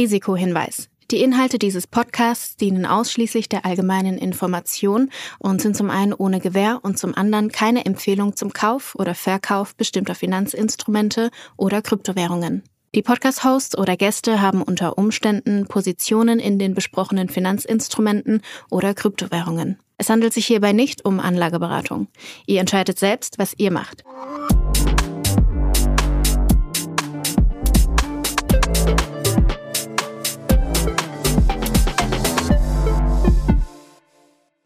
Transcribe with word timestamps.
Risikohinweis. 0.00 0.88
Die 1.10 1.20
Inhalte 1.20 1.58
dieses 1.58 1.86
Podcasts 1.86 2.56
dienen 2.56 2.86
ausschließlich 2.86 3.50
der 3.50 3.66
allgemeinen 3.66 4.16
Information 4.16 5.10
und 5.38 5.60
sind 5.60 5.76
zum 5.76 5.90
einen 5.90 6.14
ohne 6.14 6.40
Gewähr 6.40 6.80
und 6.82 6.98
zum 6.98 7.14
anderen 7.14 7.52
keine 7.52 7.84
Empfehlung 7.84 8.34
zum 8.34 8.54
Kauf 8.54 8.94
oder 8.94 9.14
Verkauf 9.14 9.76
bestimmter 9.76 10.14
Finanzinstrumente 10.14 11.30
oder 11.58 11.82
Kryptowährungen. 11.82 12.62
Die 12.94 13.02
Podcast-Hosts 13.02 13.76
oder 13.76 13.98
Gäste 13.98 14.40
haben 14.40 14.62
unter 14.62 14.96
Umständen 14.96 15.66
Positionen 15.66 16.38
in 16.38 16.58
den 16.58 16.72
besprochenen 16.72 17.28
Finanzinstrumenten 17.28 18.40
oder 18.70 18.94
Kryptowährungen. 18.94 19.76
Es 19.98 20.08
handelt 20.08 20.32
sich 20.32 20.46
hierbei 20.46 20.72
nicht 20.72 21.04
um 21.04 21.20
Anlageberatung. 21.20 22.08
Ihr 22.46 22.60
entscheidet 22.60 22.98
selbst, 22.98 23.38
was 23.38 23.52
ihr 23.58 23.70
macht. 23.70 24.02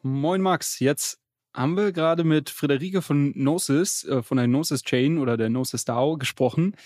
Moin 0.07 0.43
Max, 0.43 0.81
jetzt 0.81 1.19
haben 1.55 1.79
wir 1.79 1.91
gerade 1.91 2.25
mit 2.25 2.51
Friederike 2.51 3.01
von 3.01 3.33
Gnosis, 3.33 4.05
äh, 4.05 4.23
von 4.23 4.37
der 4.37 4.47
Gnosis 4.47 4.83
Chain 4.83 5.17
oder 5.17 5.39
der 5.39 5.49
Gnosis 5.49 5.87
DAO 5.87 6.19
gesprochen. 6.19 6.77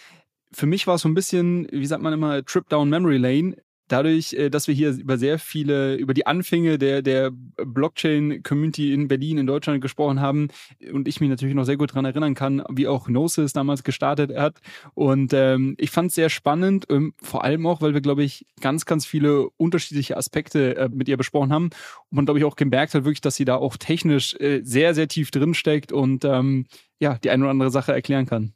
Für 0.53 0.67
mich 0.67 0.87
war 0.87 0.95
es 0.95 1.03
so 1.03 1.09
ein 1.09 1.15
bisschen, 1.15 1.67
wie 1.73 1.87
sagt 1.87 2.01
man 2.01 2.13
immer, 2.13 2.45
Trip 2.45 2.69
Down 2.69 2.89
Memory 2.89 3.17
Lane 3.17 3.57
dadurch, 3.89 4.35
äh, 4.35 4.51
dass 4.51 4.69
wir 4.69 4.75
hier 4.75 4.91
über 4.91 5.19
sehr 5.19 5.39
viele, 5.39 5.97
über 5.97 6.15
die 6.15 6.27
Anfänge 6.27 6.79
der, 6.79 7.03
der 7.03 7.31
Blockchain-Community 7.33 8.93
in 8.93 9.09
Berlin, 9.09 9.39
in 9.39 9.47
Deutschland 9.47 9.81
gesprochen 9.81 10.21
haben 10.21 10.49
und 10.93 11.09
ich 11.09 11.21
mich 11.21 11.31
natürlich 11.31 11.55
noch 11.55 11.65
sehr 11.65 11.77
gut 11.77 11.91
daran 11.91 12.05
erinnern 12.05 12.35
kann, 12.35 12.63
wie 12.71 12.87
auch 12.87 13.07
Gnosis 13.07 13.53
damals 13.53 13.83
gestartet 13.83 14.37
hat. 14.37 14.61
Und 14.95 15.33
ähm, 15.33 15.75
ich 15.79 15.91
fand 15.91 16.09
es 16.11 16.15
sehr 16.15 16.31
spannend, 16.31 16.87
ähm, 16.91 17.15
vor 17.23 17.45
allem 17.45 17.67
auch, 17.67 17.81
weil 17.81 17.95
wir, 17.95 18.01
glaube 18.01 18.23
ich, 18.23 18.47
ganz, 18.61 18.85
ganz 18.85 19.07
viele 19.07 19.49
unterschiedliche 19.57 20.17
Aspekte 20.17 20.77
äh, 20.77 20.89
mit 20.89 21.09
ihr 21.09 21.17
besprochen 21.17 21.53
haben 21.53 21.65
und 21.65 22.17
man, 22.17 22.25
glaube 22.25 22.39
ich, 22.39 22.45
auch 22.45 22.57
gemerkt 22.57 22.95
hat, 22.95 23.05
wirklich, 23.05 23.21
dass 23.21 23.37
sie 23.37 23.45
da 23.45 23.57
auch 23.57 23.77
technisch 23.77 24.35
äh, 24.41 24.61
sehr, 24.63 24.95
sehr 24.95 25.09
tief 25.09 25.31
drin 25.31 25.55
steckt 25.55 25.93
und 25.93 26.25
ähm, 26.25 26.67
ja, 27.01 27.19
die 27.19 27.31
eine 27.31 27.45
oder 27.45 27.51
andere 27.51 27.71
Sache 27.71 27.93
erklären 27.93 28.27
kann. 28.27 28.53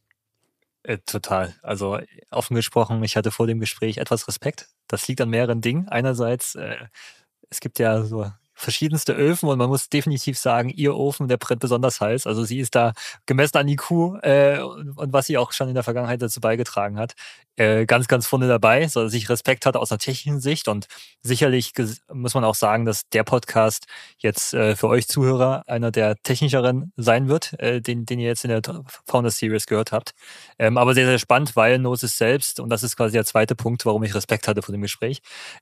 Äh, 0.84 0.98
total. 0.98 1.55
Also 1.62 1.98
offen 2.30 2.55
gesprochen, 2.56 3.02
ich 3.05 3.16
hatte 3.16 3.30
vor 3.30 3.47
dem 3.47 3.61
Gespräch 3.61 3.98
etwas 3.98 4.27
Respekt. 4.27 4.69
Das 4.88 5.06
liegt 5.08 5.20
an 5.20 5.30
mehreren 5.30 5.61
Dingen. 5.61 5.88
Einerseits, 5.88 6.55
äh, 6.56 6.77
es 7.50 7.61
gibt 7.61 7.78
ja 7.78 8.02
so 8.05 8.30
verschiedenste 8.55 9.12
Öfen 9.12 9.48
und 9.48 9.58
man 9.58 9.69
muss 9.69 9.89
definitiv 9.89 10.39
sagen, 10.39 10.69
ihr 10.70 10.95
Ofen, 10.95 11.28
der 11.28 11.36
brennt 11.36 11.61
besonders 11.61 12.00
heiß. 12.00 12.27
Also 12.27 12.45
sie 12.45 12.59
ist 12.59 12.75
da 12.75 12.92
gemessen 13.27 13.56
an 13.59 13.69
IQ 13.69 13.91
äh, 14.22 14.61
und, 14.61 15.12
was 15.12 15.27
sie 15.27 15.39
auch 15.39 15.53
schon 15.53 15.69
in 15.69 15.75
der 15.75 15.83
Vergangenheit 15.83 16.22
dazu 16.22 16.41
beigetragen 16.41 16.98
hat, 16.98 17.14
äh, 17.56 17.86
ganz, 17.86 18.09
ganz 18.09 18.27
vorne 18.27 18.48
dabei, 18.48 18.89
so 18.89 19.03
dass 19.03 19.12
ich 19.14 19.28
Respekt 19.28 19.67
hatte 19.67 19.78
aus 19.78 19.91
einer 19.91 19.98
technischen 19.98 20.41
Sicht 20.41 20.69
und 20.69 20.86
sicherlich 21.22 21.72
muss 22.12 22.34
man 22.34 22.44
auch 22.44 22.55
sagen, 22.55 22.84
dass 22.84 23.09
der 23.11 23.25
Podcast 23.25 23.86
jetzt 24.19 24.55
äh, 24.55 24.77
für 24.77 24.89
euch 24.89 25.09
Zuhörer 25.09 25.64
einer 25.66 25.91
der 25.91 26.16
technischeren 26.22 26.92
sein 26.97 27.28
wird, 27.28 27.59
äh, 27.61 27.81
den, 27.81 28.06
den 28.06 28.20
ihr 28.20 28.28
jetzt 28.28 28.44
in 28.44 28.50
der 28.50 28.62
Founder 29.06 29.31
Series 29.31 29.66
gehört 29.66 29.92
habt. 29.92 30.12
Ähm, 30.59 30.78
aber 30.78 30.94
sehr, 30.94 31.06
sehr 31.06 31.19
spannend, 31.19 31.56
weil 31.56 31.78
Gnosis 31.78 32.16
selbst, 32.16 32.61
und 32.61 32.70
das 32.70 32.83
ist 32.83 32.97
quasi 32.97 33.12
der 33.12 33.25
zweite 33.25 33.55
Punkt, 33.55 33.84
warum 33.84 34.03
ich 34.03 34.14
Respekt 34.14 34.48
hatte 34.48 34.62
vor 34.62 34.72
dem 34.72 34.83
Gespräch, 34.83 35.20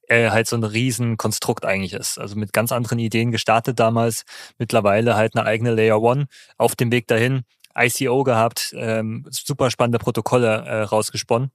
äh, 0.09 0.31
halt 0.31 0.47
so 0.47 0.57
ein 0.57 0.65
Riesenkonstrukt 0.65 1.65
eigentlich 1.65 1.93
ist. 1.95 2.19
Also 2.19 2.37
mit 2.37 2.53
ganz 2.53 2.73
anderen 2.73 2.90
Ideen 2.99 3.33
gestartet 3.33 3.79
damals, 3.79 4.25
mittlerweile 4.59 5.17
halt 5.17 5.37
eine 5.37 5.47
eigene 5.47 5.75
Layer 5.75 6.01
One 6.01 6.27
auf 6.57 6.77
dem 6.77 6.93
Weg 6.93 7.07
dahin. 7.07 7.43
ICO 7.79 8.25
gehabt, 8.25 8.75
ähm, 8.77 9.25
super 9.31 9.71
spannende 9.71 9.99
Protokolle 9.99 10.65
äh, 10.65 10.83
rausgesponnen. 10.83 11.51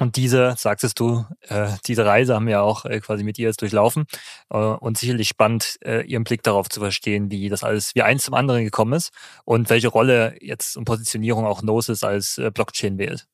Und 0.00 0.16
diese, 0.16 0.56
sagtest 0.58 0.98
du, 0.98 1.24
äh, 1.42 1.68
diese 1.86 2.04
Reise 2.04 2.34
haben 2.34 2.48
wir 2.48 2.62
auch 2.62 2.84
äh, 2.84 2.98
quasi 2.98 3.22
mit 3.22 3.38
ihr 3.38 3.46
jetzt 3.46 3.62
durchlaufen 3.62 4.06
äh, 4.50 4.56
und 4.56 4.98
sicherlich 4.98 5.28
spannend, 5.28 5.78
äh, 5.84 6.04
ihren 6.04 6.24
Blick 6.24 6.42
darauf 6.42 6.68
zu 6.68 6.80
verstehen, 6.80 7.30
wie 7.30 7.48
das 7.48 7.62
alles, 7.62 7.94
wie 7.94 8.02
eins 8.02 8.24
zum 8.24 8.34
anderen 8.34 8.64
gekommen 8.64 8.94
ist 8.94 9.12
und 9.44 9.70
welche 9.70 9.88
Rolle 9.88 10.36
jetzt 10.40 10.76
und 10.76 10.84
Positionierung 10.84 11.46
auch 11.46 11.60
Gnosis 11.60 12.02
als 12.02 12.38
äh, 12.38 12.50
Blockchain 12.50 12.98
wählt. 12.98 13.28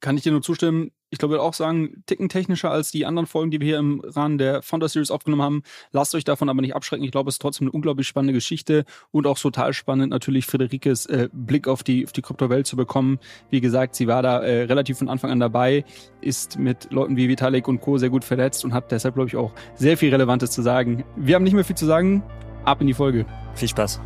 Kann 0.00 0.18
ich 0.18 0.24
dir 0.24 0.32
nur 0.32 0.42
zustimmen. 0.42 0.90
Ich 1.12 1.18
glaube, 1.18 1.34
ich 1.34 1.38
würde 1.38 1.46
auch 1.46 1.52
sagen, 1.52 2.02
ticken 2.06 2.30
technischer 2.30 2.70
als 2.70 2.90
die 2.90 3.04
anderen 3.04 3.26
Folgen, 3.26 3.50
die 3.50 3.60
wir 3.60 3.66
hier 3.66 3.78
im 3.78 4.00
Rahmen 4.00 4.38
der 4.38 4.62
Founder 4.62 4.88
Series 4.88 5.10
aufgenommen 5.10 5.42
haben. 5.42 5.62
Lasst 5.92 6.14
euch 6.14 6.24
davon 6.24 6.48
aber 6.48 6.62
nicht 6.62 6.74
abschrecken. 6.74 7.04
Ich 7.04 7.12
glaube, 7.12 7.28
es 7.28 7.34
ist 7.34 7.42
trotzdem 7.42 7.66
eine 7.66 7.72
unglaublich 7.72 8.08
spannende 8.08 8.32
Geschichte 8.32 8.86
und 9.10 9.26
auch 9.26 9.38
total 9.38 9.74
spannend, 9.74 10.08
natürlich 10.08 10.46
Friederikes 10.46 11.04
äh, 11.04 11.28
Blick 11.30 11.68
auf 11.68 11.82
die, 11.82 12.06
auf 12.06 12.12
die 12.12 12.22
Kryptowelt 12.22 12.66
zu 12.66 12.76
bekommen. 12.76 13.18
Wie 13.50 13.60
gesagt, 13.60 13.94
sie 13.94 14.06
war 14.06 14.22
da 14.22 14.40
äh, 14.40 14.62
relativ 14.62 14.96
von 14.96 15.10
Anfang 15.10 15.30
an 15.30 15.38
dabei, 15.38 15.84
ist 16.22 16.58
mit 16.58 16.90
Leuten 16.90 17.14
wie 17.18 17.28
Vitalik 17.28 17.68
und 17.68 17.82
Co. 17.82 17.98
sehr 17.98 18.08
gut 18.08 18.24
verletzt 18.24 18.64
und 18.64 18.72
hat 18.72 18.90
deshalb, 18.90 19.14
glaube 19.14 19.28
ich, 19.28 19.36
auch 19.36 19.52
sehr 19.74 19.98
viel 19.98 20.08
Relevantes 20.08 20.50
zu 20.50 20.62
sagen. 20.62 21.04
Wir 21.16 21.34
haben 21.34 21.44
nicht 21.44 21.52
mehr 21.52 21.64
viel 21.64 21.76
zu 21.76 21.84
sagen. 21.84 22.22
Ab 22.64 22.80
in 22.80 22.86
die 22.86 22.94
Folge. 22.94 23.26
Viel 23.54 23.68
Spaß. 23.68 24.00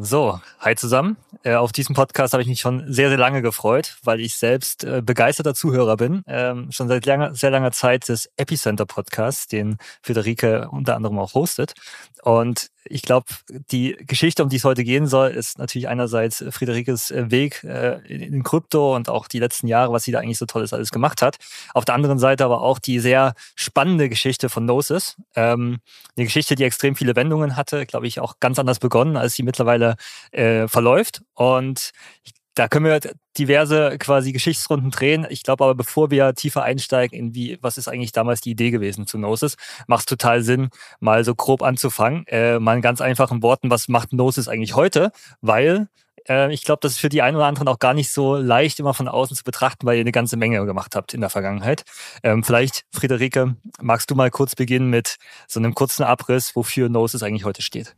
So, 0.00 0.40
hi 0.58 0.74
zusammen. 0.74 1.18
Äh, 1.42 1.54
auf 1.54 1.70
diesem 1.70 1.94
Podcast 1.94 2.32
habe 2.32 2.42
ich 2.42 2.48
mich 2.48 2.60
schon 2.60 2.90
sehr, 2.90 3.10
sehr 3.10 3.18
lange 3.18 3.42
gefreut, 3.42 3.98
weil 4.02 4.20
ich 4.20 4.36
selbst 4.36 4.84
äh, 4.84 5.02
begeisterter 5.04 5.54
Zuhörer 5.54 5.98
bin. 5.98 6.22
Ähm, 6.26 6.72
schon 6.72 6.88
seit 6.88 7.04
langer, 7.04 7.34
sehr 7.34 7.50
langer 7.50 7.72
Zeit 7.72 8.08
des 8.08 8.30
Epicenter 8.38 8.86
Podcasts, 8.86 9.48
den 9.48 9.76
Friederike 10.00 10.68
unter 10.70 10.96
anderem 10.96 11.18
auch 11.18 11.34
hostet. 11.34 11.74
Und 12.22 12.70
ich 12.84 13.02
glaube, 13.02 13.26
die 13.70 13.96
Geschichte, 14.06 14.42
um 14.42 14.48
die 14.48 14.56
es 14.56 14.64
heute 14.64 14.84
gehen 14.84 15.06
soll, 15.06 15.30
ist 15.30 15.58
natürlich 15.58 15.88
einerseits 15.88 16.44
Friederikes 16.50 17.10
äh, 17.10 17.30
Weg 17.30 17.64
äh, 17.64 17.98
in 18.06 18.42
Krypto 18.42 18.94
und 18.94 19.08
auch 19.08 19.28
die 19.28 19.38
letzten 19.38 19.66
Jahre, 19.68 19.92
was 19.92 20.04
sie 20.04 20.12
da 20.12 20.20
eigentlich 20.20 20.38
so 20.38 20.46
tolles 20.46 20.72
alles 20.72 20.90
gemacht 20.90 21.22
hat. 21.22 21.36
Auf 21.74 21.84
der 21.84 21.94
anderen 21.94 22.18
Seite 22.18 22.44
aber 22.44 22.62
auch 22.62 22.78
die 22.78 22.98
sehr 22.98 23.34
spannende 23.54 24.08
Geschichte 24.08 24.48
von 24.48 24.66
Gnosis. 24.66 25.16
Ähm, 25.36 25.78
eine 26.16 26.26
Geschichte, 26.26 26.54
die 26.54 26.64
extrem 26.64 26.96
viele 26.96 27.16
Wendungen 27.16 27.56
hatte, 27.56 27.86
glaube 27.86 28.06
ich, 28.06 28.20
auch 28.20 28.40
ganz 28.40 28.58
anders 28.58 28.78
begonnen, 28.78 29.16
als 29.16 29.34
sie 29.34 29.42
mittlerweile 29.42 29.96
äh, 30.32 30.68
verläuft. 30.68 31.22
Und 31.34 31.92
ich 32.24 32.32
da 32.54 32.68
können 32.68 32.84
wir 32.84 33.00
diverse 33.38 33.96
quasi 33.98 34.32
Geschichtsrunden 34.32 34.90
drehen. 34.90 35.26
Ich 35.30 35.42
glaube 35.42 35.64
aber, 35.64 35.74
bevor 35.74 36.10
wir 36.10 36.34
tiefer 36.34 36.62
einsteigen 36.62 37.18
in 37.18 37.34
wie, 37.34 37.58
was 37.62 37.78
ist 37.78 37.88
eigentlich 37.88 38.12
damals 38.12 38.40
die 38.40 38.50
Idee 38.50 38.70
gewesen 38.70 39.06
zu 39.06 39.18
Gnosis, 39.18 39.56
macht 39.86 40.00
es 40.00 40.06
total 40.06 40.42
Sinn, 40.42 40.68
mal 41.00 41.24
so 41.24 41.34
grob 41.34 41.62
anzufangen. 41.62 42.26
Äh, 42.26 42.58
mal 42.58 42.76
in 42.76 42.82
ganz 42.82 43.00
einfachen 43.00 43.42
Worten, 43.42 43.70
was 43.70 43.88
macht 43.88 44.10
Gnosis 44.10 44.48
eigentlich 44.48 44.76
heute? 44.76 45.12
Weil 45.40 45.88
äh, 46.28 46.52
ich 46.52 46.62
glaube, 46.62 46.80
das 46.80 46.92
ist 46.92 46.98
für 46.98 47.08
die 47.08 47.22
einen 47.22 47.36
oder 47.36 47.46
anderen 47.46 47.68
auch 47.68 47.78
gar 47.78 47.94
nicht 47.94 48.10
so 48.10 48.36
leicht, 48.36 48.80
immer 48.80 48.94
von 48.94 49.08
außen 49.08 49.36
zu 49.36 49.44
betrachten, 49.44 49.86
weil 49.86 49.96
ihr 49.96 50.02
eine 50.02 50.12
ganze 50.12 50.36
Menge 50.36 50.64
gemacht 50.66 50.94
habt 50.96 51.14
in 51.14 51.20
der 51.20 51.30
Vergangenheit. 51.30 51.84
Ähm, 52.22 52.44
vielleicht, 52.44 52.84
Friederike, 52.92 53.56
magst 53.80 54.10
du 54.10 54.14
mal 54.14 54.30
kurz 54.30 54.54
beginnen 54.54 54.90
mit 54.90 55.16
so 55.48 55.60
einem 55.60 55.74
kurzen 55.74 56.02
Abriss, 56.04 56.54
wofür 56.56 56.88
Gnosis 56.88 57.22
eigentlich 57.22 57.44
heute 57.44 57.62
steht? 57.62 57.94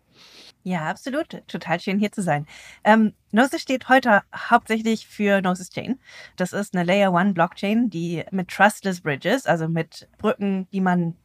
Ja, 0.67 0.89
absolut. 0.89 1.43
Total 1.47 1.79
schön 1.79 1.99
hier 1.99 2.11
zu 2.11 2.23
sein. 2.23 2.47
Ähm, 2.85 3.13
Gnosis 3.33 3.61
steht 3.61 3.91
heute 3.91 4.23
hauptsächlich 4.35 5.07
für 5.07 5.43
Gnosis 5.43 5.69
Chain. 5.69 6.01
Das 6.37 6.55
ist 6.55 6.75
eine 6.75 6.85
Layer 6.85 7.13
One 7.13 7.35
Blockchain, 7.35 7.91
die 7.91 8.25
mit 8.31 8.49
Trustless 8.49 9.03
Bridges, 9.03 9.45
also 9.45 9.69
mit 9.69 10.09
Brücken, 10.17 10.67
die 10.73 10.81
man 10.81 11.17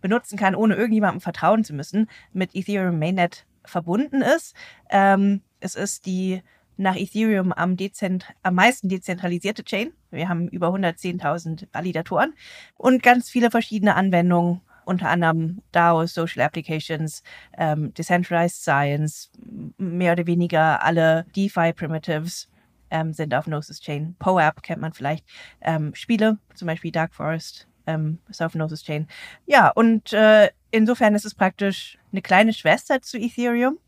benutzen 0.00 0.38
kann, 0.38 0.54
ohne 0.54 0.76
irgendjemandem 0.76 1.20
vertrauen 1.20 1.64
zu 1.64 1.74
müssen, 1.74 2.08
mit 2.32 2.54
Ethereum 2.54 3.00
Mainnet 3.00 3.46
verbunden 3.64 4.22
ist. 4.22 4.54
Ähm, 4.90 5.42
es 5.58 5.74
ist 5.74 6.06
die 6.06 6.42
nach 6.76 6.94
Ethereum 6.94 7.52
am, 7.52 7.76
dezent 7.76 8.26
am 8.44 8.54
meisten 8.54 8.88
dezentralisierte 8.88 9.64
Chain. 9.64 9.92
Wir 10.12 10.28
haben 10.28 10.46
über 10.48 10.68
110.000 10.68 11.66
Validatoren 11.72 12.34
und 12.76 13.02
ganz 13.02 13.28
viele 13.28 13.50
verschiedene 13.50 13.96
Anwendungen 13.96 14.60
unter 14.84 15.08
anderem 15.08 15.62
DAOs, 15.72 16.14
Social 16.14 16.42
Applications, 16.42 17.22
ähm, 17.56 17.92
Decentralized 17.94 18.62
Science, 18.62 19.30
mehr 19.78 20.12
oder 20.12 20.26
weniger 20.26 20.82
alle 20.82 21.26
DeFi-Primitives 21.34 22.48
ähm, 22.90 23.12
sind 23.12 23.34
auf 23.34 23.46
Gnosis 23.46 23.80
Chain. 23.80 24.14
PoApp 24.18 24.62
kennt 24.62 24.80
man 24.80 24.92
vielleicht. 24.92 25.24
Ähm, 25.60 25.94
Spiele, 25.94 26.38
zum 26.54 26.66
Beispiel 26.66 26.92
Dark 26.92 27.14
Forest, 27.14 27.66
ähm, 27.86 28.18
ist 28.28 28.42
auf 28.42 28.52
Gnosis 28.52 28.84
Chain. 28.84 29.08
Ja, 29.46 29.70
und 29.70 30.12
äh, 30.12 30.50
insofern 30.70 31.14
ist 31.14 31.24
es 31.24 31.34
praktisch 31.34 31.98
eine 32.12 32.22
kleine 32.22 32.52
Schwester 32.52 33.02
zu 33.02 33.18
Ethereum, 33.18 33.78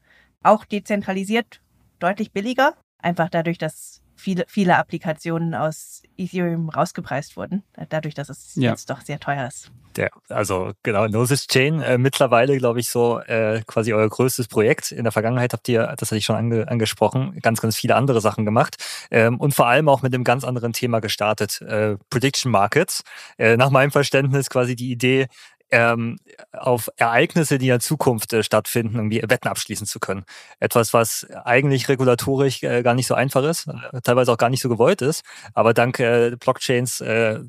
auch 0.43 0.65
dezentralisiert, 0.65 1.61
deutlich 1.99 2.33
billiger. 2.33 2.75
Einfach 2.99 3.29
dadurch, 3.29 3.59
dass 3.59 4.03
viele, 4.17 4.45
viele 4.49 4.77
Applikationen 4.77 5.55
aus 5.55 6.03
Ethereum 6.17 6.69
rausgepreist 6.69 7.37
wurden, 7.37 7.63
dadurch, 7.89 8.15
dass 8.15 8.29
es 8.29 8.55
ja. 8.57 8.71
jetzt 8.71 8.91
doch 8.91 9.01
sehr 9.03 9.21
teuer 9.21 9.47
ist. 9.47 9.71
Der, 9.97 10.11
also 10.29 10.73
genau, 10.83 11.07
Gnosis 11.07 11.47
Chain, 11.47 11.81
äh, 11.81 11.97
mittlerweile, 11.97 12.59
glaube 12.59 12.81
ich, 12.81 12.91
so 12.91 13.19
äh, 13.21 13.63
quasi 13.67 13.95
euer 13.95 14.09
größtes 14.09 14.47
Projekt. 14.49 14.93
In 14.93 15.05
der 15.05 15.13
Vergangenheit 15.13 15.53
habt 15.53 15.69
ihr, 15.69 15.95
das 15.97 16.11
hatte 16.11 16.19
ich 16.19 16.25
schon 16.25 16.37
ange, 16.37 16.69
angesprochen, 16.69 17.39
ganz, 17.41 17.61
ganz 17.61 17.77
viele 17.77 17.95
andere 17.95 18.21
Sachen 18.21 18.45
gemacht 18.45 18.77
ähm, 19.11 19.41
und 19.41 19.55
vor 19.55 19.67
allem 19.67 19.89
auch 19.89 20.03
mit 20.03 20.15
einem 20.15 20.25
ganz 20.25 20.45
anderen 20.45 20.73
Thema 20.73 21.01
gestartet, 21.01 21.63
äh, 21.63 21.97
Prediction 22.11 22.53
Markets. 22.53 23.05
Äh, 23.39 23.57
nach 23.57 23.71
meinem 23.71 23.91
Verständnis 23.91 24.51
quasi 24.51 24.77
die 24.77 24.91
Idee, 24.91 25.29
ähm, 25.71 26.19
auf 26.53 26.89
Ereignisse, 26.97 27.59
die 27.59 27.67
in 27.67 27.73
der 27.73 27.81
Zukunft 27.81 28.33
äh, 28.33 28.43
stattfinden, 28.43 28.97
irgendwie 28.97 29.23
Wetten 29.23 29.49
abschließen 29.49 29.87
zu 29.87 29.99
können. 29.99 30.25
Etwas, 30.61 30.93
was 30.95 31.27
eigentlich 31.45 31.89
regulatorisch 31.89 32.63
äh, 32.63 32.83
gar 32.83 32.95
nicht 32.95 33.07
so 33.07 33.15
einfach 33.15 33.45
ist, 33.45 33.67
äh, 33.67 34.01
teilweise 34.03 34.33
auch 34.33 34.39
gar 34.39 34.51
nicht 34.51 34.63
so 34.63 34.69
gewollt 34.69 35.03
ist, 35.03 35.25
aber 35.55 35.75
dank 35.75 35.99
äh, 35.99 36.37
Blockchains 36.39 37.01
äh, 37.01 37.41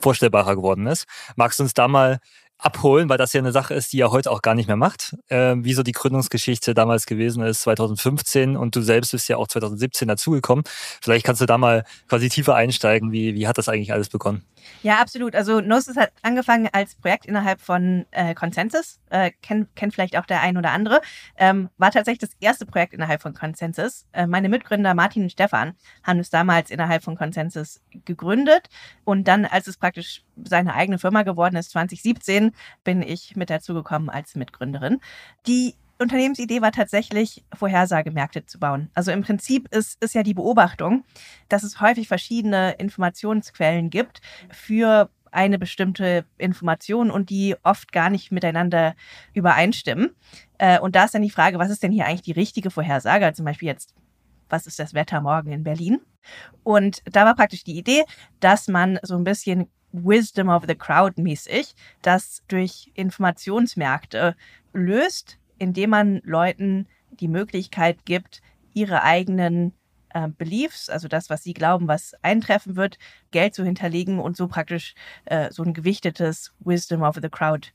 vorstellbarer 0.00 0.56
geworden 0.56 0.86
ist. 0.86 1.06
Magst 1.36 1.58
du 1.58 1.64
uns 1.64 1.74
da 1.74 1.88
mal 1.88 2.20
abholen, 2.58 3.08
weil 3.08 3.18
das 3.18 3.32
ja 3.32 3.40
eine 3.40 3.52
Sache 3.52 3.74
ist, 3.74 3.92
die 3.92 4.00
er 4.00 4.10
heute 4.10 4.30
auch 4.30 4.42
gar 4.42 4.54
nicht 4.54 4.66
mehr 4.66 4.76
macht, 4.76 5.14
äh, 5.28 5.54
wie 5.58 5.74
so 5.74 5.82
die 5.82 5.92
Gründungsgeschichte 5.92 6.74
damals 6.74 7.06
gewesen 7.06 7.42
ist, 7.42 7.62
2015 7.62 8.56
und 8.56 8.74
du 8.74 8.80
selbst 8.80 9.12
bist 9.12 9.28
ja 9.28 9.36
auch 9.36 9.48
2017 9.48 10.08
dazugekommen. 10.08 10.64
Vielleicht 11.02 11.26
kannst 11.26 11.42
du 11.42 11.46
da 11.46 11.58
mal 11.58 11.84
quasi 12.08 12.28
tiefer 12.28 12.54
einsteigen, 12.54 13.12
wie, 13.12 13.34
wie 13.34 13.46
hat 13.46 13.58
das 13.58 13.68
eigentlich 13.68 13.92
alles 13.92 14.08
begonnen? 14.08 14.42
Ja, 14.82 15.00
absolut. 15.00 15.34
Also 15.34 15.60
Gnosis 15.60 15.96
hat 15.96 16.12
angefangen 16.22 16.68
als 16.72 16.94
Projekt 16.94 17.26
innerhalb 17.26 17.60
von 17.60 18.06
äh, 18.10 18.34
Consensus, 18.34 19.00
äh, 19.10 19.30
kennt, 19.42 19.74
kennt 19.76 19.94
vielleicht 19.94 20.16
auch 20.16 20.26
der 20.26 20.40
ein 20.40 20.56
oder 20.56 20.70
andere, 20.70 21.00
ähm, 21.36 21.70
war 21.78 21.90
tatsächlich 21.90 22.30
das 22.30 22.36
erste 22.40 22.66
Projekt 22.66 22.94
innerhalb 22.94 23.22
von 23.22 23.34
Consensus. 23.34 24.06
Äh, 24.12 24.26
meine 24.26 24.48
Mitgründer 24.48 24.94
Martin 24.94 25.24
und 25.24 25.32
Stefan 25.32 25.74
haben 26.02 26.20
es 26.20 26.30
damals 26.30 26.70
innerhalb 26.70 27.02
von 27.02 27.16
Consensus 27.16 27.80
gegründet 28.04 28.68
und 29.04 29.28
dann, 29.28 29.44
als 29.44 29.66
es 29.66 29.76
praktisch 29.76 30.24
seine 30.44 30.74
eigene 30.74 30.98
Firma 30.98 31.22
geworden 31.22 31.56
ist, 31.56 31.70
2017, 31.70 32.52
bin 32.84 33.02
ich 33.02 33.36
mit 33.36 33.50
dazu 33.50 33.74
gekommen 33.74 34.10
als 34.10 34.34
Mitgründerin. 34.34 35.00
Die 35.46 35.74
Unternehmensidee 35.98 36.60
war 36.60 36.72
tatsächlich, 36.72 37.44
Vorhersagemärkte 37.54 38.44
zu 38.44 38.58
bauen. 38.58 38.90
Also 38.94 39.12
im 39.12 39.22
Prinzip 39.22 39.68
ist, 39.74 40.02
ist 40.02 40.14
ja 40.14 40.22
die 40.22 40.34
Beobachtung, 40.34 41.04
dass 41.48 41.62
es 41.62 41.80
häufig 41.80 42.08
verschiedene 42.08 42.72
Informationsquellen 42.72 43.90
gibt 43.90 44.20
für 44.50 45.10
eine 45.30 45.58
bestimmte 45.58 46.24
Information 46.38 47.10
und 47.10 47.30
die 47.30 47.56
oft 47.62 47.92
gar 47.92 48.10
nicht 48.10 48.32
miteinander 48.32 48.94
übereinstimmen. 49.34 50.14
Äh, 50.58 50.80
und 50.80 50.96
da 50.96 51.04
ist 51.04 51.14
dann 51.14 51.22
die 51.22 51.30
Frage, 51.30 51.58
was 51.58 51.70
ist 51.70 51.82
denn 51.82 51.92
hier 51.92 52.06
eigentlich 52.06 52.22
die 52.22 52.32
richtige 52.32 52.70
Vorhersage? 52.70 53.24
Also 53.26 53.36
zum 53.36 53.44
Beispiel 53.44 53.68
jetzt, 53.68 53.94
was 54.48 54.66
ist 54.66 54.78
das 54.78 54.94
Wetter 54.94 55.20
morgen 55.20 55.52
in 55.52 55.62
Berlin? 55.62 56.00
Und 56.62 57.02
da 57.04 57.24
war 57.24 57.34
praktisch 57.34 57.64
die 57.64 57.78
Idee, 57.78 58.04
dass 58.40 58.68
man 58.68 58.98
so 59.02 59.16
ein 59.16 59.24
bisschen 59.24 59.68
Wisdom 59.92 60.48
of 60.48 60.64
the 60.66 60.74
Crowd 60.74 61.20
mäßig 61.20 61.74
das 62.02 62.42
durch 62.48 62.90
Informationsmärkte 62.94 64.36
löst, 64.72 65.38
indem 65.58 65.90
man 65.90 66.20
Leuten 66.24 66.86
die 67.10 67.28
Möglichkeit 67.28 68.04
gibt, 68.04 68.42
ihre 68.74 69.02
eigenen 69.02 69.72
äh, 70.10 70.28
Beliefs, 70.28 70.88
also 70.88 71.08
das, 71.08 71.30
was 71.30 71.42
sie 71.42 71.54
glauben, 71.54 71.88
was 71.88 72.14
eintreffen 72.22 72.76
wird, 72.76 72.98
Geld 73.30 73.54
zu 73.54 73.64
hinterlegen 73.64 74.18
und 74.18 74.36
so 74.36 74.48
praktisch 74.48 74.94
äh, 75.24 75.50
so 75.50 75.62
ein 75.62 75.74
gewichtetes 75.74 76.52
Wisdom 76.60 77.02
of 77.02 77.16
the 77.20 77.28
Crowd 77.28 77.68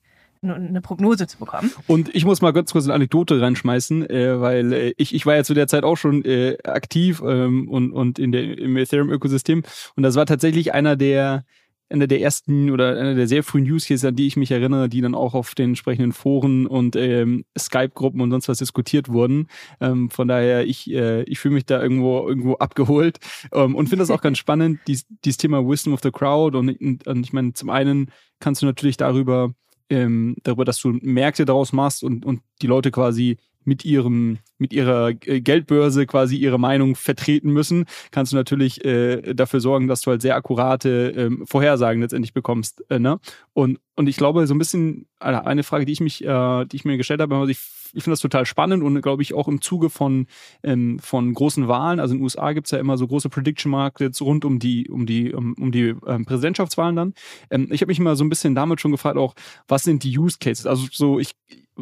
eine 0.44 0.82
Prognose 0.82 1.28
zu 1.28 1.38
bekommen. 1.38 1.72
Und 1.86 2.14
ich 2.16 2.26
muss 2.26 2.42
mal 2.42 2.52
ganz 2.52 2.72
kurz 2.72 2.86
eine 2.86 2.96
Anekdote 2.96 3.40
reinschmeißen, 3.40 4.10
äh, 4.10 4.42
weil 4.42 4.74
äh, 4.74 4.94
ich, 4.98 5.14
ich 5.14 5.26
war 5.26 5.36
ja 5.36 5.44
zu 5.44 5.54
der 5.54 5.68
Zeit 5.68 5.84
auch 5.84 5.98
schon 5.98 6.26
äh, 6.26 6.58
aktiv 6.64 7.22
ähm, 7.24 7.70
und, 7.70 7.92
und 7.92 8.18
in 8.18 8.32
der, 8.32 8.58
im 8.58 8.76
Ethereum-Ökosystem 8.76 9.62
und 9.96 10.04
das 10.04 10.16
war 10.16 10.26
tatsächlich 10.26 10.74
einer 10.74 10.96
der 10.96 11.46
einer 11.92 12.08
der 12.08 12.22
ersten 12.22 12.70
oder 12.72 12.98
einer 12.98 13.16
der 13.16 13.28
sehr 13.28 13.44
frühen 13.44 13.70
Use 13.70 13.88
Cases, 13.88 14.06
an 14.06 14.16
die 14.16 14.28
ich 14.28 14.38
mich 14.38 14.52
erinnere, 14.52 14.90
die 14.90 15.02
dann 15.02 15.16
auch 15.16 15.34
auf 15.34 15.56
den 15.56 15.72
entsprechenden 15.72 16.14
Foren 16.14 16.68
und 16.68 16.96
ähm, 16.96 17.46
Skype-Gruppen 17.58 18.22
und 18.22 18.32
sonst 18.32 18.48
was 18.48 18.60
diskutiert 18.60 19.10
wurden. 19.10 19.48
Ähm, 19.80 20.10
von 20.10 20.28
daher, 20.28 20.66
ich, 20.66 20.92
äh, 20.92 21.24
ich 21.24 21.40
fühle 21.40 21.56
mich 21.56 21.66
da 21.66 21.82
irgendwo, 21.82 22.28
irgendwo 22.28 22.54
abgeholt 22.56 23.20
ähm, 23.54 23.76
und 23.76 23.90
finde 23.90 24.04
das 24.04 24.12
auch 24.12 24.22
ganz 24.22 24.38
spannend, 24.38 24.80
dies, 24.88 25.06
dieses 25.26 25.38
Thema 25.38 25.68
Wisdom 25.68 25.94
of 25.94 26.02
the 26.02 26.12
Crowd. 26.12 26.58
Und, 26.58 26.80
und, 26.82 27.08
und 27.08 27.26
ich 27.26 27.34
meine, 27.34 27.54
zum 27.54 27.70
einen 27.70 28.12
kannst 28.40 28.62
du 28.62 28.66
natürlich 28.66 28.98
darüber, 28.98 29.54
ähm, 29.90 30.36
darüber, 30.44 30.66
dass 30.66 30.80
du 30.80 30.98
Märkte 31.02 31.46
daraus 31.46 31.74
machst 31.74 32.04
und, 32.04 32.26
und 32.26 32.42
die 32.62 32.68
Leute 32.68 32.92
quasi 32.92 33.38
mit 33.64 33.86
ihrem 33.86 34.40
mit 34.58 34.74
ihrer 34.74 35.10
äh, 35.26 35.42
Geldbörse 35.42 36.06
quasi 36.06 36.36
ihre 36.36 36.60
Meinung 36.60 36.96
vertreten 36.96 37.52
müssen, 37.52 37.86
kannst 38.12 38.32
du 38.32 38.36
natürlich 38.36 38.86
äh, 38.86 39.34
dafür 39.34 39.60
sorgen, 39.60 39.88
dass 39.88 40.02
du 40.02 40.12
halt 40.12 40.22
sehr 40.22 40.36
akkurate 40.36 41.14
ähm, 41.18 41.46
Vorhersagen 41.48 42.02
letztendlich 42.02 42.34
bekommst. 42.34 42.84
Äh, 42.90 43.00
ne? 43.00 43.20
Und 43.54 43.80
und 43.96 44.08
ich 44.08 44.18
glaube 44.18 44.48
so 44.48 44.56
ein 44.56 44.58
bisschen 44.58 45.06
eine 45.20 45.64
Frage, 45.64 45.86
die 45.86 45.94
ich 45.94 46.00
mich, 46.00 46.24
äh, 46.24 46.66
die 46.66 46.76
ich 46.76 46.86
mir 46.86 46.98
gestellt 46.98 47.22
habe, 47.22 47.36
also 47.36 47.50
ich, 47.50 47.60
ich 47.94 48.04
finde 48.04 48.14
das 48.14 48.20
total 48.20 48.46
spannend 48.46 48.84
und 48.84 49.00
glaube 49.02 49.22
ich 49.22 49.34
auch 49.34 49.48
im 49.48 49.62
Zuge 49.62 49.90
von 49.90 50.28
ähm, 50.64 50.98
von 51.00 51.34
großen 51.34 51.68
Wahlen. 51.68 52.00
Also 52.00 52.14
in 52.14 52.20
den 52.20 52.24
USA 52.24 52.54
gibt 52.54 52.68
es 52.68 52.72
ja 52.72 52.80
immer 52.80 52.98
so 52.98 53.08
große 53.08 53.30
Prediction 53.30 53.72
Markets 53.72 54.22
rund 54.22 54.46
um 54.46 54.60
die 54.60 54.90
um 54.90 55.06
die 55.06 55.34
um, 55.34 55.54
um 55.60 55.72
die 55.72 55.94
ähm, 56.08 56.26
Präsidentschaftswahlen 56.26 56.96
dann. 56.96 57.14
Ähm, 57.50 57.68
ich 57.72 57.82
habe 57.82 57.90
mich 57.90 58.00
immer 58.00 58.16
so 58.16 58.24
ein 58.24 58.30
bisschen 58.30 58.56
damit 58.56 58.82
schon 58.82 58.92
gefragt, 58.92 59.18
auch 59.18 59.36
was 59.68 59.84
sind 59.84 60.04
die 60.04 60.18
Use 60.18 60.38
Cases? 60.40 60.66
Also 60.66 60.88
so 60.92 61.20
ich 61.20 61.32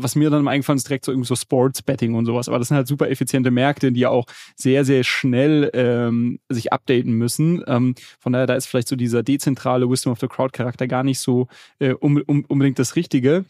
was 0.01 0.15
mir 0.15 0.29
dann 0.29 0.47
eingefallen 0.47 0.77
ist, 0.77 0.87
direkt 0.87 1.05
so 1.05 1.11
irgendwie 1.11 1.27
so 1.27 1.35
Sports 1.35 1.81
Betting 1.81 2.15
und 2.15 2.25
sowas. 2.25 2.47
Aber 2.47 2.59
das 2.59 2.69
sind 2.69 2.77
halt 2.77 2.87
super 2.87 3.09
effiziente 3.09 3.51
Märkte, 3.51 3.91
die 3.91 4.01
ja 4.01 4.09
auch 4.09 4.25
sehr, 4.55 4.85
sehr 4.85 5.03
schnell 5.03 5.69
ähm, 5.73 6.39
sich 6.49 6.73
updaten 6.73 7.13
müssen. 7.13 7.63
Ähm, 7.67 7.95
von 8.19 8.33
daher, 8.33 8.47
da 8.47 8.55
ist 8.55 8.67
vielleicht 8.67 8.87
so 8.87 8.95
dieser 8.95 9.23
dezentrale 9.23 9.89
Wisdom 9.89 10.13
of 10.13 10.19
the 10.19 10.27
Crowd 10.27 10.51
Charakter 10.51 10.87
gar 10.87 11.03
nicht 11.03 11.19
so 11.19 11.47
äh, 11.79 11.93
um, 11.93 12.21
um, 12.27 12.45
unbedingt 12.47 12.79
das 12.79 12.95
Richtige. 12.95 13.45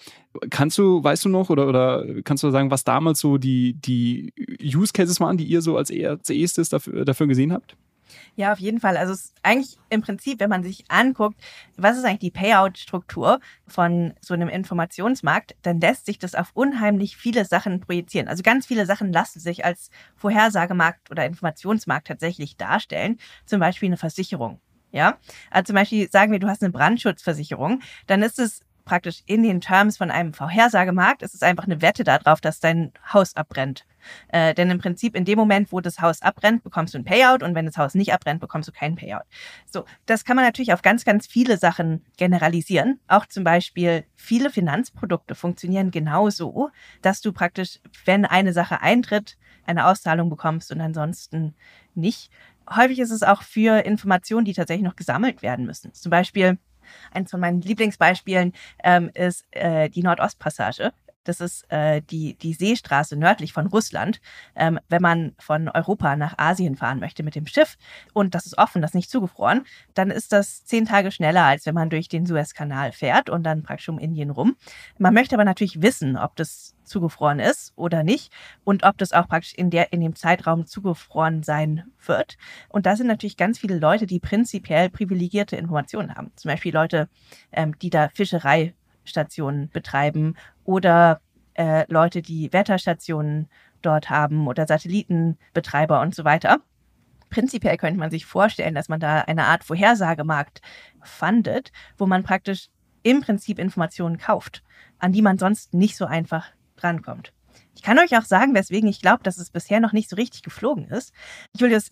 Kannst 0.50 0.78
du, 0.78 1.04
weißt 1.04 1.26
du 1.26 1.30
noch, 1.30 1.50
oder, 1.50 1.68
oder 1.68 2.06
kannst 2.24 2.44
du 2.44 2.52
sagen, 2.52 2.72
was 2.72 2.84
damals 2.84 3.20
so 3.20 3.38
die, 3.38 3.74
die 3.74 4.34
Use 4.62 4.94
Cases 4.94 5.20
waren, 5.20 5.38
die 5.38 5.46
ihr 5.46 5.62
so 5.62 5.78
als 5.78 5.90
erstes 5.90 6.70
dafür, 6.70 7.06
dafür 7.06 7.28
gesehen 7.28 7.52
habt? 7.54 7.76
Ja, 8.36 8.54
auf 8.54 8.60
jeden 8.60 8.80
Fall. 8.80 8.96
Also 8.98 9.14
es 9.14 9.26
ist 9.26 9.36
eigentlich 9.44 9.78
im 9.90 10.02
Prinzip, 10.02 10.40
wenn 10.40 10.50
man 10.50 10.64
sich 10.64 10.86
anguckt, 10.90 11.36
was 11.78 11.98
ist 11.98 12.06
eigentlich 12.06 12.20
die 12.20 12.32
Payout-Struktur 12.32 13.40
von 13.68 14.14
so 14.22 14.34
einem 14.34 14.50
Informationsmarkt, 14.50 15.56
dann 15.62 15.80
lässt 15.82 16.06
sich 16.06 16.20
das 16.20 16.36
auf 16.36 16.52
unheimlich 16.54 17.18
viele 17.18 17.46
Sachen 17.46 17.82
projizieren. 17.82 18.28
Also 18.28 18.44
ganz 18.44 18.66
viele 18.66 18.86
Sachen 18.86 19.12
lassen 19.12 19.40
sich 19.40 19.66
als 19.66 19.90
Vorhersagemarkt 20.16 21.12
oder 21.12 21.26
Informationsmarkt 21.26 22.08
tatsächlich 22.08 22.56
darstellen. 22.58 23.18
Zum 23.46 23.60
Beispiel 23.60 23.90
eine 23.90 23.98
Versicherung. 23.98 24.60
Ja, 24.92 25.20
also 25.52 25.68
zum 25.68 25.76
Beispiel 25.76 26.10
sagen 26.10 26.32
wir, 26.32 26.40
du 26.40 26.48
hast 26.48 26.64
eine 26.64 26.72
Brandschutzversicherung, 26.72 27.82
dann 28.08 28.24
ist 28.24 28.40
es 28.40 28.62
praktisch 28.90 29.22
in 29.28 29.44
den 29.44 29.62
Terms 29.62 29.98
von 29.98 30.10
einem 30.10 30.34
Vorhersagemarkt, 30.34 31.22
es 31.22 31.36
ist 31.36 31.44
einfach 31.44 31.66
eine 31.66 31.80
Wette 31.84 32.04
darauf, 32.04 32.42
dass 32.42 32.60
dein 32.60 32.92
Haus 33.14 33.36
abbrennt. 33.36 33.86
Äh, 34.30 34.56
denn 34.56 34.72
im 34.72 34.80
Prinzip 34.80 35.16
in 35.16 35.26
dem 35.26 35.38
Moment, 35.38 35.72
wo 35.72 35.80
das 35.80 36.02
Haus 36.02 36.24
abbrennt, 36.24 36.64
bekommst 36.64 36.96
du 36.96 36.98
ein 36.98 37.04
Payout 37.04 37.44
und 37.44 37.54
wenn 37.54 37.68
das 37.68 37.78
Haus 37.78 37.94
nicht 37.94 38.12
abbrennt, 38.12 38.42
bekommst 38.42 38.68
du 38.68 38.72
keinen 38.72 38.96
Payout. 38.96 39.26
So, 39.72 39.86
das 40.08 40.26
kann 40.26 40.36
man 40.36 40.44
natürlich 40.44 40.74
auf 40.74 40.82
ganz, 40.82 41.06
ganz 41.06 41.28
viele 41.28 41.58
Sachen 41.58 42.04
generalisieren. 42.18 43.00
Auch 43.08 43.28
zum 43.28 43.44
Beispiel 43.44 44.06
viele 44.16 44.50
Finanzprodukte 44.50 45.36
funktionieren 45.36 45.92
genauso, 45.92 46.72
dass 47.04 47.22
du 47.22 47.32
praktisch, 47.32 47.80
wenn 48.06 48.26
eine 48.26 48.54
Sache 48.54 48.82
eintritt, 48.82 49.38
eine 49.68 49.86
Auszahlung 49.86 50.32
bekommst 50.32 50.72
und 50.72 50.82
ansonsten 50.82 51.54
nicht. 51.94 52.32
Häufig 52.68 52.98
ist 52.98 53.12
es 53.12 53.22
auch 53.22 53.44
für 53.44 53.86
Informationen, 53.86 54.46
die 54.46 54.54
tatsächlich 54.54 54.86
noch 54.86 54.96
gesammelt 54.96 55.44
werden 55.44 55.68
müssen. 55.68 55.94
Zum 55.94 56.10
Beispiel 56.10 56.58
Eins 57.12 57.32
von 57.32 57.40
meinen 57.40 57.62
Lieblingsbeispielen 57.62 58.54
ähm, 58.84 59.10
ist 59.14 59.46
äh, 59.52 59.90
die 59.90 60.04
Nordostpassage. 60.04 60.92
Das 61.24 61.42
ist 61.42 61.70
äh, 61.72 62.02
die, 62.02 62.36
die 62.36 62.54
Seestraße 62.54 63.16
nördlich 63.16 63.54
von 63.54 63.68
Russland. 63.68 64.22
Ähm, 64.56 64.80
wenn 64.90 65.02
man 65.02 65.36
von 65.38 65.70
Europa 65.70 66.16
nach 66.16 66.38
Asien 66.38 66.76
fahren 66.76 67.00
möchte 67.00 67.24
mit 67.24 67.36
dem 67.36 67.46
Schiff 67.46 67.78
und 68.14 68.36
das 68.36 68.46
ist 68.46 68.58
offen, 68.58 68.82
das 68.82 68.92
ist 68.92 68.96
nicht 68.96 69.12
zugefroren, 69.12 69.66
dann 69.94 70.12
ist 70.12 70.32
das 70.32 70.66
zehn 70.66 70.86
Tage 70.86 71.12
schneller, 71.12 71.44
als 71.44 71.66
wenn 71.66 71.76
man 71.76 71.90
durch 71.90 72.08
den 72.08 72.26
Suezkanal 72.26 72.92
fährt 72.92 73.30
und 73.30 73.44
dann 73.44 73.64
praktisch 73.64 73.90
um 73.90 74.00
Indien 74.00 74.30
rum. 74.30 74.56
Man 74.98 75.14
möchte 75.14 75.36
aber 75.36 75.46
natürlich 75.46 75.82
wissen, 75.82 76.18
ob 76.18 76.36
das 76.36 76.76
zugefroren 76.90 77.40
ist 77.40 77.72
oder 77.76 78.04
nicht 78.04 78.34
und 78.64 78.84
ob 78.84 78.98
das 78.98 79.14
auch 79.14 79.28
praktisch 79.28 79.54
in, 79.54 79.70
der, 79.70 79.94
in 79.94 80.02
dem 80.02 80.16
Zeitraum 80.16 80.66
zugefroren 80.66 81.44
sein 81.44 81.84
wird. 82.06 82.38
Und 82.68 82.86
da 82.86 82.96
sind 82.96 83.08
natürlich 83.08 83.38
ganz 83.38 83.60
viele 83.60 83.78
Leute, 83.78 84.08
die 84.08 84.20
prinzipiell 84.20 84.90
privilegierte 84.90 85.56
Informationen 85.56 86.16
haben. 86.16 86.32
Zum 86.36 86.50
Beispiel 86.50 86.74
Leute, 86.74 87.08
ähm, 87.52 87.78
die 87.80 87.90
da 87.90 88.10
Fischereistationen 89.04 89.70
betreiben 89.70 90.36
oder 90.64 91.22
äh, 91.56 91.86
Leute, 91.92 92.22
die 92.22 92.52
Wetterstationen 92.54 93.50
dort 93.82 94.10
haben 94.10 94.48
oder 94.48 94.68
Satellitenbetreiber 94.68 96.02
und 96.02 96.16
so 96.16 96.24
weiter. 96.24 96.60
Prinzipiell 97.30 97.78
könnte 97.78 98.00
man 98.00 98.12
sich 98.12 98.26
vorstellen, 98.26 98.76
dass 98.76 98.90
man 98.90 99.00
da 99.00 99.22
eine 99.22 99.46
Art 99.46 99.64
Vorhersagemarkt 99.64 100.62
fandet, 101.04 101.72
wo 101.98 102.06
man 102.06 102.24
praktisch 102.24 102.70
im 103.04 103.22
Prinzip 103.22 103.60
Informationen 103.60 104.18
kauft, 104.18 104.64
an 104.98 105.12
die 105.12 105.22
man 105.22 105.38
sonst 105.38 105.74
nicht 105.74 105.96
so 105.96 106.06
einfach 106.06 106.48
drankommt. 106.76 107.34
Ich 107.80 107.84
kann 107.84 107.98
euch 107.98 108.18
auch 108.18 108.26
sagen, 108.26 108.54
weswegen 108.56 108.90
ich 108.90 109.02
glaube, 109.02 109.24
dass 109.24 109.38
es 109.38 109.52
bisher 109.52 109.80
noch 109.80 109.94
nicht 109.94 110.10
so 110.10 110.18
richtig 110.18 110.44
geflogen 110.44 110.90
ist. 110.90 111.14
Julius, 111.58 111.92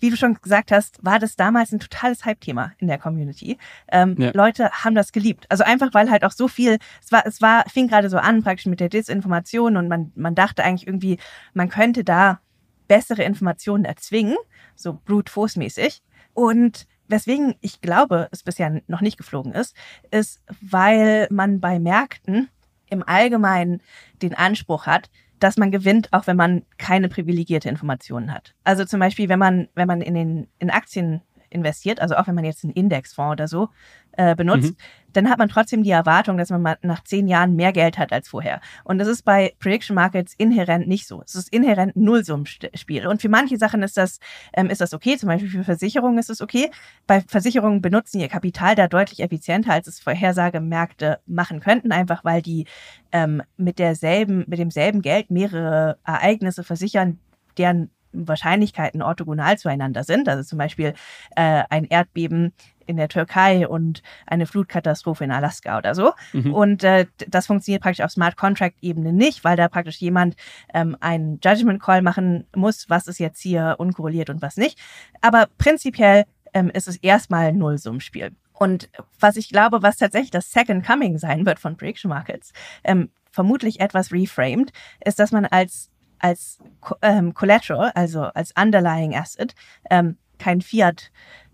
wie 0.00 0.10
du 0.10 0.16
schon 0.16 0.34
gesagt 0.34 0.72
hast, 0.72 0.98
war 1.04 1.20
das 1.20 1.36
damals 1.36 1.70
ein 1.70 1.78
totales 1.78 2.24
Hype-Thema 2.24 2.72
in 2.78 2.88
der 2.88 2.98
Community. 2.98 3.56
Ähm, 3.86 4.16
ja. 4.18 4.32
Leute 4.34 4.68
haben 4.72 4.96
das 4.96 5.12
geliebt. 5.12 5.46
Also 5.48 5.62
einfach, 5.62 5.94
weil 5.94 6.10
halt 6.10 6.24
auch 6.24 6.32
so 6.32 6.48
viel, 6.48 6.78
es 7.00 7.12
war, 7.12 7.24
es 7.24 7.40
war, 7.40 7.62
fing 7.68 7.86
gerade 7.86 8.10
so 8.10 8.16
an, 8.16 8.42
praktisch 8.42 8.66
mit 8.66 8.80
der 8.80 8.88
Disinformation 8.88 9.76
und 9.76 9.86
man, 9.86 10.10
man 10.16 10.34
dachte 10.34 10.64
eigentlich 10.64 10.88
irgendwie, 10.88 11.18
man 11.54 11.68
könnte 11.68 12.02
da 12.02 12.40
bessere 12.88 13.22
Informationen 13.22 13.84
erzwingen, 13.84 14.36
so 14.74 14.98
brute 15.04 15.30
force 15.30 15.54
mäßig. 15.54 16.02
Und 16.34 16.88
weswegen 17.06 17.54
ich 17.60 17.80
glaube, 17.80 18.26
es 18.32 18.42
bisher 18.42 18.82
noch 18.88 19.02
nicht 19.02 19.18
geflogen 19.18 19.52
ist, 19.52 19.76
ist, 20.10 20.42
weil 20.60 21.28
man 21.30 21.60
bei 21.60 21.78
Märkten 21.78 22.48
im 22.90 23.06
Allgemeinen 23.06 23.82
den 24.20 24.34
Anspruch 24.34 24.86
hat, 24.86 25.10
dass 25.38 25.56
man 25.56 25.70
gewinnt, 25.70 26.12
auch 26.12 26.26
wenn 26.26 26.36
man 26.36 26.62
keine 26.78 27.08
privilegierte 27.08 27.68
Informationen 27.68 28.32
hat. 28.32 28.54
Also 28.64 28.84
zum 28.84 29.00
Beispiel, 29.00 29.28
wenn 29.28 29.38
man, 29.38 29.68
wenn 29.74 29.86
man 29.86 30.00
in 30.00 30.14
den, 30.14 30.48
in 30.58 30.70
Aktien 30.70 31.22
investiert, 31.50 32.00
also 32.00 32.16
auch 32.16 32.26
wenn 32.26 32.34
man 32.34 32.44
jetzt 32.44 32.64
einen 32.64 32.72
Indexfonds 32.72 33.32
oder 33.32 33.48
so 33.48 33.68
äh, 34.12 34.34
benutzt, 34.34 34.72
mhm. 34.72 34.76
Dann 35.12 35.30
hat 35.30 35.38
man 35.38 35.48
trotzdem 35.48 35.82
die 35.82 35.90
Erwartung, 35.90 36.36
dass 36.36 36.50
man 36.50 36.62
mal 36.62 36.78
nach 36.82 37.02
zehn 37.04 37.28
Jahren 37.28 37.56
mehr 37.56 37.72
Geld 37.72 37.98
hat 37.98 38.12
als 38.12 38.28
vorher. 38.28 38.60
Und 38.84 38.98
das 38.98 39.08
ist 39.08 39.24
bei 39.24 39.54
Prediction 39.58 39.94
Markets 39.94 40.34
inhärent 40.36 40.86
nicht 40.86 41.06
so. 41.06 41.22
Es 41.24 41.34
ist 41.34 41.52
inhärent 41.52 41.96
Nullsummenspiel. 41.96 43.06
Und 43.06 43.22
für 43.22 43.28
manche 43.28 43.56
Sachen 43.56 43.82
ist 43.82 43.96
das, 43.96 44.18
ähm, 44.52 44.70
ist 44.70 44.80
das 44.80 44.94
okay. 44.94 45.16
Zum 45.16 45.28
Beispiel 45.28 45.50
für 45.50 45.64
Versicherungen 45.64 46.18
ist 46.18 46.30
es 46.30 46.40
okay. 46.40 46.70
Bei 47.06 47.22
Versicherungen 47.22 47.80
benutzen 47.80 48.20
ihr 48.20 48.28
Kapital 48.28 48.74
da 48.74 48.88
deutlich 48.88 49.20
effizienter, 49.20 49.72
als 49.72 49.86
es 49.86 50.00
Vorhersagemärkte 50.00 51.20
machen 51.26 51.60
könnten, 51.60 51.92
einfach 51.92 52.24
weil 52.24 52.42
die 52.42 52.66
ähm, 53.12 53.42
mit 53.56 53.78
derselben, 53.78 54.44
mit 54.46 54.58
demselben 54.58 55.02
Geld 55.02 55.30
mehrere 55.30 55.98
Ereignisse 56.04 56.64
versichern, 56.64 57.18
deren 57.56 57.90
Wahrscheinlichkeiten 58.12 59.02
orthogonal 59.02 59.58
zueinander 59.58 60.04
sind. 60.04 60.28
Also 60.28 60.42
zum 60.42 60.58
Beispiel 60.58 60.94
äh, 61.36 61.64
ein 61.68 61.84
Erdbeben 61.84 62.52
in 62.88 62.96
der 62.96 63.08
Türkei 63.08 63.68
und 63.68 64.02
eine 64.26 64.46
Flutkatastrophe 64.46 65.24
in 65.24 65.30
Alaska 65.30 65.78
oder 65.78 65.94
so. 65.94 66.12
Mhm. 66.32 66.54
Und 66.54 66.84
äh, 66.84 67.06
das 67.28 67.46
funktioniert 67.46 67.82
praktisch 67.82 68.04
auf 68.04 68.10
Smart 68.10 68.36
Contract-Ebene 68.36 69.12
nicht, 69.12 69.44
weil 69.44 69.56
da 69.56 69.68
praktisch 69.68 69.98
jemand 69.98 70.36
ähm, 70.74 70.96
einen 71.00 71.38
Judgment 71.42 71.80
Call 71.80 72.02
machen 72.02 72.46
muss, 72.56 72.88
was 72.88 73.06
ist 73.06 73.18
jetzt 73.18 73.40
hier 73.40 73.76
unkorreliert 73.78 74.30
und 74.30 74.42
was 74.42 74.56
nicht. 74.56 74.78
Aber 75.20 75.48
prinzipiell 75.58 76.24
ähm, 76.54 76.70
ist 76.70 76.88
es 76.88 76.96
erstmal 76.96 77.48
ein 77.48 77.58
Nullsummspiel. 77.58 78.32
Und 78.52 78.90
was 79.20 79.36
ich 79.36 79.50
glaube, 79.50 79.82
was 79.82 79.98
tatsächlich 79.98 80.32
das 80.32 80.50
Second 80.50 80.84
Coming 80.84 81.18
sein 81.18 81.46
wird 81.46 81.60
von 81.60 81.76
Prediction 81.76 82.08
Markets, 82.08 82.52
ähm, 82.82 83.10
vermutlich 83.30 83.80
etwas 83.80 84.12
reframed, 84.12 84.72
ist, 85.04 85.18
dass 85.18 85.30
man 85.30 85.46
als 85.46 85.90
als 86.20 86.58
ähm, 87.02 87.32
Collateral, 87.34 87.92
also 87.94 88.22
als 88.22 88.52
Underlying 88.60 89.14
Asset, 89.14 89.54
ähm, 89.88 90.16
kein 90.38 90.60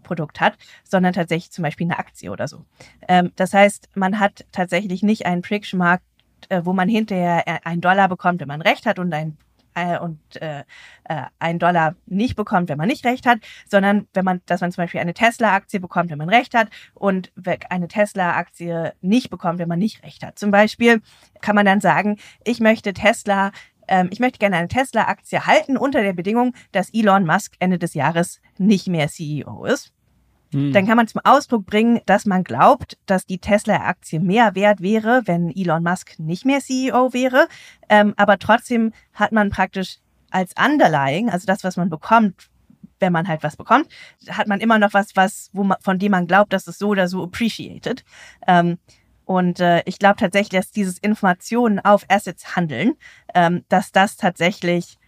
Fiat-Produkt 0.05 0.41
hat, 0.41 0.57
sondern 0.85 1.13
tatsächlich 1.13 1.51
zum 1.51 1.63
Beispiel 1.63 1.87
eine 1.87 1.99
Aktie 1.99 2.31
oder 2.31 2.47
so. 2.47 2.65
Ähm, 3.09 3.33
das 3.37 3.53
heißt, 3.53 3.89
man 3.95 4.21
hat 4.21 4.45
tatsächlich 4.53 5.03
nicht 5.03 5.27
einen 5.27 5.43
Prediction-Markt, 5.43 6.05
äh, 6.51 6.61
wo 6.65 6.73
man 6.73 6.89
hinterher 6.89 7.49
äh, 7.49 7.59
einen 7.65 7.81
Dollar 7.81 8.09
bekommt, 8.09 8.41
wenn 8.41 8.49
man 8.49 8.63
recht 8.63 8.87
hat 8.87 8.99
und 8.99 9.13
ein 9.13 9.37
äh, 9.75 9.99
und 9.99 10.21
äh, 10.41 10.61
äh, 11.05 11.23
einen 11.41 11.59
Dollar 11.59 11.97
nicht 12.07 12.37
bekommt, 12.37 12.69
wenn 12.69 12.79
man 12.79 12.87
nicht 12.87 13.05
recht 13.05 13.27
hat, 13.27 13.39
sondern 13.69 14.07
wenn 14.15 14.25
man, 14.25 14.41
dass 14.47 14.61
man 14.61 14.71
zum 14.71 14.85
Beispiel 14.85 15.01
eine 15.01 15.15
Tesla-Aktie 15.15 15.81
bekommt, 15.81 16.11
wenn 16.11 16.19
man 16.19 16.29
recht 16.29 16.55
hat 16.55 16.69
und 16.95 17.33
eine 17.69 17.89
Tesla-Aktie 17.89 18.95
nicht 19.01 19.31
bekommt, 19.31 19.59
wenn 19.59 19.69
man 19.69 19.81
nicht 19.81 20.05
recht 20.05 20.23
hat. 20.23 20.39
Zum 20.39 20.53
Beispiel 20.53 21.03
kann 21.41 21.57
man 21.57 21.67
dann 21.67 21.81
sagen, 21.81 22.19
ich 22.45 22.61
möchte 22.61 22.93
Tesla 22.93 23.51
ähm, 23.89 24.09
ich 24.11 24.21
möchte 24.21 24.39
gerne 24.39 24.57
eine 24.57 24.69
Tesla-Aktie 24.69 25.47
halten 25.47 25.77
unter 25.77 26.03
der 26.03 26.13
Bedingung, 26.13 26.55
dass 26.73 26.91
Elon 26.93 27.27
Musk 27.27 27.55
Ende 27.59 27.79
des 27.79 27.95
Jahres 27.95 28.41
nicht 28.59 28.89
mehr 28.89 29.09
CEO 29.09 29.65
ist. 29.65 29.93
Hm. 30.53 30.73
Dann 30.73 30.87
kann 30.87 30.97
man 30.97 31.09
zum 31.09 31.21
Ausdruck 31.25 31.67
bringen, 31.67 32.01
dass 32.07 32.27
man 32.27 32.45
glaubt, 32.45 32.97
dass 33.07 33.27
die 33.27 33.39
Tesla-Aktie 33.39 34.21
mehr 34.21 34.55
wert 34.55 34.81
wäre, 34.81 35.23
wenn 35.27 35.51
Elon 35.51 35.83
Musk 35.83 36.19
nicht 36.19 36.45
mehr 36.45 36.61
CEO 36.61 37.13
wäre. 37.13 37.49
Ähm, 37.89 38.15
aber 38.17 38.39
trotzdem 38.39 38.93
hat 39.13 39.33
man 39.33 39.51
praktisch 39.51 39.99
als 40.31 40.53
Underlying, 40.59 41.31
also 41.31 41.47
das, 41.47 41.65
was 41.65 41.77
man 41.77 41.91
bekommt, 41.91 42.51
wenn 43.01 43.13
man 43.13 43.29
halt 43.29 43.43
was 43.43 43.57
bekommt, 43.57 43.89
hat 44.29 44.47
man 44.47 44.61
immer 44.61 44.79
noch 44.79 44.95
was, 44.95 45.15
was, 45.15 45.51
wo 45.53 45.65
man, 45.65 45.79
von 45.81 45.99
dem 45.99 46.13
man 46.13 46.27
glaubt, 46.27 46.53
dass 46.53 46.67
es 46.67 46.79
so 46.79 46.89
oder 46.89 47.09
so 47.09 47.23
appreciated. 47.23 48.05
Ähm, 48.47 48.79
und 49.25 49.61
äh, 49.61 49.83
ich 49.87 49.99
glaube 49.99 50.17
tatsächlich, 50.19 50.61
dass 50.61 50.71
dieses 50.71 50.99
Informationen 50.99 51.81
auf 51.81 52.05
Assets 52.09 52.57
handeln, 52.57 52.95
ähm, 53.35 53.65
dass 53.69 53.93
das 53.93 54.17
tatsächlich 54.17 54.99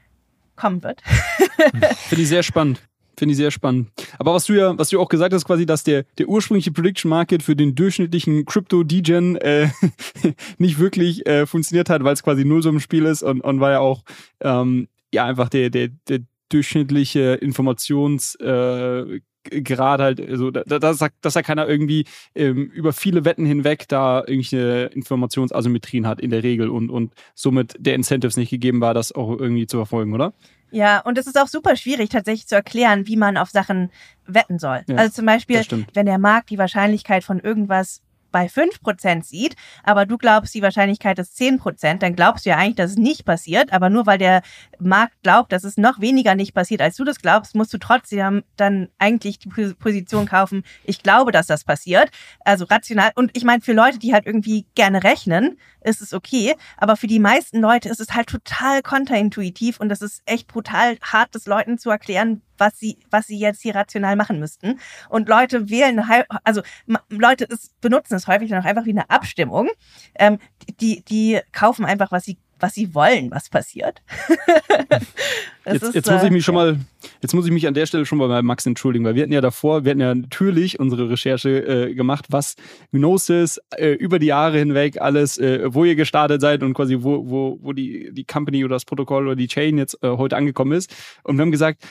kommen 0.57 0.83
wird. 0.83 1.03
Finde 2.09 2.23
ich 2.23 2.29
sehr 2.29 2.43
spannend. 2.43 2.81
Finde 3.19 3.33
ich 3.33 3.39
sehr 3.39 3.51
spannend. 3.51 3.91
Aber 4.19 4.35
was 4.35 4.45
du 4.45 4.53
ja, 4.53 4.77
was 4.77 4.91
du 4.91 5.01
auch 5.01 5.09
gesagt 5.09 5.33
hast, 5.33 5.47
quasi, 5.47 5.65
dass 5.65 5.85
der, 5.85 6.05
der 6.19 6.29
ursprüngliche 6.29 6.71
Prediction 6.71 7.09
Market 7.09 7.43
für 7.43 7.57
den 7.57 7.75
durchschnittlichen 7.75 8.45
Crypto 8.45 8.83
Degen 8.83 9.37
äh, 9.37 9.71
nicht 10.59 10.79
wirklich 10.79 11.27
äh, 11.27 11.47
funktioniert 11.47 11.89
hat, 11.89 12.05
weil 12.05 12.13
es 12.13 12.23
quasi 12.23 12.45
null 12.45 12.63
so 12.63 12.69
ein 12.69 12.81
Spiel 12.81 13.07
ist 13.07 13.23
und, 13.23 13.41
und 13.41 13.61
weil 13.61 13.73
ja 13.73 13.81
auch 13.81 14.03
ähm, 14.41 14.89
ja 15.15 15.25
einfach 15.25 15.49
der, 15.49 15.71
der, 15.71 15.89
der 16.09 16.21
durchschnittliche 16.51 17.35
Informations 17.35 18.35
äh, 18.37 19.21
gerade 19.51 20.05
halt, 20.05 20.21
also 20.21 20.51
da, 20.51 20.63
da, 20.79 20.95
sagt, 20.95 21.17
dass 21.23 21.35
da 21.35 21.43
keiner 21.43 21.69
irgendwie 21.69 22.05
ähm, 22.35 22.67
über 22.67 22.93
viele 22.93 23.25
Wetten 23.25 23.47
hinweg 23.47 23.87
da 23.89 24.21
irgendwelche 24.21 24.91
Informationsasymmetrien 24.95 26.07
hat 26.07 26.21
in 26.21 26.31
der 26.31 26.43
Regel 26.43 26.69
und, 26.69 26.91
und 26.91 27.13
somit 27.35 27.75
der 27.79 27.95
Incentives 27.95 28.37
nicht 28.37 28.51
gegeben 28.51 28.81
war, 28.81 28.95
das 28.95 29.13
auch 29.13 29.31
irgendwie 29.39 29.67
zu 29.67 29.77
verfolgen, 29.77 30.15
oder? 30.15 30.33
Ja, 30.71 31.01
und 31.01 31.17
es 31.17 31.27
ist 31.27 31.39
auch 31.39 31.47
super 31.47 31.77
schwierig 31.77 32.11
tatsächlich 32.11 32.49
zu 32.49 32.55
erklären, 32.55 33.07
wie 33.07 33.17
man 33.17 33.37
auf 33.37 33.51
Sachen 33.51 33.91
wetten 34.27 34.59
soll. 34.59 34.83
Ja, 34.89 34.97
also 34.97 35.13
zum 35.13 35.27
Beispiel, 35.27 35.63
wenn 35.95 36.07
der 36.07 36.19
Markt 36.19 36.51
die 36.51 36.59
Wahrscheinlichkeit 36.59 37.25
von 37.25 37.41
irgendwas 37.41 38.03
bei 38.37 38.49
5% 38.49 39.25
sieht, 39.25 39.57
aber 39.83 40.05
du 40.05 40.19
glaubst, 40.19 40.55
die 40.55 40.61
Wahrscheinlichkeit 40.61 41.19
ist 41.19 41.41
10%, 41.41 42.01
dann 42.01 42.15
glaubst 42.15 42.45
du 42.45 42.51
ja 42.51 42.59
eigentlich, 42.59 42.77
dass 42.77 42.91
es 42.91 42.99
nicht 42.99 43.25
passiert, 43.25 43.73
aber 43.73 43.89
nur 43.89 44.05
weil 44.05 44.19
der 44.19 44.43
Markt 44.79 45.15
glaubt, 45.23 45.53
dass 45.53 45.65
es 45.65 45.79
noch 45.79 46.03
weniger 46.03 46.35
nicht 46.35 46.53
passiert, 46.53 46.83
als 46.83 46.97
du 46.97 47.05
das 47.05 47.23
glaubst, 47.23 47.55
musst 47.55 47.73
du 47.73 47.79
trotzdem 47.79 48.45
dann 48.57 48.91
eigentlich 48.99 49.39
die 49.39 49.49
Position 49.49 50.27
kaufen, 50.27 50.65
ich 50.85 51.03
glaube, 51.03 51.33
dass 51.33 51.47
das 51.47 51.65
passiert. 51.65 52.11
Also 52.41 52.67
rational. 52.67 53.13
Und 53.15 53.31
ich 53.35 53.45
meine, 53.45 53.63
für 53.63 53.73
Leute, 53.73 53.99
die 53.99 54.13
halt 54.13 54.27
irgendwie 54.27 54.67
gerne 54.75 55.03
rechnen, 55.03 55.57
ist 55.87 56.03
es 56.03 56.13
okay, 56.13 56.55
aber 56.77 56.97
für 56.97 57.07
die 57.07 57.19
meisten 57.19 57.61
Leute 57.61 57.89
ist 57.89 58.01
es 58.01 58.15
halt 58.15 58.29
total 58.29 58.83
kontraintuitiv 58.83 59.81
und 59.81 59.89
das 59.89 60.03
ist 60.03 60.23
echt 60.27 60.49
brutal 60.49 60.99
hart, 61.01 61.35
das 61.35 61.47
Leuten 61.47 61.79
zu 61.79 61.91
erklären, 61.91 62.43
was 62.59 62.79
sie, 62.79 62.99
was 63.11 63.27
sie 63.27 63.39
jetzt 63.39 63.63
hier 63.63 63.75
rational 63.75 64.17
machen 64.17 64.41
müssten. 64.41 64.81
Und 65.09 65.29
Leute 65.29 65.71
wählen, 65.71 66.03
also 66.45 66.63
Leute 67.09 67.49
benutzen 67.81 68.15
es 68.15 68.27
häufig 68.27 68.51
dann 68.51 68.63
auch 68.63 68.67
einfach 68.67 68.87
wie 68.87 68.91
eine 68.91 69.09
Abstimmung. 69.11 69.69
Ähm, 70.15 70.39
die, 70.81 71.05
die 71.05 71.41
kaufen 71.53 71.85
einfach, 71.85 72.13
was 72.13 72.25
sie 72.25 72.39
was 72.59 72.75
sie 72.75 72.95
wollen, 72.95 73.31
was 73.31 73.49
passiert. 73.49 74.03
jetzt, 75.67 75.83
ist, 75.83 75.95
jetzt 75.95 76.11
muss 76.11 76.23
ich 76.23 76.31
mich 76.31 76.41
äh, 76.41 76.45
schon 76.45 76.55
mal, 76.55 76.79
jetzt 77.21 77.35
muss 77.35 77.47
ich 77.47 77.53
mich 77.53 77.67
an 77.67 77.75
der 77.75 77.87
Stelle 77.87 78.07
schon 78.07 78.19
mal 78.19 78.29
bei 78.29 78.43
Max 78.43 78.67
entschuldigen, 78.67 79.05
weil 79.05 79.15
wir 79.15 79.23
hatten 79.23 79.33
ja 79.33 79.41
davor, 79.41 79.85
wir 79.85 79.91
hatten 79.91 80.01
ja 80.01 80.15
natürlich 80.15 80.81
unsere 80.81 81.11
Recherche 81.11 81.89
äh, 81.89 81.95
gemacht, 81.95 82.27
was 82.31 82.57
Gnosis 82.93 83.61
äh, 83.77 83.93
über 83.93 84.19
die 84.19 84.27
Jahre 84.27 84.59
hinweg 84.59 85.01
alles, 85.01 85.39
äh, 85.39 85.73
wo 85.73 85.85
ihr 85.85 85.97
gestartet 85.97 86.41
seid 86.41 86.63
und 86.63 86.75
quasi 86.75 86.99
wo, 87.01 87.29
wo, 87.29 87.59
wo 87.61 87.73
die, 87.73 88.11
die 88.13 88.25
Company 88.25 88.65
oder 88.65 88.77
das 88.77 88.85
Protokoll 88.85 89.27
oder 89.27 89.37
die 89.37 89.49
Chain 89.49 89.79
jetzt 89.79 90.03
äh, 90.03 90.09
heute 90.09 90.37
angekommen 90.37 90.73
ist. 90.73 90.95
Und 91.23 91.37
wir 91.37 91.43
haben 91.43 91.53
gesagt, 91.53 91.83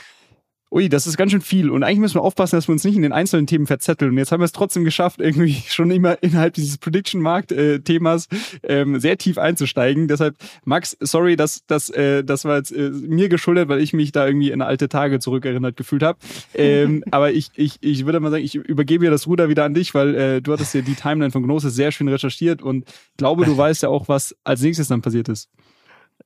ui, 0.72 0.90
das 0.90 1.08
ist 1.08 1.18
ganz 1.18 1.32
schön 1.32 1.42
viel. 1.42 1.70
Und 1.70 1.84
eigentlich 1.84 2.00
müssen 2.00 2.16
wir 2.16 2.22
aufpassen, 2.22 2.56
dass 2.58 2.68
wir 2.68 2.74
uns 2.74 2.84
nicht 2.84 2.96
in 2.96 3.02
den 3.02 3.14
einzelnen 3.14 3.48
Themen 3.48 3.68
verzetteln. 3.68 4.12
Und 4.12 4.18
jetzt 4.18 4.32
haben 4.32 4.42
wir 4.42 4.46
es 4.46 4.52
trotzdem 4.52 4.84
geschafft, 4.84 5.22
irgendwie 5.22 5.54
schon 5.70 5.92
immer 5.92 6.22
innerhalb 6.22 6.54
dieses 6.54 6.78
Prediction-Markt-Themas 6.78 8.28
ähm, 8.64 9.00
sehr 9.00 9.18
tief 9.18 9.38
einzusteigen. 9.38 10.08
Deshalb, 10.08 10.36
Max, 10.66 10.98
sorry, 11.00 11.36
dass 11.36 11.66
das, 11.68 11.90
äh, 11.90 12.24
das 12.24 12.46
war 12.46 12.58
jetzt 12.58 12.72
äh, 12.72 12.90
mir 12.90 13.30
geschuldet, 13.30 13.70
weil 13.70 13.82
ich 13.82 13.94
mich 13.94 14.12
da 14.12 14.26
irgendwie 14.28 14.52
in 14.52 14.62
alte 14.62 14.90
Tage 14.90 15.20
zurückerinnert 15.20 15.78
gefühlt 15.78 16.04
habe. 16.04 16.18
Ähm, 16.54 17.04
aber 17.12 17.32
ich, 17.32 17.52
ich, 17.56 17.78
ich 17.82 18.06
würde 18.06 18.20
mal 18.20 18.32
sagen, 18.32 18.44
ich 18.44 18.56
übergebe 18.56 19.06
ja 19.06 19.12
das 19.12 19.28
Ruder 19.28 19.50
wieder 19.50 19.64
an 19.66 19.74
dich, 19.74 19.94
weil 19.94 20.16
äh, 20.16 20.42
du 20.42 20.52
hattest 20.52 20.74
ja 20.74 20.82
die 20.82 20.96
Timeline 20.96 21.32
von 21.32 21.44
Gnosis 21.44 21.76
sehr 21.76 21.92
schön 21.92 22.08
recherchiert 22.08 22.62
und 22.62 22.86
glaube, 23.18 23.46
du 23.46 23.56
weißt 23.58 23.84
ja 23.84 23.90
auch, 23.90 24.08
was 24.08 24.36
als 24.44 24.62
nächstes 24.62 24.88
dann 24.88 25.02
passiert 25.02 25.30
ist. 25.30 25.50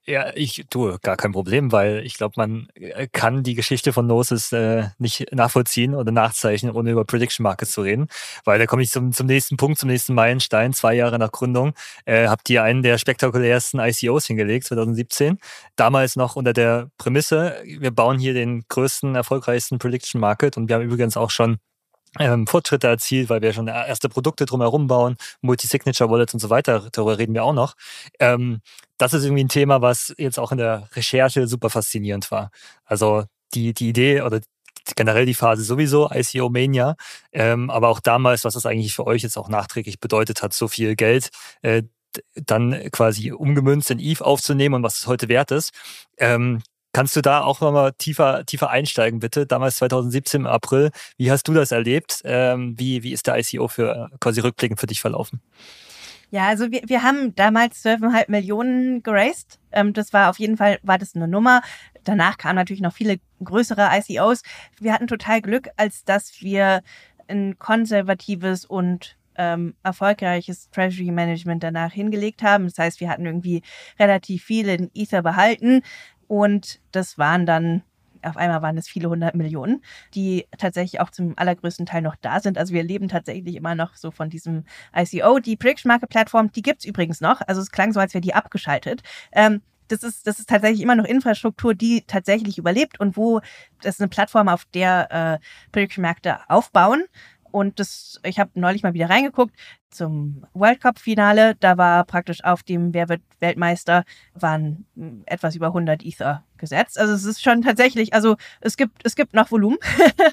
Ja, 0.09 0.31
ich 0.33 0.65
tue 0.71 0.97
gar 1.03 1.17
kein 1.17 1.33
Problem, 1.33 1.71
weil 1.71 2.03
ich 2.03 2.15
glaube, 2.15 2.33
man 2.35 2.67
äh, 2.73 3.07
kann 3.11 3.43
die 3.43 3.53
Geschichte 3.53 3.93
von 3.93 4.07
Gnosis 4.07 4.51
äh, 4.51 4.85
nicht 4.97 5.31
nachvollziehen 5.31 5.93
oder 5.93 6.11
nachzeichnen, 6.11 6.71
ohne 6.75 6.89
über 6.89 7.05
Prediction 7.05 7.43
Markets 7.43 7.73
zu 7.73 7.83
reden. 7.83 8.07
Weil 8.43 8.57
da 8.57 8.65
komme 8.65 8.81
ich 8.81 8.89
zum, 8.89 9.11
zum 9.11 9.27
nächsten 9.27 9.55
Punkt, 9.55 9.77
zum 9.77 9.87
nächsten 9.87 10.15
Meilenstein. 10.15 10.73
Zwei 10.73 10.95
Jahre 10.95 11.19
nach 11.19 11.31
Gründung 11.31 11.73
äh, 12.05 12.27
habt 12.27 12.49
ihr 12.49 12.63
einen 12.63 12.81
der 12.81 12.97
spektakulärsten 12.97 13.79
ICOs 13.79 14.25
hingelegt, 14.25 14.65
2017. 14.65 15.37
Damals 15.75 16.15
noch 16.15 16.35
unter 16.35 16.53
der 16.53 16.89
Prämisse, 16.97 17.61
wir 17.63 17.91
bauen 17.91 18.17
hier 18.17 18.33
den 18.33 18.63
größten, 18.67 19.13
erfolgreichsten 19.13 19.77
Prediction 19.77 20.19
Market 20.19 20.57
und 20.57 20.69
wir 20.69 20.77
haben 20.77 20.85
übrigens 20.85 21.17
auch 21.17 21.29
schon 21.29 21.59
ähm, 22.17 22.47
Fortschritte 22.47 22.87
erzielt, 22.87 23.29
weil 23.29 23.41
wir 23.41 23.53
schon 23.53 23.67
erste 23.67 24.09
Produkte 24.09 24.45
drumherum 24.45 24.87
bauen, 24.87 25.17
Multi-Signature-Wallets 25.41 26.33
und 26.33 26.39
so 26.39 26.49
weiter, 26.49 26.89
darüber 26.91 27.17
reden 27.17 27.33
wir 27.33 27.43
auch 27.43 27.53
noch. 27.53 27.75
Ähm, 28.19 28.61
das 28.97 29.13
ist 29.13 29.23
irgendwie 29.23 29.43
ein 29.43 29.49
Thema, 29.49 29.81
was 29.81 30.13
jetzt 30.17 30.39
auch 30.39 30.51
in 30.51 30.57
der 30.57 30.89
Recherche 30.93 31.47
super 31.47 31.69
faszinierend 31.69 32.31
war. 32.31 32.51
Also 32.85 33.25
die, 33.53 33.73
die 33.73 33.89
Idee 33.89 34.21
oder 34.21 34.41
generell 34.95 35.25
die 35.25 35.35
Phase 35.35 35.63
sowieso, 35.63 36.09
ICO 36.11 36.49
Mania, 36.49 36.95
ähm, 37.31 37.69
aber 37.69 37.89
auch 37.89 37.99
damals, 37.99 38.43
was 38.43 38.55
das 38.55 38.65
eigentlich 38.65 38.95
für 38.95 39.05
euch 39.05 39.21
jetzt 39.21 39.37
auch 39.37 39.49
nachträglich 39.49 39.99
bedeutet 39.99 40.41
hat, 40.41 40.53
so 40.53 40.67
viel 40.67 40.95
Geld 40.95 41.29
äh, 41.61 41.83
dann 42.33 42.89
quasi 42.91 43.31
umgemünzt 43.31 43.91
in 43.91 43.99
Eve 43.99 44.25
aufzunehmen 44.25 44.75
und 44.75 44.83
was 44.83 44.99
es 44.99 45.07
heute 45.07 45.29
wert 45.29 45.51
ist. 45.51 45.71
Ähm, 46.17 46.61
Kannst 46.91 47.15
du 47.15 47.21
da 47.21 47.41
auch 47.41 47.61
nochmal 47.61 47.93
tiefer, 47.93 48.45
tiefer 48.45 48.71
einsteigen, 48.71 49.19
bitte? 49.19 49.45
Damals 49.45 49.75
2017 49.75 50.41
im 50.41 50.47
April. 50.47 50.89
Wie 51.17 51.29
hast 51.31 51.47
du 51.47 51.53
das 51.53 51.71
erlebt? 51.71 52.21
Ähm, 52.25 52.73
wie, 52.79 53.03
wie 53.03 53.13
ist 53.13 53.27
der 53.27 53.37
ICO 53.37 53.67
für 53.67 54.09
quasi 54.19 54.39
rückblickend 54.39 54.79
für 54.79 54.87
dich 54.87 54.99
verlaufen? 54.99 55.39
Ja, 56.31 56.47
also 56.47 56.71
wir, 56.71 56.81
wir 56.85 57.03
haben 57.03 57.35
damals 57.35 57.85
12,5 57.85 58.25
Millionen 58.29 59.03
geraced. 59.03 59.59
Ähm, 59.71 59.93
das 59.93 60.13
war 60.13 60.29
auf 60.31 60.39
jeden 60.39 60.57
Fall, 60.57 60.79
war 60.81 60.97
das 60.97 61.15
eine 61.15 61.27
Nummer. 61.27 61.61
Danach 62.03 62.37
kamen 62.37 62.55
natürlich 62.55 62.81
noch 62.81 62.93
viele 62.93 63.19
größere 63.43 63.89
ICOs. 63.91 64.41
Wir 64.79 64.93
hatten 64.93 65.07
total 65.07 65.41
Glück, 65.41 65.69
als 65.77 66.05
dass 66.05 66.41
wir 66.41 66.81
ein 67.27 67.59
konservatives 67.59 68.65
und 68.65 69.15
ähm, 69.35 69.75
erfolgreiches 69.83 70.69
Treasury 70.71 71.11
Management 71.11 71.63
danach 71.63 71.93
hingelegt 71.93 72.41
haben. 72.41 72.65
Das 72.65 72.77
heißt, 72.77 72.99
wir 72.99 73.09
hatten 73.09 73.25
irgendwie 73.25 73.61
relativ 73.99 74.43
viel 74.43 74.67
in 74.69 74.91
Ether 74.93 75.21
behalten 75.21 75.81
und 76.29 76.79
das 76.91 77.17
waren 77.17 77.45
dann 77.45 77.83
auf 78.21 78.37
einmal 78.37 78.61
waren 78.61 78.77
es 78.77 78.87
viele 78.87 79.09
hundert 79.09 79.35
Millionen, 79.35 79.81
die 80.13 80.45
tatsächlich 80.57 80.99
auch 80.99 81.09
zum 81.09 81.37
allergrößten 81.37 81.85
Teil 81.85 82.01
noch 82.01 82.15
da 82.17 82.39
sind. 82.39 82.57
Also 82.57 82.73
wir 82.73 82.83
leben 82.83 83.07
tatsächlich 83.07 83.55
immer 83.55 83.75
noch 83.75 83.95
so 83.95 84.11
von 84.11 84.29
diesem 84.29 84.65
ICO. 84.93 85.39
Die 85.39 85.55
Prediction 85.55 85.89
Market 85.89 86.09
Plattform, 86.09 86.51
die 86.51 86.61
gibt's 86.61 86.85
übrigens 86.85 87.21
noch. 87.21 87.41
Also 87.47 87.61
es 87.61 87.71
klang 87.71 87.93
so, 87.93 87.99
als 87.99 88.13
wäre 88.13 88.21
die 88.21 88.33
abgeschaltet. 88.33 89.03
Ähm, 89.31 89.61
das 89.87 90.03
ist, 90.03 90.27
das 90.27 90.39
ist 90.39 90.49
tatsächlich 90.49 90.81
immer 90.81 90.95
noch 90.95 91.05
Infrastruktur, 91.05 91.73
die 91.73 92.03
tatsächlich 92.05 92.57
überlebt 92.57 92.99
und 92.99 93.17
wo 93.17 93.39
das 93.81 93.95
ist 93.95 94.01
eine 94.01 94.09
Plattform, 94.09 94.47
auf 94.49 94.65
der 94.65 95.39
äh, 95.41 95.45
Prediction-Märkte 95.71 96.39
aufbauen. 96.47 97.05
Und 97.51 97.79
das, 97.79 98.19
ich 98.23 98.39
habe 98.39 98.51
neulich 98.53 98.83
mal 98.83 98.93
wieder 98.93 99.09
reingeguckt 99.09 99.53
zum 99.89 100.45
World 100.53 100.81
Cup 100.81 100.99
Finale. 100.99 101.55
Da 101.59 101.77
war 101.77 102.03
praktisch 102.05 102.43
auf 102.43 102.63
dem 102.63 102.93
Wer 102.93 103.09
wird 103.09 103.21
Weltmeister 103.39 104.03
waren 104.33 104.85
hm, 104.95 105.23
etwas 105.25 105.55
über 105.55 105.67
100 105.67 106.03
Ether 106.05 106.43
gesetzt. 106.57 106.99
Also 106.99 107.13
es 107.13 107.25
ist 107.25 107.41
schon 107.41 107.61
tatsächlich, 107.61 108.13
also 108.13 108.35
es 108.61 108.77
gibt 108.77 109.05
es 109.05 109.15
gibt 109.15 109.33
noch 109.33 109.51
Volumen, 109.51 109.77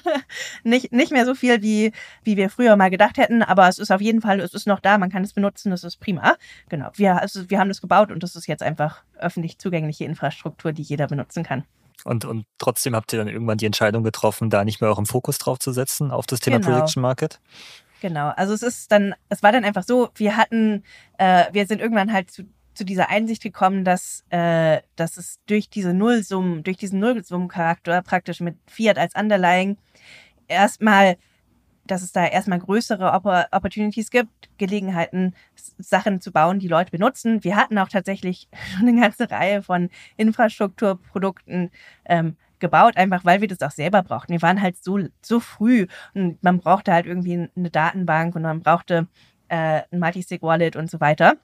nicht 0.63 0.91
nicht 0.91 1.11
mehr 1.11 1.25
so 1.25 1.35
viel 1.35 1.61
wie 1.61 1.91
wie 2.23 2.37
wir 2.37 2.49
früher 2.49 2.75
mal 2.75 2.89
gedacht 2.89 3.17
hätten, 3.17 3.41
aber 3.41 3.67
es 3.67 3.79
ist 3.79 3.91
auf 3.91 4.01
jeden 4.01 4.21
Fall 4.21 4.39
es 4.39 4.53
ist 4.53 4.67
noch 4.67 4.79
da. 4.79 4.97
Man 4.97 5.09
kann 5.09 5.23
es 5.23 5.33
benutzen, 5.33 5.71
das 5.71 5.83
ist 5.83 5.97
prima. 5.97 6.35
Genau, 6.69 6.89
wir 6.95 7.21
also 7.21 7.49
wir 7.49 7.59
haben 7.59 7.69
das 7.69 7.81
gebaut 7.81 8.11
und 8.11 8.23
das 8.23 8.35
ist 8.35 8.47
jetzt 8.47 8.63
einfach 8.63 9.03
öffentlich 9.17 9.57
zugängliche 9.57 10.05
Infrastruktur, 10.05 10.73
die 10.73 10.83
jeder 10.83 11.07
benutzen 11.07 11.43
kann. 11.43 11.63
Und, 12.03 12.25
und 12.25 12.45
trotzdem 12.57 12.95
habt 12.95 13.11
ihr 13.13 13.19
dann 13.19 13.27
irgendwann 13.27 13.57
die 13.57 13.65
Entscheidung 13.65 14.03
getroffen, 14.03 14.49
da 14.49 14.63
nicht 14.63 14.81
mehr 14.81 14.89
euren 14.89 15.05
Fokus 15.05 15.37
drauf 15.37 15.59
zu 15.59 15.71
setzen, 15.71 16.11
auf 16.11 16.25
das 16.25 16.39
Thema 16.39 16.59
genau. 16.59 16.71
Prediction 16.71 17.01
Market? 17.01 17.39
Genau, 18.01 18.29
also 18.29 18.53
es 18.53 18.61
ist 18.61 18.91
dann, 18.91 19.15
es 19.29 19.41
war 19.41 19.51
dann 19.51 19.65
einfach 19.65 19.83
so, 19.83 20.09
wir 20.15 20.37
hatten, 20.37 20.83
äh, 21.17 21.45
wir 21.51 21.65
sind 21.65 21.81
irgendwann 21.81 22.13
halt 22.13 22.29
zu, 22.29 22.43
zu 22.75 22.85
dieser 22.85 23.09
Einsicht 23.09 23.41
gekommen, 23.41 23.83
dass, 23.83 24.23
äh, 24.29 24.81
dass 24.95 25.17
es 25.17 25.39
durch 25.47 25.69
diese 25.69 25.93
Nullsummen, 25.93 26.63
durch 26.63 26.77
diesen 26.77 26.99
Nullsummencharakter 26.99 28.03
praktisch 28.03 28.39
mit 28.39 28.55
Fiat 28.67 28.99
als 28.99 29.15
Underlying 29.15 29.77
erstmal 30.47 31.17
dass 31.87 32.01
es 32.01 32.11
da 32.11 32.25
erstmal 32.25 32.59
größere 32.59 33.11
Opportunities 33.51 34.09
gibt, 34.09 34.49
Gelegenheiten, 34.57 35.33
Sachen 35.77 36.21
zu 36.21 36.31
bauen, 36.31 36.59
die 36.59 36.67
Leute 36.67 36.91
benutzen. 36.91 37.43
Wir 37.43 37.55
hatten 37.55 37.77
auch 37.77 37.89
tatsächlich 37.89 38.47
schon 38.77 38.87
eine 38.87 39.01
ganze 39.01 39.29
Reihe 39.29 39.63
von 39.63 39.89
Infrastrukturprodukten 40.17 41.71
ähm, 42.05 42.35
gebaut, 42.59 42.97
einfach 42.97 43.23
weil 43.25 43.41
wir 43.41 43.47
das 43.47 43.61
auch 43.61 43.71
selber 43.71 44.03
brauchten. 44.03 44.33
Wir 44.33 44.41
waren 44.41 44.61
halt 44.61 44.83
so, 44.83 44.99
so 45.21 45.39
früh 45.39 45.87
und 46.13 46.41
man 46.43 46.59
brauchte 46.59 46.93
halt 46.93 47.05
irgendwie 47.05 47.49
eine 47.55 47.69
Datenbank 47.69 48.35
und 48.35 48.41
man 48.41 48.61
brauchte 48.61 49.07
äh, 49.47 49.81
ein 49.91 49.99
Multisig-Wallet 49.99 50.75
und 50.75 50.89
so 50.89 50.99
weiter. 50.99 51.35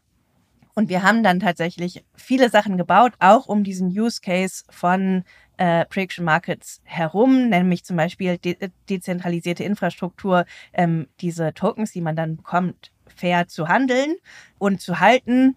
Und 0.75 0.89
wir 0.89 1.03
haben 1.03 1.21
dann 1.21 1.39
tatsächlich 1.39 2.03
viele 2.15 2.49
Sachen 2.49 2.77
gebaut, 2.77 3.13
auch 3.19 3.45
um 3.45 3.63
diesen 3.63 3.87
Use 3.89 4.21
Case 4.21 4.63
von 4.69 5.23
äh, 5.57 5.85
Prediction 5.85 6.25
Markets 6.25 6.81
herum, 6.83 7.49
nämlich 7.49 7.83
zum 7.83 7.97
Beispiel 7.97 8.37
de 8.37 8.69
dezentralisierte 8.89 9.63
Infrastruktur, 9.63 10.45
ähm, 10.73 11.07
diese 11.21 11.53
Tokens, 11.53 11.91
die 11.91 12.01
man 12.01 12.15
dann 12.15 12.37
bekommt, 12.37 12.91
fair 13.15 13.47
zu 13.47 13.67
handeln 13.67 14.15
und 14.57 14.81
zu 14.81 14.99
halten. 14.99 15.55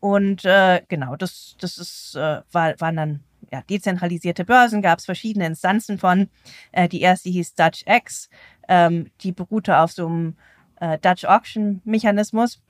Und 0.00 0.44
äh, 0.44 0.82
genau, 0.88 1.16
das, 1.16 1.56
das 1.60 1.78
ist, 1.78 2.16
äh, 2.16 2.42
war, 2.52 2.74
waren 2.80 2.96
dann 2.96 3.20
ja, 3.52 3.62
dezentralisierte 3.62 4.44
Börsen, 4.44 4.82
gab 4.82 4.98
es 4.98 5.04
verschiedene 5.04 5.46
Instanzen 5.46 5.98
von. 5.98 6.28
Äh, 6.72 6.88
die 6.88 7.00
erste 7.00 7.30
hieß 7.30 7.54
Dutch 7.54 7.84
X, 7.86 8.28
ähm, 8.68 9.10
die 9.20 9.32
beruhte 9.32 9.78
auf 9.78 9.92
so 9.92 10.06
einem 10.06 10.36
äh, 10.80 10.98
Dutch 10.98 11.24
Auction 11.24 11.80
Mechanismus. 11.84 12.60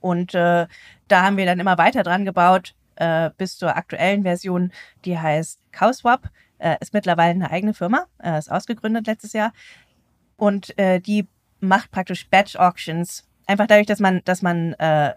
Und 0.00 0.34
äh, 0.34 0.66
da 1.08 1.22
haben 1.22 1.36
wir 1.36 1.46
dann 1.46 1.58
immer 1.58 1.78
weiter 1.78 2.02
dran 2.02 2.24
gebaut, 2.24 2.74
äh, 2.96 3.30
bis 3.36 3.58
zur 3.58 3.76
aktuellen 3.76 4.22
Version, 4.22 4.72
die 5.04 5.18
heißt 5.18 5.60
CowSwap, 5.76 6.30
äh, 6.58 6.76
ist 6.80 6.94
mittlerweile 6.94 7.30
eine 7.30 7.50
eigene 7.50 7.74
Firma, 7.74 8.06
äh, 8.22 8.38
ist 8.38 8.50
ausgegründet 8.50 9.06
letztes 9.06 9.32
Jahr. 9.32 9.52
Und 10.36 10.76
äh, 10.78 11.00
die 11.00 11.26
macht 11.60 11.90
praktisch 11.90 12.28
Batch 12.28 12.56
Auctions. 12.56 13.28
Einfach 13.46 13.66
dadurch, 13.66 13.86
dass 13.86 14.00
man, 14.00 14.22
dass 14.24 14.42
man 14.42 14.72
äh, 14.74 15.14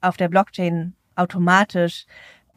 auf 0.00 0.16
der 0.16 0.28
Blockchain 0.28 0.94
automatisch 1.16 2.06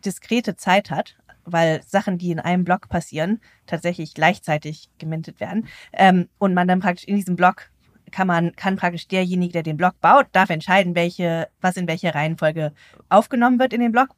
diskrete 0.06 0.56
Zeit 0.56 0.92
hat, 0.92 1.18
weil 1.44 1.82
Sachen, 1.84 2.18
die 2.18 2.32
in 2.32 2.40
einem 2.40 2.64
Block 2.64 2.90
passieren, 2.90 3.40
tatsächlich 3.66 4.14
gleichzeitig 4.14 4.90
gemintet 4.98 5.40
werden. 5.40 5.68
Ähm, 5.94 6.30
und 6.38 6.54
man 6.54 6.68
dann 6.68 6.80
praktisch 6.80 7.06
in 7.06 7.16
diesem 7.16 7.36
Block 7.36 7.70
kann 8.12 8.28
man, 8.28 8.56
kann 8.56 8.78
praktisch 8.78 9.08
derjenige, 9.08 9.54
der 9.54 9.64
den 9.64 9.78
Block 9.78 10.00
baut, 10.00 10.28
darf 10.32 10.50
entscheiden, 10.50 10.96
welche, 10.96 11.50
was 11.62 11.78
in 11.78 11.88
welcher 11.88 12.16
Reihenfolge 12.16 12.74
aufgenommen 13.10 13.60
wird 13.60 13.74
in 13.74 13.82
den 13.82 13.92
Block. 13.92 14.10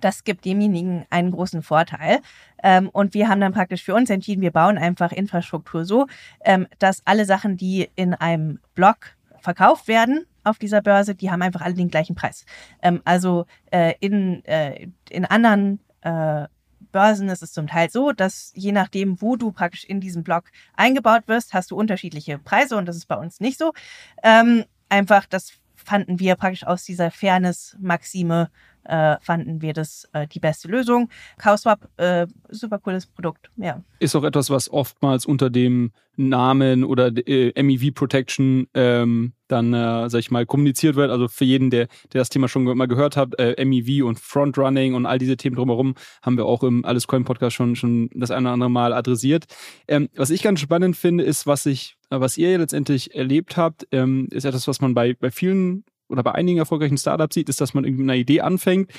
Das 0.00 0.24
gibt 0.24 0.44
demjenigen 0.44 1.06
einen 1.10 1.30
großen 1.30 1.62
Vorteil. 1.62 2.20
Ähm, 2.62 2.88
und 2.90 3.14
wir 3.14 3.28
haben 3.28 3.40
dann 3.40 3.52
praktisch 3.52 3.82
für 3.82 3.94
uns 3.94 4.10
entschieden, 4.10 4.42
wir 4.42 4.52
bauen 4.52 4.78
einfach 4.78 5.12
Infrastruktur 5.12 5.84
so, 5.84 6.06
ähm, 6.44 6.66
dass 6.78 7.02
alle 7.04 7.24
Sachen, 7.24 7.56
die 7.56 7.90
in 7.94 8.14
einem 8.14 8.60
Block 8.74 9.16
verkauft 9.40 9.88
werden 9.88 10.26
auf 10.42 10.58
dieser 10.58 10.82
Börse, 10.82 11.14
die 11.14 11.30
haben 11.30 11.42
einfach 11.42 11.60
alle 11.60 11.74
den 11.74 11.88
gleichen 11.88 12.14
Preis. 12.14 12.44
Ähm, 12.82 13.00
also 13.04 13.46
äh, 13.70 13.94
in, 14.00 14.44
äh, 14.44 14.88
in 15.10 15.24
anderen 15.24 15.80
äh, 16.02 16.46
Börsen 16.92 17.28
ist 17.28 17.42
es 17.42 17.52
zum 17.52 17.66
Teil 17.66 17.90
so, 17.90 18.12
dass 18.12 18.52
je 18.54 18.72
nachdem, 18.72 19.20
wo 19.20 19.36
du 19.36 19.50
praktisch 19.50 19.84
in 19.84 20.00
diesem 20.00 20.22
Block 20.22 20.44
eingebaut 20.76 21.24
wirst, 21.26 21.52
hast 21.52 21.72
du 21.72 21.76
unterschiedliche 21.76 22.38
Preise 22.38 22.76
und 22.76 22.86
das 22.86 22.96
ist 22.96 23.06
bei 23.06 23.16
uns 23.16 23.40
nicht 23.40 23.58
so. 23.58 23.72
Ähm, 24.22 24.64
einfach, 24.88 25.26
das 25.26 25.54
fanden 25.74 26.20
wir 26.20 26.36
praktisch 26.36 26.64
aus 26.64 26.84
dieser 26.84 27.10
Fairness-Maxime 27.10 28.48
äh, 28.84 29.16
fanden 29.20 29.62
wir 29.62 29.72
das 29.72 30.08
äh, 30.12 30.26
die 30.26 30.40
beste 30.40 30.68
Lösung. 30.68 31.08
CowSwap, 31.38 31.88
äh, 31.96 32.26
super 32.50 32.78
cooles 32.78 33.06
Produkt, 33.06 33.50
ja. 33.56 33.82
Ist 33.98 34.14
auch 34.16 34.24
etwas, 34.24 34.50
was 34.50 34.70
oftmals 34.70 35.26
unter 35.26 35.50
dem 35.50 35.92
Namen 36.16 36.84
oder 36.84 37.10
äh, 37.26 37.60
MEV 37.60 37.92
Protection 37.92 38.68
ähm, 38.74 39.32
dann, 39.48 39.74
äh, 39.74 40.08
sag 40.08 40.20
ich 40.20 40.30
mal, 40.30 40.46
kommuniziert 40.46 40.96
wird. 40.96 41.10
Also 41.10 41.28
für 41.28 41.44
jeden, 41.44 41.70
der, 41.70 41.86
der 42.12 42.20
das 42.20 42.28
Thema 42.28 42.48
schon 42.48 42.64
mal 42.64 42.86
gehört 42.86 43.16
hat, 43.16 43.38
äh, 43.38 43.62
MEV 43.64 44.04
und 44.04 44.18
Frontrunning 44.18 44.94
und 44.94 45.06
all 45.06 45.18
diese 45.18 45.36
Themen 45.36 45.56
drumherum 45.56 45.94
haben 46.22 46.36
wir 46.36 46.46
auch 46.46 46.62
im 46.62 46.84
Alles 46.84 47.06
Coin 47.06 47.24
Podcast 47.24 47.56
schon, 47.56 47.76
schon 47.76 48.10
das 48.14 48.30
eine 48.30 48.48
oder 48.48 48.54
andere 48.54 48.70
Mal 48.70 48.92
adressiert. 48.92 49.44
Ähm, 49.88 50.08
was 50.14 50.30
ich 50.30 50.42
ganz 50.42 50.60
spannend 50.60 50.96
finde, 50.96 51.24
ist, 51.24 51.46
was 51.46 51.66
ich, 51.66 51.96
was 52.10 52.38
ihr 52.38 52.56
letztendlich 52.58 53.14
erlebt 53.14 53.56
habt, 53.56 53.86
ähm, 53.92 54.28
ist 54.30 54.44
etwas, 54.44 54.68
was 54.68 54.80
man 54.80 54.94
bei, 54.94 55.14
bei 55.14 55.30
vielen 55.30 55.84
oder 56.08 56.22
bei 56.22 56.32
einigen 56.32 56.58
erfolgreichen 56.58 56.98
Startups 56.98 57.34
sieht, 57.34 57.48
ist, 57.48 57.60
dass 57.60 57.74
man 57.74 57.84
irgendwie 57.84 58.04
eine 58.04 58.16
Idee 58.16 58.40
anfängt 58.40 58.90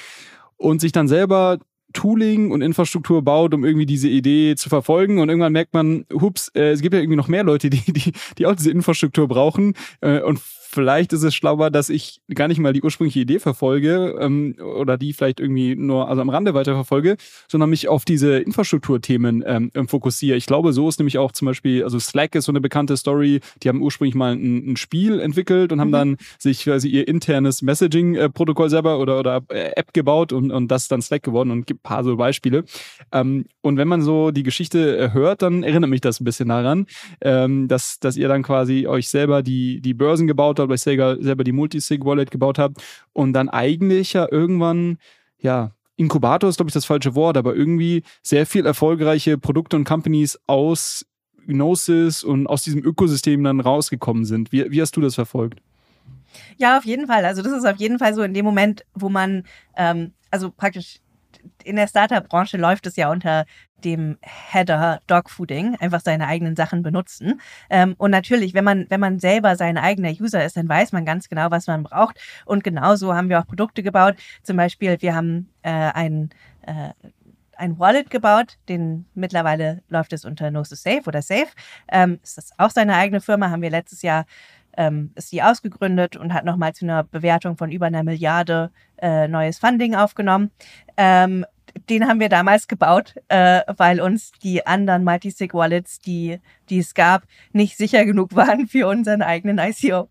und 0.57 0.81
sich 0.81 0.91
dann 0.91 1.07
selber 1.07 1.59
Tooling 1.93 2.51
und 2.51 2.61
Infrastruktur 2.61 3.23
baut, 3.23 3.53
um 3.53 3.63
irgendwie 3.63 3.85
diese 3.85 4.09
Idee 4.09 4.55
zu 4.55 4.69
verfolgen. 4.69 5.19
Und 5.19 5.29
irgendwann 5.29 5.53
merkt 5.53 5.73
man, 5.73 6.05
hups, 6.13 6.51
äh, 6.53 6.71
es 6.71 6.81
gibt 6.81 6.93
ja 6.93 6.99
irgendwie 6.99 7.15
noch 7.15 7.29
mehr 7.29 7.43
Leute, 7.43 7.69
die, 7.69 7.81
die, 7.91 8.11
die 8.37 8.45
auch 8.45 8.55
diese 8.55 8.71
Infrastruktur 8.71 9.27
brauchen. 9.27 9.73
Äh, 10.01 10.21
und 10.21 10.39
vielleicht 10.75 11.13
ist 11.13 11.23
es 11.23 11.33
schlauer, 11.33 11.71
dass 11.71 11.89
ich 11.89 12.21
gar 12.33 12.47
nicht 12.47 12.59
mal 12.59 12.73
die 12.73 12.83
ursprüngliche 12.83 13.21
Idee 13.21 13.39
verfolge 13.39 14.15
ähm, 14.19 14.55
oder 14.59 14.97
die 14.97 15.13
vielleicht 15.13 15.39
irgendwie 15.39 15.75
nur 15.75 16.09
also 16.09 16.21
am 16.21 16.29
Rande 16.29 16.53
weiterverfolge, 16.53 17.17
sondern 17.47 17.69
mich 17.69 17.87
auf 17.87 18.05
diese 18.05 18.37
Infrastrukturthemen 18.37 19.43
ähm, 19.47 19.71
fokussiere. 19.87 20.37
Ich 20.37 20.45
glaube, 20.45 20.73
so 20.73 20.87
ist 20.87 20.99
nämlich 20.99 21.17
auch 21.17 21.31
zum 21.31 21.47
Beispiel, 21.47 21.83
also 21.83 21.97
Slack 21.97 22.35
ist 22.35 22.45
so 22.45 22.51
eine 22.51 22.61
bekannte 22.61 22.97
Story, 22.97 23.39
die 23.63 23.69
haben 23.69 23.81
ursprünglich 23.81 24.15
mal 24.15 24.33
ein, 24.33 24.73
ein 24.73 24.77
Spiel 24.77 25.19
entwickelt 25.19 25.71
und 25.71 25.79
haben 25.79 25.87
mhm. 25.87 25.93
dann 25.93 26.17
sich 26.37 26.63
quasi 26.63 26.89
ihr 26.89 27.07
internes 27.07 27.61
Messaging-Protokoll 27.61 28.69
selber 28.69 28.99
oder, 28.99 29.19
oder 29.19 29.41
äh, 29.49 29.71
App 29.75 29.93
gebaut 29.93 30.33
und, 30.33 30.51
und 30.51 30.67
das 30.67 30.83
ist 30.83 30.91
dann 30.91 31.01
Slack 31.01 31.23
geworden 31.23 31.51
und 31.51 31.65
gibt 31.65 31.81
ein 31.81 31.87
paar 31.87 32.03
so 32.03 32.17
Beispiele. 32.17 32.65
Ähm, 33.11 33.45
und 33.61 33.77
wenn 33.77 33.87
man 33.87 34.01
so 34.01 34.31
die 34.31 34.43
Geschichte 34.43 34.97
äh, 34.97 35.13
hört, 35.13 35.41
dann 35.41 35.63
erinnert 35.63 35.89
mich 35.89 36.01
das 36.01 36.19
ein 36.19 36.25
bisschen 36.25 36.49
daran, 36.49 36.85
ähm, 37.21 37.67
dass, 37.67 37.99
dass 37.99 38.17
ihr 38.17 38.27
dann 38.27 38.43
quasi 38.43 38.87
euch 38.87 39.07
selber 39.09 39.41
die, 39.41 39.81
die 39.81 39.93
Börsen 39.93 40.27
gebaut 40.27 40.59
habt, 40.59 40.64
weil 40.69 40.75
ich 40.75 40.81
selber, 40.81 41.21
selber 41.21 41.43
die 41.43 41.51
Multisig-Wallet 41.51 42.31
gebaut 42.31 42.59
habe 42.59 42.75
und 43.13 43.33
dann 43.33 43.49
eigentlich 43.49 44.13
ja 44.13 44.27
irgendwann, 44.29 44.97
ja, 45.39 45.71
Inkubator 45.97 46.49
ist, 46.49 46.57
glaube 46.57 46.69
ich, 46.69 46.73
das 46.73 46.85
falsche 46.85 47.15
Wort, 47.15 47.37
aber 47.37 47.55
irgendwie 47.55 48.03
sehr 48.21 48.45
viel 48.45 48.65
erfolgreiche 48.65 49.37
Produkte 49.37 49.77
und 49.77 49.85
Companies 49.85 50.37
aus 50.45 51.05
Gnosis 51.47 52.23
und 52.23 52.47
aus 52.47 52.63
diesem 52.63 52.83
Ökosystem 52.83 53.43
dann 53.43 53.59
rausgekommen 53.59 54.25
sind. 54.25 54.51
Wie, 54.51 54.69
wie 54.71 54.81
hast 54.81 54.95
du 54.97 55.01
das 55.01 55.15
verfolgt? 55.15 55.61
Ja, 56.57 56.77
auf 56.77 56.85
jeden 56.85 57.07
Fall. 57.07 57.23
Also 57.23 57.41
das 57.41 57.53
ist 57.53 57.65
auf 57.65 57.77
jeden 57.77 57.99
Fall 57.99 58.13
so 58.13 58.23
in 58.23 58.33
dem 58.33 58.45
Moment, 58.45 58.85
wo 58.93 59.09
man, 59.09 59.43
ähm, 59.77 60.11
also 60.31 60.51
praktisch 60.51 60.99
in 61.63 61.75
der 61.75 61.87
Startup-Branche 61.87 62.57
läuft 62.57 62.85
es 62.87 62.95
ja 62.95 63.11
unter 63.11 63.45
dem 63.83 64.17
Header 64.21 64.99
Dogfooding, 65.07 65.75
einfach 65.75 66.01
seine 66.01 66.27
eigenen 66.27 66.55
Sachen 66.55 66.81
benutzen. 66.81 67.39
Ähm, 67.69 67.95
und 67.97 68.11
natürlich, 68.11 68.53
wenn 68.53 68.63
man, 68.63 68.85
wenn 68.89 68.99
man 68.99 69.19
selber 69.19 69.55
sein 69.55 69.77
eigener 69.77 70.09
User 70.09 70.43
ist, 70.43 70.57
dann 70.57 70.67
weiß 70.67 70.91
man 70.91 71.05
ganz 71.05 71.29
genau, 71.29 71.51
was 71.51 71.67
man 71.67 71.83
braucht. 71.83 72.19
Und 72.45 72.63
genauso 72.63 73.13
haben 73.13 73.29
wir 73.29 73.39
auch 73.39 73.47
Produkte 73.47 73.83
gebaut. 73.83 74.15
Zum 74.43 74.57
Beispiel, 74.57 74.97
wir 75.01 75.15
haben 75.15 75.49
äh, 75.61 75.69
ein, 75.69 76.29
äh, 76.63 76.89
ein 77.57 77.79
Wallet 77.79 78.09
gebaut, 78.09 78.57
den 78.67 79.05
mittlerweile 79.13 79.83
läuft 79.87 80.13
es 80.13 80.25
unter 80.25 80.49
Gnosis 80.49 80.83
Safe 80.83 81.03
oder 81.05 81.21
Safe. 81.21 81.47
Ähm, 81.87 82.19
ist 82.23 82.37
das 82.37 82.51
auch 82.57 82.71
seine 82.71 82.95
eigene 82.95 83.21
Firma, 83.21 83.49
haben 83.49 83.61
wir 83.61 83.69
letztes 83.69 84.01
Jahr 84.01 84.25
ähm, 84.77 85.11
ist 85.15 85.29
sie 85.29 85.41
ausgegründet 85.41 86.17
und 86.17 86.33
hat 86.33 86.45
nochmal 86.45 86.73
zu 86.73 86.85
einer 86.85 87.03
Bewertung 87.03 87.57
von 87.57 87.71
über 87.71 87.87
einer 87.87 88.03
Milliarde 88.03 88.71
äh, 88.97 89.27
neues 89.27 89.59
Funding 89.59 89.95
aufgenommen. 89.95 90.51
Ähm, 90.97 91.45
den 91.89 92.07
haben 92.07 92.19
wir 92.19 92.29
damals 92.29 92.67
gebaut, 92.67 93.15
äh, 93.27 93.61
weil 93.77 93.99
uns 93.99 94.31
die 94.43 94.65
anderen 94.65 95.03
Multisig-Wallets, 95.03 95.99
die, 95.99 96.39
die 96.69 96.79
es 96.79 96.93
gab, 96.93 97.23
nicht 97.51 97.77
sicher 97.77 98.05
genug 98.05 98.35
waren 98.35 98.67
für 98.67 98.87
unseren 98.87 99.21
eigenen 99.21 99.59
ICO. 99.59 100.09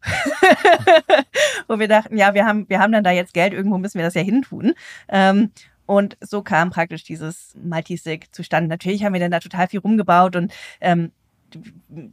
Wo 1.69 1.79
wir 1.79 1.89
dachten, 1.89 2.17
ja, 2.17 2.35
wir 2.35 2.45
haben, 2.45 2.69
wir 2.69 2.81
haben 2.81 2.93
dann 2.93 3.05
da 3.05 3.11
jetzt 3.11 3.35
Geld, 3.35 3.55
irgendwo 3.55 3.79
müssen 3.79 3.99
wir 3.99 4.05
das 4.05 4.15
ja 4.15 4.21
hintun. 4.21 4.75
Ähm, 5.09 5.51
und 5.87 6.17
so 6.21 6.43
kam 6.43 6.71
praktisch 6.71 7.05
dieses 7.05 7.55
Multisig 7.63 8.35
zustande. 8.35 8.69
Natürlich 8.69 9.05
haben 9.05 9.13
wir 9.13 9.21
dann 9.21 9.31
da 9.31 9.41
total 9.41 9.69
viel 9.69 9.81
rumgebaut 9.81 10.37
und 10.37 10.53
ähm, 10.81 11.13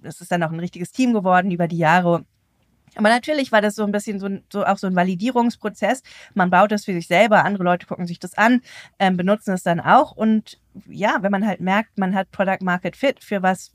es 0.03 0.21
ist 0.21 0.31
dann 0.31 0.43
auch 0.43 0.51
ein 0.51 0.59
richtiges 0.59 0.91
Team 0.91 1.13
geworden 1.13 1.51
über 1.51 1.67
die 1.67 1.77
Jahre. 1.77 2.25
Aber 2.95 3.09
natürlich 3.09 3.51
war 3.51 3.61
das 3.61 3.75
so 3.75 3.83
ein 3.83 3.91
bisschen 3.91 4.19
so, 4.19 4.29
so 4.51 4.65
auch 4.65 4.77
so 4.77 4.87
ein 4.87 4.95
Validierungsprozess. 4.95 6.03
Man 6.33 6.49
baut 6.49 6.71
das 6.71 6.85
für 6.85 6.93
sich 6.93 7.07
selber, 7.07 7.45
andere 7.45 7.63
Leute 7.63 7.85
gucken 7.85 8.05
sich 8.05 8.19
das 8.19 8.37
an, 8.37 8.61
ähm, 8.99 9.17
benutzen 9.17 9.53
es 9.53 9.63
dann 9.63 9.79
auch. 9.79 10.11
Und 10.11 10.59
ja, 10.87 11.19
wenn 11.21 11.31
man 11.31 11.47
halt 11.47 11.61
merkt, 11.61 11.97
man 11.97 12.15
hat 12.15 12.31
Product 12.31 12.61
Market 12.61 12.95
Fit 12.95 13.23
für 13.23 13.41
was, 13.41 13.71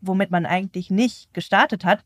womit 0.00 0.30
man 0.30 0.44
eigentlich 0.44 0.90
nicht 0.90 1.32
gestartet 1.32 1.84
hat, 1.84 2.04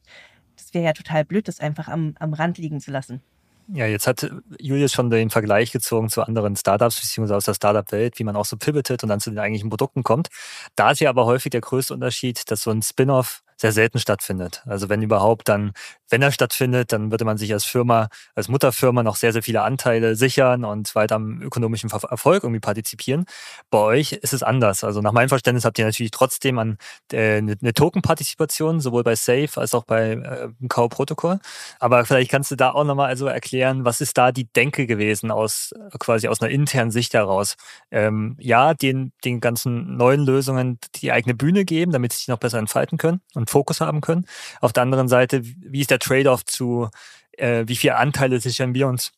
das 0.57 0.73
wäre 0.75 0.85
ja 0.85 0.93
total 0.93 1.25
blöd, 1.25 1.49
das 1.49 1.61
einfach 1.61 1.89
am, 1.89 2.15
am 2.19 2.35
Rand 2.35 2.59
liegen 2.59 2.81
zu 2.81 2.91
lassen. 2.91 3.23
Ja, 3.69 3.87
jetzt 3.87 4.07
hat 4.07 4.29
Julius 4.59 4.93
schon 4.93 5.09
den 5.09 5.31
Vergleich 5.31 5.73
gezogen 5.73 6.11
zu 6.11 6.23
anderen 6.23 6.57
Startups, 6.57 7.01
beziehungsweise 7.01 7.37
aus 7.37 7.45
der 7.45 7.55
Startup-Welt, 7.55 8.19
wie 8.19 8.25
man 8.25 8.37
auch 8.37 8.45
so 8.45 8.57
pivotet 8.57 9.03
und 9.03 9.09
dann 9.09 9.21
zu 9.21 9.31
den 9.31 9.39
eigentlichen 9.39 9.71
Produkten 9.71 10.03
kommt. 10.03 10.29
Da 10.75 10.91
ist 10.91 11.01
ja 11.01 11.09
aber 11.09 11.27
häufig 11.27 11.51
der 11.51 11.61
größte 11.61 11.95
Unterschied, 11.95 12.51
dass 12.51 12.63
so 12.63 12.71
ein 12.71 12.83
Spin-off 12.83 13.43
sehr 13.63 13.73
selten 13.73 13.99
stattfindet. 14.01 14.63
Also 14.67 14.89
wenn 14.89 15.03
überhaupt, 15.03 15.49
dann, 15.49 15.73
wenn 16.11 16.21
er 16.21 16.33
stattfindet, 16.33 16.93
dann 16.93 17.13
würde 17.13 17.25
man 17.25 17.39
sich 17.39 17.53
als 17.53 17.65
Firma, 17.65 18.09
als 18.35 18.49
Mutterfirma 18.49 19.03
noch 19.05 19.15
sehr, 19.15 19.33
sehr 19.33 19.43
viele 19.43 19.63
Anteile 19.63 20.17
sichern 20.17 20.65
und 20.65 20.95
weiter 20.97 21.15
am 21.15 21.41
ökonomischen 21.41 21.89
Erfolg 21.91 22.43
irgendwie 22.43 22.61
partizipieren. 22.61 23.25
Bei 23.71 23.79
euch 23.79 24.13
ist 24.13 24.33
es 24.33 24.43
anders. 24.43 24.83
Also 24.83 25.01
nach 25.01 25.13
meinem 25.13 25.29
Verständnis 25.29 25.65
habt 25.65 25.79
ihr 25.79 25.85
natürlich 25.85 26.11
trotzdem 26.11 26.59
an 26.59 26.77
äh, 27.13 27.39
eine, 27.39 27.57
eine 27.61 27.73
Token-Partizipation, 27.73 28.81
sowohl 28.81 29.05
bei 29.05 29.15
Safe 29.15 29.49
als 29.55 29.75
auch 29.75 29.85
bei 29.85 30.13
äh, 30.15 30.49
Kao-Protokoll. 30.69 31.39
Aber 31.79 32.05
vielleicht 32.05 32.33
kannst 32.33 32.51
du 32.51 32.57
da 32.57 32.73
auch 32.73 32.85
nochmal 32.85 33.07
also 33.09 33.27
erklären, 33.27 33.85
was 33.85 34.01
ist 34.01 34.19
da 34.19 34.33
die 34.33 34.53
Denke 34.53 34.89
gewesen 34.89 35.31
aus 35.31 35.73
quasi 36.01 36.27
aus 36.27 36.43
einer 36.43 36.51
internen 36.51 36.91
Sicht 36.91 37.15
heraus? 37.15 37.55
Ähm, 37.93 38.37
ja, 38.41 38.75
den, 38.75 39.13
den 39.25 39.41
ganzen 39.41 39.97
neuen 39.97 40.27
Lösungen 40.27 40.81
die 40.97 41.13
eigene 41.13 41.35
Bühne 41.35 41.65
geben, 41.65 41.93
damit 41.93 42.13
sie 42.13 42.19
sich 42.19 42.29
noch 42.29 42.39
besser 42.39 42.59
entfalten 42.59 42.99
können 42.99 43.21
und 43.35 43.52
Fokus 43.53 43.81
haben 43.81 44.01
können. 44.01 44.27
Auf 44.61 44.73
der 44.73 44.83
anderen 44.83 45.09
Seite, 45.09 45.45
wie 45.45 45.81
ist 45.81 45.91
der 45.91 45.99
Trade-off 45.99 46.45
zu, 46.45 46.89
äh, 47.33 47.65
wie 47.67 47.77
viele 47.77 47.97
Anteile 47.97 48.41
sichern 48.41 48.75
wir 48.75 48.89
uns 48.89 49.13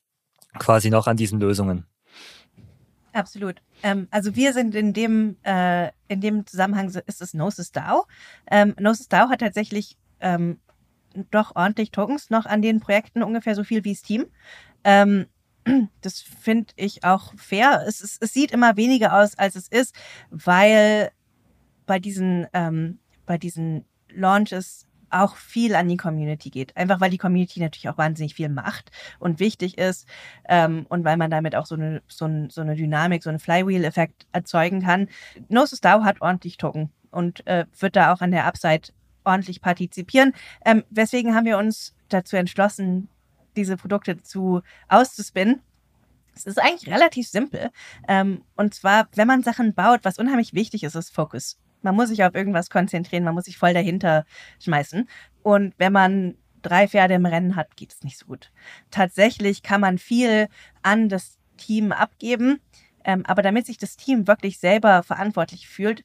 quasi 0.59 0.91
noch 0.91 1.07
an 1.07 1.17
diesen 1.17 1.41
Lösungen? 1.41 1.87
Absolut. 3.13 3.63
Ähm, 3.83 4.09
also 4.11 4.35
wir 4.35 4.53
sind 4.53 4.75
in 4.75 4.93
dem, 4.93 5.37
äh, 5.45 5.91
in 6.09 6.21
dem 6.21 6.47
Zusammenhang 6.47 6.89
ist 6.89 7.23
es 7.23 7.33
Gnosis 7.33 7.71
DAO. 7.71 8.07
Ähm, 8.51 8.75
Gnosis 8.77 9.09
DAO 9.09 9.29
hat 9.29 9.41
tatsächlich 9.41 9.97
ähm, 10.21 10.59
doch 11.31 11.55
ordentlich 11.55 11.93
Tokens 11.93 12.31
noch 12.31 12.45
an 12.45 12.61
den 12.61 12.81
Projekten, 12.81 13.23
ungefähr 13.23 13.55
so 13.55 13.63
viel 13.63 13.85
wie 13.85 13.95
Steam. 13.95 14.27
Ähm, 14.83 15.27
das 16.01 16.21
finde 16.21 16.73
ich 16.77 17.05
auch 17.05 17.33
fair. 17.37 17.85
Es, 17.87 18.01
es, 18.01 18.19
es, 18.21 18.33
sieht 18.33 18.51
immer 18.51 18.77
weniger 18.77 19.15
aus, 19.15 19.39
als 19.39 19.55
es 19.55 19.69
ist, 19.69 19.95
weil 20.31 21.11
bei 21.87 22.01
diesen, 22.01 22.47
ähm, 22.53 22.99
bei 23.27 23.39
diesen 23.39 23.85
Launches 24.15 24.87
auch 25.15 25.37
viel 25.37 25.75
an 25.75 25.89
die 25.89 25.97
Community 25.97 26.51
geht. 26.51 26.77
Einfach 26.77 27.01
weil 27.01 27.11
die 27.11 27.19
Community 27.19 27.61
natürlich 27.61 27.89
auch 27.89 27.99
wahnsinnig 27.99 28.35
viel 28.35 28.49
macht 28.49 28.91
und 29.19 29.39
wichtig 29.39 29.79
ist 29.79 30.09
ähm, 30.49 30.87
und 30.89 31.05
weil 31.05 31.17
man 31.17 31.31
damit 31.31 31.55
auch 31.55 31.67
so 31.67 31.77
eine, 31.77 32.03
so, 32.09 32.27
ein, 32.27 32.51
so 32.51 32.61
eine 32.61 32.75
Dynamik, 32.75 33.23
so 33.23 33.31
einen 33.31 33.39
Flywheel-Effekt 33.39 34.27
erzeugen 34.33 34.83
kann. 34.83 35.09
Gnosis 35.49 35.81
DAO 35.81 36.05
hat 36.05 36.21
ordentlich 36.21 36.57
Token 36.57 36.91
und 37.11 37.47
äh, 37.47 37.67
wird 37.79 37.97
da 37.97 38.13
auch 38.13 38.21
an 38.21 38.33
der 38.33 38.45
Upside 38.47 38.93
ordentlich 39.25 39.61
partizipieren. 39.61 40.33
Ähm, 40.65 40.85
weswegen 40.91 41.35
haben 41.35 41.47
wir 41.47 41.59
uns 41.59 41.95
dazu 42.09 42.37
entschlossen, 42.37 43.09
diese 43.57 43.77
Produkte 43.77 44.21
zu 44.21 44.63
auszuspinnen. 44.89 45.61
Es 46.35 46.47
ist 46.47 46.61
eigentlich 46.61 46.93
relativ 46.93 47.29
simpel. 47.29 47.71
Ähm, 48.09 48.43
und 48.57 48.75
zwar, 48.75 49.09
wenn 49.15 49.29
man 49.29 49.45
Sachen 49.45 49.75
baut, 49.75 50.01
was 50.03 50.19
unheimlich 50.19 50.53
wichtig 50.53 50.83
ist, 50.83 50.97
ist 50.97 51.15
Focus. 51.15 51.59
Man 51.85 51.95
muss 51.95 52.09
sich 52.09 52.25
auf 52.25 52.35
irgendwas 52.35 52.71
konzentrieren, 52.71 53.25
man 53.25 53.35
muss 53.35 53.45
sich 53.45 53.59
voll 53.59 53.75
dahinter 53.75 54.25
schmeißen. 54.61 55.09
Und 55.43 55.75
wenn 55.79 55.93
man 55.93 56.37
drei 56.63 56.89
Pferde 56.89 57.15
im 57.15 57.27
Rennen 57.27 57.57
hat, 57.57 57.77
geht 57.77 57.93
es 57.93 58.03
nicht 58.03 58.19
so 58.19 58.27
gut. 58.27 58.51
Tatsächlich 58.91 59.63
kann 59.63 59.81
man 59.81 59.99
viel 59.99 60.49
an 60.83 61.09
das 61.09 61.39
Team 61.57 61.93
abgeben, 61.93 62.61
ähm, 63.05 63.25
aber 63.27 63.43
damit 63.43 63.67
sich 63.67 63.79
das 63.79 63.97
Team 63.97 64.27
wirklich 64.27 64.59
selber 64.59 65.03
verantwortlich 65.03 65.69
fühlt, 65.69 66.05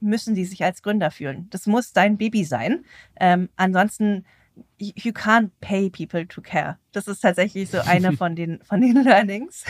müssen 0.00 0.34
sie 0.34 0.44
sich 0.44 0.64
als 0.64 0.82
Gründer 0.82 1.10
fühlen. 1.10 1.46
Das 1.50 1.66
muss 1.66 1.92
dein 1.92 2.18
Baby 2.18 2.44
sein. 2.44 2.84
Ähm, 3.18 3.48
ansonsten 3.56 4.24
you 4.78 5.12
can't 5.12 5.50
pay 5.60 5.90
people 5.90 6.26
to 6.26 6.40
care. 6.40 6.78
Das 6.92 7.06
ist 7.06 7.20
tatsächlich 7.20 7.70
so 7.70 7.80
eine 7.80 8.12
von 8.16 8.34
den, 8.34 8.60
von 8.62 8.80
den 8.80 8.94
Learnings, 9.04 9.64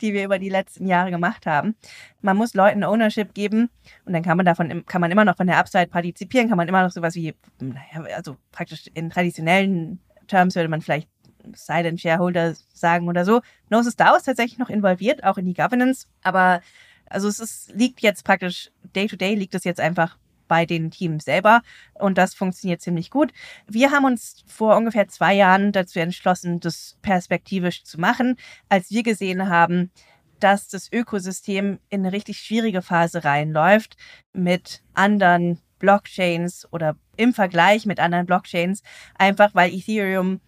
die 0.00 0.12
wir 0.12 0.24
über 0.24 0.38
die 0.38 0.48
letzten 0.48 0.86
Jahre 0.86 1.10
gemacht 1.10 1.46
haben. 1.46 1.76
Man 2.20 2.36
muss 2.36 2.54
Leuten 2.54 2.84
Ownership 2.84 3.34
geben 3.34 3.70
und 4.04 4.12
dann 4.12 4.22
kann 4.22 4.36
man 4.36 4.46
davon, 4.46 4.84
kann 4.86 5.00
man 5.00 5.10
immer 5.10 5.24
noch 5.24 5.36
von 5.36 5.46
der 5.46 5.58
Upside 5.58 5.86
partizipieren, 5.86 6.48
kann 6.48 6.56
man 6.56 6.68
immer 6.68 6.82
noch 6.82 6.90
sowas 6.90 7.14
wie, 7.14 7.34
naja, 7.60 8.14
also 8.16 8.36
praktisch 8.50 8.90
in 8.94 9.10
traditionellen 9.10 10.00
Terms 10.26 10.54
würde 10.56 10.68
man 10.68 10.80
vielleicht 10.80 11.08
Silent 11.54 12.00
Shareholder 12.00 12.54
sagen 12.72 13.08
oder 13.08 13.24
so. 13.24 13.42
Gnosis 13.68 13.96
DAO 13.96 14.16
ist 14.16 14.24
tatsächlich 14.24 14.58
noch 14.58 14.70
involviert, 14.70 15.24
auch 15.24 15.38
in 15.38 15.44
die 15.44 15.54
Governance, 15.54 16.06
aber 16.22 16.60
also 17.08 17.28
es 17.28 17.38
ist, 17.38 17.72
liegt 17.74 18.00
jetzt 18.00 18.24
praktisch, 18.24 18.70
day 18.94 19.06
to 19.06 19.16
day 19.16 19.34
liegt 19.34 19.54
es 19.54 19.64
jetzt 19.64 19.80
einfach 19.80 20.16
bei 20.54 20.66
den 20.66 20.92
Teams 20.92 21.24
selber 21.24 21.62
und 21.94 22.16
das 22.16 22.32
funktioniert 22.32 22.80
ziemlich 22.80 23.10
gut. 23.10 23.32
Wir 23.66 23.90
haben 23.90 24.04
uns 24.04 24.44
vor 24.46 24.76
ungefähr 24.76 25.08
zwei 25.08 25.34
Jahren 25.34 25.72
dazu 25.72 25.98
entschlossen, 25.98 26.60
das 26.60 26.96
perspektivisch 27.02 27.82
zu 27.82 27.98
machen, 27.98 28.36
als 28.68 28.92
wir 28.92 29.02
gesehen 29.02 29.48
haben, 29.48 29.90
dass 30.38 30.68
das 30.68 30.92
Ökosystem 30.92 31.80
in 31.88 32.02
eine 32.02 32.12
richtig 32.12 32.38
schwierige 32.38 32.82
Phase 32.82 33.24
reinläuft 33.24 33.96
mit 34.32 34.84
anderen 34.92 35.58
Blockchains 35.80 36.68
oder 36.72 36.94
im 37.16 37.34
Vergleich 37.34 37.84
mit 37.84 37.98
anderen 37.98 38.26
Blockchains, 38.26 38.84
einfach 39.18 39.56
weil 39.56 39.74
Ethereum 39.74 40.40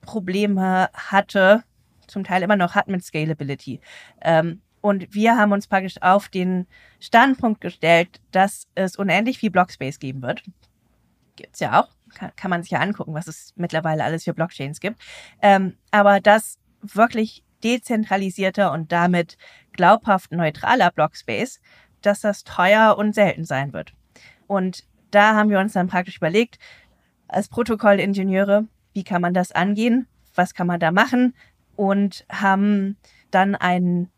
Probleme 0.00 0.88
hatte, 0.94 1.64
zum 2.06 2.24
Teil 2.24 2.42
immer 2.42 2.56
noch 2.56 2.74
hat 2.74 2.88
mit 2.88 3.04
Scalability. 3.04 3.80
Ähm, 4.22 4.62
und 4.84 5.14
wir 5.14 5.38
haben 5.38 5.52
uns 5.52 5.66
praktisch 5.66 6.02
auf 6.02 6.28
den 6.28 6.66
Standpunkt 7.00 7.62
gestellt, 7.62 8.20
dass 8.32 8.68
es 8.74 8.96
unendlich 8.96 9.38
viel 9.38 9.50
Blockspace 9.50 9.98
geben 9.98 10.20
wird. 10.20 10.42
Gibt's 11.36 11.60
ja 11.60 11.80
auch. 11.80 11.88
Kann, 12.14 12.32
kann 12.36 12.50
man 12.50 12.62
sich 12.62 12.72
ja 12.72 12.80
angucken, 12.80 13.14
was 13.14 13.26
es 13.26 13.54
mittlerweile 13.56 14.04
alles 14.04 14.24
für 14.24 14.34
Blockchains 14.34 14.80
gibt. 14.80 15.00
Ähm, 15.40 15.78
aber 15.90 16.20
dass 16.20 16.58
wirklich 16.82 17.42
dezentralisierter 17.64 18.72
und 18.72 18.92
damit 18.92 19.38
glaubhaft 19.72 20.32
neutraler 20.32 20.90
Blockspace, 20.90 21.62
dass 22.02 22.20
das 22.20 22.44
teuer 22.44 22.98
und 22.98 23.14
selten 23.14 23.46
sein 23.46 23.72
wird. 23.72 23.94
Und 24.46 24.84
da 25.10 25.34
haben 25.34 25.48
wir 25.48 25.60
uns 25.60 25.72
dann 25.72 25.88
praktisch 25.88 26.18
überlegt, 26.18 26.58
als 27.26 27.48
Protokollingenieure, 27.48 28.66
wie 28.92 29.04
kann 29.04 29.22
man 29.22 29.32
das 29.32 29.50
angehen? 29.50 30.08
Was 30.34 30.52
kann 30.52 30.66
man 30.66 30.78
da 30.78 30.92
machen? 30.92 31.34
Und 31.74 32.26
haben 32.28 32.98
dann 33.30 33.54
einen 33.54 34.10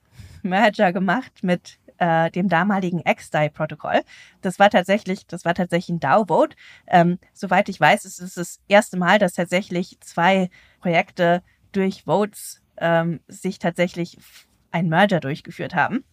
Merger 0.46 0.92
gemacht 0.92 1.42
mit 1.42 1.78
äh, 1.98 2.30
dem 2.30 2.48
damaligen 2.48 3.02
XDAI-Protokoll. 3.04 4.02
Das 4.42 4.58
war 4.58 4.70
tatsächlich, 4.70 5.26
das 5.26 5.44
war 5.44 5.54
tatsächlich 5.54 5.96
ein 5.96 6.00
DAO-Vote. 6.00 6.56
Ähm, 6.86 7.18
soweit 7.32 7.68
ich 7.68 7.80
weiß, 7.80 8.04
ist 8.04 8.20
es 8.20 8.34
das 8.34 8.60
erste 8.68 8.96
Mal, 8.96 9.18
dass 9.18 9.34
tatsächlich 9.34 9.98
zwei 10.00 10.50
Projekte 10.80 11.42
durch 11.72 12.04
Votes 12.04 12.62
ähm, 12.78 13.20
sich 13.28 13.58
tatsächlich 13.58 14.18
ein 14.70 14.88
Merger 14.88 15.20
durchgeführt 15.20 15.74
haben. 15.74 16.04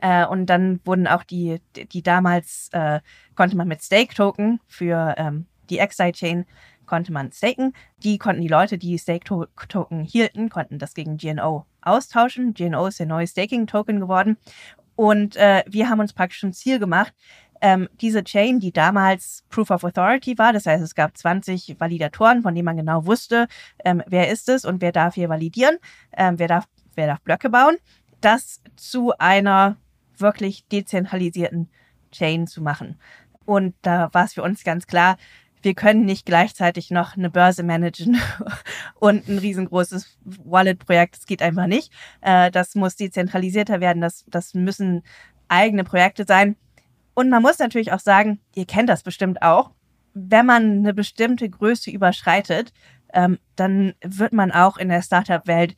Äh, 0.00 0.26
und 0.26 0.46
dann 0.46 0.80
wurden 0.84 1.06
auch 1.06 1.24
die, 1.24 1.60
die 1.74 2.02
damals 2.02 2.68
äh, 2.72 3.00
konnte 3.34 3.56
man 3.56 3.68
mit 3.68 3.82
Stake-Token 3.82 4.60
für 4.66 5.14
ähm, 5.18 5.46
die 5.70 5.78
XDAI-Chain 5.78 6.46
konnte 6.88 7.12
man 7.12 7.30
staken. 7.30 7.72
Die 7.98 8.18
konnten 8.18 8.42
die 8.42 8.48
Leute, 8.48 8.78
die 8.78 8.98
Stake-Token 8.98 10.02
hielten, 10.02 10.48
konnten 10.48 10.78
das 10.78 10.94
gegen 10.94 11.18
GNO 11.18 11.66
austauschen. 11.82 12.54
GNO 12.54 12.86
ist 12.86 12.98
der 12.98 13.06
neue 13.06 13.26
Staking-Token 13.26 14.00
geworden. 14.00 14.36
Und 14.96 15.36
äh, 15.36 15.62
wir 15.68 15.88
haben 15.88 16.00
uns 16.00 16.12
praktisch 16.12 16.42
ein 16.42 16.52
Ziel 16.52 16.80
gemacht, 16.80 17.14
ähm, 17.60 17.88
diese 18.00 18.24
Chain, 18.24 18.60
die 18.60 18.72
damals 18.72 19.44
Proof 19.48 19.70
of 19.70 19.84
Authority 19.84 20.38
war, 20.38 20.52
das 20.52 20.66
heißt, 20.66 20.82
es 20.82 20.94
gab 20.94 21.16
20 21.16 21.76
Validatoren, 21.78 22.42
von 22.42 22.54
denen 22.54 22.64
man 22.64 22.76
genau 22.76 23.06
wusste, 23.06 23.48
ähm, 23.84 24.02
wer 24.06 24.30
ist 24.30 24.48
es 24.48 24.64
und 24.64 24.80
wer 24.80 24.92
darf 24.92 25.14
hier 25.14 25.28
validieren, 25.28 25.78
ähm, 26.16 26.38
wer, 26.38 26.48
darf, 26.48 26.68
wer 26.94 27.06
darf 27.08 27.20
Blöcke 27.20 27.50
bauen, 27.50 27.76
das 28.20 28.62
zu 28.76 29.12
einer 29.18 29.76
wirklich 30.16 30.66
dezentralisierten 30.68 31.68
Chain 32.12 32.46
zu 32.46 32.62
machen. 32.62 32.98
Und 33.44 33.74
da 33.82 34.10
war 34.12 34.24
es 34.24 34.34
für 34.34 34.42
uns 34.42 34.62
ganz 34.62 34.86
klar, 34.86 35.16
wir 35.62 35.74
können 35.74 36.04
nicht 36.04 36.26
gleichzeitig 36.26 36.90
noch 36.90 37.16
eine 37.16 37.30
Börse 37.30 37.62
managen 37.62 38.20
und 38.94 39.28
ein 39.28 39.38
riesengroßes 39.38 40.18
Wallet-Projekt. 40.44 41.16
Das 41.16 41.26
geht 41.26 41.42
einfach 41.42 41.66
nicht. 41.66 41.92
Äh, 42.20 42.50
das 42.50 42.74
muss 42.74 42.96
dezentralisierter 42.96 43.80
werden. 43.80 44.00
Das, 44.00 44.24
das 44.28 44.54
müssen 44.54 45.02
eigene 45.48 45.84
Projekte 45.84 46.24
sein. 46.26 46.56
Und 47.14 47.30
man 47.30 47.42
muss 47.42 47.58
natürlich 47.58 47.92
auch 47.92 48.00
sagen, 48.00 48.40
ihr 48.54 48.66
kennt 48.66 48.88
das 48.88 49.02
bestimmt 49.02 49.42
auch, 49.42 49.72
wenn 50.14 50.46
man 50.46 50.78
eine 50.78 50.94
bestimmte 50.94 51.48
Größe 51.48 51.90
überschreitet, 51.90 52.72
ähm, 53.12 53.38
dann 53.56 53.94
wird 54.02 54.32
man 54.32 54.52
auch 54.52 54.76
in 54.76 54.88
der 54.88 55.02
Startup-Welt 55.02 55.74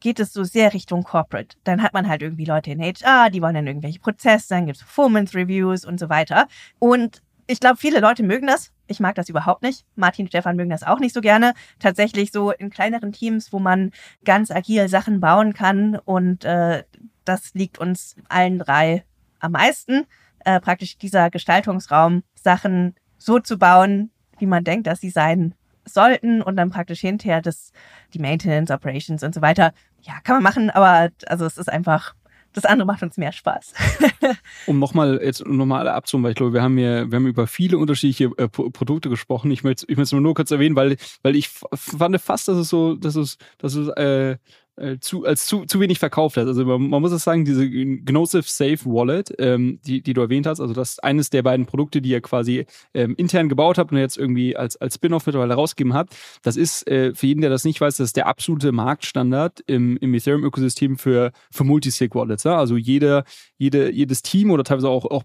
geht 0.00 0.20
es 0.20 0.32
so 0.32 0.44
sehr 0.44 0.72
Richtung 0.74 1.02
Corporate. 1.02 1.56
Dann 1.64 1.82
hat 1.82 1.94
man 1.94 2.08
halt 2.08 2.22
irgendwie 2.22 2.44
Leute 2.44 2.70
in 2.70 2.80
HR, 2.80 3.30
die 3.30 3.42
wollen 3.42 3.54
dann 3.54 3.66
irgendwelche 3.66 3.98
Prozesse, 3.98 4.48
dann 4.50 4.66
gibt 4.66 4.76
es 4.76 4.84
Performance 4.84 5.36
Reviews 5.36 5.84
und 5.84 5.98
so 5.98 6.08
weiter. 6.08 6.46
Und 6.78 7.22
ich 7.46 7.60
glaube, 7.60 7.78
viele 7.78 8.00
Leute 8.00 8.22
mögen 8.22 8.46
das. 8.46 8.72
Ich 8.86 9.00
mag 9.00 9.14
das 9.14 9.28
überhaupt 9.28 9.62
nicht. 9.62 9.84
Martin 9.96 10.26
und 10.26 10.28
Stefan 10.28 10.56
mögen 10.56 10.70
das 10.70 10.82
auch 10.82 11.00
nicht 11.00 11.14
so 11.14 11.20
gerne. 11.20 11.54
Tatsächlich 11.78 12.32
so 12.32 12.50
in 12.50 12.70
kleineren 12.70 13.12
Teams, 13.12 13.52
wo 13.52 13.58
man 13.58 13.90
ganz 14.24 14.50
agil 14.50 14.88
Sachen 14.88 15.20
bauen 15.20 15.54
kann. 15.54 15.96
Und 16.04 16.44
äh, 16.44 16.84
das 17.24 17.54
liegt 17.54 17.78
uns 17.78 18.16
allen 18.28 18.58
drei 18.58 19.04
am 19.40 19.52
meisten. 19.52 20.06
Äh, 20.44 20.60
praktisch 20.60 20.96
dieser 20.98 21.30
Gestaltungsraum, 21.30 22.22
Sachen 22.34 22.94
so 23.18 23.40
zu 23.40 23.58
bauen, 23.58 24.10
wie 24.38 24.46
man 24.46 24.64
denkt, 24.64 24.86
dass 24.86 25.00
sie 25.00 25.10
sein 25.10 25.54
sollten 25.84 26.42
und 26.42 26.56
dann 26.56 26.70
praktisch 26.70 27.00
hinterher 27.00 27.40
das, 27.42 27.72
die 28.12 28.18
Maintenance, 28.18 28.70
Operations 28.70 29.22
und 29.22 29.34
so 29.34 29.40
weiter. 29.40 29.72
Ja, 30.02 30.14
kann 30.22 30.36
man 30.36 30.42
machen, 30.42 30.70
aber 30.70 31.10
also 31.26 31.46
es 31.46 31.58
ist 31.58 31.68
einfach, 31.68 32.14
das 32.56 32.64
andere 32.64 32.86
macht 32.86 33.02
uns 33.02 33.18
mehr 33.18 33.32
Spaß. 33.32 33.74
um 34.66 34.78
nochmal 34.78 35.20
jetzt 35.22 35.46
nochmal 35.46 35.86
abzuholen, 35.88 36.24
weil 36.24 36.30
ich 36.30 36.36
glaube, 36.36 36.54
wir 36.54 36.62
haben 36.62 36.78
hier, 36.78 37.10
wir 37.10 37.16
haben 37.16 37.26
über 37.26 37.46
viele 37.46 37.76
unterschiedliche 37.76 38.30
äh, 38.38 38.48
Produkte 38.48 39.10
gesprochen. 39.10 39.50
Ich 39.50 39.62
möchte, 39.62 39.84
ich 39.88 39.96
möchte 39.98 40.16
es 40.16 40.20
nur 40.20 40.34
kurz 40.34 40.50
erwähnen, 40.50 40.74
weil, 40.74 40.96
weil 41.22 41.36
ich 41.36 41.50
fand 41.50 42.18
fast, 42.20 42.48
dass 42.48 42.56
es 42.56 42.70
so, 42.70 42.94
dass 42.94 43.14
es, 43.14 43.36
dass 43.58 43.74
es 43.74 43.88
äh, 43.88 44.38
äh, 44.76 44.98
zu, 44.98 45.24
als 45.24 45.46
zu, 45.46 45.64
zu 45.64 45.80
wenig 45.80 45.98
verkauft 45.98 46.36
hat. 46.36 46.46
Also 46.46 46.64
man, 46.64 46.88
man 46.88 47.00
muss 47.02 47.12
es 47.12 47.24
sagen, 47.24 47.44
diese 47.44 47.68
Gnosif 47.68 48.48
Safe 48.48 48.78
Wallet, 48.84 49.34
ähm, 49.38 49.80
die, 49.86 50.02
die 50.02 50.12
du 50.12 50.20
erwähnt 50.20 50.46
hast, 50.46 50.60
also 50.60 50.74
das 50.74 50.92
ist 50.92 51.04
eines 51.04 51.30
der 51.30 51.42
beiden 51.42 51.66
Produkte, 51.66 52.00
die 52.00 52.10
ihr 52.10 52.20
quasi 52.20 52.66
ähm, 52.94 53.14
intern 53.16 53.48
gebaut 53.48 53.78
habt 53.78 53.92
und 53.92 53.98
jetzt 53.98 54.18
irgendwie 54.18 54.56
als, 54.56 54.76
als 54.76 54.96
Spin-off 54.96 55.26
mittlerweile 55.26 55.54
rausgegeben 55.54 55.94
habt. 55.94 56.14
Das 56.42 56.56
ist, 56.56 56.86
äh, 56.88 57.14
für 57.14 57.26
jeden, 57.26 57.40
der 57.40 57.50
das 57.50 57.64
nicht 57.64 57.80
weiß, 57.80 57.96
das 57.96 58.08
ist 58.08 58.16
der 58.16 58.26
absolute 58.26 58.72
Marktstandard 58.72 59.60
im, 59.66 59.96
im 59.98 60.14
Ethereum-Ökosystem 60.14 60.98
für, 60.98 61.32
für 61.50 61.64
Multisig-Wallets. 61.64 62.44
Ja? 62.44 62.58
Also 62.58 62.76
jede, 62.76 63.24
jede, 63.58 63.90
jedes 63.90 64.22
Team 64.22 64.50
oder 64.50 64.64
teilweise 64.64 64.88
auch, 64.88 65.04
auch 65.04 65.22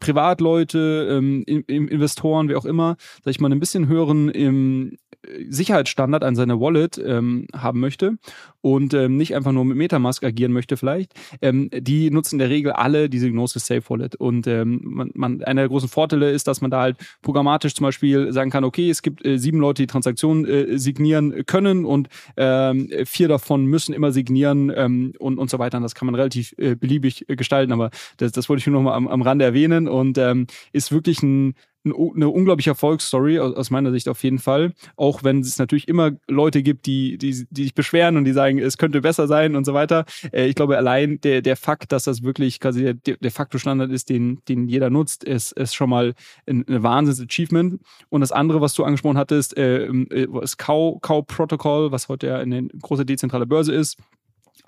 Privatleute, 0.00 1.08
ähm, 1.10 1.44
Investoren, 1.44 2.48
wer 2.48 2.58
auch 2.58 2.64
immer, 2.64 2.96
sag 3.24 3.30
ich 3.30 3.40
mal, 3.40 3.50
ein 3.50 3.60
bisschen 3.60 3.88
höheren 3.88 4.28
im 4.28 4.96
Sicherheitsstandard 5.48 6.24
an 6.24 6.34
seiner 6.34 6.60
Wallet 6.60 6.98
ähm, 6.98 7.46
haben 7.54 7.80
möchte 7.80 8.16
und 8.62 8.94
ähm, 8.94 9.16
nicht 9.16 9.34
einfach 9.34 9.52
nur 9.52 9.64
mit 9.64 9.76
Metamask 9.76 10.22
agieren 10.24 10.52
möchte 10.52 10.76
vielleicht, 10.76 11.12
ähm, 11.42 11.70
die 11.72 12.10
nutzen 12.10 12.36
in 12.36 12.38
der 12.40 12.50
Regel 12.50 12.72
alle 12.72 13.08
diese 13.08 13.30
Gnosis 13.30 13.66
Safe 13.66 13.82
Wallet. 13.88 14.16
Und 14.16 14.46
ähm, 14.46 14.80
man, 14.82 15.10
man, 15.14 15.42
einer 15.42 15.62
der 15.62 15.68
großen 15.68 15.88
Vorteile 15.88 16.30
ist, 16.30 16.46
dass 16.46 16.60
man 16.60 16.70
da 16.70 16.80
halt 16.80 16.96
programmatisch 17.22 17.74
zum 17.74 17.84
Beispiel 17.84 18.32
sagen 18.32 18.50
kann, 18.50 18.64
okay, 18.64 18.90
es 18.90 19.02
gibt 19.02 19.24
äh, 19.24 19.38
sieben 19.38 19.58
Leute, 19.58 19.82
die 19.82 19.86
Transaktionen 19.86 20.46
äh, 20.46 20.78
signieren 20.78 21.44
können 21.46 21.84
und 21.84 22.08
ähm, 22.36 22.90
vier 23.04 23.28
davon 23.28 23.66
müssen 23.66 23.94
immer 23.94 24.12
signieren 24.12 24.72
ähm, 24.74 25.12
und, 25.18 25.38
und 25.38 25.50
so 25.50 25.58
weiter. 25.58 25.78
Und 25.78 25.82
das 25.82 25.94
kann 25.94 26.06
man 26.06 26.14
relativ 26.14 26.54
äh, 26.58 26.74
beliebig 26.74 27.26
gestalten, 27.28 27.72
aber 27.72 27.90
das, 28.16 28.32
das 28.32 28.48
wollte 28.48 28.60
ich 28.60 28.66
nur 28.66 28.80
noch 28.80 28.90
mal 28.90 28.96
am, 28.96 29.08
am 29.08 29.22
Rande 29.22 29.44
erwähnen 29.44 29.88
und 29.88 30.18
ähm, 30.18 30.46
ist 30.72 30.92
wirklich 30.92 31.22
ein, 31.22 31.54
eine 31.84 32.28
unglaubliche 32.28 32.70
Erfolgsstory 32.70 33.38
aus 33.38 33.70
meiner 33.70 33.90
Sicht 33.90 34.08
auf 34.08 34.22
jeden 34.22 34.38
Fall. 34.38 34.72
Auch 34.96 35.24
wenn 35.24 35.40
es 35.40 35.58
natürlich 35.58 35.88
immer 35.88 36.12
Leute 36.28 36.62
gibt, 36.62 36.86
die, 36.86 37.16
die, 37.16 37.46
die 37.50 37.62
sich 37.62 37.74
beschweren 37.74 38.16
und 38.16 38.24
die 38.24 38.32
sagen, 38.32 38.58
es 38.58 38.76
könnte 38.76 39.00
besser 39.00 39.26
sein 39.26 39.56
und 39.56 39.64
so 39.64 39.72
weiter. 39.72 40.04
Äh, 40.32 40.46
ich 40.46 40.54
glaube, 40.54 40.76
allein 40.76 41.20
der, 41.22 41.42
der 41.42 41.56
Fakt, 41.56 41.92
dass 41.92 42.04
das 42.04 42.22
wirklich 42.22 42.60
quasi 42.60 42.94
der, 42.94 43.16
der 43.16 43.30
Facto-Standard 43.30 43.90
ist, 43.90 44.10
den, 44.10 44.40
den 44.48 44.68
jeder 44.68 44.90
nutzt, 44.90 45.24
ist, 45.24 45.52
ist 45.52 45.74
schon 45.74 45.90
mal 45.90 46.14
ein, 46.46 46.66
ein 46.68 46.82
Wahnsinns-Achievement. 46.82 47.80
Und 48.10 48.20
das 48.20 48.32
andere, 48.32 48.60
was 48.60 48.74
du 48.74 48.84
angesprochen 48.84 49.18
hattest, 49.18 49.56
äh, 49.56 49.86
äh 49.86 50.28
ist 50.42 50.58
Cow, 50.58 51.00
Cow 51.00 51.26
Protocol, 51.26 51.92
was 51.92 52.08
heute 52.08 52.26
ja 52.26 52.36
eine 52.36 52.68
große 52.68 53.06
dezentrale 53.06 53.46
Börse 53.46 53.72
ist. 53.72 53.96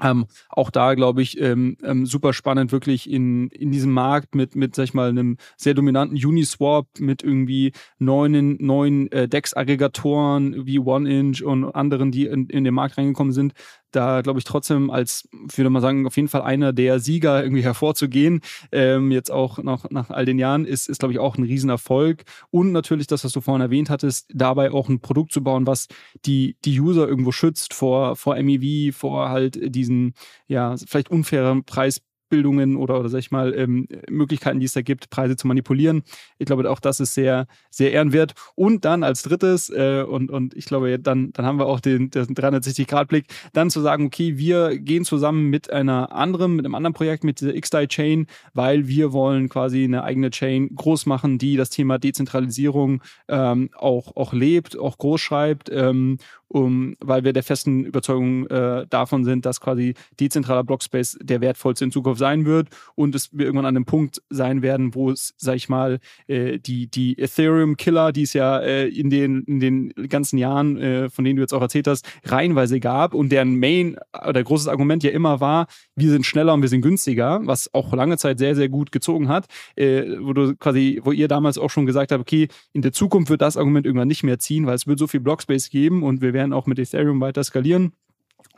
Ähm, 0.03 0.27
auch 0.49 0.71
da, 0.71 0.95
glaube 0.95 1.23
ich, 1.23 1.41
ähm, 1.41 1.77
ähm, 1.83 2.07
super 2.07 2.33
spannend, 2.33 2.73
wirklich 2.73 3.09
in, 3.09 3.49
in 3.49 3.71
diesem 3.71 3.93
Markt 3.93 4.35
mit, 4.35 4.57
mit, 4.57 4.75
sag 4.75 4.85
ich 4.85 4.95
mal, 4.95 5.09
einem 5.09 5.37
sehr 5.57 5.75
dominanten 5.75 6.17
Uniswap, 6.17 6.87
mit 6.99 7.23
irgendwie 7.23 7.73
neuen, 7.99 8.57
neuen 8.61 9.11
äh, 9.13 9.29
DEX-Aggregatoren 9.29 10.67
wie 10.67 10.79
OneInch 10.79 11.45
und 11.45 11.65
anderen, 11.75 12.11
die 12.11 12.27
in, 12.27 12.49
in 12.49 12.65
den 12.65 12.75
Markt 12.75 12.99
reingekommen 12.99 13.33
sind, 13.33 13.53
da 13.93 14.23
glaube 14.23 14.39
ich 14.39 14.45
trotzdem 14.45 14.91
als, 14.91 15.29
würde 15.33 15.71
man 15.71 15.83
sagen, 15.83 16.07
auf 16.07 16.17
jeden 16.17 16.29
Fall 16.29 16.43
einer 16.43 16.73
der 16.73 16.99
Sieger 16.99 17.43
irgendwie 17.43 17.63
hervorzugehen, 17.63 18.41
ähm, 18.73 19.13
jetzt 19.13 19.31
auch 19.31 19.59
noch 19.59 19.91
nach 19.91 20.11
all 20.11 20.25
den 20.25 20.39
Jahren, 20.39 20.65
ist, 20.65 20.89
ist 20.89 20.99
glaube 20.99 21.13
ich 21.13 21.19
auch 21.19 21.37
ein 21.37 21.45
Riesenerfolg. 21.45 22.25
Und 22.51 22.73
natürlich 22.73 23.07
das, 23.07 23.25
was 23.25 23.33
du 23.33 23.41
vorhin 23.41 23.63
erwähnt 23.63 23.91
hattest, 23.91 24.31
dabei 24.35 24.73
auch 24.73 24.89
ein 24.89 25.01
Produkt 25.01 25.33
zu 25.33 25.43
bauen, 25.43 25.67
was 25.67 25.89
die, 26.25 26.57
die 26.65 26.81
User 26.81 27.07
irgendwo 27.07 27.33
schützt 27.33 27.75
vor, 27.75 28.17
vor 28.17 28.37
MEV, 28.43 28.95
vor 28.95 29.29
halt 29.29 29.59
diesen, 29.75 30.15
ja, 30.49 30.75
vielleicht 30.87 31.11
unfairen 31.11 31.65
Preis 31.65 32.01
Bildungen 32.33 32.77
oder, 32.77 32.99
oder 32.99 33.11
sag 33.11 33.19
ich 33.19 33.31
mal, 33.31 33.53
ähm, 33.55 33.87
Möglichkeiten, 34.09 34.59
die 34.59 34.65
es 34.65 34.73
da 34.73 34.81
gibt, 34.81 35.11
Preise 35.11 35.37
zu 35.37 35.47
manipulieren. 35.47 36.03
Ich 36.39 36.47
glaube, 36.47 36.69
auch 36.71 36.81
das 36.81 36.99
ist 36.99 37.13
sehr, 37.13 37.47
sehr 37.69 37.93
ehrenwert. 37.93 38.33
Und 38.55 38.87
dann 38.87 39.05
als 39.05 39.23
drittes, 39.23 39.69
äh, 39.69 40.03
und, 40.09 40.31
und 40.31 40.55
ich 40.55 40.65
glaube, 40.65 40.99
dann, 40.99 41.35
dann 41.35 41.45
haben 41.45 41.59
wir 41.59 41.67
auch 41.67 41.81
den, 41.81 42.11
den 42.11 42.35
360-Grad-Blick, 42.35 43.27
dann 43.53 43.69
zu 43.69 43.83
sagen, 43.83 44.07
okay, 44.07 44.39
wir 44.39 44.79
gehen 44.79 45.05
zusammen 45.05 45.51
mit 45.51 45.71
einer 45.71 46.11
anderen, 46.13 46.57
mit 46.57 46.65
einem 46.65 46.75
anderen 46.75 46.95
Projekt, 46.95 47.23
mit 47.23 47.43
dieser 47.43 47.53
XDAI-Chain, 47.53 48.27
weil 48.55 48.89
wir 48.89 49.13
wollen 49.13 49.51
quasi 49.51 49.85
eine 49.85 50.03
eigene 50.03 50.31
Chain 50.31 50.75
groß 50.75 51.05
machen, 51.05 51.37
die 51.37 51.57
das 51.57 51.69
Thema 51.69 51.99
Dezentralisierung 51.99 53.03
ähm, 53.29 53.69
auch, 53.77 54.17
auch 54.17 54.33
lebt, 54.33 54.79
auch 54.79 54.97
groß 54.97 55.21
schreibt 55.21 55.69
ähm, 55.71 56.17
um, 56.53 56.95
weil 57.01 57.25
wir 57.25 57.33
der 57.33 57.43
festen 57.43 57.85
Überzeugung 57.85 58.47
äh, 58.49 58.87
davon 58.89 59.25
sind, 59.25 59.47
dass 59.47 59.61
quasi 59.61 59.95
dezentraler 60.21 60.65
Blockspace 60.65 61.19
der 61.23 61.41
wertvollste 61.41 61.85
in 61.85 61.91
Zukunft 61.91 62.19
sein 62.19 62.45
wird 62.45 62.69
und 62.95 63.15
es 63.15 63.31
wir 63.33 63.47
irgendwann 63.47 63.67
an 63.67 63.77
einem 63.77 63.87
Punkt 63.87 64.23
sein 64.29 64.63
werden, 64.63 64.95
wo 64.95 65.11
es, 65.11 65.35
sag 65.39 65.57
ich 65.57 65.69
mal, 65.69 65.99
äh, 66.27 66.59
die, 66.59 66.89
die 66.89 67.19
Ethereum-Killer, 67.19 68.13
die 68.13 68.23
es 68.23 68.35
ja 68.35 68.59
äh, 68.59 68.87
in, 68.89 69.09
den, 69.09 69.43
in 69.45 69.61
den 69.61 69.93
ganzen 70.09 70.39
Jahren, 70.39 70.77
äh, 70.77 71.09
von 71.09 71.25
denen 71.25 71.37
du 71.37 71.43
jetzt 71.43 71.55
auch 71.55 71.63
erzählt 71.63 71.87
hast, 71.87 72.07
reihenweise 72.25 72.81
gab 72.81 73.15
und 73.15 73.33
deren 73.33 73.59
Main 73.59 73.97
oder 74.29 74.43
großes 74.43 74.69
Argument 74.69 75.03
ja 75.03 75.11
immer 75.11 75.41
war, 75.41 75.67
wir 75.97 76.11
sind 76.11 76.27
schneller 76.27 76.53
und 76.53 76.61
wir 76.61 76.69
sind 76.69 76.83
günstiger, 76.83 77.41
was 77.45 77.73
auch 77.73 77.93
lange 77.95 78.19
Zeit 78.19 78.39
sehr, 78.39 78.55
sehr 78.55 78.69
gut 78.69 78.93
gezogen 78.93 79.29
hat, 79.29 79.47
äh, 79.77 80.05
wo 80.21 80.35
du 80.35 80.55
quasi, 80.57 81.01
wo 81.03 81.13
ihr 81.13 81.29
damals 81.29 81.57
auch 81.57 81.71
schon 81.71 81.87
gesagt 81.87 82.13
habt, 82.13 82.21
okay, 82.21 82.49
in 82.73 82.83
der 82.83 82.93
Zukunft 82.93 83.31
wird 83.31 83.41
das 83.41 83.57
Argument 83.57 83.87
irgendwann 83.87 84.09
nicht 84.09 84.23
mehr 84.23 84.39
ziehen, 84.39 84.67
weil 84.67 84.75
es 84.75 84.87
wird 84.87 84.99
so 84.99 85.07
viel 85.07 85.21
Blockspace 85.21 85.71
geben 85.71 86.03
und 86.03 86.21
wir 86.21 86.35
werden 86.35 86.42
werden 86.43 86.53
auch 86.53 86.67
mit 86.67 86.79
Ethereum 86.79 87.21
weiter 87.21 87.45
skalieren. 87.45 87.93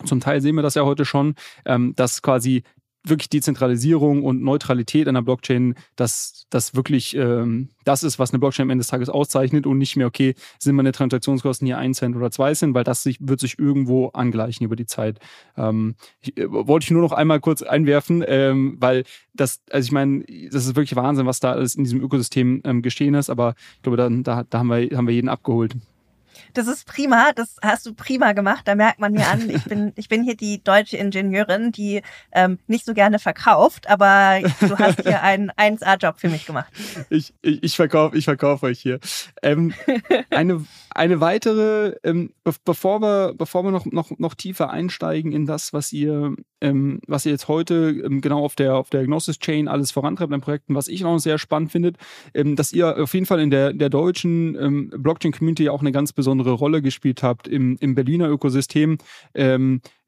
Zum 0.04 0.20
Teil 0.20 0.40
sehen 0.40 0.56
wir 0.56 0.62
das 0.62 0.74
ja 0.74 0.84
heute 0.84 1.04
schon, 1.04 1.34
ähm, 1.66 1.94
dass 1.94 2.22
quasi 2.22 2.62
wirklich 3.06 3.28
Dezentralisierung 3.28 4.24
und 4.24 4.42
Neutralität 4.42 5.06
einer 5.08 5.20
Blockchain, 5.20 5.74
dass 5.94 6.46
das 6.48 6.74
wirklich 6.74 7.14
ähm, 7.14 7.68
das 7.84 8.02
ist, 8.02 8.18
was 8.18 8.30
eine 8.30 8.38
Blockchain 8.38 8.64
am 8.64 8.70
Ende 8.70 8.80
des 8.80 8.88
Tages 8.88 9.10
auszeichnet 9.10 9.66
und 9.66 9.76
nicht 9.76 9.96
mehr, 9.96 10.06
okay, 10.06 10.34
sind 10.58 10.74
meine 10.74 10.92
Transaktionskosten 10.92 11.66
hier 11.66 11.76
ein 11.76 11.92
Cent 11.92 12.16
oder 12.16 12.30
zwei 12.30 12.54
Cent, 12.54 12.74
weil 12.74 12.84
das 12.84 13.02
sich, 13.02 13.18
wird 13.20 13.40
sich 13.40 13.58
irgendwo 13.58 14.08
angleichen 14.08 14.64
über 14.64 14.74
die 14.74 14.86
Zeit. 14.86 15.18
Ähm, 15.58 15.96
ich, 16.22 16.34
äh, 16.38 16.46
wollte 16.50 16.84
ich 16.84 16.90
nur 16.90 17.02
noch 17.02 17.12
einmal 17.12 17.40
kurz 17.40 17.60
einwerfen, 17.60 18.24
ähm, 18.26 18.78
weil 18.80 19.04
das, 19.34 19.60
also 19.70 19.84
ich 19.84 19.92
meine, 19.92 20.24
das 20.50 20.64
ist 20.64 20.74
wirklich 20.74 20.96
Wahnsinn, 20.96 21.26
was 21.26 21.40
da 21.40 21.52
alles 21.52 21.74
in 21.74 21.84
diesem 21.84 22.00
Ökosystem 22.00 22.62
ähm, 22.64 22.80
geschehen 22.80 23.12
ist, 23.12 23.28
aber 23.28 23.54
ich 23.76 23.82
glaube, 23.82 23.98
da, 23.98 24.08
da, 24.08 24.44
da 24.48 24.58
haben, 24.58 24.68
wir, 24.68 24.96
haben 24.96 25.06
wir 25.06 25.14
jeden 25.14 25.28
abgeholt. 25.28 25.76
Das 26.54 26.68
ist 26.68 26.86
prima, 26.86 27.32
das 27.34 27.56
hast 27.62 27.84
du 27.86 27.94
prima 27.94 28.32
gemacht. 28.32 28.62
Da 28.66 28.74
merkt 28.74 29.00
man 29.00 29.12
mir 29.12 29.26
an, 29.26 29.50
ich 29.50 29.64
bin, 29.64 29.92
ich 29.96 30.08
bin 30.08 30.22
hier 30.22 30.36
die 30.36 30.62
deutsche 30.62 30.96
Ingenieurin, 30.96 31.72
die 31.72 32.02
ähm, 32.32 32.58
nicht 32.66 32.84
so 32.84 32.94
gerne 32.94 33.18
verkauft, 33.18 33.88
aber 33.88 34.40
du 34.60 34.78
hast 34.78 35.02
hier 35.02 35.22
einen 35.22 35.50
1A-Job 35.50 36.18
für 36.18 36.28
mich 36.28 36.46
gemacht. 36.46 36.72
Ich, 37.10 37.34
ich, 37.42 37.62
ich 37.62 37.76
verkaufe 37.76 38.16
ich 38.16 38.24
verkauf 38.24 38.62
euch 38.62 38.80
hier. 38.80 39.00
Ähm, 39.42 39.74
eine, 40.30 40.64
eine 40.94 41.20
weitere, 41.20 41.96
ähm, 42.04 42.32
be 42.44 42.52
bevor 42.64 43.02
wir, 43.02 43.34
bevor 43.36 43.64
wir 43.64 43.72
noch, 43.72 43.84
noch, 43.86 44.16
noch 44.18 44.34
tiefer 44.34 44.70
einsteigen 44.70 45.32
in 45.32 45.44
das, 45.44 45.72
was 45.72 45.92
ihr, 45.92 46.36
ähm, 46.60 47.00
was 47.08 47.26
ihr 47.26 47.32
jetzt 47.32 47.48
heute 47.48 48.00
ähm, 48.04 48.20
genau 48.20 48.44
auf 48.44 48.54
der, 48.54 48.76
auf 48.76 48.90
der 48.90 49.04
Gnosis 49.04 49.40
Chain 49.40 49.66
alles 49.66 49.90
vorantreibt 49.90 50.32
an 50.32 50.40
Projekten, 50.40 50.74
was 50.76 50.86
ich 50.86 51.02
noch 51.02 51.18
sehr 51.18 51.38
spannend 51.38 51.72
finde, 51.72 51.94
ähm, 52.32 52.54
dass 52.54 52.72
ihr 52.72 52.96
auf 53.02 53.12
jeden 53.12 53.26
Fall 53.26 53.40
in 53.40 53.50
der, 53.50 53.72
der 53.72 53.90
deutschen 53.90 54.54
ähm, 54.54 54.90
Blockchain-Community 54.96 55.68
auch 55.68 55.80
eine 55.80 55.92
ganz 55.92 56.12
besondere 56.12 56.52
Rolle 56.52 56.80
gespielt 56.80 57.24
habt 57.24 57.48
im, 57.48 57.76
im 57.80 57.94
Berliner 57.96 58.28
Ökosystem. 58.28 58.98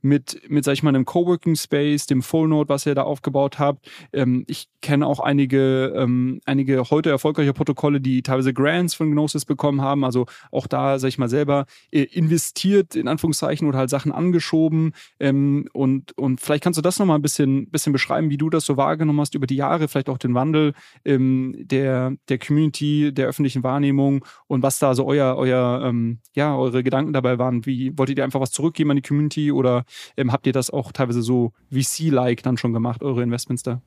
Mit, 0.07 0.41
mit, 0.49 0.65
sag 0.65 0.75
ich 0.75 0.83
mal, 0.85 0.91
einem 0.91 1.05
Coworking 1.05 1.57
Space, 1.57 2.07
dem 2.07 2.23
Full 2.23 2.47
Node, 2.49 2.69
was 2.69 2.87
ihr 2.87 2.95
da 2.95 3.03
aufgebaut 3.03 3.59
habt. 3.59 3.91
Ähm, 4.13 4.45
ich 4.47 4.69
kenne 4.81 5.05
auch 5.05 5.19
einige, 5.19 5.93
ähm, 5.97 6.41
einige 6.45 6.91
heute 6.91 7.11
erfolgreiche 7.11 7.53
Protokolle, 7.53 8.01
die 8.01 8.23
teilweise 8.23 8.55
Grants 8.55 8.95
von 8.95 9.11
Gnosis 9.11 9.45
bekommen 9.45 9.81
haben. 9.81 10.05
Also 10.05 10.27
auch 10.53 10.69
da, 10.69 11.01
sag 11.01 11.09
ich 11.09 11.19
mal, 11.19 11.29
selber 11.29 11.67
äh, 11.91 12.03
investiert, 12.03 12.95
in 12.95 13.09
Anführungszeichen, 13.09 13.67
oder 13.67 13.79
halt 13.79 13.91
Sachen 13.91 14.13
angeschoben. 14.13 14.93
Ähm, 15.19 15.69
und, 15.73 16.17
und 16.17 16.41
vielleicht 16.41 16.63
kannst 16.63 16.79
du 16.79 16.83
das 16.83 17.01
nochmal 17.01 17.19
ein 17.19 17.23
bisschen, 17.23 17.69
bisschen 17.71 17.93
beschreiben, 17.93 18.31
wie 18.31 18.37
du 18.37 18.49
das 18.49 18.65
so 18.65 18.77
wahrgenommen 18.77 19.21
hast 19.21 19.35
über 19.35 19.49
die 19.49 19.57
Jahre, 19.57 19.89
vielleicht 19.89 20.09
auch 20.09 20.19
den 20.19 20.35
Wandel 20.35 20.73
ähm, 21.05 21.57
der, 21.59 22.15
der 22.29 22.39
Community, 22.39 23.13
der 23.13 23.27
öffentlichen 23.27 23.65
Wahrnehmung 23.65 24.25
und 24.47 24.63
was 24.63 24.79
da 24.79 24.95
so 24.95 25.05
euer, 25.05 25.35
euer, 25.37 25.83
ähm, 25.85 26.19
ja, 26.35 26.57
eure 26.57 26.85
Gedanken 26.85 27.13
dabei 27.13 27.41
waren. 27.41 27.67
Wie 27.67 27.97
wolltet 27.99 28.19
ihr 28.19 28.25
einfach 28.25 28.41
was 28.41 28.53
zurückgeben 28.53 28.91
an 28.91 28.97
die 28.97 29.03
Community 29.03 29.51
oder 29.51 29.85
ähm, 30.17 30.33
habt 30.33 30.47
ihr 30.47 30.53
das 30.53 30.71
auch 30.71 30.93
teilweise 30.93 31.23
so 31.23 31.53
VC-like 31.71 32.43
dann 32.43 32.57
schon 32.57 32.73
gemacht, 32.73 33.03
eure 33.03 33.23
Investments 33.23 33.63
da? 33.63 33.81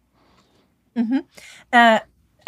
Mhm. 0.96 1.22
Äh, 1.72 2.00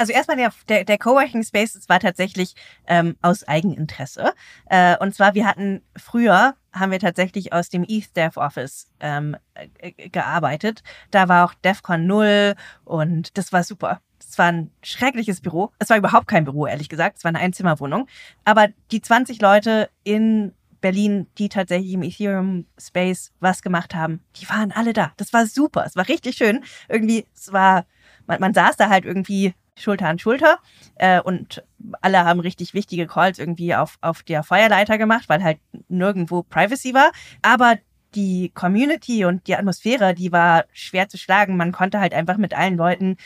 also 0.02 0.13
erstmal 0.13 0.38
der, 0.38 0.52
der, 0.67 0.84
der 0.84 0.97
Coworking 0.97 1.43
Space, 1.43 1.74
das 1.74 1.88
war 1.88 2.00
tatsächlich 2.00 2.56
ähm, 2.88 3.15
aus 3.21 3.47
Eigeninteresse. 3.47 4.34
Äh, 4.65 4.97
und 4.97 5.13
zwar, 5.13 5.36
wir 5.36 5.45
hatten 5.45 5.84
früher, 5.95 6.56
haben 6.74 6.91
wir 6.91 7.00
tatsächlich 7.00 7.54
aus 7.54 7.69
dem 7.69 7.86
Dev 7.86 8.36
Office 8.38 8.89
ähm, 9.00 9.36
äh, 9.54 10.10
gearbeitet. 10.10 10.82
Da 11.12 11.30
war 11.30 11.45
auch 11.45 11.54
DEFCON 11.54 12.08
0 12.08 12.56
und 12.84 13.38
das 13.38 13.54
war 13.54 13.63
super. 13.63 14.02
Es 14.19 14.38
war 14.39 14.47
ein 14.47 14.71
schreckliches 14.82 15.41
Büro. 15.41 15.71
Es 15.78 15.89
war 15.89 15.97
überhaupt 15.97 16.28
kein 16.28 16.45
Büro, 16.45 16.65
ehrlich 16.65 16.89
gesagt. 16.89 17.17
Es 17.17 17.24
war 17.24 17.30
eine 17.30 17.39
Einzimmerwohnung. 17.39 18.08
Aber 18.43 18.69
die 18.91 19.02
20 19.02 19.39
Leute 19.39 19.89
in 20.04 20.54
Berlin, 20.82 21.28
die 21.38 21.50
tatsächlich 21.50 21.94
im 21.94 22.04
Ethereum 22.04 22.65
Space 22.80 23.32
was 23.39 23.62
gemacht 23.62 23.96
haben, 23.96 24.22
die 24.36 24.50
waren 24.50 24.72
alle 24.72 24.94
da. 24.94 25.13
Das 25.17 25.32
war 25.32 25.46
super. 25.46 25.86
Es 25.86 25.96
war 25.96 26.08
richtig 26.08 26.36
schön. 26.36 26.63
Irgendwie, 26.89 27.26
es 27.36 27.54
war, 27.54 27.86
man, 28.28 28.39
man 28.39 28.54
saß 28.54 28.78
da 28.78 28.89
halt 28.89 29.06
irgendwie 29.06 29.54
Schulter 29.76 30.08
an 30.08 30.20
Schulter 30.20 30.60
äh, 30.96 31.22
und 31.22 31.63
alle 32.02 32.26
haben 32.26 32.39
richtig 32.39 32.74
wichtige 32.74 33.08
Calls 33.08 33.39
irgendwie 33.39 33.74
auf, 33.76 33.98
auf 34.02 34.24
der 34.24 34.44
Feuerleiter 34.44 34.98
gemacht, 34.98 35.30
weil 35.30 35.44
halt 35.44 35.60
nirgendwo 35.88 36.44
Privacy 36.44 36.94
war. 36.94 37.12
Aber 37.41 37.78
die 38.15 38.52
Community 38.54 39.26
und 39.26 39.48
die 39.48 39.56
Atmosphäre, 39.56 40.13
die 40.13 40.32
war 40.32 40.65
schwer 40.74 41.08
zu 41.08 41.17
schlagen. 41.17 41.58
Man 41.58 41.72
konnte 41.72 42.00
halt 42.00 42.13
einfach 42.13 42.38
mit 42.38 42.54
allen 42.54 42.76
Leuten, 42.76 43.17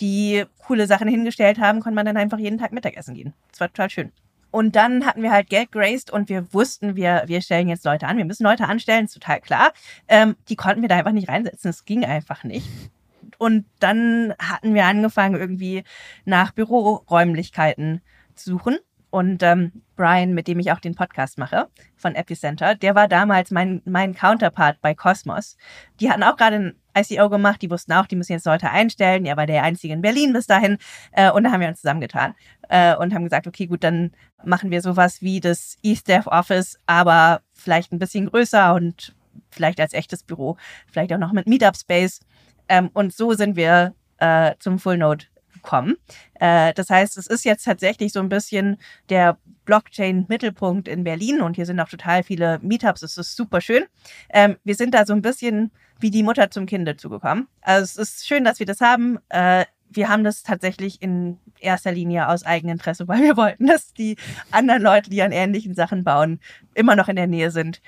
die 0.00 0.44
coole 0.58 0.86
Sachen 0.86 1.08
hingestellt 1.08 1.60
haben, 1.60 1.80
konnte 1.80 1.94
man 1.94 2.06
dann 2.06 2.16
einfach 2.16 2.38
jeden 2.38 2.58
Tag 2.58 2.72
Mittagessen 2.72 3.14
gehen. 3.14 3.34
Das 3.50 3.60
war 3.60 3.68
total 3.68 3.90
schön. 3.90 4.12
Und 4.52 4.76
dann 4.76 5.06
hatten 5.06 5.22
wir 5.22 5.32
halt 5.32 5.48
Geld 5.48 5.72
geraced 5.72 6.10
und 6.12 6.28
wir 6.28 6.52
wussten, 6.52 6.94
wir, 6.94 7.24
wir 7.26 7.40
stellen 7.40 7.68
jetzt 7.68 7.86
Leute 7.86 8.06
an. 8.06 8.18
Wir 8.18 8.26
müssen 8.26 8.44
Leute 8.44 8.68
anstellen, 8.68 9.06
ist 9.06 9.14
total 9.14 9.40
klar. 9.40 9.72
Ähm, 10.08 10.36
die 10.48 10.56
konnten 10.56 10.82
wir 10.82 10.88
da 10.88 10.96
einfach 10.96 11.12
nicht 11.12 11.28
reinsetzen. 11.28 11.70
Es 11.70 11.84
ging 11.86 12.04
einfach 12.04 12.44
nicht. 12.44 12.68
Und 13.38 13.64
dann 13.80 14.34
hatten 14.38 14.74
wir 14.74 14.84
angefangen, 14.84 15.40
irgendwie 15.40 15.84
nach 16.26 16.52
Büroräumlichkeiten 16.52 18.02
zu 18.34 18.50
suchen. 18.50 18.78
Und 19.12 19.42
ähm, 19.42 19.72
Brian, 19.94 20.32
mit 20.32 20.48
dem 20.48 20.58
ich 20.58 20.72
auch 20.72 20.80
den 20.80 20.94
Podcast 20.94 21.36
mache, 21.36 21.68
von 21.96 22.14
Epicenter, 22.14 22.74
der 22.74 22.94
war 22.94 23.08
damals 23.08 23.50
mein, 23.50 23.82
mein 23.84 24.14
Counterpart 24.14 24.80
bei 24.80 24.94
Cosmos. 24.94 25.58
Die 26.00 26.10
hatten 26.10 26.22
auch 26.22 26.38
gerade 26.38 26.56
ein 26.56 26.76
ICO 26.96 27.28
gemacht, 27.28 27.60
die 27.60 27.70
wussten 27.70 27.92
auch, 27.92 28.06
die 28.06 28.16
müssen 28.16 28.32
jetzt 28.32 28.46
Leute 28.46 28.70
einstellen. 28.70 29.26
Er 29.26 29.36
war 29.36 29.44
der 29.44 29.64
Einzige 29.64 29.92
in 29.92 30.00
Berlin 30.00 30.32
bis 30.32 30.46
dahin. 30.46 30.78
Äh, 31.12 31.30
und 31.30 31.44
da 31.44 31.52
haben 31.52 31.60
wir 31.60 31.68
uns 31.68 31.82
zusammengetan 31.82 32.34
äh, 32.70 32.96
und 32.96 33.12
haben 33.12 33.24
gesagt, 33.24 33.46
okay, 33.46 33.66
gut, 33.66 33.84
dann 33.84 34.12
machen 34.42 34.70
wir 34.70 34.80
sowas 34.80 35.20
wie 35.20 35.40
das 35.40 35.76
Dev 35.82 36.26
Office, 36.30 36.78
aber 36.86 37.42
vielleicht 37.52 37.92
ein 37.92 37.98
bisschen 37.98 38.30
größer 38.30 38.72
und 38.72 39.14
vielleicht 39.50 39.78
als 39.78 39.92
echtes 39.92 40.22
Büro, 40.22 40.56
vielleicht 40.90 41.12
auch 41.12 41.18
noch 41.18 41.32
mit 41.32 41.46
Meetup 41.46 41.76
Space. 41.76 42.20
Ähm, 42.66 42.88
und 42.94 43.12
so 43.12 43.34
sind 43.34 43.56
wir 43.56 43.94
äh, 44.16 44.54
zum 44.58 44.78
Full 44.78 44.96
Node 44.96 45.26
kommen. 45.62 45.96
Äh, 46.34 46.74
das 46.74 46.90
heißt, 46.90 47.16
es 47.16 47.26
ist 47.26 47.44
jetzt 47.44 47.64
tatsächlich 47.64 48.12
so 48.12 48.20
ein 48.20 48.28
bisschen 48.28 48.78
der 49.08 49.38
Blockchain-Mittelpunkt 49.64 50.88
in 50.88 51.04
Berlin 51.04 51.40
und 51.40 51.56
hier 51.56 51.66
sind 51.66 51.80
auch 51.80 51.88
total 51.88 52.22
viele 52.22 52.58
Meetups. 52.62 53.02
Es 53.02 53.16
ist 53.16 53.36
super 53.36 53.60
schön. 53.60 53.84
Ähm, 54.30 54.56
wir 54.64 54.74
sind 54.74 54.94
da 54.94 55.06
so 55.06 55.12
ein 55.12 55.22
bisschen 55.22 55.70
wie 56.00 56.10
die 56.10 56.22
Mutter 56.22 56.50
zum 56.50 56.66
Kind 56.66 56.86
dazugekommen. 56.86 57.48
Also 57.60 57.82
es 57.82 57.96
ist 57.96 58.26
schön, 58.26 58.44
dass 58.44 58.58
wir 58.58 58.66
das 58.66 58.80
haben. 58.80 59.18
Äh, 59.28 59.64
wir 59.88 60.08
haben 60.08 60.24
das 60.24 60.42
tatsächlich 60.42 61.02
in 61.02 61.38
erster 61.60 61.92
Linie 61.92 62.28
aus 62.28 62.44
Eigeninteresse, 62.44 63.06
weil 63.08 63.20
wir 63.22 63.36
wollten, 63.36 63.66
dass 63.66 63.92
die 63.92 64.16
anderen 64.50 64.82
Leute, 64.82 65.10
die 65.10 65.22
an 65.22 65.32
ähnlichen 65.32 65.74
Sachen 65.74 66.02
bauen, 66.02 66.40
immer 66.74 66.96
noch 66.96 67.08
in 67.08 67.16
der 67.16 67.26
Nähe 67.26 67.50
sind. 67.50 67.80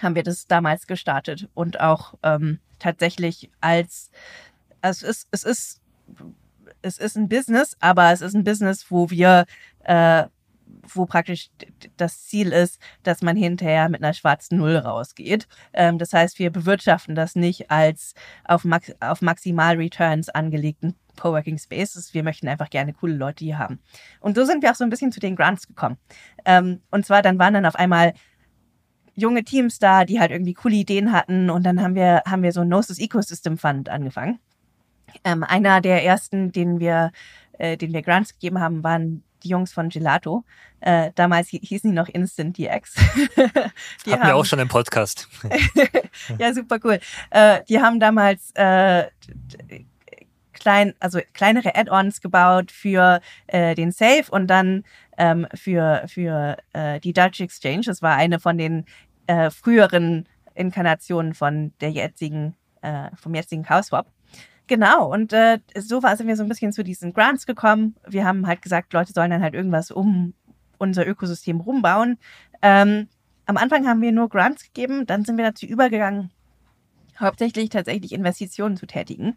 Haben 0.00 0.14
wir 0.14 0.22
das 0.22 0.46
damals 0.46 0.86
gestartet 0.86 1.48
und 1.54 1.80
auch 1.80 2.14
ähm, 2.22 2.60
tatsächlich 2.78 3.50
als 3.60 4.10
also 4.80 5.06
es 5.06 5.18
ist, 5.18 5.28
es 5.30 5.44
ist 5.44 5.80
es 6.82 6.98
ist 6.98 7.16
ein 7.16 7.28
Business, 7.28 7.76
aber 7.80 8.12
es 8.12 8.20
ist 8.20 8.34
ein 8.34 8.44
Business, 8.44 8.90
wo 8.90 9.10
wir, 9.10 9.46
äh, 9.84 10.24
wo 10.86 11.06
praktisch 11.06 11.50
das 11.96 12.26
Ziel 12.26 12.52
ist, 12.52 12.80
dass 13.02 13.22
man 13.22 13.36
hinterher 13.36 13.88
mit 13.88 14.02
einer 14.02 14.14
schwarzen 14.14 14.58
Null 14.58 14.76
rausgeht. 14.76 15.48
Ähm, 15.72 15.98
das 15.98 16.12
heißt, 16.12 16.38
wir 16.38 16.50
bewirtschaften 16.50 17.14
das 17.14 17.36
nicht 17.36 17.70
als 17.70 18.14
auf, 18.44 18.64
Max 18.64 18.92
auf 19.00 19.22
Maximal 19.22 19.76
Returns 19.76 20.28
angelegten 20.28 20.94
Coworking 21.18 21.58
Spaces. 21.58 22.14
Wir 22.14 22.22
möchten 22.22 22.48
einfach 22.48 22.70
gerne 22.70 22.92
coole 22.92 23.14
Leute 23.14 23.44
hier 23.44 23.58
haben. 23.58 23.80
Und 24.20 24.36
so 24.36 24.44
sind 24.44 24.62
wir 24.62 24.70
auch 24.70 24.76
so 24.76 24.84
ein 24.84 24.90
bisschen 24.90 25.12
zu 25.12 25.20
den 25.20 25.36
Grants 25.36 25.66
gekommen. 25.66 25.96
Ähm, 26.44 26.80
und 26.90 27.04
zwar 27.06 27.22
dann 27.22 27.38
waren 27.38 27.54
dann 27.54 27.66
auf 27.66 27.76
einmal 27.76 28.14
junge 29.14 29.42
Teams 29.42 29.78
da, 29.78 30.04
die 30.04 30.20
halt 30.20 30.30
irgendwie 30.30 30.54
coole 30.54 30.76
Ideen 30.76 31.12
hatten. 31.12 31.50
Und 31.50 31.64
dann 31.64 31.82
haben 31.82 31.94
wir, 31.94 32.22
haben 32.24 32.42
wir 32.42 32.52
so 32.52 32.60
ein 32.60 32.68
Gnosis 32.68 32.98
Ecosystem 32.98 33.58
Fund 33.58 33.88
angefangen. 33.88 34.38
Ähm, 35.24 35.42
einer 35.44 35.80
der 35.80 36.04
ersten, 36.04 36.52
den 36.52 36.80
wir, 36.80 37.12
äh, 37.58 37.76
den 37.76 37.92
wir 37.92 38.02
Grants 38.02 38.34
gegeben 38.34 38.60
haben, 38.60 38.82
waren 38.82 39.22
die 39.42 39.48
Jungs 39.48 39.72
von 39.72 39.88
Gelato. 39.88 40.44
Äh, 40.80 41.10
damals 41.14 41.48
hießen 41.48 41.90
die 41.90 41.96
noch 41.96 42.08
Instant 42.08 42.56
DX. 42.56 42.94
die 43.36 43.42
Hatten 43.42 44.12
haben, 44.12 44.28
wir 44.28 44.36
auch 44.36 44.44
schon 44.44 44.58
im 44.58 44.68
Podcast. 44.68 45.28
ja, 46.38 46.52
super 46.52 46.78
cool. 46.84 47.00
Äh, 47.30 47.62
die 47.68 47.80
haben 47.80 48.00
damals 48.00 48.52
äh, 48.54 49.06
klein, 50.52 50.94
also 51.00 51.20
kleinere 51.34 51.74
Add-ons 51.74 52.20
gebaut 52.20 52.70
für 52.70 53.20
äh, 53.46 53.74
den 53.74 53.92
Safe 53.92 54.24
und 54.30 54.48
dann 54.48 54.84
ähm, 55.16 55.46
für, 55.54 56.04
für 56.06 56.56
äh, 56.72 57.00
die 57.00 57.12
Dutch 57.12 57.40
Exchange. 57.40 57.82
Das 57.86 58.02
war 58.02 58.16
eine 58.16 58.40
von 58.40 58.58
den 58.58 58.84
äh, 59.26 59.50
früheren 59.50 60.28
Inkarnationen 60.54 61.34
von 61.34 61.72
der 61.80 61.90
jetzigen, 61.90 62.56
äh, 62.82 63.10
vom 63.16 63.34
jetzigen 63.34 63.62
Chaos 63.62 63.86
Swap. 63.86 64.06
Genau, 64.68 65.10
und 65.10 65.32
äh, 65.32 65.60
so 65.76 66.02
war, 66.02 66.14
sind 66.16 66.26
wir 66.28 66.36
so 66.36 66.42
ein 66.42 66.48
bisschen 66.48 66.74
zu 66.74 66.84
diesen 66.84 67.14
Grants 67.14 67.46
gekommen. 67.46 67.96
Wir 68.06 68.26
haben 68.26 68.46
halt 68.46 68.60
gesagt, 68.60 68.92
Leute 68.92 69.14
sollen 69.14 69.30
dann 69.30 69.42
halt 69.42 69.54
irgendwas 69.54 69.90
um 69.90 70.34
unser 70.76 71.06
Ökosystem 71.06 71.60
rumbauen. 71.60 72.18
Ähm, 72.60 73.08
am 73.46 73.56
Anfang 73.56 73.88
haben 73.88 74.02
wir 74.02 74.12
nur 74.12 74.28
Grants 74.28 74.62
gegeben, 74.64 75.06
dann 75.06 75.24
sind 75.24 75.38
wir 75.38 75.46
dazu 75.46 75.64
übergegangen, 75.64 76.30
hauptsächlich 77.18 77.70
tatsächlich 77.70 78.12
Investitionen 78.12 78.76
zu 78.76 78.86
tätigen. 78.86 79.36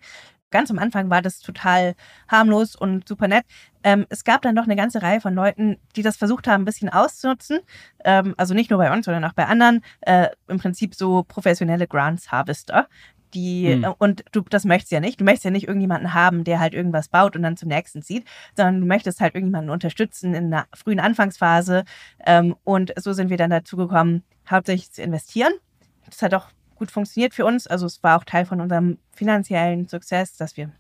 Ganz 0.50 0.70
am 0.70 0.80
Anfang 0.80 1.10
war 1.10 1.22
das 1.22 1.40
total 1.40 1.96
harmlos 2.28 2.76
und 2.76 3.08
super 3.08 3.30
nett. 3.30 3.46
Ähm, 3.86 4.06
es 4.10 4.26
gab 4.26 4.42
dann 4.42 4.54
doch 4.54 4.66
eine 4.66 4.76
ganze 4.76 5.02
Reihe 5.02 5.22
von 5.22 5.34
Leuten, 5.34 5.78
die 5.96 6.02
das 6.02 6.18
versucht 6.18 6.46
haben, 6.46 6.64
ein 6.64 6.66
bisschen 6.66 6.90
auszunutzen. 6.90 7.60
Ähm, 8.04 8.36
also 8.36 8.54
nicht 8.54 8.70
nur 8.70 8.80
bei 8.80 8.92
uns, 8.92 9.06
sondern 9.06 9.24
auch 9.24 9.34
bei 9.34 9.46
anderen. 9.46 9.82
Äh, 10.02 10.28
Im 10.50 10.60
Prinzip 10.60 10.94
so 10.94 11.24
professionelle 11.24 11.88
Grants 11.88 12.34
Harvester, 12.34 12.90
die, 13.34 13.76
mhm. 13.76 13.94
und 13.98 14.24
du, 14.32 14.42
das 14.42 14.66
möchtest 14.66 14.92
ja 14.92 15.00
nicht. 15.00 15.20
Du 15.20 15.24
möchtest 15.24 15.46
ja 15.46 15.52
nicht 15.52 15.68
irgendjemanden 15.68 16.14
haben, 16.14 16.44
der 16.44 16.60
halt 16.60 16.74
irgendwas 16.74 17.08
baut 17.08 17.36
und 17.36 17.44
dann 17.44 17.58
zum 17.58 17.70
nächsten 17.70 18.02
zieht, 18.02 18.26
sondern 18.56 18.82
du 18.82 18.88
möchtest 18.88 19.22
halt 19.22 19.36
irgendjemanden 19.36 19.70
unterstützen 19.70 20.34
in 20.34 20.54
einer 20.54 20.66
frühen 20.74 21.00
Anfangsphase. 21.00 21.84
Ähm, 22.26 22.56
und 22.64 22.94
so 22.98 23.14
sind 23.14 23.30
wir 23.30 23.38
dann 23.38 23.50
dazu 23.50 23.78
gekommen, 23.78 24.24
hauptsächlich 24.50 24.92
zu 24.92 25.02
investieren. 25.02 25.54
Das 26.06 26.22
hat 26.22 26.34
auch 26.34 26.48
gut 26.76 26.92
funktioniert 26.92 27.34
für 27.34 27.46
uns. 27.46 27.68
Also 27.68 27.86
es 27.86 28.02
war 28.04 28.18
auch 28.18 28.24
Teil 28.24 28.46
von 28.46 28.60
unserem 28.60 28.98
finanziellen 29.12 29.88
Success, 29.88 30.36
dass 30.36 30.58
wir 30.58 30.72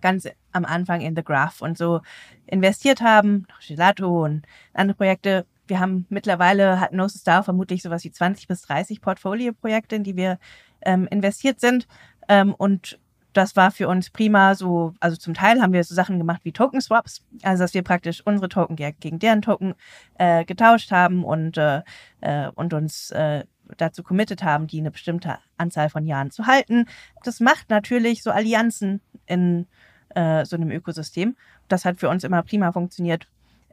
ganz 0.00 0.28
am 0.52 0.66
Anfang 0.66 1.00
in 1.00 1.16
The 1.16 1.24
Graph 1.24 1.62
und 1.62 1.78
so 1.78 2.00
investiert 2.46 3.00
haben, 3.00 3.46
Gelato 3.66 4.24
und 4.24 4.44
andere 4.74 4.96
Projekte. 4.96 5.46
Wir 5.66 5.80
haben 5.80 6.04
mittlerweile, 6.10 6.78
hat 6.78 6.92
No 6.92 7.08
Star 7.08 7.42
vermutlich 7.42 7.82
sowas 7.82 8.04
wie 8.04 8.10
20 8.10 8.46
bis 8.46 8.62
30 8.62 9.00
Portfolio-Projekte, 9.00 9.96
in 9.96 10.04
die 10.04 10.14
wir 10.14 10.38
ähm, 10.84 11.06
investiert 11.10 11.60
sind. 11.60 11.86
Ähm, 12.28 12.54
und 12.54 12.98
das 13.34 13.56
war 13.56 13.70
für 13.70 13.88
uns 13.88 14.10
prima 14.10 14.54
so, 14.54 14.94
also 15.00 15.16
zum 15.16 15.34
Teil 15.34 15.60
haben 15.60 15.72
wir 15.72 15.82
so 15.82 15.94
Sachen 15.94 16.18
gemacht 16.18 16.42
wie 16.44 16.52
Token 16.52 16.80
Swaps, 16.80 17.24
also 17.42 17.64
dass 17.64 17.74
wir 17.74 17.82
praktisch 17.82 18.24
unsere 18.24 18.48
Token 18.48 18.76
gegen 18.76 19.18
deren 19.18 19.42
Token 19.42 19.74
äh, 20.18 20.44
getauscht 20.44 20.92
haben 20.92 21.24
und, 21.24 21.58
äh, 21.58 21.82
äh, 22.20 22.48
und 22.54 22.72
uns 22.72 23.10
äh, 23.10 23.44
dazu 23.76 24.02
committed 24.02 24.42
haben, 24.44 24.66
die 24.66 24.78
eine 24.78 24.90
bestimmte 24.90 25.38
Anzahl 25.56 25.90
von 25.90 26.06
Jahren 26.06 26.30
zu 26.30 26.46
halten. 26.46 26.86
Das 27.24 27.40
macht 27.40 27.70
natürlich 27.70 28.22
so 28.22 28.30
Allianzen 28.30 29.00
in 29.26 29.66
äh, 30.10 30.44
so 30.44 30.56
einem 30.56 30.70
Ökosystem. 30.70 31.36
Das 31.68 31.84
hat 31.84 31.98
für 31.98 32.08
uns 32.08 32.24
immer 32.24 32.42
prima 32.42 32.72
funktioniert. 32.72 33.26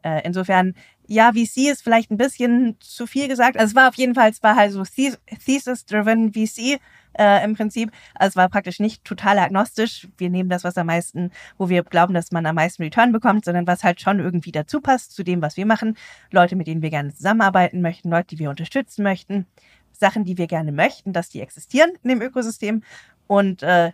Äh, 0.04 0.22
insofern, 0.26 0.74
ja, 1.08 1.32
VC 1.34 1.70
ist 1.70 1.84
vielleicht 1.84 2.12
ein 2.12 2.18
bisschen 2.18 2.78
zu 2.80 3.06
viel 3.06 3.28
gesagt. 3.28 3.58
Also 3.58 3.72
es 3.72 3.76
war 3.76 3.90
auf 3.90 3.96
jeden 3.96 4.16
Fall, 4.16 4.30
es 4.30 4.42
war 4.42 4.56
halt 4.56 4.72
so 4.72 4.84
Thesis-driven 4.84 6.34
VC 6.34 6.80
äh, 7.18 7.44
im 7.44 7.56
Prinzip. 7.56 7.92
Also 8.16 8.30
es 8.30 8.36
war 8.36 8.50
praktisch 8.50 8.80
nicht 8.80 9.04
total 9.04 9.38
agnostisch. 9.40 10.08
Wir 10.18 10.30
nehmen 10.30 10.50
das, 10.50 10.64
was 10.64 10.78
am 10.78 10.88
meisten, 10.88 11.32
wo 11.58 11.70
wir 11.70 11.84
glauben, 11.84 12.14
dass 12.14 12.32
man 12.32 12.46
am 12.46 12.56
meisten 12.56 12.84
Return 12.84 13.12
bekommt, 13.12 13.46
sondern 13.46 13.68
was 13.68 13.84
halt 13.84 14.02
schon 14.02 14.20
irgendwie 14.20 14.52
dazu 14.52 14.82
passt 14.82 15.14
zu 15.14 15.24
dem, 15.24 15.42
was 15.42 15.58
wir 15.58 15.66
machen. 15.66 15.98
Leute, 16.32 16.56
mit 16.56 16.68
denen 16.68 16.82
wir 16.82 16.90
gerne 16.90 17.14
zusammenarbeiten 17.14 17.82
möchten, 17.82 18.10
Leute, 18.10 18.36
die 18.36 18.40
wir 18.40 18.50
unterstützen 18.50 19.04
möchten, 19.04 19.46
Sachen, 19.92 20.24
die 20.24 20.38
wir 20.38 20.48
gerne 20.48 20.72
möchten, 20.72 21.14
dass 21.14 21.30
die 21.30 21.42
existieren 21.42 21.92
in 22.04 22.10
dem 22.10 22.22
Ökosystem. 22.22 22.84
Und 23.28 23.64
äh, 23.64 23.92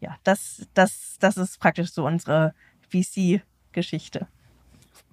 ja, 0.00 0.16
das, 0.24 0.66
das, 0.74 1.16
das 1.20 1.36
ist 1.36 1.60
praktisch 1.60 1.92
so 1.92 2.06
unsere 2.06 2.54
VC-Geschichte. 2.88 4.26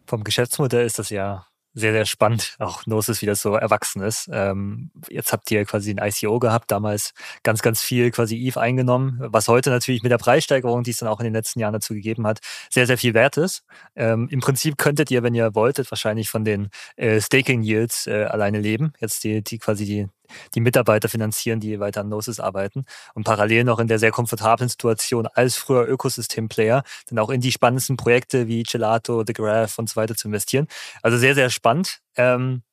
Vom 0.07 0.23
Geschäftsmodell 0.23 0.85
ist 0.85 0.99
das 0.99 1.09
ja 1.09 1.45
sehr, 1.77 1.91
sehr 1.91 2.05
spannend, 2.05 2.55
auch 2.57 2.85
Gnosis, 2.85 3.21
wie 3.21 3.27
das 3.27 3.41
so 3.41 3.53
erwachsen 3.53 4.01
ist. 4.01 4.27
Ähm, 4.31 4.89
jetzt 5.09 5.31
habt 5.31 5.51
ihr 5.51 5.63
quasi 5.63 5.91
ein 5.91 6.09
ICO 6.09 6.39
gehabt, 6.39 6.71
damals 6.71 7.13
ganz, 7.43 7.61
ganz 7.61 7.81
viel 7.81 8.09
quasi 8.09 8.35
EVE 8.35 8.59
eingenommen, 8.59 9.19
was 9.19 9.47
heute 9.47 9.69
natürlich 9.69 10.01
mit 10.01 10.11
der 10.11 10.17
Preissteigerung, 10.17 10.81
die 10.83 10.91
es 10.91 10.97
dann 10.97 11.07
auch 11.07 11.19
in 11.19 11.25
den 11.25 11.33
letzten 11.33 11.59
Jahren 11.59 11.73
dazu 11.73 11.93
gegeben 11.93 12.25
hat, 12.25 12.39
sehr, 12.71 12.87
sehr 12.87 12.97
viel 12.97 13.13
wert 13.13 13.37
ist. 13.37 13.63
Ähm, 13.95 14.27
Im 14.31 14.39
Prinzip 14.39 14.77
könntet 14.79 15.11
ihr, 15.11 15.21
wenn 15.21 15.35
ihr 15.35 15.53
wolltet, 15.53 15.91
wahrscheinlich 15.91 16.29
von 16.29 16.43
den 16.43 16.69
äh, 16.95 17.21
Staking 17.21 17.61
Yields 17.61 18.07
äh, 18.07 18.23
alleine 18.23 18.59
leben. 18.59 18.93
Jetzt 18.99 19.23
die, 19.23 19.43
die 19.43 19.59
quasi 19.59 19.85
die 19.85 20.07
die 20.55 20.61
Mitarbeiter 20.61 21.09
finanzieren, 21.09 21.59
die 21.59 21.79
weiter 21.79 22.01
an 22.01 22.07
Gnosis 22.07 22.39
arbeiten 22.39 22.85
und 23.13 23.23
parallel 23.23 23.63
noch 23.63 23.79
in 23.79 23.87
der 23.87 23.99
sehr 23.99 24.11
komfortablen 24.11 24.69
Situation 24.69 25.27
als 25.27 25.55
früher 25.55 25.87
Ökosystem-Player 25.87 26.83
dann 27.09 27.19
auch 27.19 27.29
in 27.29 27.41
die 27.41 27.51
spannendsten 27.51 27.97
Projekte 27.97 28.47
wie 28.47 28.63
Gelato, 28.63 29.23
The 29.25 29.33
Graph 29.33 29.77
und 29.79 29.89
so 29.89 29.95
weiter 29.95 30.15
zu 30.15 30.27
investieren. 30.27 30.67
Also 31.01 31.17
sehr, 31.17 31.35
sehr 31.35 31.49
spannend. 31.49 31.99
Ähm, 32.15 32.63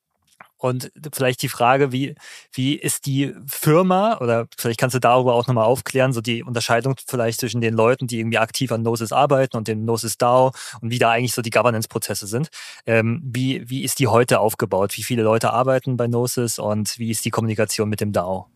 und 0.65 0.91
vielleicht 1.13 1.43
die 1.43 1.51
Frage, 1.51 1.93
wie, 1.93 2.15
wie 2.51 2.75
ist 2.75 3.05
die 3.05 3.35
Firma, 3.47 4.17
oder 4.23 4.47
vielleicht 4.57 4.81
kannst 4.81 4.95
du 4.95 4.99
darüber 4.99 5.35
auch 5.35 5.47
nochmal 5.47 5.67
aufklären, 5.67 6.15
so 6.15 6.23
die 6.23 6.43
Unterscheidung 6.43 6.95
vielleicht 7.07 7.41
zwischen 7.41 7.61
den 7.61 7.75
Leuten, 7.75 8.07
die 8.07 8.19
irgendwie 8.19 8.39
aktiv 8.39 8.73
an 8.73 8.81
Gnosis 8.81 9.13
arbeiten 9.13 9.59
und 9.59 9.69
dem 9.69 9.83
Gnosis 9.83 10.17
DAO 10.17 10.53
und 10.81 10.91
wie 10.91 10.99
da 10.99 11.11
eigentlich 11.11 11.35
so 11.35 11.43
die 11.43 11.51
Governance-Prozesse 11.51 12.27
sind. 12.27 12.49
Ähm, 12.87 13.21
wie, 13.23 13.69
wie 13.69 13.85
ist 13.85 13.99
die 13.99 14.07
heute 14.07 14.41
aufgebaut? 14.41 14.97
Wie 14.97 15.03
viele 15.03 15.23
Leute 15.23 15.53
arbeiten 15.53 15.99
bei 15.99 16.07
Gnosis 16.07 16.59
und 16.59 16.99
wie 16.99 17.11
ist 17.11 17.27
die 17.27 17.31
Kommunikation 17.31 17.91
mit 17.91 18.01
dem 18.01 18.13
DAO? 18.13 18.49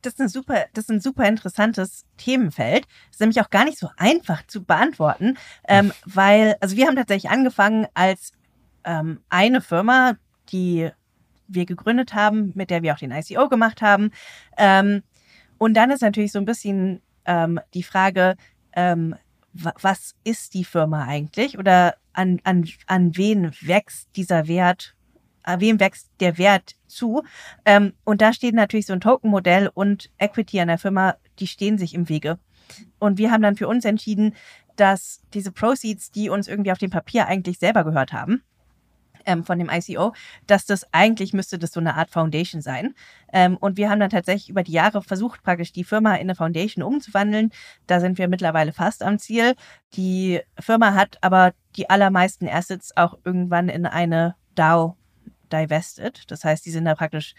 das 0.00 0.14
ist, 0.14 0.20
ein 0.20 0.28
super, 0.28 0.64
das 0.72 0.84
ist 0.84 0.90
ein 0.90 1.00
super 1.00 1.28
interessantes 1.28 2.06
Themenfeld. 2.16 2.86
Das 2.86 3.16
ist 3.16 3.20
nämlich 3.20 3.40
auch 3.40 3.50
gar 3.50 3.66
nicht 3.66 3.78
so 3.78 3.88
einfach 3.98 4.44
zu 4.48 4.64
beantworten, 4.64 5.36
ähm, 5.68 5.92
weil, 6.06 6.56
also 6.60 6.74
wir 6.74 6.88
haben 6.88 6.96
tatsächlich 6.96 7.30
angefangen 7.30 7.86
als 7.94 8.32
ähm, 8.82 9.20
eine 9.28 9.60
Firma, 9.60 10.16
die 10.48 10.90
wir 11.54 11.66
gegründet 11.66 12.14
haben, 12.14 12.52
mit 12.54 12.70
der 12.70 12.82
wir 12.82 12.94
auch 12.94 12.98
den 12.98 13.12
ICO 13.12 13.48
gemacht 13.48 13.82
haben. 13.82 14.10
Ähm, 14.56 15.02
und 15.58 15.74
dann 15.74 15.90
ist 15.90 16.02
natürlich 16.02 16.32
so 16.32 16.38
ein 16.38 16.44
bisschen 16.44 17.02
ähm, 17.24 17.60
die 17.74 17.82
Frage, 17.82 18.36
ähm, 18.72 19.14
was 19.52 20.14
ist 20.24 20.54
die 20.54 20.64
Firma 20.64 21.04
eigentlich 21.04 21.58
oder 21.58 21.94
an, 22.12 22.40
an, 22.44 22.68
an 22.86 23.16
wen 23.16 23.52
wächst 23.60 24.08
dieser 24.16 24.48
Wert, 24.48 24.94
an 25.42 25.60
wem 25.60 25.78
wächst 25.78 26.10
der 26.20 26.38
Wert 26.38 26.74
zu? 26.86 27.22
Ähm, 27.64 27.92
und 28.04 28.22
da 28.22 28.32
steht 28.32 28.54
natürlich 28.54 28.86
so 28.86 28.92
ein 28.92 29.00
Token-Modell 29.00 29.70
und 29.72 30.10
Equity 30.18 30.60
an 30.60 30.68
der 30.68 30.78
Firma, 30.78 31.16
die 31.38 31.46
stehen 31.46 31.78
sich 31.78 31.94
im 31.94 32.08
Wege. 32.08 32.38
Und 32.98 33.18
wir 33.18 33.30
haben 33.30 33.42
dann 33.42 33.56
für 33.56 33.68
uns 33.68 33.84
entschieden, 33.84 34.34
dass 34.76 35.20
diese 35.34 35.52
Proceeds, 35.52 36.10
die 36.10 36.30
uns 36.30 36.48
irgendwie 36.48 36.72
auf 36.72 36.78
dem 36.78 36.90
Papier 36.90 37.26
eigentlich 37.26 37.58
selber 37.58 37.84
gehört 37.84 38.12
haben, 38.12 38.42
ähm, 39.26 39.44
von 39.44 39.58
dem 39.58 39.70
ICO, 39.70 40.12
dass 40.46 40.66
das 40.66 40.86
eigentlich 40.92 41.32
müsste 41.32 41.58
das 41.58 41.72
so 41.72 41.80
eine 41.80 41.94
Art 41.94 42.10
Foundation 42.10 42.60
sein. 42.60 42.94
Ähm, 43.32 43.56
und 43.56 43.76
wir 43.76 43.90
haben 43.90 44.00
dann 44.00 44.10
tatsächlich 44.10 44.48
über 44.48 44.62
die 44.62 44.72
Jahre 44.72 45.02
versucht, 45.02 45.42
praktisch 45.42 45.72
die 45.72 45.84
Firma 45.84 46.14
in 46.14 46.22
eine 46.22 46.34
Foundation 46.34 46.82
umzuwandeln. 46.82 47.50
Da 47.86 48.00
sind 48.00 48.18
wir 48.18 48.28
mittlerweile 48.28 48.72
fast 48.72 49.02
am 49.02 49.18
Ziel. 49.18 49.54
Die 49.94 50.40
Firma 50.58 50.94
hat 50.94 51.18
aber 51.20 51.52
die 51.76 51.90
allermeisten 51.90 52.48
Assets 52.48 52.96
auch 52.96 53.18
irgendwann 53.24 53.68
in 53.68 53.86
eine 53.86 54.36
DAO 54.54 54.96
divested. 55.52 56.30
Das 56.30 56.44
heißt, 56.44 56.64
die 56.64 56.70
sind 56.70 56.84
da 56.84 56.94
praktisch 56.94 57.34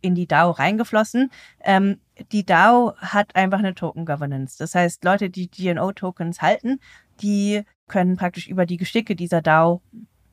in 0.00 0.14
die 0.14 0.26
DAO 0.26 0.50
reingeflossen. 0.50 1.30
Ähm, 1.64 2.00
die 2.32 2.44
DAO 2.44 2.94
hat 2.96 3.34
einfach 3.36 3.58
eine 3.58 3.74
Token 3.74 4.06
Governance. 4.06 4.56
Das 4.58 4.74
heißt, 4.74 5.04
Leute, 5.04 5.30
die 5.30 5.50
GNO-Tokens 5.50 6.40
halten, 6.40 6.80
die 7.20 7.64
können 7.88 8.16
praktisch 8.16 8.48
über 8.48 8.66
die 8.66 8.76
Geschicke 8.76 9.16
dieser 9.16 9.42
DAO 9.42 9.82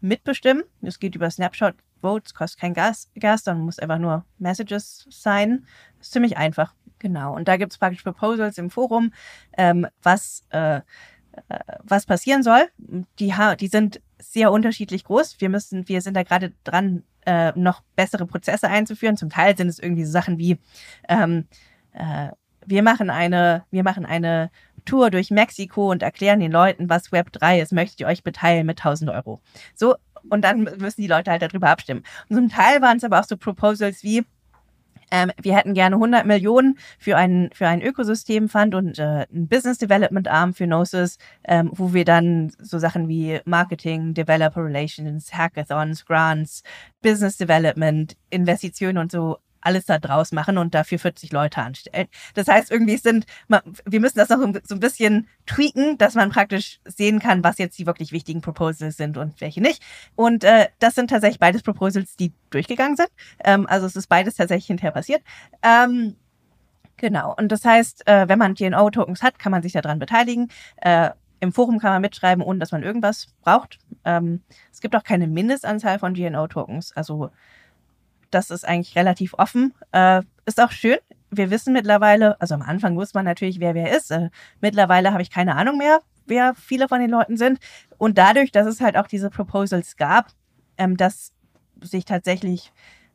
mitbestimmen. 0.06 0.64
Es 0.82 1.00
geht 1.00 1.16
über 1.16 1.30
Snapshot 1.30 1.76
Votes, 2.02 2.34
kostet 2.34 2.62
kein 2.62 2.74
Gas, 2.74 3.10
Gas 3.20 3.44
dann 3.44 3.62
muss 3.62 3.80
einfach 3.80 3.98
nur 3.98 4.26
Messages 4.38 5.08
sein. 5.10 5.66
Ist 6.00 6.12
ziemlich 6.12 6.38
einfach. 6.38 6.74
Genau. 7.00 7.36
Und 7.36 7.48
da 7.48 7.58
gibt 7.58 7.72
es 7.72 7.78
praktisch 7.78 8.04
Proposals 8.04 8.58
im 8.58 8.70
Forum, 8.70 9.12
ähm, 9.58 9.88
was, 10.02 10.44
äh, 10.50 10.78
äh, 10.78 10.82
was 11.84 12.06
passieren 12.06 12.44
soll. 12.44 12.70
Die, 13.20 13.34
die 13.60 13.68
sind 13.68 14.02
sehr 14.20 14.52
unterschiedlich 14.52 15.04
groß. 15.04 15.40
Wir 15.40 15.50
müssen, 15.50 15.88
wir 15.88 16.02
sind 16.02 16.16
da 16.16 16.24
gerade 16.24 16.54
dran, 16.64 17.04
äh, 17.26 17.52
noch 17.56 17.82
bessere 17.96 18.26
Prozesse 18.26 18.70
einzuführen. 18.70 19.18
Zum 19.18 19.30
Teil 19.30 19.58
sind 19.58 19.68
es 19.68 19.80
irgendwie 19.80 20.06
so 20.06 20.12
Sachen 20.12 20.38
wie 20.38 20.60
ähm, 21.10 21.48
äh, 21.94 22.30
wir 22.66 22.84
machen 22.84 23.10
eine, 23.10 23.64
wir 23.72 23.84
machen 23.84 24.06
eine 24.06 24.50
Tour 24.86 25.10
durch 25.10 25.32
Mexiko 25.32 25.92
und 25.92 26.04
erklären 26.04 26.40
den 26.40 26.52
Leuten, 26.52 26.90
was 26.90 27.12
Web 27.12 27.32
3 27.32 27.62
ist, 27.62 27.72
möchtet 27.74 28.00
ihr 28.00 28.08
euch 28.08 28.24
beteiligen 28.24 28.66
mit 28.66 28.80
1000 28.80 29.12
Euro. 29.12 29.42
So, 29.74 29.96
und 30.30 30.44
dann 30.44 30.64
müssen 30.64 31.02
die 31.02 31.08
Leute 31.08 31.32
halt 31.32 31.42
darüber 31.42 31.70
abstimmen. 31.70 32.04
Und 32.30 32.36
zum 32.36 32.50
Teil 32.50 32.82
waren 32.82 32.98
es 32.98 33.04
aber 33.04 33.20
auch 33.20 33.26
so 33.26 33.38
Proposals 33.38 34.04
wie, 34.04 34.24
ähm, 35.12 35.32
wir 35.42 35.56
hätten 35.56 35.74
gerne 35.74 35.96
100 35.96 36.26
Millionen 36.26 36.78
für 36.98 37.16
einen 37.16 37.52
für 37.52 37.68
ein 37.68 37.82
Ökosystemfund 37.82 38.74
und 38.74 39.00
äh, 39.00 39.26
ein 39.32 39.48
Business 39.48 39.78
Development 39.78 40.28
Arm 40.28 40.54
für 40.54 40.66
Gnosis, 40.66 41.18
ähm, 41.44 41.70
wo 41.74 41.94
wir 41.94 42.06
dann 42.06 42.52
so 42.60 42.80
Sachen 42.80 43.08
wie 43.08 43.40
Marketing, 43.46 44.14
Developer 44.14 44.64
Relations, 44.64 45.34
Hackathons, 45.34 46.06
Grants, 46.06 46.64
Business 47.02 47.38
Development, 47.38 48.16
Investitionen 48.30 48.98
und 48.98 49.12
so 49.12 49.38
alles 49.66 49.86
da 49.86 49.98
draus 50.00 50.32
machen 50.32 50.58
und 50.58 50.76
dafür 50.76 51.00
40 51.00 51.32
Leute 51.32 51.62
anstellen. 51.62 52.08
Das 52.34 52.48
heißt, 52.48 52.72
irgendwie 52.72 52.98
sind, 52.98 53.26
wir 53.48 54.00
müssen 54.00 54.18
das 54.18 54.30
noch 54.30 54.40
so 54.64 54.76
ein 54.76 54.80
bisschen 54.80 55.28
tweaken, 55.46 55.98
dass 55.98 56.16
man 56.16 56.30
praktisch 56.30 56.80
sehen 56.86 57.20
kann, 57.20 57.44
was 57.44 57.58
jetzt 57.58 57.78
die 57.80 57.86
wirklich 57.86 58.12
wichtigen 58.12 58.42
Proposals 58.42 58.98
sind 58.98 59.18
und 59.18 59.40
welche 59.42 59.62
nicht. 59.62 59.82
Und 60.16 60.44
äh, 60.44 60.68
das 60.80 60.96
sind 60.96 61.10
tatsächlich 61.10 61.40
beides 61.40 61.64
Proposals, 61.64 62.16
die 62.16 62.32
durchgegangen 62.50 62.96
sind. 62.96 63.10
Ähm, 63.44 63.66
also 63.68 63.86
es 63.88 63.96
ist 63.96 64.08
beides 64.08 64.36
tatsächlich 64.36 64.68
hinterher 64.68 64.92
passiert. 64.92 65.22
Ähm, 65.64 66.16
genau. 66.98 67.34
Und 67.36 67.52
das 67.52 67.66
heißt, 67.66 68.08
äh, 68.08 68.28
wenn 68.28 68.40
man 68.40 68.54
GNO-Tokens 68.54 69.24
hat, 69.24 69.40
kann 69.40 69.52
man 69.52 69.64
sich 69.64 69.74
daran 69.74 70.00
beteiligen. 70.00 70.50
Äh, 70.78 71.12
im 71.40 71.52
Forum 71.52 71.80
kann 71.80 71.92
man 71.92 72.02
mitschreiben, 72.02 72.44
ohne 72.44 72.60
dass 72.60 72.72
man 72.72 72.84
irgendwas 72.84 73.28
braucht. 73.42 73.80
Ähm, 74.04 74.42
es 74.72 74.80
gibt 74.80 74.96
auch 74.96 75.04
keine 75.04 75.28
Mindestanzahl 75.28 76.00
von 76.00 76.14
GNO-Tokens. 76.14 76.96
Also 76.96 77.32
das 78.36 78.52
ist 78.52 78.68
eigentlich 78.68 78.96
relativ 78.96 79.34
offen. 79.34 79.74
Äh, 79.92 80.22
ist 80.46 80.62
auch 80.62 80.72
schön. 80.72 80.98
Wir 81.32 81.50
wissen 81.50 81.74
mittlerweile, 81.74 82.40
also 82.40 82.54
am 82.54 82.62
Anfang 82.62 82.96
wusste 82.96 83.18
man 83.18 83.26
natürlich, 83.26 83.60
wer 83.60 83.74
wer 83.74 83.96
ist. 83.96 84.12
Äh, 84.12 84.30
mittlerweile 84.62 85.12
habe 85.12 85.22
ich 85.22 85.32
keine 85.32 85.56
Ahnung 85.56 85.78
mehr, 85.78 86.00
wer 86.28 86.54
viele 86.54 86.88
von 86.88 87.00
den 87.00 87.10
Leuten 87.10 87.38
sind. 87.38 87.60
Und 87.98 88.18
dadurch, 88.18 88.52
dass 88.52 88.68
es 88.68 88.82
halt 88.82 88.98
auch 88.98 89.08
diese 89.08 89.30
Proposals 89.30 89.96
gab, 89.96 90.28
ähm, 90.78 90.98
dass 90.98 91.32
sich 91.82 92.06
tatsächlich 92.06 92.72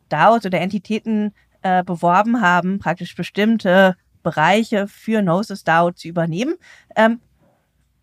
DAOs 0.09 0.47
oder 0.47 0.61
Entitäten 0.61 1.35
äh, 1.63 1.85
beworben 1.85 2.41
haben, 2.41 2.79
praktisch 2.79 3.15
bestimmte 3.15 3.97
Bereiche 4.23 4.89
für 4.89 5.21
Gnosis 5.23 5.65
DAO 5.65 5.93
zu 5.93 6.09
übernehmen, 6.09 6.55
ähm, 6.97 7.21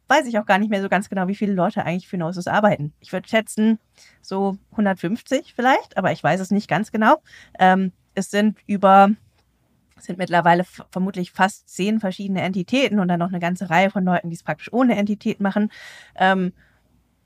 weiß 0.07 0.25
ich 0.27 0.39
auch 0.39 0.45
gar 0.45 0.57
nicht 0.57 0.69
mehr 0.69 0.81
so 0.81 0.89
ganz 0.89 1.09
genau, 1.09 1.27
wie 1.27 1.35
viele 1.35 1.53
Leute 1.53 1.83
eigentlich 1.83 2.07
für 2.07 2.17
Gnosis 2.17 2.47
arbeiten. 2.47 2.93
Ich 2.99 3.11
würde 3.13 3.27
schätzen, 3.27 3.79
so 4.21 4.57
150 4.71 5.53
vielleicht, 5.55 5.97
aber 5.97 6.11
ich 6.11 6.23
weiß 6.23 6.39
es 6.39 6.51
nicht 6.51 6.69
ganz 6.69 6.91
genau. 6.91 7.21
Ähm, 7.59 7.91
es 8.15 8.31
sind 8.31 8.57
über, 8.65 9.11
es 9.97 10.05
sind 10.05 10.17
mittlerweile 10.17 10.63
vermutlich 10.91 11.31
fast 11.31 11.69
zehn 11.69 11.99
verschiedene 11.99 12.41
Entitäten 12.41 12.99
und 12.99 13.07
dann 13.07 13.19
noch 13.19 13.29
eine 13.29 13.39
ganze 13.39 13.69
Reihe 13.69 13.89
von 13.89 14.03
Leuten, 14.03 14.29
die 14.29 14.35
es 14.35 14.43
praktisch 14.43 14.71
ohne 14.71 14.95
Entität 14.95 15.39
machen. 15.39 15.71
Ähm, 16.15 16.53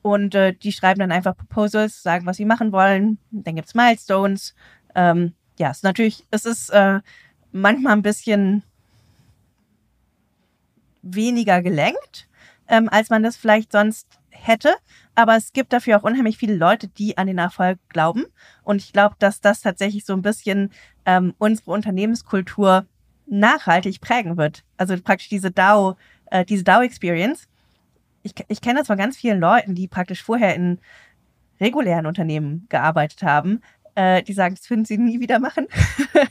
und 0.01 0.33
äh, 0.33 0.53
die 0.53 0.71
schreiben 0.71 0.99
dann 0.99 1.11
einfach 1.11 1.37
Proposals, 1.37 2.01
sagen, 2.01 2.25
was 2.25 2.37
sie 2.37 2.45
machen 2.45 2.71
wollen. 2.71 3.19
Dann 3.29 3.55
gibt 3.55 3.67
es 3.67 3.75
Milestones. 3.75 4.55
Ähm, 4.95 5.33
ja, 5.59 5.69
es 5.69 5.77
ist 5.77 5.83
natürlich, 5.83 6.25
es 6.31 6.45
ist 6.45 6.69
äh, 6.69 7.01
manchmal 7.51 7.93
ein 7.93 8.01
bisschen 8.01 8.63
weniger 11.03 11.61
gelenkt, 11.61 12.27
ähm, 12.71 12.89
als 12.89 13.09
man 13.11 13.21
das 13.21 13.37
vielleicht 13.37 13.71
sonst 13.73 14.07
hätte. 14.29 14.73
Aber 15.13 15.35
es 15.35 15.53
gibt 15.53 15.73
dafür 15.73 15.97
auch 15.97 16.03
unheimlich 16.03 16.37
viele 16.37 16.55
Leute, 16.55 16.87
die 16.87 17.17
an 17.17 17.27
den 17.27 17.37
Erfolg 17.37 17.77
glauben. 17.89 18.25
Und 18.63 18.77
ich 18.81 18.93
glaube, 18.93 19.15
dass 19.19 19.41
das 19.41 19.61
tatsächlich 19.61 20.05
so 20.05 20.13
ein 20.13 20.23
bisschen 20.23 20.71
ähm, 21.05 21.35
unsere 21.37 21.71
Unternehmenskultur 21.71 22.87
nachhaltig 23.27 24.01
prägen 24.01 24.37
wird. 24.37 24.63
Also 24.77 24.95
praktisch 24.99 25.29
diese 25.29 25.51
DAO, 25.51 25.97
äh, 26.27 26.45
diese 26.45 26.63
DAO-Experience. 26.63 27.47
Ich, 28.23 28.33
ich 28.47 28.61
kenne 28.61 28.79
das 28.79 28.87
von 28.87 28.97
ganz 28.97 29.17
vielen 29.17 29.39
Leuten, 29.39 29.75
die 29.75 29.87
praktisch 29.87 30.23
vorher 30.23 30.55
in 30.55 30.79
regulären 31.59 32.05
Unternehmen 32.05 32.65
gearbeitet 32.69 33.21
haben, 33.21 33.61
äh, 33.95 34.23
die 34.23 34.33
sagen, 34.33 34.55
das 34.55 34.69
würden 34.69 34.85
sie 34.85 34.97
nie 34.97 35.19
wieder 35.19 35.39
machen. 35.39 35.67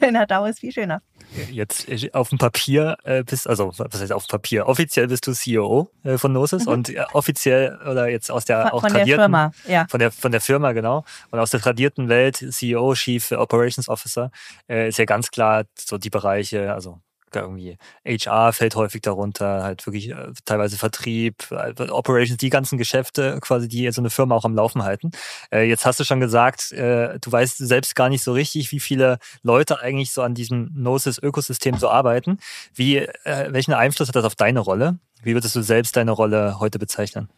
In 0.07 0.15
der 0.15 0.27
Dauer 0.27 0.49
ist 0.49 0.61
viel 0.61 0.73
schöner. 0.73 1.03
Jetzt 1.51 1.89
äh, 1.89 2.11
auf 2.13 2.31
dem 2.31 2.39
Papier 2.39 2.97
äh, 3.05 3.23
bist, 3.23 3.49
also 3.49 3.73
was 3.77 4.01
heißt 4.01 4.13
auf 4.13 4.27
dem 4.27 4.31
Papier? 4.31 4.67
Offiziell 4.67 5.09
bist 5.09 5.27
du 5.27 5.33
CEO 5.33 5.91
äh, 6.03 6.19
von 6.19 6.33
Gnosis 6.33 6.67
mhm. 6.67 6.73
und 6.73 6.93
offiziell 7.13 7.79
oder 7.89 8.09
jetzt 8.09 8.31
aus 8.31 8.45
der 8.45 8.63
von, 8.63 8.71
auch 8.71 8.81
von 8.81 8.91
tradierten, 8.91 9.07
der 9.07 9.17
Firma, 9.19 9.53
ja. 9.67 9.87
Von 9.89 10.01
der, 10.01 10.11
von 10.11 10.33
der 10.33 10.41
Firma, 10.41 10.73
genau. 10.73 11.05
Und 11.31 11.39
aus 11.39 11.51
der 11.51 11.61
tradierten 11.61 12.09
Welt, 12.09 12.37
CEO, 12.37 12.95
Chief 12.95 13.33
Operations 13.33 13.89
Officer, 13.89 14.31
ist 14.67 14.99
ja 14.99 15.05
ganz 15.05 15.31
klar 15.31 15.65
so 15.79 15.99
die 15.99 16.11
Bereiche, 16.11 16.73
also 16.73 17.01
irgendwie 17.37 17.79
HR 18.05 18.53
fällt 18.53 18.75
häufig 18.75 19.03
darunter, 19.03 19.63
halt 19.63 19.87
wirklich 19.87 20.11
äh, 20.11 20.33
teilweise 20.45 20.77
Vertrieb, 20.77 21.51
äh, 21.51 21.73
Operations, 21.91 22.39
die 22.39 22.51
ganzen 22.51 22.79
Geschäfte 22.79 23.39
quasi, 23.41 23.69
die 23.69 23.91
so 23.93 24.01
eine 24.01 24.11
Firma 24.11 24.35
auch 24.35 24.45
am 24.45 24.55
Laufen 24.55 24.83
halten. 24.83 25.11
Äh, 25.53 25.69
jetzt 25.69 25.87
hast 25.87 26.01
du 26.01 26.05
schon 26.05 26.21
gesagt, 26.21 26.73
äh, 26.73 27.19
du 27.19 27.33
weißt 27.33 27.59
selbst 27.59 27.95
gar 27.95 28.09
nicht 28.09 28.23
so 28.23 28.33
richtig, 28.33 28.73
wie 28.73 28.81
viele 28.81 29.19
Leute 29.43 29.81
eigentlich 29.81 30.13
so 30.13 30.23
an 30.23 30.35
diesem 30.35 30.75
Gnosis-Ökosystem 30.75 31.77
so 31.79 31.89
arbeiten. 31.89 32.39
Wie, 32.75 32.97
äh, 32.97 33.53
welchen 33.53 33.75
Einfluss 33.75 34.09
hat 34.09 34.17
das 34.17 34.25
auf 34.25 34.35
deine 34.35 34.61
Rolle? 34.61 34.99
Wie 35.23 35.35
würdest 35.35 35.55
du 35.55 35.63
selbst 35.63 35.97
deine 35.97 36.13
Rolle 36.13 36.59
heute 36.61 36.79
bezeichnen? 36.79 37.29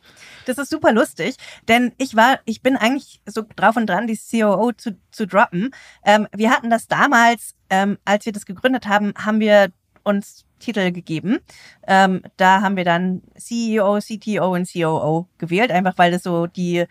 Das 0.47 0.59
ist 0.59 0.71
super 0.71 0.93
lustig, 0.93 1.37
denn 1.69 1.93
ich 1.99 2.17
war, 2.17 2.41
ich 2.45 2.63
bin 2.63 2.77
eigentlich 2.77 3.21
so 3.27 3.43
drauf 3.57 3.77
und 3.77 3.87
dran, 3.87 4.07
die 4.07 4.19
COO 4.19 4.73
zu, 4.73 4.97
zu 5.11 5.27
droppen. 5.27 5.71
Ähm, 6.05 6.29
wir 6.35 6.51
hatten 6.51 6.71
das 6.71 6.89
damals, 6.89 7.55
ähm, 7.71 7.99
als 8.05 8.27
wir 8.27 8.33
das 8.33 8.47
gegründet 8.47 8.87
haben, 8.87 9.13
haben 9.17 9.41
wir 9.41 9.73
uns 10.05 10.45
Titel 10.59 10.93
gegeben. 10.93 11.39
Ähm, 11.87 12.23
da 12.37 12.63
haben 12.63 12.77
wir 12.77 12.85
dann 12.85 13.23
CEO, 13.37 13.99
CTO 13.99 14.55
und 14.55 14.73
COO 14.73 15.29
gewählt, 15.39 15.73
einfach 15.73 15.99
weil 15.99 16.13
das 16.13 16.23
so 16.23 16.47
die 16.47 16.87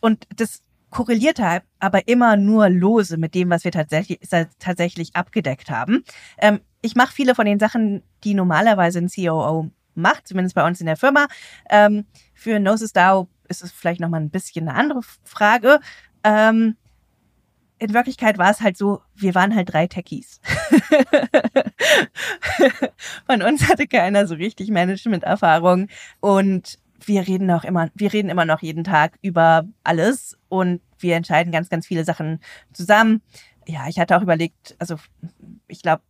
und 0.00 0.26
das 0.36 0.62
korrelierte 0.90 1.48
halt 1.48 1.62
aber 1.78 2.06
immer 2.06 2.36
nur 2.36 2.68
lose 2.68 3.16
mit 3.16 3.34
dem, 3.34 3.50
was 3.50 3.64
wir 3.64 3.72
tatsächlich 3.72 4.20
tatsächlich 4.58 5.16
abgedeckt 5.16 5.70
haben. 5.70 6.04
Ähm, 6.38 6.60
ich 6.82 6.94
mache 6.94 7.12
viele 7.12 7.34
von 7.34 7.46
den 7.46 7.58
Sachen, 7.58 8.02
die 8.24 8.34
normalerweise 8.34 8.98
ein 8.98 9.08
COO 9.08 9.70
macht, 9.94 10.28
zumindest 10.28 10.54
bei 10.54 10.66
uns 10.66 10.80
in 10.80 10.86
der 10.86 10.96
Firma. 10.96 11.26
Ähm, 11.68 12.06
für 12.34 12.58
Gnosis 12.58 12.92
DAO 12.92 13.28
ist 13.48 13.62
es 13.62 13.72
vielleicht 13.72 14.00
nochmal 14.00 14.20
ein 14.20 14.30
bisschen 14.30 14.68
eine 14.68 14.78
andere 14.78 15.00
Frage. 15.24 15.80
Ähm, 16.24 16.76
in 17.82 17.94
Wirklichkeit 17.94 18.38
war 18.38 18.50
es 18.50 18.60
halt 18.60 18.76
so, 18.76 19.02
wir 19.16 19.34
waren 19.34 19.56
halt 19.56 19.72
drei 19.72 19.88
Techies. 19.88 20.40
Von 23.26 23.42
uns 23.42 23.68
hatte 23.68 23.88
keiner 23.88 24.28
so 24.28 24.36
richtig 24.36 24.70
Management-Erfahrung 24.70 25.88
und 26.20 26.78
wir 27.04 27.26
reden 27.26 27.50
auch 27.50 27.64
immer, 27.64 27.90
wir 27.94 28.12
reden 28.12 28.28
immer 28.28 28.44
noch 28.44 28.62
jeden 28.62 28.84
Tag 28.84 29.18
über 29.20 29.64
alles 29.82 30.38
und 30.48 30.80
wir 31.00 31.16
entscheiden 31.16 31.52
ganz, 31.52 31.70
ganz 31.70 31.88
viele 31.88 32.04
Sachen 32.04 32.38
zusammen. 32.72 33.20
Ja, 33.66 33.88
ich 33.88 33.98
hatte 33.98 34.16
auch 34.16 34.22
überlegt, 34.22 34.76
also 34.78 34.94
ich 35.66 35.82
glaube, 35.82 36.02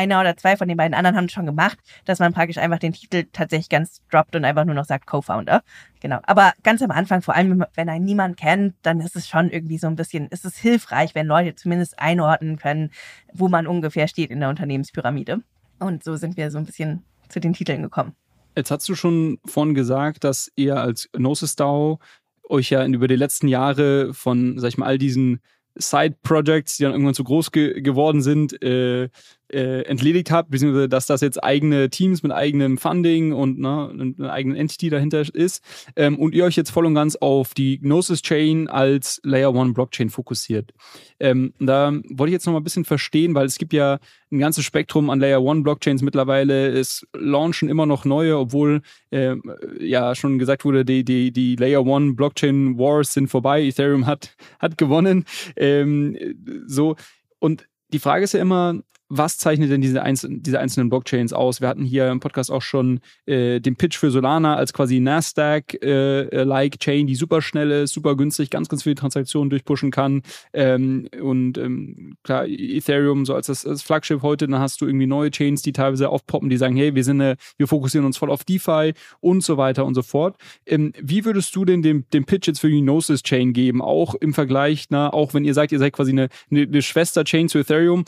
einer 0.00 0.20
oder 0.20 0.36
zwei 0.36 0.56
von 0.56 0.66
den 0.66 0.76
beiden 0.76 0.94
anderen 0.94 1.16
haben 1.16 1.26
es 1.26 1.32
schon 1.32 1.46
gemacht, 1.46 1.78
dass 2.06 2.18
man 2.18 2.32
praktisch 2.32 2.56
einfach 2.58 2.78
den 2.78 2.92
Titel 2.92 3.26
tatsächlich 3.32 3.68
ganz 3.68 4.00
droppt 4.10 4.34
und 4.34 4.44
einfach 4.44 4.64
nur 4.64 4.74
noch 4.74 4.86
sagt 4.86 5.06
Co-Founder. 5.06 5.62
Genau. 6.00 6.20
Aber 6.22 6.52
ganz 6.62 6.80
am 6.80 6.90
Anfang, 6.90 7.20
vor 7.20 7.34
allem 7.34 7.64
wenn 7.74 7.88
einen 7.88 8.04
niemand 8.04 8.38
kennt, 8.38 8.74
dann 8.82 9.00
ist 9.00 9.16
es 9.16 9.28
schon 9.28 9.50
irgendwie 9.50 9.78
so 9.78 9.86
ein 9.86 9.96
bisschen, 9.96 10.28
ist 10.28 10.46
es 10.46 10.56
hilfreich, 10.56 11.14
wenn 11.14 11.26
Leute 11.26 11.54
zumindest 11.54 11.98
einordnen 11.98 12.56
können, 12.56 12.90
wo 13.32 13.48
man 13.48 13.66
ungefähr 13.66 14.08
steht 14.08 14.30
in 14.30 14.40
der 14.40 14.48
Unternehmenspyramide. 14.48 15.42
Und 15.78 16.02
so 16.02 16.16
sind 16.16 16.36
wir 16.36 16.50
so 16.50 16.58
ein 16.58 16.64
bisschen 16.64 17.04
zu 17.28 17.40
den 17.40 17.52
Titeln 17.52 17.82
gekommen. 17.82 18.14
Jetzt 18.56 18.70
hast 18.70 18.88
du 18.88 18.94
schon 18.94 19.38
vorhin 19.44 19.74
gesagt, 19.74 20.24
dass 20.24 20.50
ihr 20.56 20.76
als 20.76 21.10
Gnosis 21.12 21.56
DAO 21.56 22.00
euch 22.48 22.70
ja 22.70 22.84
über 22.84 23.06
die 23.06 23.16
letzten 23.16 23.48
Jahre 23.48 24.12
von, 24.12 24.58
sag 24.58 24.68
ich 24.68 24.78
mal, 24.78 24.86
all 24.86 24.98
diesen 24.98 25.40
Side-Projects, 25.76 26.76
die 26.76 26.82
dann 26.82 26.92
irgendwann 26.92 27.14
zu 27.14 27.24
groß 27.24 27.52
ge 27.52 27.80
geworden 27.80 28.22
sind, 28.22 28.60
äh, 28.62 29.08
äh, 29.52 29.82
entledigt 29.82 30.30
habt, 30.30 30.50
beziehungsweise 30.50 30.88
dass 30.88 31.06
das 31.06 31.20
jetzt 31.20 31.42
eigene 31.42 31.90
Teams 31.90 32.22
mit 32.22 32.32
eigenem 32.32 32.78
Funding 32.78 33.32
und 33.32 33.58
ne, 33.58 34.14
einer 34.18 34.32
eigenen 34.32 34.56
Entity 34.56 34.90
dahinter 34.90 35.22
ist 35.34 35.62
ähm, 35.96 36.18
und 36.18 36.34
ihr 36.34 36.44
euch 36.44 36.56
jetzt 36.56 36.70
voll 36.70 36.86
und 36.86 36.94
ganz 36.94 37.16
auf 37.16 37.54
die 37.54 37.78
Gnosis 37.78 38.22
Chain 38.22 38.68
als 38.68 39.20
Layer 39.24 39.54
One 39.54 39.72
Blockchain 39.72 40.10
fokussiert. 40.10 40.72
Ähm, 41.18 41.52
da 41.58 41.92
wollte 42.08 42.30
ich 42.30 42.34
jetzt 42.34 42.46
noch 42.46 42.52
mal 42.52 42.60
ein 42.60 42.64
bisschen 42.64 42.84
verstehen, 42.84 43.34
weil 43.34 43.46
es 43.46 43.58
gibt 43.58 43.72
ja 43.72 43.98
ein 44.30 44.38
ganzes 44.38 44.64
Spektrum 44.64 45.10
an 45.10 45.20
Layer 45.20 45.42
One 45.42 45.62
Blockchains 45.62 46.02
mittlerweile. 46.02 46.68
Es 46.68 47.06
launchen 47.12 47.68
immer 47.68 47.86
noch 47.86 48.04
neue, 48.04 48.38
obwohl 48.38 48.82
äh, 49.10 49.36
ja 49.80 50.14
schon 50.14 50.38
gesagt 50.38 50.64
wurde, 50.64 50.84
die, 50.84 51.04
die, 51.04 51.32
die 51.32 51.56
Layer 51.56 51.84
One 51.84 52.14
Blockchain 52.14 52.78
Wars 52.78 53.12
sind 53.12 53.28
vorbei. 53.28 53.62
Ethereum 53.62 54.06
hat, 54.06 54.36
hat 54.58 54.78
gewonnen. 54.78 55.24
Ähm, 55.56 56.16
so. 56.66 56.96
Und 57.38 57.66
die 57.92 57.98
Frage 57.98 58.24
ist 58.24 58.34
ja 58.34 58.40
immer, 58.40 58.80
was 59.10 59.38
zeichnet 59.38 59.70
denn 59.70 59.80
diese, 59.80 60.02
einz 60.02 60.24
diese 60.28 60.60
einzelnen 60.60 60.88
Blockchains 60.88 61.32
aus? 61.32 61.60
Wir 61.60 61.68
hatten 61.68 61.84
hier 61.84 62.08
im 62.08 62.20
Podcast 62.20 62.50
auch 62.50 62.62
schon 62.62 63.00
äh, 63.26 63.60
den 63.60 63.74
Pitch 63.74 63.98
für 63.98 64.10
Solana 64.10 64.54
als 64.54 64.72
quasi 64.72 65.00
Nasdaq-like 65.00 66.74
äh, 66.74 66.78
Chain, 66.78 67.08
die 67.08 67.16
super 67.16 67.42
schnell 67.42 67.72
ist, 67.72 67.92
super 67.92 68.16
günstig, 68.16 68.50
ganz, 68.50 68.68
ganz 68.68 68.84
viele 68.84 68.94
Transaktionen 68.94 69.50
durchpushen 69.50 69.90
kann. 69.90 70.22
Ähm, 70.52 71.08
und 71.20 71.58
ähm, 71.58 72.14
klar, 72.22 72.46
Ethereum 72.46 73.26
so 73.26 73.34
als 73.34 73.48
das, 73.48 73.62
das, 73.62 73.82
Flagship 73.82 74.22
heute, 74.22 74.46
dann 74.46 74.60
hast 74.60 74.80
du 74.80 74.86
irgendwie 74.86 75.08
neue 75.08 75.32
Chains, 75.32 75.62
die 75.62 75.72
teilweise 75.72 76.08
aufpoppen, 76.08 76.48
die 76.48 76.56
sagen, 76.56 76.76
hey, 76.76 76.94
wir 76.94 77.02
sind 77.02 77.20
eine, 77.20 77.36
wir 77.56 77.66
fokussieren 77.66 78.06
uns 78.06 78.16
voll 78.16 78.30
auf 78.30 78.44
DeFi 78.44 78.94
und 79.18 79.42
so 79.42 79.56
weiter 79.56 79.84
und 79.84 79.94
so 79.94 80.02
fort. 80.02 80.36
Ähm, 80.66 80.92
wie 81.00 81.24
würdest 81.24 81.56
du 81.56 81.64
denn 81.64 81.82
den, 81.82 82.04
den 82.12 82.26
Pitch 82.26 82.46
jetzt 82.46 82.60
für 82.60 82.70
die 82.70 82.80
Gnosis 82.80 83.24
Chain 83.24 83.52
geben? 83.52 83.82
Auch 83.82 84.14
im 84.14 84.34
Vergleich, 84.34 84.86
na, 84.90 85.12
auch 85.12 85.34
wenn 85.34 85.44
ihr 85.44 85.54
sagt, 85.54 85.72
ihr 85.72 85.80
seid 85.80 85.94
quasi 85.94 86.12
eine, 86.12 86.28
eine, 86.50 86.62
eine 86.62 86.82
Schwester-Chain 86.82 87.48
zu 87.48 87.58
Ethereum, 87.58 88.04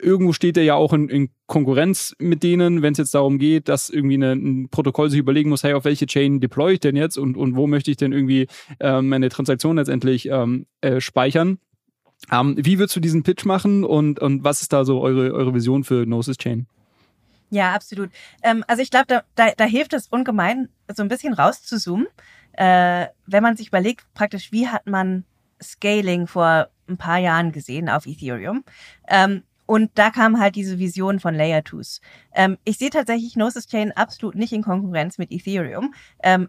irgendwo 0.00 0.32
steht 0.32 0.45
steht 0.46 0.58
er 0.58 0.62
ja 0.62 0.74
auch 0.76 0.92
in, 0.92 1.08
in 1.08 1.30
Konkurrenz 1.46 2.14
mit 2.20 2.44
denen, 2.44 2.80
wenn 2.80 2.92
es 2.92 2.98
jetzt 2.98 3.14
darum 3.14 3.40
geht, 3.40 3.68
dass 3.68 3.90
irgendwie 3.90 4.14
eine, 4.14 4.32
ein 4.32 4.68
Protokoll 4.68 5.10
sich 5.10 5.18
überlegen 5.18 5.50
muss, 5.50 5.64
hey, 5.64 5.72
auf 5.72 5.84
welche 5.84 6.06
Chain 6.06 6.38
deploy 6.38 6.74
ich 6.74 6.80
denn 6.80 6.94
jetzt 6.94 7.18
und, 7.18 7.36
und 7.36 7.56
wo 7.56 7.66
möchte 7.66 7.90
ich 7.90 7.96
denn 7.96 8.12
irgendwie 8.12 8.46
ähm, 8.78 9.08
meine 9.08 9.28
Transaktion 9.28 9.74
letztendlich 9.74 10.28
ähm, 10.28 10.66
äh, 10.82 11.00
speichern. 11.00 11.58
Ähm, 12.30 12.54
wie 12.56 12.78
würdest 12.78 12.94
du 12.94 13.00
diesen 13.00 13.24
Pitch 13.24 13.44
machen 13.44 13.82
und, 13.82 14.20
und 14.20 14.44
was 14.44 14.62
ist 14.62 14.72
da 14.72 14.84
so 14.84 15.00
eure, 15.00 15.32
eure 15.32 15.52
Vision 15.52 15.82
für 15.82 16.06
Gnosis 16.06 16.38
Chain? 16.38 16.68
Ja, 17.50 17.74
absolut. 17.74 18.10
Ähm, 18.44 18.62
also 18.68 18.82
ich 18.82 18.90
glaube, 18.92 19.06
da, 19.08 19.22
da, 19.34 19.50
da 19.56 19.64
hilft 19.64 19.94
es 19.94 20.06
ungemein, 20.06 20.68
so 20.94 21.02
ein 21.02 21.08
bisschen 21.08 21.34
rauszuzoomen. 21.34 22.06
Äh, 22.52 23.06
wenn 23.26 23.42
man 23.42 23.56
sich 23.56 23.66
überlegt, 23.66 24.06
praktisch, 24.14 24.52
wie 24.52 24.68
hat 24.68 24.86
man 24.86 25.24
Scaling 25.60 26.28
vor 26.28 26.68
ein 26.88 26.98
paar 26.98 27.18
Jahren 27.18 27.50
gesehen 27.50 27.88
auf 27.88 28.06
Ethereum. 28.06 28.62
Ähm, 29.08 29.42
und 29.66 29.90
da 29.96 30.10
kam 30.10 30.38
halt 30.40 30.54
diese 30.54 30.78
Vision 30.78 31.20
von 31.20 31.34
Layer 31.34 31.60
2s. 31.60 32.00
Ähm, 32.34 32.56
ich 32.64 32.78
sehe 32.78 32.90
tatsächlich 32.90 33.34
Gnosis 33.34 33.66
Chain 33.66 33.92
absolut 33.92 34.34
nicht 34.36 34.52
in 34.52 34.62
Konkurrenz 34.62 35.18
mit 35.18 35.30
Ethereum. 35.30 35.92
Ähm, 36.22 36.48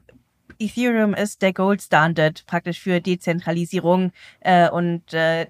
Ethereum 0.59 1.13
ist 1.13 1.41
der 1.41 1.53
Gold 1.53 1.81
Standard 1.81 2.45
praktisch 2.45 2.79
für 2.79 3.01
Dezentralisierung 3.01 4.11
äh, 4.39 4.69
und 4.69 5.13
äh, 5.13 5.47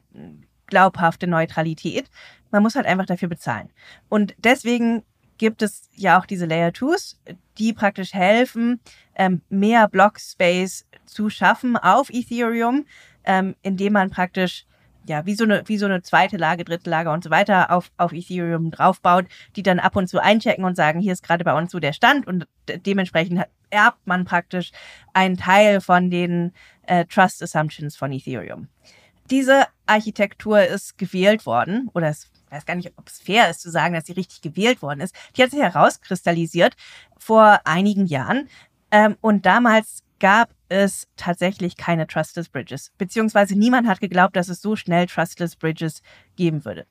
glaubhafte 0.65 1.28
Neutralität. 1.28 2.09
Man 2.51 2.63
muss 2.63 2.76
halt 2.76 2.86
einfach 2.86 3.05
dafür 3.05 3.28
bezahlen. 3.28 3.70
Und 4.09 4.34
deswegen 4.38 5.03
gibt 5.38 5.61
es 5.61 5.89
ja 5.95 6.20
auch 6.20 6.26
diese 6.26 6.45
Layer 6.45 6.70
2s, 6.70 7.18
die 7.57 7.74
praktisch 7.74 8.13
helfen, 8.13 8.80
ähm, 9.15 9.41
mehr 9.49 9.88
Block 9.88 10.20
Space 10.20 10.86
zu 11.05 11.30
schaffen 11.30 11.78
auf 11.78 12.09
Ethereum, 12.09 12.86
ähm, 13.24 13.55
indem 13.61 13.93
man 13.93 14.09
praktisch 14.09 14.65
ja, 15.07 15.25
wie 15.25 15.35
so 15.35 15.43
eine, 15.43 15.63
wie 15.65 15.77
so 15.77 15.85
eine 15.85 16.01
zweite 16.01 16.37
Lage, 16.37 16.65
dritte 16.65 16.89
Lage 16.89 17.09
und 17.11 17.23
so 17.23 17.29
weiter 17.29 17.71
auf, 17.71 17.91
auf 17.97 18.11
Ethereum 18.11 18.71
draufbaut, 18.71 19.25
die 19.55 19.63
dann 19.63 19.79
ab 19.79 19.95
und 19.95 20.07
zu 20.07 20.21
einchecken 20.21 20.65
und 20.65 20.75
sagen, 20.75 20.99
hier 20.99 21.13
ist 21.13 21.23
gerade 21.23 21.43
bei 21.43 21.57
uns 21.57 21.71
so 21.71 21.79
der 21.79 21.93
Stand 21.93 22.27
und 22.27 22.47
dementsprechend 22.85 23.43
erbt 23.69 24.05
man 24.05 24.25
praktisch 24.25 24.71
einen 25.13 25.37
Teil 25.37 25.81
von 25.81 26.09
den 26.09 26.53
äh, 26.83 27.05
Trust 27.05 27.41
Assumptions 27.43 27.95
von 27.95 28.11
Ethereum. 28.11 28.67
Diese 29.29 29.65
Architektur 29.85 30.61
ist 30.61 30.97
gewählt 30.97 31.45
worden, 31.45 31.89
oder 31.93 32.07
es 32.07 32.29
weiß 32.49 32.65
gar 32.65 32.75
nicht, 32.75 32.93
ob 32.97 33.07
es 33.07 33.19
fair 33.19 33.49
ist 33.49 33.61
zu 33.61 33.69
sagen, 33.69 33.93
dass 33.93 34.05
sie 34.05 34.13
richtig 34.13 34.41
gewählt 34.41 34.81
worden 34.81 35.01
ist. 35.01 35.13
Die 35.35 35.43
hat 35.43 35.51
sich 35.51 35.59
herauskristallisiert 35.59 36.75
vor 37.17 37.59
einigen 37.65 38.05
Jahren. 38.05 38.47
Ähm, 38.89 39.17
und 39.19 39.45
damals 39.45 40.03
gab 40.20 40.49
es 40.70 41.07
tatsächlich 41.15 41.78
keine 41.78 42.07
Trustless 42.07 42.49
Bridges. 42.49 42.91
Beziehungsweise 42.97 43.57
niemand 43.57 43.88
hat 43.88 43.99
geglaubt, 43.99 44.36
dass 44.36 44.49
es 44.49 44.61
so 44.61 44.76
schnell 44.76 45.05
Trustless 45.07 45.55
Bridges 45.55 46.01
geben 46.36 46.65
würde. 46.65 46.86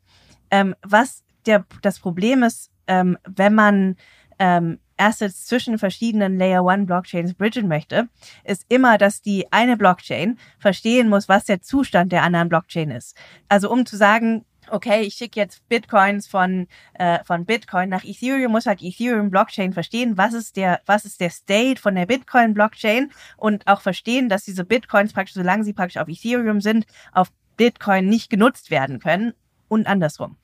Ähm, 0.50 0.74
was 0.82 1.24
der, 1.46 1.64
das 1.82 1.98
Problem 1.98 2.42
ist, 2.42 2.70
ähm, 2.86 3.18
wenn 3.24 3.54
man 3.54 3.96
ähm, 4.38 4.78
Assets 4.96 5.46
zwischen 5.46 5.78
verschiedenen 5.78 6.38
Layer 6.38 6.64
One 6.64 6.86
Blockchains 6.86 7.34
bridgen 7.34 7.68
möchte, 7.68 8.08
ist 8.44 8.64
immer, 8.68 8.98
dass 8.98 9.20
die 9.20 9.50
eine 9.52 9.76
Blockchain 9.76 10.38
verstehen 10.58 11.08
muss, 11.08 11.28
was 11.28 11.44
der 11.44 11.60
Zustand 11.60 12.12
der 12.12 12.22
anderen 12.22 12.48
Blockchain 12.48 12.90
ist. 12.90 13.16
Also 13.48 13.70
um 13.70 13.84
zu 13.84 13.96
sagen, 13.96 14.44
okay, 14.70 15.02
ich 15.02 15.14
schicke 15.14 15.40
jetzt 15.40 15.68
Bitcoins 15.68 16.26
von, 16.26 16.66
äh, 16.94 17.22
von 17.24 17.44
Bitcoin 17.44 17.88
nach 17.88 18.04
Ethereum, 18.04 18.52
muss 18.52 18.66
halt 18.66 18.82
Ethereum 18.82 19.30
Blockchain 19.30 19.72
verstehen, 19.72 20.16
was 20.16 20.34
ist 20.34 20.56
der, 20.56 20.80
was 20.86 21.04
ist 21.04 21.20
der 21.20 21.30
State 21.30 21.80
von 21.80 21.94
der 21.94 22.06
Bitcoin 22.06 22.54
Blockchain 22.54 23.10
und 23.36 23.66
auch 23.66 23.80
verstehen, 23.80 24.28
dass 24.28 24.44
diese 24.44 24.64
Bitcoins 24.64 25.12
praktisch, 25.12 25.34
solange 25.34 25.64
sie 25.64 25.72
praktisch 25.72 26.00
auf 26.00 26.08
Ethereum 26.08 26.60
sind, 26.60 26.86
auf 27.12 27.30
Bitcoin 27.56 28.08
nicht 28.08 28.30
genutzt 28.30 28.70
werden 28.70 28.98
können 28.98 29.32
und 29.68 29.86
andersrum. 29.86 30.36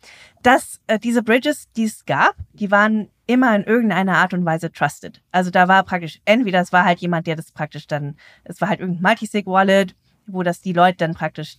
Dass 0.42 0.80
äh, 0.86 0.98
diese 0.98 1.22
Bridges, 1.22 1.70
die 1.72 1.84
es 1.84 2.04
gab, 2.04 2.34
die 2.52 2.70
waren 2.70 3.08
immer 3.26 3.54
in 3.54 3.64
irgendeiner 3.64 4.16
Art 4.16 4.34
und 4.34 4.44
Weise 4.44 4.72
trusted. 4.72 5.22
Also 5.30 5.50
da 5.50 5.68
war 5.68 5.84
praktisch, 5.84 6.20
entweder 6.24 6.60
es 6.60 6.72
war 6.72 6.84
halt 6.84 7.00
jemand, 7.00 7.26
der 7.26 7.36
das 7.36 7.52
praktisch 7.52 7.86
dann, 7.86 8.16
es 8.44 8.60
war 8.60 8.68
halt 8.68 8.80
irgendein 8.80 9.02
Multisig-Wallet, 9.02 9.94
wo 10.26 10.42
das 10.42 10.60
die 10.60 10.72
Leute 10.72 10.98
dann 10.98 11.14
praktisch 11.14 11.58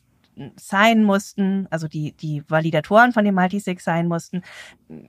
sein 0.56 1.04
mussten, 1.04 1.68
also 1.70 1.88
die, 1.88 2.14
die 2.14 2.44
Validatoren 2.48 3.14
von 3.14 3.26
dem 3.26 3.36
Multisig 3.36 3.82
sein 3.82 4.08
mussten. 4.08 4.42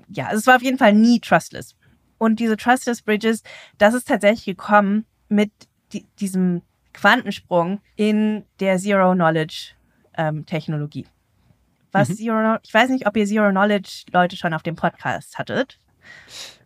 Ja, 0.09 0.33
es 0.33 0.47
war 0.47 0.57
auf 0.57 0.63
jeden 0.63 0.79
Fall 0.79 0.93
nie 0.93 1.21
trustless. 1.21 1.77
Und 2.19 2.41
diese 2.41 2.57
trustless 2.57 3.03
Bridges, 3.03 3.43
das 3.79 3.95
ist 3.95 4.09
tatsächlich 4.09 4.45
gekommen 4.45 5.05
mit 5.29 5.51
die, 5.93 6.07
diesem 6.21 6.63
Quantensprung 6.93 7.81
in 7.97 8.45
der 8.61 8.79
Zero 8.79 9.13
Knowledge 9.15 9.73
ähm, 10.17 10.47
Technologie. 10.47 11.07
Was 11.93 12.09
mhm. 12.09 12.15
Zero, 12.15 12.57
ich 12.63 12.73
weiß 12.73 12.91
nicht, 12.91 13.07
ob 13.07 13.17
ihr 13.17 13.27
Zero 13.27 13.51
Knowledge 13.51 14.05
Leute 14.13 14.37
schon 14.37 14.55
auf 14.55 14.63
dem 14.63 14.77
Podcast 14.77 15.39
hattet. 15.39 15.79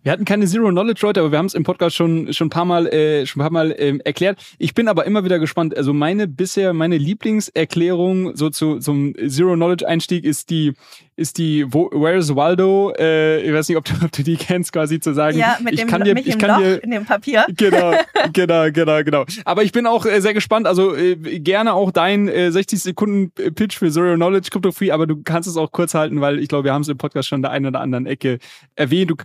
Wir 0.03 0.13
hatten 0.13 0.25
keine 0.25 0.47
Zero 0.47 0.69
Knowledge 0.71 1.01
Leute, 1.05 1.21
aber 1.21 1.33
wir 1.33 1.39
haben 1.39 1.47
es 1.47 1.55
im 1.55 1.65
Podcast 1.65 1.97
schon 1.97 2.33
schon 2.33 2.47
ein 2.47 2.51
paar 2.51 2.65
Mal 2.65 2.87
äh, 2.87 3.27
schon 3.27 3.41
ein 3.41 3.45
paar 3.45 3.53
Mal 3.53 3.75
ähm, 3.79 4.01
erklärt. 4.05 4.39
Ich 4.59 4.75
bin 4.75 4.89
aber 4.89 5.05
immer 5.07 5.25
wieder 5.25 5.39
gespannt. 5.39 5.77
Also 5.77 5.93
meine 5.93 6.29
bisher 6.29 6.73
meine 6.73 6.99
Lieblingserklärung 6.99 8.37
so 8.37 8.51
zu 8.51 8.79
zum 8.79 9.15
Zero 9.29 9.55
Knowledge 9.55 9.87
Einstieg 9.87 10.25
ist 10.25 10.51
die 10.51 10.75
ist 11.19 11.37
die 11.39 11.67
Wo, 11.73 11.91
Where's 11.93 12.35
Waldo? 12.35 12.93
Äh, 12.97 13.43
ich 13.43 13.53
weiß 13.53 13.69
nicht, 13.69 13.77
ob 13.77 13.85
du, 13.85 13.93
ob 14.05 14.13
du 14.13 14.23
die 14.23 14.37
kennst, 14.37 14.73
quasi 14.73 15.01
zu 15.01 15.13
sagen. 15.13 15.37
Ja, 15.37 15.59
mit 15.61 15.75
ich 15.75 15.81
dem 15.81 15.89
kann 15.89 16.05
dir, 16.05 16.15
mich 16.15 16.27
ich 16.27 16.35
im 16.35 16.39
kann 16.39 16.51
Loch 16.51 16.59
dir, 16.59 16.83
in 16.83 16.91
dem 16.93 17.05
Papier. 17.05 17.45
Genau, 17.57 17.93
genau, 18.33 18.71
genau, 18.71 19.03
genau. 19.03 19.25
Aber 19.45 19.65
ich 19.65 19.73
bin 19.73 19.87
auch 19.87 20.07
äh, 20.07 20.21
sehr 20.21 20.33
gespannt. 20.33 20.67
Also 20.67 20.95
äh, 20.95 21.17
gerne 21.17 21.75
auch 21.75 21.91
dein 21.91 22.29
äh, 22.29 22.53
60 22.53 22.81
Sekunden 22.81 23.33
Pitch 23.55 23.77
für 23.77 23.91
Zero 23.91 24.15
Knowledge 24.15 24.51
Crypto 24.51 24.71
Free, 24.71 24.93
aber 24.93 25.07
du 25.09 25.21
kannst 25.23 25.49
es 25.49 25.57
auch 25.57 25.73
kurz 25.73 25.95
halten, 25.95 26.21
weil 26.21 26.39
ich 26.39 26.49
glaube, 26.49 26.65
wir 26.65 26.73
haben 26.73 26.83
es 26.83 26.89
im 26.89 26.99
Podcast 26.99 27.29
schon 27.29 27.43
der 27.43 27.51
einen 27.51 27.67
oder 27.67 27.81
anderen 27.81 28.07
Ecke 28.07 28.39
erwähnt. 28.77 29.11
Du 29.11 29.17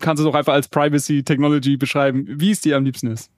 kannst 0.00 0.22
es 0.22 0.26
auch 0.26 0.34
einfach 0.34 0.54
als 0.54 0.68
Privacy 0.68 1.22
Technology 1.22 1.76
beschreiben, 1.76 2.24
wie 2.28 2.52
es 2.52 2.62
dir 2.62 2.76
am 2.76 2.84
liebsten 2.84 3.08
ist. 3.08 3.30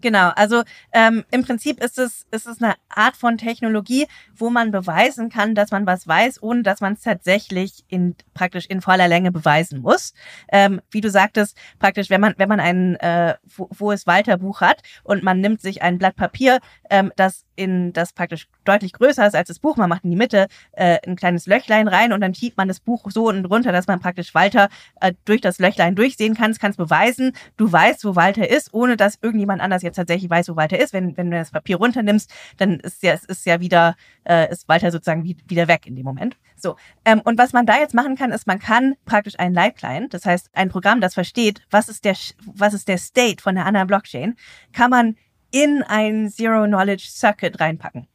Genau, 0.00 0.30
also 0.34 0.62
ähm, 0.92 1.24
im 1.30 1.44
Prinzip 1.44 1.82
ist 1.82 1.98
es, 1.98 2.26
ist 2.30 2.46
es 2.46 2.62
eine 2.62 2.74
Art 2.88 3.16
von 3.16 3.36
Technologie, 3.36 4.06
wo 4.34 4.48
man 4.48 4.70
beweisen 4.70 5.28
kann, 5.28 5.54
dass 5.54 5.70
man 5.70 5.86
was 5.86 6.08
weiß, 6.08 6.42
ohne 6.42 6.62
dass 6.62 6.80
man 6.80 6.94
es 6.94 7.02
tatsächlich 7.02 7.84
in 7.88 8.14
praktisch 8.32 8.66
in 8.66 8.80
voller 8.80 9.08
Länge 9.08 9.30
beweisen 9.30 9.80
muss. 9.80 10.14
Ähm, 10.50 10.80
wie 10.90 11.02
du 11.02 11.10
sagtest, 11.10 11.56
praktisch, 11.78 12.08
wenn 12.08 12.20
man, 12.20 12.34
wenn 12.38 12.48
man 12.48 12.60
ein 12.60 12.96
äh, 12.96 13.34
wo, 13.56 13.68
wo 13.70 13.92
es 13.92 14.06
Walter 14.06 14.38
Buch 14.38 14.62
hat 14.62 14.82
und 15.04 15.22
man 15.22 15.40
nimmt 15.40 15.60
sich 15.60 15.82
ein 15.82 15.98
Blatt 15.98 16.16
Papier, 16.16 16.60
ähm, 16.88 17.12
das 17.16 17.44
in 17.56 17.92
das 17.92 18.14
praktisch 18.14 18.48
deutlich 18.64 18.94
größer 18.94 19.26
ist 19.26 19.34
als 19.34 19.48
das 19.48 19.58
Buch, 19.58 19.76
man 19.76 19.90
macht 19.90 20.04
in 20.04 20.10
die 20.10 20.16
Mitte 20.16 20.46
äh, 20.72 20.98
ein 21.06 21.14
kleines 21.14 21.46
Löchlein 21.46 21.88
rein 21.88 22.14
und 22.14 22.22
dann 22.22 22.34
schiebt 22.34 22.56
man 22.56 22.68
das 22.68 22.80
Buch 22.80 23.10
so 23.10 23.28
unten 23.28 23.42
drunter, 23.42 23.70
dass 23.70 23.86
man 23.86 24.00
praktisch 24.00 24.34
Walter 24.34 24.70
äh, 25.00 25.12
durch 25.26 25.42
das 25.42 25.58
Löchlein 25.58 25.94
durchsehen 25.94 26.34
kann, 26.34 26.54
kann 26.54 26.70
es 26.70 26.76
beweisen, 26.78 27.32
du 27.58 27.70
weißt, 27.70 28.04
wo 28.04 28.16
Walter 28.16 28.48
ist, 28.48 28.72
ohne 28.72 28.96
dass 28.96 29.18
irgendjemand 29.20 29.60
anders 29.60 29.82
jetzt 29.82 29.89
tatsächlich 29.96 30.30
weiß, 30.30 30.48
wo 30.48 30.56
Walter 30.56 30.78
ist. 30.78 30.92
Wenn, 30.92 31.16
wenn 31.16 31.30
du 31.30 31.36
das 31.36 31.50
Papier 31.50 31.76
runternimmst, 31.76 32.30
dann 32.56 32.80
ist 32.80 33.02
ja, 33.02 33.12
es 33.12 33.24
ist 33.24 33.46
ja 33.46 33.60
wieder, 33.60 33.96
äh, 34.24 34.50
ist 34.50 34.68
Walter 34.68 34.90
sozusagen 34.90 35.24
wie, 35.24 35.36
wieder 35.46 35.68
weg 35.68 35.86
in 35.86 35.96
dem 35.96 36.04
Moment. 36.04 36.36
So. 36.56 36.76
Ähm, 37.04 37.20
und 37.24 37.38
was 37.38 37.52
man 37.52 37.66
da 37.66 37.78
jetzt 37.78 37.94
machen 37.94 38.16
kann, 38.16 38.32
ist, 38.32 38.46
man 38.46 38.58
kann 38.58 38.94
praktisch 39.04 39.38
ein 39.38 39.54
Live-Client, 39.54 40.14
das 40.14 40.24
heißt 40.24 40.50
ein 40.52 40.68
Programm, 40.68 41.00
das 41.00 41.14
versteht, 41.14 41.62
was 41.70 41.88
ist 41.88 42.04
der, 42.04 42.16
was 42.46 42.74
ist 42.74 42.88
der 42.88 42.98
State 42.98 43.42
von 43.42 43.54
der 43.54 43.66
anderen 43.66 43.86
Blockchain, 43.86 44.36
kann 44.72 44.90
man 44.90 45.16
in 45.50 45.82
ein 45.82 46.28
Zero-Knowledge-Circuit 46.30 47.60
reinpacken. 47.60 48.06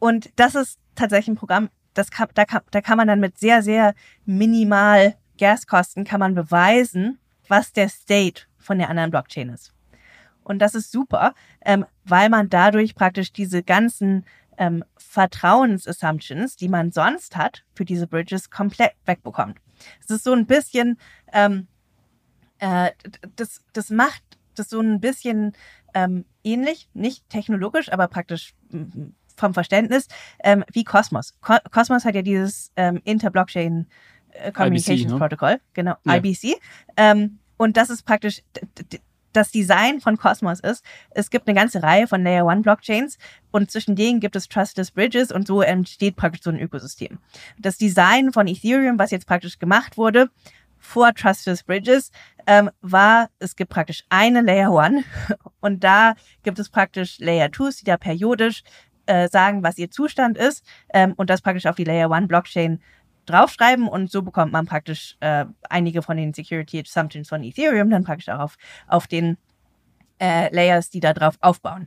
Und 0.00 0.30
das 0.36 0.54
ist 0.54 0.78
tatsächlich 0.94 1.28
ein 1.28 1.36
Programm, 1.36 1.68
das 1.94 2.10
kann, 2.10 2.28
da, 2.34 2.44
kann, 2.44 2.62
da 2.70 2.80
kann 2.80 2.96
man 2.96 3.08
dann 3.08 3.20
mit 3.20 3.38
sehr, 3.38 3.62
sehr 3.62 3.94
minimal 4.24 5.16
Gaskosten 5.40 6.04
kann 6.04 6.20
man 6.20 6.34
beweisen, 6.34 7.18
was 7.48 7.72
der 7.72 7.88
State 7.88 8.42
von 8.58 8.78
der 8.78 8.90
anderen 8.90 9.10
Blockchain 9.10 9.48
ist. 9.48 9.72
Und 10.50 10.58
das 10.58 10.74
ist 10.74 10.90
super, 10.90 11.34
ähm, 11.64 11.86
weil 12.04 12.28
man 12.28 12.48
dadurch 12.48 12.96
praktisch 12.96 13.32
diese 13.32 13.62
ganzen 13.62 14.24
ähm, 14.58 14.82
Vertrauensassumptions, 14.96 16.56
die 16.56 16.68
man 16.68 16.90
sonst 16.90 17.36
hat 17.36 17.64
für 17.72 17.84
diese 17.84 18.08
Bridges, 18.08 18.50
komplett 18.50 18.94
wegbekommt. 19.06 19.58
Es 20.00 20.10
ist 20.10 20.24
so 20.24 20.32
ein 20.32 20.46
bisschen, 20.46 20.98
ähm, 21.32 21.68
äh, 22.58 22.90
das, 23.36 23.62
das 23.72 23.90
macht 23.90 24.24
das 24.56 24.70
so 24.70 24.80
ein 24.80 25.00
bisschen 25.00 25.52
ähm, 25.94 26.24
ähnlich, 26.42 26.88
nicht 26.94 27.28
technologisch, 27.28 27.92
aber 27.92 28.08
praktisch 28.08 28.52
vom 29.36 29.54
Verständnis, 29.54 30.08
ähm, 30.42 30.64
wie 30.72 30.82
Cosmos. 30.82 31.34
Co 31.40 31.58
Cosmos 31.70 32.04
hat 32.04 32.16
ja 32.16 32.22
dieses 32.22 32.72
ähm, 32.74 33.00
Inter-Blockchain 33.04 33.86
äh, 34.32 34.50
Communications 34.50 35.02
IBC, 35.02 35.12
ne? 35.12 35.18
Protocol, 35.18 35.60
genau, 35.74 35.94
ja. 36.04 36.16
IBC. 36.16 36.60
Ähm, 36.96 37.38
und 37.56 37.76
das 37.76 37.88
ist 37.88 38.02
praktisch 38.02 38.42
das 39.32 39.50
Design 39.50 40.00
von 40.00 40.16
Cosmos 40.16 40.60
ist, 40.60 40.84
es 41.10 41.30
gibt 41.30 41.48
eine 41.48 41.58
ganze 41.58 41.82
Reihe 41.82 42.06
von 42.06 42.22
Layer 42.22 42.46
One 42.46 42.62
Blockchains 42.62 43.18
und 43.50 43.70
zwischen 43.70 43.96
denen 43.96 44.20
gibt 44.20 44.36
es 44.36 44.48
Trustless 44.48 44.90
Bridges 44.90 45.32
und 45.32 45.46
so 45.46 45.62
entsteht 45.62 46.16
praktisch 46.16 46.42
so 46.42 46.50
ein 46.50 46.60
Ökosystem. 46.60 47.18
Das 47.58 47.78
Design 47.78 48.32
von 48.32 48.46
Ethereum, 48.46 48.98
was 48.98 49.10
jetzt 49.10 49.26
praktisch 49.26 49.58
gemacht 49.58 49.96
wurde 49.96 50.30
vor 50.78 51.12
Trustless 51.14 51.62
Bridges, 51.62 52.10
ähm, 52.46 52.70
war, 52.80 53.28
es 53.38 53.54
gibt 53.54 53.70
praktisch 53.70 54.04
eine 54.08 54.40
Layer 54.40 54.72
One 54.72 55.04
und 55.60 55.84
da 55.84 56.14
gibt 56.42 56.58
es 56.58 56.68
praktisch 56.68 57.18
Layer 57.18 57.50
Twos, 57.50 57.76
die 57.76 57.84
da 57.84 57.96
periodisch 57.96 58.62
äh, 59.06 59.28
sagen, 59.28 59.62
was 59.62 59.78
ihr 59.78 59.90
Zustand 59.90 60.38
ist 60.38 60.64
ähm, 60.92 61.14
und 61.16 61.30
das 61.30 61.42
praktisch 61.42 61.66
auf 61.66 61.76
die 61.76 61.84
Layer 61.84 62.10
One 62.10 62.26
Blockchain 62.26 62.80
draufschreiben 63.26 63.88
und 63.88 64.10
so 64.10 64.22
bekommt 64.22 64.52
man 64.52 64.66
praktisch 64.66 65.16
äh, 65.20 65.46
einige 65.68 66.02
von 66.02 66.16
den 66.16 66.34
Security 66.34 66.80
Assumptions 66.80 67.28
von 67.28 67.42
Ethereum 67.42 67.90
dann 67.90 68.04
praktisch 68.04 68.28
auch 68.28 68.40
auf, 68.40 68.56
auf 68.86 69.06
den 69.06 69.36
äh, 70.20 70.54
Layers, 70.54 70.90
die 70.90 71.00
da 71.00 71.12
drauf 71.12 71.36
aufbauen. 71.40 71.86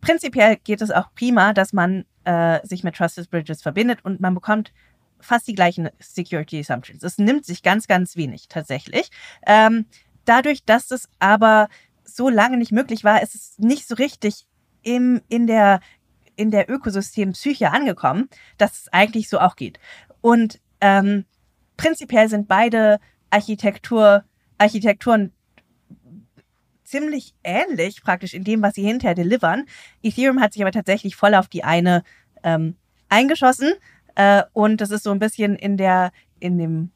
Prinzipiell 0.00 0.56
geht 0.56 0.80
es 0.80 0.90
auch 0.90 1.12
prima, 1.14 1.52
dass 1.52 1.72
man 1.72 2.04
äh, 2.24 2.64
sich 2.66 2.84
mit 2.84 2.96
Trusted 2.96 3.30
Bridges 3.30 3.62
verbindet 3.62 4.04
und 4.04 4.20
man 4.20 4.34
bekommt 4.34 4.72
fast 5.20 5.48
die 5.48 5.54
gleichen 5.54 5.88
Security 5.98 6.60
Assumptions. 6.60 7.02
Es 7.02 7.18
nimmt 7.18 7.44
sich 7.44 7.62
ganz, 7.62 7.88
ganz 7.88 8.16
wenig 8.16 8.48
tatsächlich. 8.48 9.10
Ähm, 9.46 9.86
dadurch, 10.24 10.64
dass 10.64 10.90
es 10.90 11.08
aber 11.18 11.68
so 12.04 12.28
lange 12.28 12.56
nicht 12.56 12.72
möglich 12.72 13.04
war, 13.04 13.22
ist 13.22 13.34
es 13.34 13.58
nicht 13.58 13.88
so 13.88 13.96
richtig 13.96 14.46
im, 14.82 15.20
in 15.28 15.46
der 15.46 15.80
in 16.36 16.52
der 16.52 16.70
Ökosystem 16.70 17.32
Psyche 17.32 17.72
angekommen, 17.72 18.28
dass 18.58 18.82
es 18.82 18.92
eigentlich 18.92 19.28
so 19.28 19.40
auch 19.40 19.56
geht. 19.56 19.80
Und 20.20 20.60
ähm, 20.80 21.24
prinzipiell 21.76 22.28
sind 22.28 22.48
beide 22.48 22.98
Architektur, 23.30 24.24
Architekturen 24.58 25.32
ziemlich 26.84 27.34
ähnlich 27.44 28.02
praktisch 28.02 28.34
in 28.34 28.44
dem, 28.44 28.62
was 28.62 28.74
sie 28.74 28.82
hinterher 28.82 29.14
delivern. 29.14 29.66
Ethereum 30.02 30.40
hat 30.40 30.54
sich 30.54 30.62
aber 30.62 30.72
tatsächlich 30.72 31.16
voll 31.16 31.34
auf 31.34 31.48
die 31.48 31.64
eine 31.64 32.02
ähm, 32.42 32.76
eingeschossen 33.08 33.74
äh, 34.14 34.42
und 34.52 34.80
das 34.80 34.90
ist 34.90 35.04
so 35.04 35.10
ein 35.10 35.18
bisschen 35.18 35.54
in 35.56 35.76
der 35.76 36.12
in 36.40 36.58
dem 36.58 36.90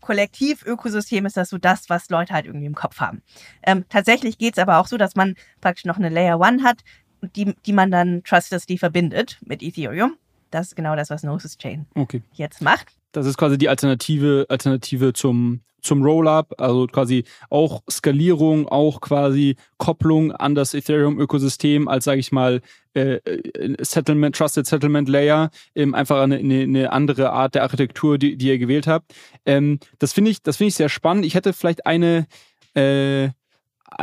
Kollektiv-Ökosystem 0.00 1.26
ist 1.26 1.36
das 1.36 1.50
so 1.50 1.58
das, 1.58 1.90
was 1.90 2.08
Leute 2.10 2.32
halt 2.32 2.46
irgendwie 2.46 2.66
im 2.66 2.76
Kopf 2.76 3.00
haben. 3.00 3.22
Ähm, 3.62 3.84
tatsächlich 3.88 4.38
geht 4.38 4.56
es 4.56 4.62
aber 4.62 4.78
auch 4.78 4.86
so, 4.86 4.96
dass 4.96 5.16
man 5.16 5.34
praktisch 5.60 5.84
noch 5.84 5.96
eine 5.96 6.08
Layer 6.08 6.38
One 6.38 6.62
hat, 6.62 6.84
die, 7.34 7.56
die 7.66 7.72
man 7.72 7.90
dann 7.90 8.22
trustlessly 8.22 8.78
verbindet 8.78 9.38
mit 9.44 9.62
Ethereum. 9.62 10.16
Das 10.52 10.68
ist 10.68 10.76
genau 10.76 10.94
das, 10.94 11.10
was 11.10 11.22
Gnosis 11.22 11.58
Chain 11.58 11.86
okay. 11.96 12.22
jetzt 12.34 12.62
macht. 12.62 12.92
Das 13.16 13.24
ist 13.24 13.38
quasi 13.38 13.56
die 13.56 13.70
Alternative, 13.70 14.44
Alternative 14.50 15.14
zum, 15.14 15.62
zum 15.80 16.02
Rollup, 16.02 16.60
also 16.60 16.86
quasi 16.86 17.24
auch 17.48 17.82
Skalierung, 17.90 18.68
auch 18.68 19.00
quasi 19.00 19.56
Kopplung 19.78 20.32
an 20.32 20.54
das 20.54 20.74
Ethereum-Ökosystem 20.74 21.88
als, 21.88 22.04
sage 22.04 22.20
ich 22.20 22.30
mal, 22.30 22.60
äh, 22.94 23.14
äh, 23.14 23.76
Settlement, 23.80 24.36
Trusted 24.36 24.66
Settlement 24.66 25.08
Layer, 25.08 25.48
ähm, 25.74 25.94
einfach 25.94 26.20
eine, 26.20 26.36
eine, 26.36 26.62
eine, 26.64 26.92
andere 26.92 27.30
Art 27.32 27.54
der 27.54 27.62
Architektur, 27.62 28.18
die, 28.18 28.36
die 28.36 28.48
ihr 28.48 28.58
gewählt 28.58 28.86
habt. 28.86 29.14
Ähm, 29.46 29.78
das 29.98 30.12
finde 30.12 30.30
ich, 30.30 30.42
das 30.42 30.58
finde 30.58 30.68
ich 30.68 30.74
sehr 30.74 30.90
spannend. 30.90 31.24
Ich 31.24 31.34
hätte 31.34 31.54
vielleicht 31.54 31.86
eine 31.86 32.26
äh, 32.74 33.30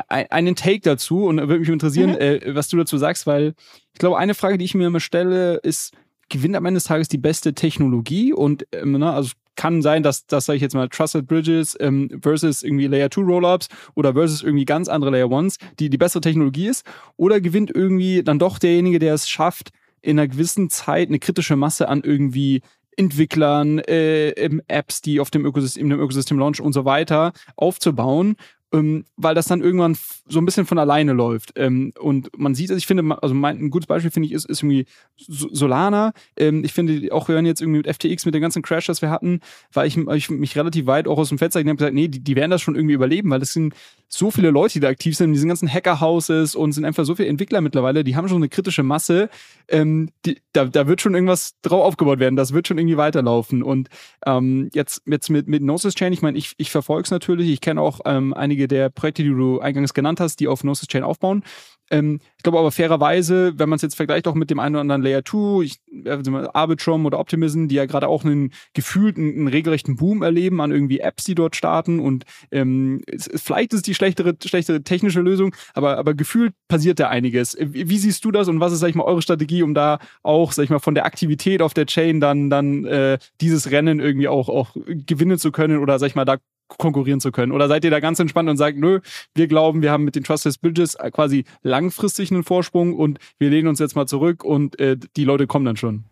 einen 0.07 0.55
Take 0.55 0.79
dazu 0.79 1.25
und 1.25 1.37
würde 1.37 1.59
mich 1.59 1.69
interessieren, 1.69 2.11
mhm. 2.11 2.17
äh, 2.17 2.55
was 2.55 2.69
du 2.69 2.77
dazu 2.77 2.97
sagst, 2.97 3.27
weil 3.27 3.53
ich 3.93 3.99
glaube, 3.99 4.17
eine 4.17 4.33
Frage, 4.33 4.57
die 4.57 4.65
ich 4.65 4.73
mir 4.73 4.87
immer 4.87 4.99
stelle, 4.99 5.57
ist, 5.57 5.93
gewinnt 6.33 6.55
am 6.55 6.65
Ende 6.65 6.79
des 6.79 6.85
Tages 6.85 7.07
die 7.07 7.17
beste 7.17 7.53
Technologie 7.53 8.33
und 8.33 8.65
ähm, 8.73 8.93
ne, 8.93 9.13
also 9.13 9.31
kann 9.55 9.83
sein, 9.83 10.01
dass, 10.01 10.25
das 10.25 10.47
sage 10.47 10.57
ich 10.57 10.63
jetzt 10.63 10.73
mal, 10.73 10.89
Trusted 10.89 11.27
Bridges 11.27 11.77
ähm, 11.79 12.09
versus 12.21 12.63
irgendwie 12.63 12.87
Layer 12.87 13.11
2 13.11 13.21
Rollups 13.21 13.69
oder 13.93 14.13
versus 14.13 14.41
irgendwie 14.41 14.65
ganz 14.65 14.89
andere 14.89 15.11
Layer 15.11 15.27
1s, 15.27 15.59
die 15.77 15.91
die 15.91 15.97
bessere 15.97 16.21
Technologie 16.21 16.67
ist? 16.67 16.85
Oder 17.17 17.39
gewinnt 17.39 17.71
irgendwie 17.73 18.23
dann 18.23 18.39
doch 18.39 18.57
derjenige, 18.57 18.97
der 18.97 19.13
es 19.13 19.29
schafft, 19.29 19.69
in 20.01 20.17
einer 20.17 20.27
gewissen 20.27 20.71
Zeit 20.71 21.09
eine 21.09 21.19
kritische 21.19 21.55
Masse 21.55 21.87
an 21.87 22.01
irgendwie 22.03 22.61
Entwicklern, 22.97 23.77
äh, 23.77 24.31
Apps, 24.67 25.01
die 25.01 25.19
auf 25.19 25.29
dem 25.29 25.45
Ökosystem, 25.45 25.87
dem 25.87 25.99
Ökosystem 25.99 26.39
launchen 26.39 26.65
und 26.65 26.73
so 26.73 26.83
weiter 26.83 27.31
aufzubauen 27.55 28.35
ähm, 28.73 29.05
weil 29.15 29.35
das 29.35 29.45
dann 29.45 29.61
irgendwann 29.61 29.95
so 30.27 30.39
ein 30.39 30.45
bisschen 30.45 30.65
von 30.65 30.79
alleine 30.79 31.13
läuft. 31.13 31.53
Ähm, 31.55 31.93
und 31.99 32.29
man 32.37 32.55
sieht, 32.55 32.71
also 32.71 32.77
ich 32.77 32.87
finde, 32.87 33.17
also 33.21 33.35
mein, 33.35 33.59
ein 33.59 33.69
gutes 33.69 33.87
Beispiel 33.87 34.09
finde 34.11 34.27
ich 34.27 34.33
ist, 34.33 34.45
ist 34.45 34.63
irgendwie 34.63 34.85
Solana. 35.15 36.13
Ähm, 36.35 36.63
ich 36.63 36.73
finde, 36.73 37.13
auch 37.13 37.27
hören 37.27 37.45
jetzt 37.45 37.61
irgendwie 37.61 37.77
mit 37.77 37.95
FTX, 37.95 38.25
mit 38.25 38.33
den 38.33 38.41
ganzen 38.41 38.63
Crash, 38.63 38.87
das 38.87 39.01
wir 39.01 39.11
hatten, 39.11 39.41
war 39.71 39.85
ich, 39.85 39.95
ich 39.97 40.29
mich 40.29 40.55
relativ 40.55 40.87
weit 40.87 41.07
auch 41.07 41.19
aus 41.19 41.29
dem 41.29 41.37
Fenster 41.37 41.59
habe 41.59 41.75
gesagt, 41.75 41.93
nee, 41.93 42.07
die, 42.07 42.23
die 42.23 42.35
werden 42.35 42.51
das 42.51 42.61
schon 42.61 42.75
irgendwie 42.75 42.95
überleben, 42.95 43.29
weil 43.29 43.39
das 43.39 43.53
sind 43.53 43.73
so 44.07 44.31
viele 44.31 44.51
Leute, 44.51 44.73
die 44.73 44.79
da 44.79 44.89
aktiv 44.89 45.15
sind, 45.15 45.27
in 45.27 45.33
diesen 45.33 45.47
ganzen 45.47 45.71
Hacker-Houses 45.71 46.55
und 46.55 46.71
sind 46.71 46.85
einfach 46.85 47.05
so 47.05 47.15
viele 47.15 47.29
Entwickler 47.29 47.61
mittlerweile, 47.61 48.03
die 48.03 48.15
haben 48.15 48.27
schon 48.27 48.37
eine 48.37 48.49
kritische 48.49 48.83
Masse. 48.83 49.29
Ähm, 49.67 50.09
die, 50.25 50.39
da, 50.51 50.65
da 50.65 50.87
wird 50.87 51.01
schon 51.01 51.15
irgendwas 51.15 51.55
drauf 51.61 51.83
aufgebaut 51.83 52.19
werden, 52.19 52.35
das 52.35 52.53
wird 52.53 52.67
schon 52.67 52.77
irgendwie 52.77 52.97
weiterlaufen. 52.97 53.63
Und 53.63 53.89
ähm, 54.25 54.69
jetzt, 54.73 55.01
jetzt 55.05 55.29
mit, 55.29 55.47
mit 55.47 55.61
Gnosis 55.61 55.95
Chain, 55.95 56.13
ich 56.13 56.21
meine, 56.21 56.37
ich, 56.37 56.53
ich 56.57 56.69
verfolge 56.71 57.05
es 57.05 57.11
natürlich, 57.11 57.49
ich 57.49 57.61
kenne 57.61 57.81
auch 57.81 58.01
ähm, 58.05 58.33
einige 58.63 58.67
der 58.67 58.89
Projekte, 58.89 59.23
die 59.23 59.29
du 59.29 59.59
eingangs 59.59 59.93
genannt 59.93 60.19
hast, 60.19 60.39
die 60.39 60.47
auf 60.47 60.61
Gnosis 60.61 60.87
Chain 60.87 61.03
aufbauen. 61.03 61.43
Ähm, 61.91 62.19
ich 62.37 62.43
glaube 62.43 62.59
aber 62.59 62.71
fairerweise, 62.71 63.53
wenn 63.57 63.67
man 63.67 63.75
es 63.75 63.81
jetzt 63.81 63.95
vergleicht 63.95 64.27
auch 64.27 64.35
mit 64.35 64.49
dem 64.49 64.59
einen 64.59 64.75
oder 64.75 64.81
anderen 64.81 65.01
Layer 65.01 65.23
2, 65.23 65.63
ich, 65.63 65.79
also 66.05 66.31
Arbitrum 66.53 67.05
oder 67.05 67.19
Optimism, 67.19 67.67
die 67.67 67.75
ja 67.75 67.85
gerade 67.85 68.07
auch 68.07 68.23
einen 68.23 68.53
gefühlten, 68.73 69.33
einen 69.33 69.47
regelrechten 69.49 69.97
Boom 69.97 70.23
erleben 70.23 70.61
an 70.61 70.71
irgendwie 70.71 70.99
Apps, 70.99 71.25
die 71.25 71.35
dort 71.35 71.57
starten 71.57 71.99
und 71.99 72.23
ähm, 72.51 73.01
es, 73.05 73.29
vielleicht 73.35 73.73
ist 73.73 73.79
es 73.79 73.83
die 73.83 73.95
schlechtere, 73.95 74.33
schlechtere 74.43 74.81
technische 74.81 75.19
Lösung, 75.19 75.53
aber, 75.73 75.97
aber 75.97 76.13
gefühlt 76.13 76.53
passiert 76.69 76.99
da 76.99 77.09
einiges. 77.09 77.57
Wie, 77.59 77.89
wie 77.89 77.97
siehst 77.97 78.23
du 78.23 78.31
das 78.31 78.47
und 78.47 78.61
was 78.61 78.71
ist, 78.71 78.79
sag 78.79 78.89
ich 78.89 78.95
mal, 78.95 79.03
eure 79.03 79.21
Strategie, 79.21 79.61
um 79.61 79.73
da 79.73 79.99
auch, 80.23 80.53
sag 80.53 80.63
ich 80.63 80.69
mal, 80.69 80.79
von 80.79 80.95
der 80.95 81.05
Aktivität 81.05 81.61
auf 81.61 81.73
der 81.73 81.85
Chain 81.85 82.21
dann, 82.21 82.49
dann 82.49 82.85
äh, 82.85 83.17
dieses 83.41 83.71
Rennen 83.71 83.99
irgendwie 83.99 84.29
auch, 84.29 84.47
auch 84.47 84.75
gewinnen 84.87 85.37
zu 85.37 85.51
können 85.51 85.79
oder, 85.79 85.99
sag 85.99 86.07
ich 86.07 86.15
mal, 86.15 86.25
da 86.25 86.37
konkurrieren 86.67 87.19
zu 87.19 87.31
können? 87.31 87.51
Oder 87.51 87.67
seid 87.67 87.83
ihr 87.85 87.91
da 87.91 87.99
ganz 87.99 88.19
entspannt 88.19 88.49
und 88.49 88.57
sagt, 88.57 88.77
nö, 88.77 88.99
wir 89.35 89.47
glauben, 89.47 89.81
wir 89.81 89.91
haben 89.91 90.03
mit 90.03 90.15
den 90.15 90.23
Trusted 90.23 90.59
Bridges 90.61 90.97
quasi 91.11 91.45
langfristig 91.61 92.31
einen 92.31 92.43
Vorsprung 92.43 92.93
und 92.93 93.19
wir 93.39 93.49
lehnen 93.49 93.67
uns 93.67 93.79
jetzt 93.79 93.95
mal 93.95 94.07
zurück 94.07 94.43
und 94.43 94.79
äh, 94.79 94.97
die 95.15 95.25
Leute 95.25 95.47
kommen 95.47 95.65
dann 95.65 95.77
schon? 95.77 96.05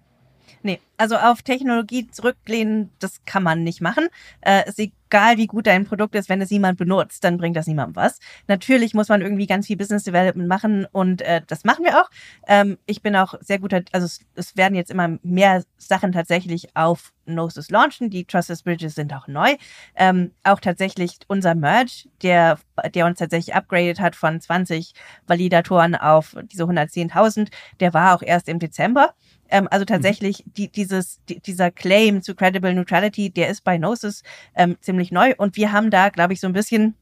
Nee, 0.64 0.80
also 0.97 1.18
auf 1.18 1.41
Technologie 1.41 2.07
zurücklehnen, 2.12 2.91
das 2.99 3.26
kann 3.26 3.41
man 3.41 3.64
nicht 3.64 3.82
machen. 3.82 4.07
Äh, 4.41 4.70
ist 4.70 4.78
egal, 4.78 5.38
wie 5.38 5.47
gut 5.47 5.66
dein 5.66 5.86
Produkt 5.86 6.14
ist, 6.14 6.30
wenn 6.30 6.41
es 6.41 6.51
niemand 6.51 6.78
benutzt, 6.78 7.24
dann 7.24 7.38
bringt 7.38 7.55
das 7.55 7.66
niemandem 7.66 7.95
was. 7.95 8.20
Natürlich 8.47 8.93
muss 8.93 9.09
man 9.09 9.22
irgendwie 9.22 9.47
ganz 9.47 9.66
viel 9.66 9.78
Business 9.78 10.03
Development 10.03 10.47
machen 10.47 10.86
und 10.91 11.24
äh, 11.24 11.41
das 11.47 11.64
machen 11.64 11.84
wir 11.86 11.99
auch. 11.99 12.09
Ähm, 12.47 12.78
ich 12.86 13.01
bin 13.01 13.16
auch 13.16 13.34
sehr 13.41 13.57
guter, 13.57 13.82
also 13.91 14.05
es, 14.05 14.20
es, 14.36 14.55
werden 14.55 14.76
jetzt 14.76 14.91
immer 14.91 15.18
mehr 15.24 15.64
Sachen 15.78 16.12
tatsächlich 16.12 16.76
auf 16.76 17.14
Gnosis 17.26 17.72
launchen. 17.72 18.12
Die 18.12 18.26
Trusted 18.26 18.64
Bridges 18.64 18.93
sind 18.93 19.12
auch 19.14 19.28
neu. 19.28 19.55
Ähm, 19.95 20.32
auch 20.43 20.59
tatsächlich 20.59 21.18
unser 21.28 21.55
Merge, 21.55 22.09
der, 22.22 22.59
der 22.93 23.07
uns 23.07 23.18
tatsächlich 23.18 23.55
upgraded 23.55 23.99
hat 23.99 24.16
von 24.16 24.39
20 24.39 24.93
Validatoren 25.26 25.95
auf 25.95 26.36
diese 26.51 26.66
110.000, 26.66 27.49
der 27.80 27.93
war 27.95 28.16
auch 28.16 28.22
erst 28.22 28.47
im 28.47 28.59
Dezember. 28.59 29.16
Ähm, 29.52 29.68
also 29.70 29.84
mhm. 29.84 29.88
tatsächlich 29.88 30.43
die, 30.45 30.70
dieses, 30.70 31.20
die, 31.30 31.39
dieser 31.39 31.70
Claim 31.70 32.22
zu 32.22 32.34
Credible 32.36 32.74
Neutrality, 32.74 33.30
der 33.30 33.49
ist 33.49 33.64
bei 33.64 33.78
Gnosis 33.78 34.24
ähm, 34.56 34.78
ziemlich 34.82 35.12
neu 35.12 35.34
und 35.38 35.56
wir 35.56 35.72
haben 35.72 35.91
da, 35.91 36.10
glaube 36.10 36.34
ich, 36.34 36.39
so 36.39 36.47
ein 36.47 36.54
bisschen, 36.54 36.95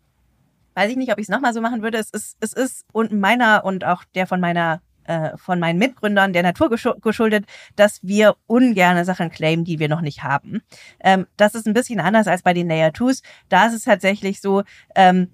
weiß 0.74 0.92
ich 0.92 0.98
nicht, 0.98 1.12
ob 1.12 1.20
ich 1.20 1.26
es 1.26 1.30
nochmal 1.30 1.54
so 1.54 1.62
machen 1.62 1.82
würde. 1.82 1.98
Es 1.98 2.10
ist, 2.10 2.38
es 2.42 2.54
ist 2.54 2.86
und 2.92 3.14
meiner 3.14 3.64
und 3.64 3.86
auch 3.86 4.04
der 4.16 4.28
von 4.28 4.40
meiner 4.40 4.82
äh, 5.06 5.38
von 5.38 5.60
meinen 5.60 5.80
Mitgründern 5.80 6.34
der 6.34 6.44
Natur 6.44 6.70
geschuldet, 6.70 7.46
dass 7.76 8.00
wir 8.04 8.36
ungerne 8.46 9.06
Sachen 9.06 9.32
claimen, 9.32 9.66
die 9.66 9.80
wir 9.80 9.90
noch 9.90 10.02
nicht 10.02 10.24
haben. 10.24 10.62
Ähm, 11.00 11.26
das 11.36 11.56
ist 11.56 11.66
ein 11.66 11.74
bisschen 11.74 12.00
anders 12.00 12.28
als 12.28 12.44
bei 12.44 12.54
den 12.54 12.68
Layer 12.68 12.92
2s. 12.92 13.24
Da 13.50 13.66
ist 13.68 13.74
es 13.74 13.84
tatsächlich 13.86 14.40
so, 14.40 14.64
ähm, 14.96 15.30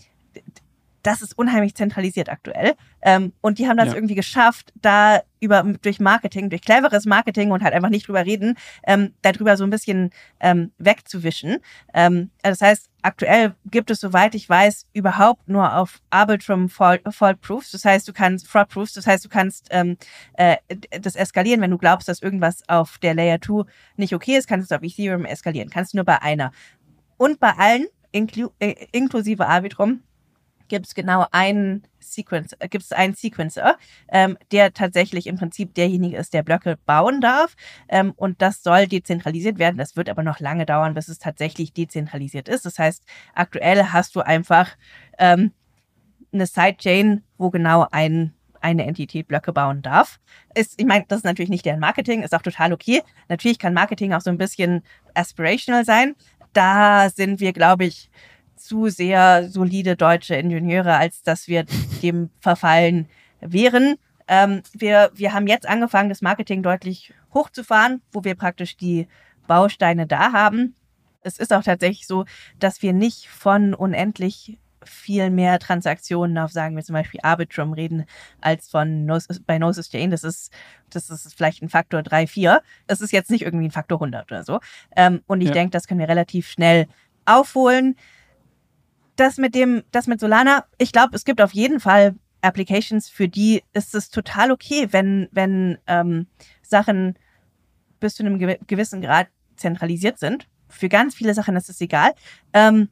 das 1.05 1.21
ist 1.21 1.37
unheimlich 1.37 1.75
zentralisiert 1.75 2.29
aktuell. 2.29 2.73
Ähm, 3.01 3.33
und 3.41 3.59
die 3.59 3.67
haben 3.67 3.77
das 3.77 3.89
ja. 3.89 3.95
irgendwie 3.95 4.15
geschafft, 4.15 4.73
da 4.81 5.21
über 5.39 5.61
durch 5.81 5.99
Marketing, 5.99 6.49
durch 6.49 6.63
cleveres 6.63 7.05
Marketing 7.05 7.51
und 7.51 7.63
halt 7.63 7.75
einfach 7.75 7.89
nicht 7.89 8.07
drüber 8.07 8.25
reden, 8.25 8.57
ähm, 8.87 9.13
darüber 9.21 9.55
so 9.55 9.63
ein 9.63 9.69
bisschen 9.69 10.09
ähm, 10.39 10.71
wegzuwischen. 10.79 11.57
Ähm, 11.93 12.31
das 12.41 12.61
heißt, 12.61 12.89
aktuell 13.03 13.53
gibt 13.69 13.91
es, 13.91 13.99
soweit 13.99 14.33
ich 14.33 14.49
weiß, 14.49 14.87
überhaupt 14.93 15.47
nur 15.47 15.75
auf 15.75 16.01
Arbitrum 16.09 16.69
Fault, 16.69 17.01
Fault 17.11 17.39
Proofs. 17.41 17.69
Das 17.69 17.85
heißt, 17.85 18.07
du 18.07 18.13
kannst 18.13 18.47
Fraud 18.47 18.69
Proofs, 18.69 18.93
das 18.93 19.05
heißt, 19.05 19.23
du 19.23 19.29
kannst 19.29 19.67
ähm, 19.69 19.97
äh, 20.33 20.57
das 21.01 21.15
eskalieren, 21.15 21.61
wenn 21.61 21.71
du 21.71 21.77
glaubst, 21.77 22.09
dass 22.09 22.23
irgendwas 22.23 22.63
auf 22.67 22.97
der 22.97 23.13
Layer 23.13 23.39
2 23.39 23.65
nicht 23.97 24.15
okay 24.15 24.37
ist, 24.37 24.47
kannst 24.47 24.71
du 24.71 24.73
es 24.73 24.77
auf 24.77 24.83
Ethereum 24.83 25.25
eskalieren. 25.25 25.69
Kannst 25.69 25.93
du 25.93 25.97
nur 25.97 26.05
bei 26.05 26.19
einer. 26.23 26.51
Und 27.17 27.39
bei 27.39 27.51
allen, 27.51 27.85
inklu 28.11 28.49
äh, 28.59 28.73
inklusive 28.91 29.45
Arbitrum, 29.45 30.01
gibt 30.67 30.87
es 30.87 30.95
genau 30.95 31.25
einen 31.31 31.83
Sequencer, 31.99 32.57
äh, 32.59 32.67
gibt 32.67 32.83
es 32.83 32.91
einen 32.91 33.13
Sequencer, 33.13 33.77
ähm, 34.09 34.37
der 34.51 34.73
tatsächlich 34.73 35.27
im 35.27 35.37
Prinzip 35.37 35.73
derjenige 35.73 36.17
ist, 36.17 36.33
der 36.33 36.43
Blöcke 36.43 36.77
bauen 36.85 37.21
darf. 37.21 37.55
Ähm, 37.89 38.13
und 38.15 38.41
das 38.41 38.63
soll 38.63 38.87
dezentralisiert 38.87 39.59
werden. 39.59 39.77
Das 39.77 39.95
wird 39.95 40.09
aber 40.09 40.23
noch 40.23 40.39
lange 40.39 40.65
dauern, 40.65 40.93
bis 40.93 41.07
es 41.07 41.19
tatsächlich 41.19 41.73
dezentralisiert 41.73 42.47
ist. 42.47 42.65
Das 42.65 42.79
heißt, 42.79 43.03
aktuell 43.33 43.85
hast 43.85 44.15
du 44.15 44.21
einfach 44.21 44.71
ähm, 45.17 45.51
eine 46.31 46.45
Sidechain, 46.45 47.23
wo 47.37 47.49
genau 47.49 47.87
ein 47.91 48.33
eine 48.65 48.87
Entität 48.87 49.27
Blöcke 49.27 49.53
bauen 49.53 49.83
darf. 49.83 50.19
Ist, 50.55 50.81
ich 50.81 50.87
meine, 50.87 51.05
das 51.07 51.19
ist 51.19 51.23
natürlich 51.23 51.51
nicht 51.51 51.65
deren 51.65 51.79
Marketing, 51.79 52.23
ist 52.23 52.33
auch 52.33 52.41
total 52.41 52.73
okay. 52.73 53.03
Natürlich 53.29 53.59
kann 53.59 53.75
Marketing 53.75 54.11
auch 54.11 54.21
so 54.21 54.31
ein 54.31 54.39
bisschen 54.39 54.81
aspirational 55.13 55.85
sein. 55.85 56.15
Da 56.51 57.11
sind 57.11 57.39
wir, 57.39 57.53
glaube 57.53 57.85
ich, 57.85 58.09
zu 58.55 58.89
sehr 58.89 59.49
solide 59.49 59.95
deutsche 59.95 60.35
Ingenieure, 60.35 60.95
als 60.95 61.21
dass 61.21 61.47
wir 61.47 61.65
dem 62.01 62.29
verfallen 62.39 63.07
wären. 63.41 63.95
Ähm, 64.27 64.61
wir, 64.73 65.11
wir 65.13 65.33
haben 65.33 65.47
jetzt 65.47 65.67
angefangen, 65.67 66.09
das 66.09 66.21
Marketing 66.21 66.63
deutlich 66.63 67.13
hochzufahren, 67.33 68.01
wo 68.11 68.23
wir 68.23 68.35
praktisch 68.35 68.77
die 68.77 69.07
Bausteine 69.47 70.07
da 70.07 70.31
haben. 70.31 70.75
Es 71.21 71.37
ist 71.37 71.53
auch 71.53 71.63
tatsächlich 71.63 72.07
so, 72.07 72.25
dass 72.59 72.81
wir 72.81 72.93
nicht 72.93 73.27
von 73.27 73.73
unendlich 73.73 74.59
viel 74.83 75.31
mehr 75.31 75.59
Transaktionen 75.59 76.37
auf, 76.37 76.51
sagen 76.51 76.75
wir 76.75 76.83
zum 76.83 76.93
Beispiel 76.93 77.19
Arbitrum 77.23 77.73
reden, 77.73 78.05
als 78.41 78.69
von 78.69 79.05
Gnosis, 79.05 79.41
bei 79.41 79.57
Gnosis 79.57 79.89
Chain. 79.89 80.11
Das 80.11 80.23
ist, 80.23 80.51
das 80.91 81.09
ist 81.09 81.33
vielleicht 81.35 81.61
ein 81.63 81.69
Faktor 81.69 82.03
3, 82.03 82.27
4. 82.27 82.61
Das 82.87 83.01
ist 83.01 83.11
jetzt 83.11 83.31
nicht 83.31 83.43
irgendwie 83.43 83.65
ein 83.65 83.71
Faktor 83.71 83.97
100 83.97 84.31
oder 84.31 84.43
so. 84.43 84.59
Ähm, 84.95 85.21
und 85.25 85.41
ich 85.41 85.47
ja. 85.47 85.53
denke, 85.53 85.71
das 85.71 85.87
können 85.87 85.99
wir 85.99 86.09
relativ 86.09 86.47
schnell 86.47 86.87
aufholen 87.25 87.95
das 89.15 89.37
mit 89.37 89.55
dem, 89.55 89.83
das 89.91 90.07
mit 90.07 90.19
Solana, 90.19 90.65
ich 90.77 90.91
glaube, 90.91 91.15
es 91.15 91.25
gibt 91.25 91.41
auf 91.41 91.53
jeden 91.53 91.79
Fall 91.79 92.15
Applications, 92.41 93.09
für 93.09 93.27
die 93.27 93.63
ist 93.73 93.95
es 93.95 94.09
total 94.09 94.51
okay, 94.51 94.87
wenn, 94.91 95.27
wenn 95.31 95.77
ähm, 95.87 96.27
Sachen 96.61 97.17
bis 97.99 98.15
zu 98.15 98.23
einem 98.23 98.37
gewissen 98.67 99.01
Grad 99.01 99.27
zentralisiert 99.55 100.19
sind. 100.19 100.47
Für 100.69 100.89
ganz 100.89 101.15
viele 101.15 101.33
Sachen 101.33 101.55
ist 101.55 101.69
es 101.69 101.81
egal. 101.81 102.13
Ähm, 102.53 102.89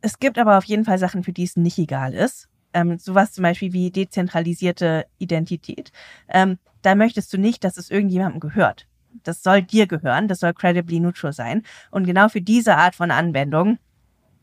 es 0.00 0.18
gibt 0.18 0.38
aber 0.38 0.58
auf 0.58 0.64
jeden 0.64 0.84
Fall 0.84 0.98
Sachen, 0.98 1.22
für 1.22 1.32
die 1.32 1.44
es 1.44 1.56
nicht 1.56 1.78
egal 1.78 2.14
ist. 2.14 2.48
Ähm, 2.72 2.98
sowas 2.98 3.32
zum 3.32 3.42
Beispiel 3.42 3.72
wie 3.72 3.90
dezentralisierte 3.90 5.06
Identität. 5.18 5.92
Ähm, 6.28 6.58
da 6.82 6.94
möchtest 6.94 7.32
du 7.32 7.38
nicht, 7.38 7.62
dass 7.64 7.76
es 7.76 7.90
irgendjemandem 7.90 8.40
gehört. 8.40 8.88
Das 9.22 9.42
soll 9.42 9.62
dir 9.62 9.86
gehören, 9.86 10.26
das 10.26 10.40
soll 10.40 10.52
credibly 10.52 10.98
neutral 10.98 11.32
sein. 11.32 11.62
Und 11.90 12.04
genau 12.04 12.28
für 12.28 12.40
diese 12.40 12.76
Art 12.76 12.96
von 12.96 13.10
Anwendung, 13.10 13.78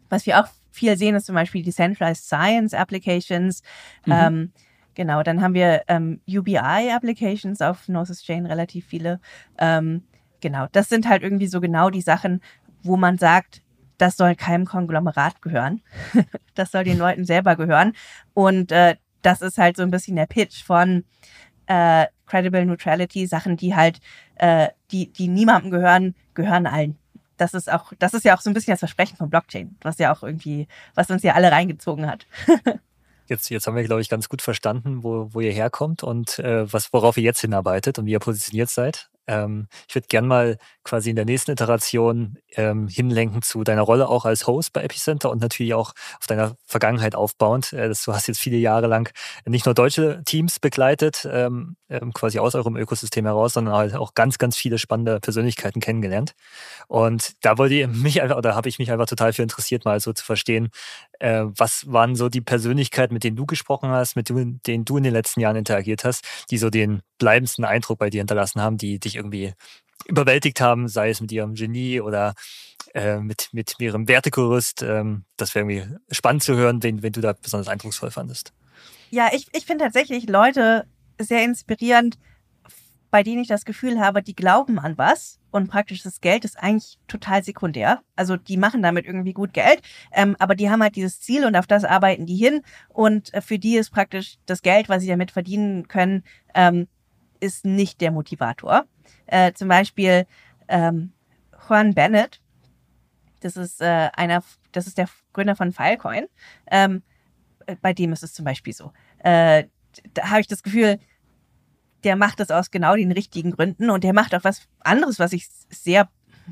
was 0.10 0.26
wir 0.26 0.40
auch 0.40 0.48
viel 0.72 0.98
sehen, 0.98 1.16
ist 1.16 1.26
zum 1.26 1.36
Beispiel 1.36 1.64
Decentralized 1.64 2.26
Science 2.26 2.74
Applications. 2.74 3.62
Mhm. 4.06 4.14
Ähm, 4.14 4.52
genau, 4.96 5.24
dann 5.24 5.42
haben 5.42 5.54
wir 5.54 5.84
ähm, 5.88 6.22
UBI-Applications 6.28 7.62
auf 7.62 7.86
Gnosis 7.86 8.24
Chain, 8.24 8.46
relativ 8.46 8.86
viele. 8.86 9.20
Ähm, 9.58 10.04
genau, 10.40 10.68
das 10.72 10.90
sind 10.90 11.08
halt 11.08 11.24
irgendwie 11.24 11.48
so 11.48 11.62
genau 11.62 11.90
die 11.90 12.02
Sachen, 12.02 12.42
wo 12.84 12.98
man 12.98 13.18
sagt, 13.18 13.62
das 13.98 14.18
soll 14.18 14.36
keinem 14.36 14.66
Konglomerat 14.66 15.42
gehören. 15.42 15.82
das 16.56 16.72
soll 16.72 16.84
den 16.84 16.98
Leuten 16.98 17.26
selber 17.26 17.56
gehören. 17.56 17.94
Und 18.34 18.72
äh, 18.72 18.96
das 19.22 19.42
ist 19.42 19.60
halt 19.60 19.78
so 19.78 19.84
ein 19.84 19.92
bisschen 19.92 20.16
der 20.16 20.26
Pitch 20.26 20.64
von 20.64 21.04
äh, 21.68 22.08
Credible 22.26 22.66
Neutrality, 22.66 23.28
Sachen, 23.28 23.58
die 23.58 23.76
halt, 23.76 24.00
äh, 24.36 24.70
die, 24.92 25.12
die 25.12 25.28
niemandem 25.28 25.70
gehören, 25.70 26.16
gehören 26.34 26.66
allen 26.66 26.98
das 27.42 27.56
ist 27.56 27.72
auch, 27.72 27.92
das 27.98 28.14
ist 28.14 28.24
ja 28.24 28.38
auch 28.38 28.42
so 28.42 28.50
ein 28.50 28.54
bisschen 28.54 28.74
das 28.74 28.80
Versprechen 28.80 29.18
von 29.18 29.30
Blockchain, 29.30 29.76
was 29.82 29.98
ja 29.98 30.14
auch 30.14 30.22
irgendwie, 30.22 30.68
was 30.94 31.10
uns 31.10 31.24
ja 31.24 31.34
alle 31.34 31.52
reingezogen 31.52 32.08
hat. 32.08 32.28
Jetzt, 33.28 33.50
jetzt 33.50 33.66
haben 33.66 33.78
wir, 33.78 33.84
glaube 33.86 34.02
ich, 34.02 34.10
ganz 34.10 34.28
gut 34.28 34.42
verstanden, 34.42 35.04
wo, 35.04 35.30
wo 35.32 35.40
ihr 35.40 35.54
herkommt 35.54 36.04
und 36.04 36.38
äh, 36.40 36.72
was, 36.74 36.92
worauf 36.92 37.16
ihr 37.16 37.24
jetzt 37.24 37.40
hinarbeitet 37.40 37.98
und 37.98 38.06
wie 38.06 38.12
ihr 38.12 38.20
positioniert 38.20 38.70
seid. 38.70 39.10
Ähm, 39.28 39.68
ich 39.88 39.96
würde 39.96 40.08
gern 40.08 40.28
mal 40.28 40.58
quasi 40.84 41.10
in 41.10 41.16
der 41.16 41.26
nächsten 41.26 41.52
Iteration 41.52 42.38
ähm, 42.56 42.88
hinlenken 42.88 43.42
zu 43.42 43.64
deiner 43.64 43.84
Rolle 43.84 44.10
auch 44.10 44.26
als 44.26 44.48
Host 44.48 44.74
bei 44.74 44.84
Epicenter 44.84 45.30
und 45.30 45.42
natürlich 45.42 45.74
auch 45.74 45.94
auf 46.20 46.28
deiner 46.28 46.56
Vergangenheit 46.66 47.16
aufbauend. 47.16 47.74
Äh, 47.74 47.90
du 47.90 48.14
hast 48.14 48.28
jetzt 48.28 48.40
viele 48.40 48.58
Jahre 48.58 48.88
lang 48.88 49.12
nicht 49.46 49.66
nur 49.66 49.76
deutsche 49.76 50.22
Teams 50.26 50.60
begleitet, 50.60 51.28
ähm, 51.32 51.76
ähm, 51.90 52.14
quasi 52.14 52.40
aus 52.40 52.56
eurem 52.56 52.78
Ökosystem 52.78 53.26
heraus, 53.26 53.54
sondern 53.54 53.76
halt 53.76 53.96
auch 53.96 54.14
ganz, 54.16 54.38
ganz 54.38 54.58
viele 54.58 54.80
spannende 54.80 55.20
Persönlichkeiten 55.20 55.82
kennengelernt. 55.82 56.34
Und 56.88 57.34
da 57.46 57.58
wollte 57.58 57.76
ich 57.76 57.88
mich 57.88 58.22
einfach, 58.22 58.38
oder 58.38 58.56
habe 58.56 58.70
ich 58.70 58.80
mich 58.80 58.92
einfach 58.92 59.06
total 59.06 59.34
für 59.34 59.44
interessiert, 59.44 59.86
mal 59.86 60.00
so 60.00 60.14
zu 60.14 60.26
verstehen, 60.26 60.70
äh, 61.20 61.44
was 61.46 61.92
waren 61.92 62.16
so 62.16 62.30
die 62.30 62.42
Persönlichkeiten, 62.42 63.14
mit 63.14 63.24
denen 63.24 63.36
du 63.36 63.46
gesprochen 63.46 63.90
hast, 63.90 64.16
mit 64.16 64.30
denen 64.30 64.86
du 64.86 64.98
in 64.98 65.04
den 65.04 65.14
letzten 65.14 65.40
Jahren 65.42 65.56
interagiert 65.56 66.04
hast, 66.04 66.26
die 66.50 66.58
so 66.58 66.70
den 66.70 67.02
bleibendsten 67.18 67.66
Eindruck 67.66 68.00
bei 68.00 68.10
dir 68.10 68.20
hinterlassen 68.20 68.62
haben, 68.62 68.78
die 68.78 69.00
dich 69.00 69.11
irgendwie 69.16 69.54
überwältigt 70.06 70.62
haben, 70.62 70.88
sei 70.88 71.10
es 71.10 71.22
mit 71.22 71.32
ihrem 71.32 71.54
Genie 71.54 72.02
oder 72.02 72.34
äh, 72.94 73.20
mit, 73.20 73.50
mit 73.52 73.76
ihrem 73.80 74.08
Wertegerüst. 74.08 74.84
Ähm, 74.84 75.26
das 75.38 75.56
wäre 75.56 75.70
irgendwie 75.70 75.96
spannend 76.12 76.44
zu 76.44 76.56
hören, 76.56 76.84
wenn, 76.84 77.04
wenn 77.04 77.14
du 77.14 77.22
da 77.22 77.34
besonders 77.34 77.68
eindrucksvoll 77.68 78.12
fandest. 78.12 78.54
Ja, 79.10 79.30
ich, 79.34 79.48
ich 79.54 79.66
finde 79.66 79.86
tatsächlich 79.86 80.28
Leute 80.28 80.86
sehr 81.20 81.44
inspirierend, 81.44 82.18
bei 83.12 83.24
denen 83.24 83.42
ich 83.42 83.48
das 83.48 83.66
Gefühl 83.66 84.00
habe, 84.00 84.24
die 84.24 84.36
glauben 84.36 84.80
an 84.80 84.98
was 84.98 85.40
und 85.52 85.70
praktisch 85.70 86.02
das 86.02 86.22
Geld 86.22 86.46
ist 86.46 86.58
eigentlich 86.58 86.98
total 87.08 87.44
sekundär. 87.44 88.02
Also 88.16 88.38
die 88.38 88.58
machen 88.58 88.82
damit 88.82 89.06
irgendwie 89.06 89.34
gut 89.34 89.54
Geld, 89.54 89.82
ähm, 90.14 90.36
aber 90.40 90.56
die 90.56 90.70
haben 90.70 90.82
halt 90.82 90.96
dieses 90.96 91.20
Ziel 91.20 91.46
und 91.46 91.56
auf 91.58 91.68
das 91.68 91.84
arbeiten 91.84 92.26
die 92.26 92.38
hin 92.38 92.62
und 92.88 93.34
äh, 93.34 93.42
für 93.42 93.60
die 93.60 93.76
ist 93.76 93.92
praktisch 93.92 94.38
das 94.46 94.62
Geld, 94.62 94.88
was 94.88 95.02
sie 95.02 95.10
damit 95.10 95.32
verdienen 95.32 95.90
können, 95.90 96.24
ähm, 96.56 96.88
ist 97.42 97.66
nicht 97.66 98.00
der 98.02 98.12
Motivator. 98.12 98.86
Äh, 99.32 99.54
zum 99.54 99.70
Beispiel 99.70 100.28
ähm, 100.68 101.14
Juan 101.68 101.94
Bennett, 101.94 102.42
das 103.40 103.56
ist 103.56 103.82
äh, 103.82 104.10
einer, 104.14 104.44
das 104.74 104.88
ist 104.88 104.98
der 104.98 105.08
Gründer 105.34 105.56
von 105.56 105.72
Filecoin. 105.72 106.28
Ähm, 106.70 107.02
äh, 107.66 107.78
bei 107.82 107.94
dem 107.94 108.12
ist 108.12 108.24
es 108.24 108.34
zum 108.34 108.44
Beispiel 108.44 108.74
so. 108.74 108.92
Äh, 109.20 109.66
da 110.14 110.30
habe 110.30 110.42
ich 110.42 110.48
das 110.48 110.64
Gefühl, 110.64 111.00
der 112.04 112.18
macht 112.18 112.42
das 112.42 112.52
aus 112.52 112.72
genau 112.72 112.96
den 112.96 113.12
richtigen 113.12 113.52
Gründen 113.52 113.90
und 113.90 114.04
der 114.04 114.14
macht 114.14 114.36
auch 114.36 114.44
was 114.44 114.68
anderes, 114.82 115.18
was 115.18 115.32
ich 115.32 115.48
sehr 115.70 116.10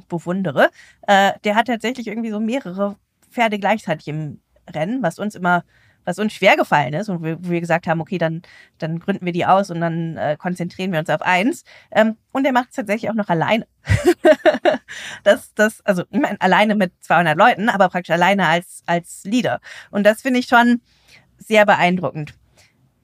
bewundere. 0.08 0.70
Äh, 1.02 1.34
der 1.44 1.56
hat 1.56 1.68
tatsächlich 1.68 2.08
irgendwie 2.08 2.32
so 2.32 2.40
mehrere 2.40 2.96
Pferde 3.30 3.60
gleichzeitig 3.60 4.08
im 4.08 4.40
Rennen, 4.70 5.04
was 5.04 5.20
uns 5.20 5.36
immer 5.36 5.66
was 6.06 6.20
uns 6.20 6.34
schwer 6.34 6.56
gefallen 6.56 6.94
ist 6.94 7.10
und 7.10 7.22
wo 7.22 7.50
wir 7.50 7.60
gesagt 7.60 7.88
haben, 7.88 8.02
okay, 8.02 8.18
dann, 8.18 8.42
dann 8.78 9.00
gründen 9.00 9.26
wir 9.26 9.34
die 9.34 9.46
aus 9.46 9.70
und 9.70 9.82
dann 9.82 10.18
äh, 10.18 10.38
konzentrieren 10.38 10.92
wir 10.92 11.00
uns 11.00 11.10
auf 11.10 11.22
eins. 11.22 11.64
Ähm, 11.92 12.18
und 12.32 12.46
er 12.46 12.52
macht 12.52 12.70
es 12.70 12.76
tatsächlich 12.76 13.10
auch 13.10 13.16
noch 13.16 13.30
alleine. 13.30 13.68
das, 15.24 15.54
das, 15.54 15.86
also 15.86 16.04
ich 16.10 16.20
meine, 16.20 16.40
alleine 16.42 16.76
mit 16.76 16.94
200 17.02 17.38
Leuten, 17.38 17.70
aber 17.70 17.90
praktisch 17.90 18.14
alleine 18.14 18.48
als, 18.48 18.84
als 18.86 19.24
Leader. 19.24 19.60
Und 19.92 20.04
das 20.04 20.22
finde 20.22 20.40
ich 20.40 20.48
schon 20.48 20.82
sehr 21.38 21.66
beeindruckend. 21.66 22.34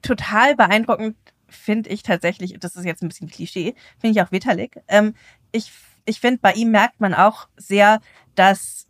Total 0.02 0.56
beeindruckend 0.56 1.16
finde 1.48 1.90
ich 1.90 2.02
tatsächlich, 2.02 2.56
das 2.58 2.76
ist 2.76 2.84
jetzt 2.84 3.02
ein 3.02 3.08
bisschen 3.08 3.28
Klischee, 3.28 3.74
finde 3.98 4.18
ich 4.18 4.26
auch 4.26 4.32
Vitalik. 4.32 4.80
Ähm, 4.88 5.14
ich 5.52 5.70
ich 6.06 6.20
finde, 6.20 6.38
bei 6.40 6.52
ihm 6.52 6.70
merkt 6.70 7.00
man 7.00 7.12
auch 7.12 7.48
sehr, 7.56 8.00
dass 8.34 8.86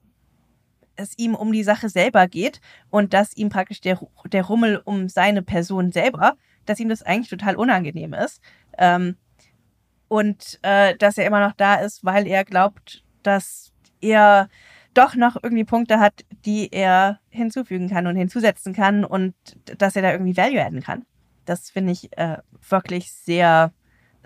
es 0.96 1.16
ihm 1.16 1.34
um 1.34 1.52
die 1.52 1.62
Sache 1.62 1.88
selber 1.88 2.26
geht 2.26 2.60
und 2.90 3.14
dass 3.14 3.36
ihm 3.36 3.48
praktisch 3.48 3.80
der, 3.80 4.00
der 4.32 4.44
Rummel 4.44 4.80
um 4.84 5.08
seine 5.08 5.42
Person 5.42 5.92
selber, 5.92 6.36
dass 6.64 6.80
ihm 6.80 6.88
das 6.88 7.02
eigentlich 7.02 7.30
total 7.30 7.56
unangenehm 7.56 8.14
ist. 8.14 8.40
Ähm, 8.78 9.16
und 10.08 10.58
äh, 10.62 10.96
dass 10.96 11.18
er 11.18 11.26
immer 11.26 11.40
noch 11.40 11.54
da 11.54 11.76
ist, 11.76 12.04
weil 12.04 12.26
er 12.26 12.44
glaubt, 12.44 13.04
dass 13.22 13.72
er 14.00 14.48
doch 14.94 15.14
noch 15.14 15.36
irgendwie 15.42 15.64
Punkte 15.64 16.00
hat, 16.00 16.24
die 16.44 16.72
er 16.72 17.20
hinzufügen 17.28 17.88
kann 17.88 18.06
und 18.06 18.16
hinzusetzen 18.16 18.72
kann 18.72 19.04
und 19.04 19.34
dass 19.78 19.96
er 19.96 20.02
da 20.02 20.12
irgendwie 20.12 20.36
Value 20.36 20.64
adden 20.64 20.82
kann. 20.82 21.04
Das 21.44 21.70
finde 21.70 21.92
ich 21.92 22.16
äh, 22.16 22.38
wirklich 22.68 23.12
sehr 23.12 23.72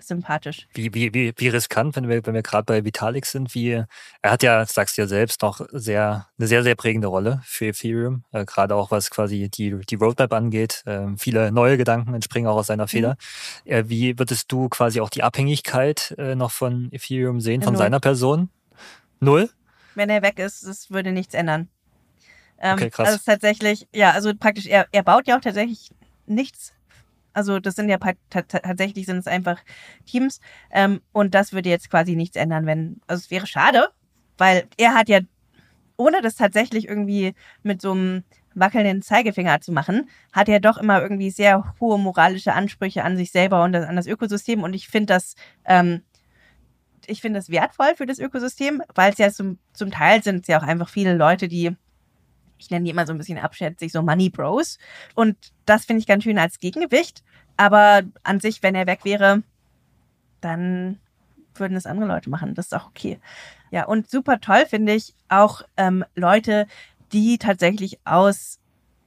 sympathisch. 0.03 0.67
Wie, 0.73 0.93
wie, 0.93 1.13
wie, 1.13 1.33
wie 1.35 1.47
riskant, 1.47 1.95
wenn 1.95 2.07
wir, 2.07 2.25
wenn 2.25 2.33
wir 2.33 2.41
gerade 2.41 2.65
bei 2.65 2.85
Vitalik 2.85 3.25
sind, 3.25 3.53
wie 3.55 3.69
er 3.69 3.87
hat 4.23 4.43
ja, 4.43 4.65
sagst 4.65 4.97
du 4.97 5.03
ja 5.03 5.07
selbst, 5.07 5.41
noch 5.41 5.61
sehr, 5.71 6.27
eine 6.37 6.47
sehr, 6.47 6.63
sehr 6.63 6.75
prägende 6.75 7.07
Rolle 7.07 7.41
für 7.43 7.67
Ethereum, 7.67 8.23
äh, 8.31 8.45
gerade 8.45 8.75
auch 8.75 8.91
was 8.91 9.09
quasi 9.09 9.49
die, 9.49 9.79
die 9.79 9.95
Roadmap 9.95 10.33
angeht. 10.33 10.83
Äh, 10.85 11.07
viele 11.17 11.51
neue 11.51 11.77
Gedanken 11.77 12.13
entspringen 12.13 12.49
auch 12.49 12.57
aus 12.57 12.67
seiner 12.67 12.87
Feder. 12.87 13.17
Mhm. 13.65 13.71
Äh, 13.71 13.89
wie 13.89 14.19
würdest 14.19 14.51
du 14.51 14.69
quasi 14.69 15.01
auch 15.01 15.09
die 15.09 15.23
Abhängigkeit 15.23 16.15
äh, 16.17 16.35
noch 16.35 16.51
von 16.51 16.89
Ethereum 16.91 17.41
sehen, 17.41 17.61
von 17.61 17.73
Null. 17.73 17.79
seiner 17.79 17.99
Person? 17.99 18.49
Null? 19.19 19.49
Wenn 19.95 20.09
er 20.09 20.21
weg 20.21 20.39
ist, 20.39 20.63
es 20.63 20.89
würde 20.89 21.11
nichts 21.11 21.33
ändern. 21.33 21.69
Ähm, 22.59 22.73
okay, 22.73 22.89
krass. 22.89 23.07
Also 23.07 23.19
tatsächlich, 23.25 23.87
ja, 23.93 24.11
also 24.11 24.33
praktisch, 24.35 24.67
er, 24.67 24.87
er 24.91 25.03
baut 25.03 25.27
ja 25.27 25.37
auch 25.37 25.41
tatsächlich 25.41 25.89
nichts 26.27 26.73
also 27.33 27.59
das 27.59 27.75
sind 27.75 27.89
ja 27.89 27.97
tatsächlich 28.29 29.05
sind 29.05 29.17
es 29.17 29.27
einfach 29.27 29.59
Teams. 30.05 30.39
Ähm, 30.71 31.01
und 31.11 31.33
das 31.35 31.53
würde 31.53 31.69
jetzt 31.69 31.89
quasi 31.89 32.15
nichts 32.15 32.35
ändern, 32.35 32.65
wenn, 32.65 33.01
also 33.07 33.21
es 33.21 33.31
wäre 33.31 33.47
schade, 33.47 33.89
weil 34.37 34.67
er 34.77 34.93
hat 34.93 35.09
ja, 35.09 35.19
ohne 35.97 36.21
das 36.21 36.35
tatsächlich 36.35 36.87
irgendwie 36.87 37.33
mit 37.63 37.81
so 37.81 37.91
einem 37.91 38.23
wackelnden 38.53 39.01
Zeigefinger 39.01 39.61
zu 39.61 39.71
machen, 39.71 40.09
hat 40.33 40.49
er 40.49 40.59
doch 40.59 40.77
immer 40.77 41.01
irgendwie 41.01 41.29
sehr 41.29 41.75
hohe 41.79 41.97
moralische 41.97 42.53
Ansprüche 42.53 43.03
an 43.03 43.17
sich 43.17 43.31
selber 43.31 43.63
und 43.63 43.75
an 43.75 43.95
das 43.95 44.07
Ökosystem. 44.07 44.63
Und 44.63 44.73
ich 44.73 44.87
finde 44.87 45.13
das, 45.13 45.35
ähm, 45.65 46.01
ich 47.05 47.21
finde 47.21 47.39
das 47.39 47.49
wertvoll 47.49 47.95
für 47.95 48.05
das 48.05 48.19
Ökosystem, 48.19 48.81
weil 48.95 49.11
es 49.11 49.19
ja 49.19 49.31
zum, 49.31 49.57
zum 49.73 49.91
Teil 49.91 50.23
sind 50.23 50.41
es 50.41 50.47
ja 50.47 50.59
auch 50.59 50.63
einfach 50.63 50.89
viele 50.89 51.15
Leute, 51.15 51.47
die 51.47 51.75
ich 52.61 52.69
nenne 52.69 52.85
die 52.85 52.91
immer 52.91 53.05
so 53.05 53.13
ein 53.13 53.17
bisschen 53.17 53.37
abschätzig, 53.37 53.91
so 53.91 54.01
Money 54.01 54.29
Bros. 54.29 54.77
Und 55.15 55.35
das 55.65 55.85
finde 55.85 55.99
ich 55.99 56.07
ganz 56.07 56.23
schön 56.23 56.37
als 56.37 56.59
Gegengewicht. 56.59 57.23
Aber 57.57 58.03
an 58.23 58.39
sich, 58.39 58.63
wenn 58.63 58.75
er 58.75 58.87
weg 58.87 59.01
wäre, 59.03 59.43
dann 60.39 60.99
würden 61.55 61.75
es 61.77 61.85
andere 61.85 62.07
Leute 62.07 62.29
machen. 62.29 62.55
Das 62.55 62.67
ist 62.67 62.73
auch 62.73 62.87
okay. 62.87 63.19
Ja, 63.71 63.85
und 63.85 64.09
super 64.09 64.39
toll 64.39 64.65
finde 64.67 64.93
ich 64.93 65.13
auch 65.29 65.63
ähm, 65.77 66.03
Leute, 66.15 66.67
die 67.11 67.37
tatsächlich 67.37 67.99
aus 68.05 68.59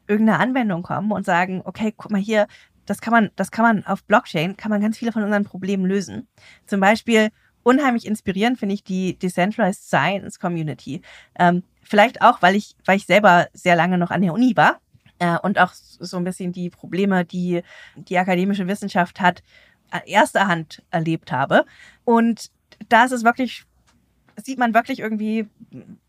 irgendeiner 0.07 0.41
Anwendung 0.41 0.83
kommen 0.83 1.13
und 1.13 1.25
sagen, 1.25 1.63
okay, 1.65 1.93
guck 1.97 2.11
mal 2.11 2.21
hier, 2.21 2.47
das 2.87 3.01
kann 3.01 3.13
man, 3.13 3.31
das 3.37 3.51
kann 3.51 3.65
man 3.65 3.87
auf 3.87 4.05
Blockchain, 4.05 4.57
kann 4.57 4.71
man 4.71 4.81
ganz 4.81 4.99
viele 4.99 5.13
von 5.13 5.23
unseren 5.23 5.45
Problemen 5.45 5.87
lösen. 5.87 6.29
Zum 6.67 6.81
Beispiel 6.81 7.31
unheimlich 7.63 8.07
inspirierend 8.07 8.59
finde 8.59 8.75
ich 8.75 8.85
die 8.85 9.19
Decentralized 9.19 9.85
Science 9.85 10.39
Community. 10.39 11.01
Ähm, 11.39 11.63
Vielleicht 11.85 12.22
auch, 12.22 12.43
weil 12.43 12.57
ich, 12.57 12.74
weil 12.85 12.97
ich 12.97 13.07
selber 13.07 13.49
sehr 13.53 13.76
lange 13.76 13.99
noch 13.99 14.11
an 14.11 14.22
der 14.22 14.32
Uni 14.32 14.57
war 14.57 14.80
äh, 15.18 15.39
und 15.39 15.59
auch 15.59 15.72
so 15.72 16.16
ein 16.16 16.24
bisschen 16.24 16.53
die 16.53 16.70
Probleme, 16.70 17.24
die 17.24 17.62
die 17.97 18.18
akademische 18.18 18.66
Wissenschaft 18.66 19.20
hat, 19.20 19.43
erster 20.07 20.49
Hand 20.49 20.82
erlebt 20.91 21.32
habe. 21.32 21.64
Und 22.05 22.51
da 22.89 23.05
ist 23.05 23.12
es 23.12 23.24
wirklich, 23.24 23.64
sieht 24.43 24.59
man 24.59 24.74
wirklich 24.74 25.01
irgendwie 25.01 25.49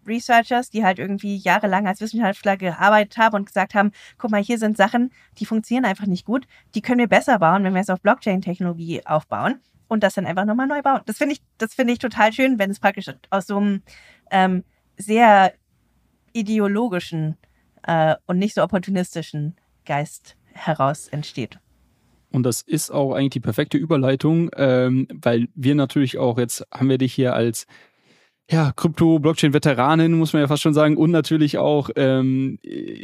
Researchers, 0.05 0.69
die 0.69 0.83
halt 0.83 0.99
irgendwie 0.99 1.37
jahrelang 1.37 1.87
als 1.87 2.01
Wissenschaftler 2.01 2.57
gearbeitet 2.57 3.17
haben 3.17 3.35
und 3.35 3.45
gesagt 3.45 3.75
haben, 3.75 3.91
guck 4.17 4.31
mal, 4.31 4.41
hier 4.41 4.57
sind 4.57 4.77
Sachen, 4.77 5.11
die 5.37 5.45
funktionieren 5.45 5.85
einfach 5.85 6.07
nicht 6.07 6.25
gut. 6.25 6.47
Die 6.73 6.81
können 6.81 6.99
wir 6.99 7.07
besser 7.07 7.39
bauen, 7.39 7.63
wenn 7.63 7.73
wir 7.73 7.81
es 7.81 7.89
auf 7.89 8.01
Blockchain-Technologie 8.01 9.05
aufbauen 9.05 9.59
und 9.87 10.03
das 10.03 10.15
dann 10.15 10.25
einfach 10.25 10.45
nochmal 10.45 10.67
neu 10.67 10.81
bauen. 10.81 11.01
Das 11.05 11.17
finde 11.17 11.33
ich, 11.33 11.41
das 11.57 11.77
ich 11.77 11.99
total 11.99 12.33
schön, 12.33 12.57
wenn 12.59 12.71
es 12.71 12.79
praktisch 12.79 13.11
aus 13.29 13.47
so 13.47 13.57
einem 13.57 13.83
ähm, 14.31 14.63
sehr 14.97 15.53
ideologischen 16.35 17.37
äh, 17.83 18.15
und 18.27 18.37
nicht 18.37 18.55
so 18.55 18.63
opportunistischen 18.63 19.55
Geist 19.85 20.35
heraus 20.53 21.07
entsteht. 21.07 21.59
Und 22.31 22.43
das 22.43 22.61
ist 22.61 22.91
auch 22.91 23.13
eigentlich 23.13 23.31
die 23.31 23.39
perfekte 23.39 23.77
Überleitung, 23.77 24.49
ähm, 24.57 25.07
weil 25.13 25.47
wir 25.55 25.73
natürlich 25.73 26.17
auch, 26.17 26.37
jetzt 26.37 26.65
haben 26.71 26.89
wir 26.89 26.97
dich 26.97 27.13
hier 27.13 27.33
als 27.33 27.65
ja, 28.51 28.71
Krypto-Blockchain-Veteranin, 28.75 30.11
muss 30.13 30.33
man 30.33 30.43
ja 30.43 30.47
fast 30.47 30.61
schon 30.61 30.75
sagen, 30.75 30.97
und 30.97 31.09
natürlich 31.09 31.57
auch, 31.57 31.89
ähm, 31.95 32.59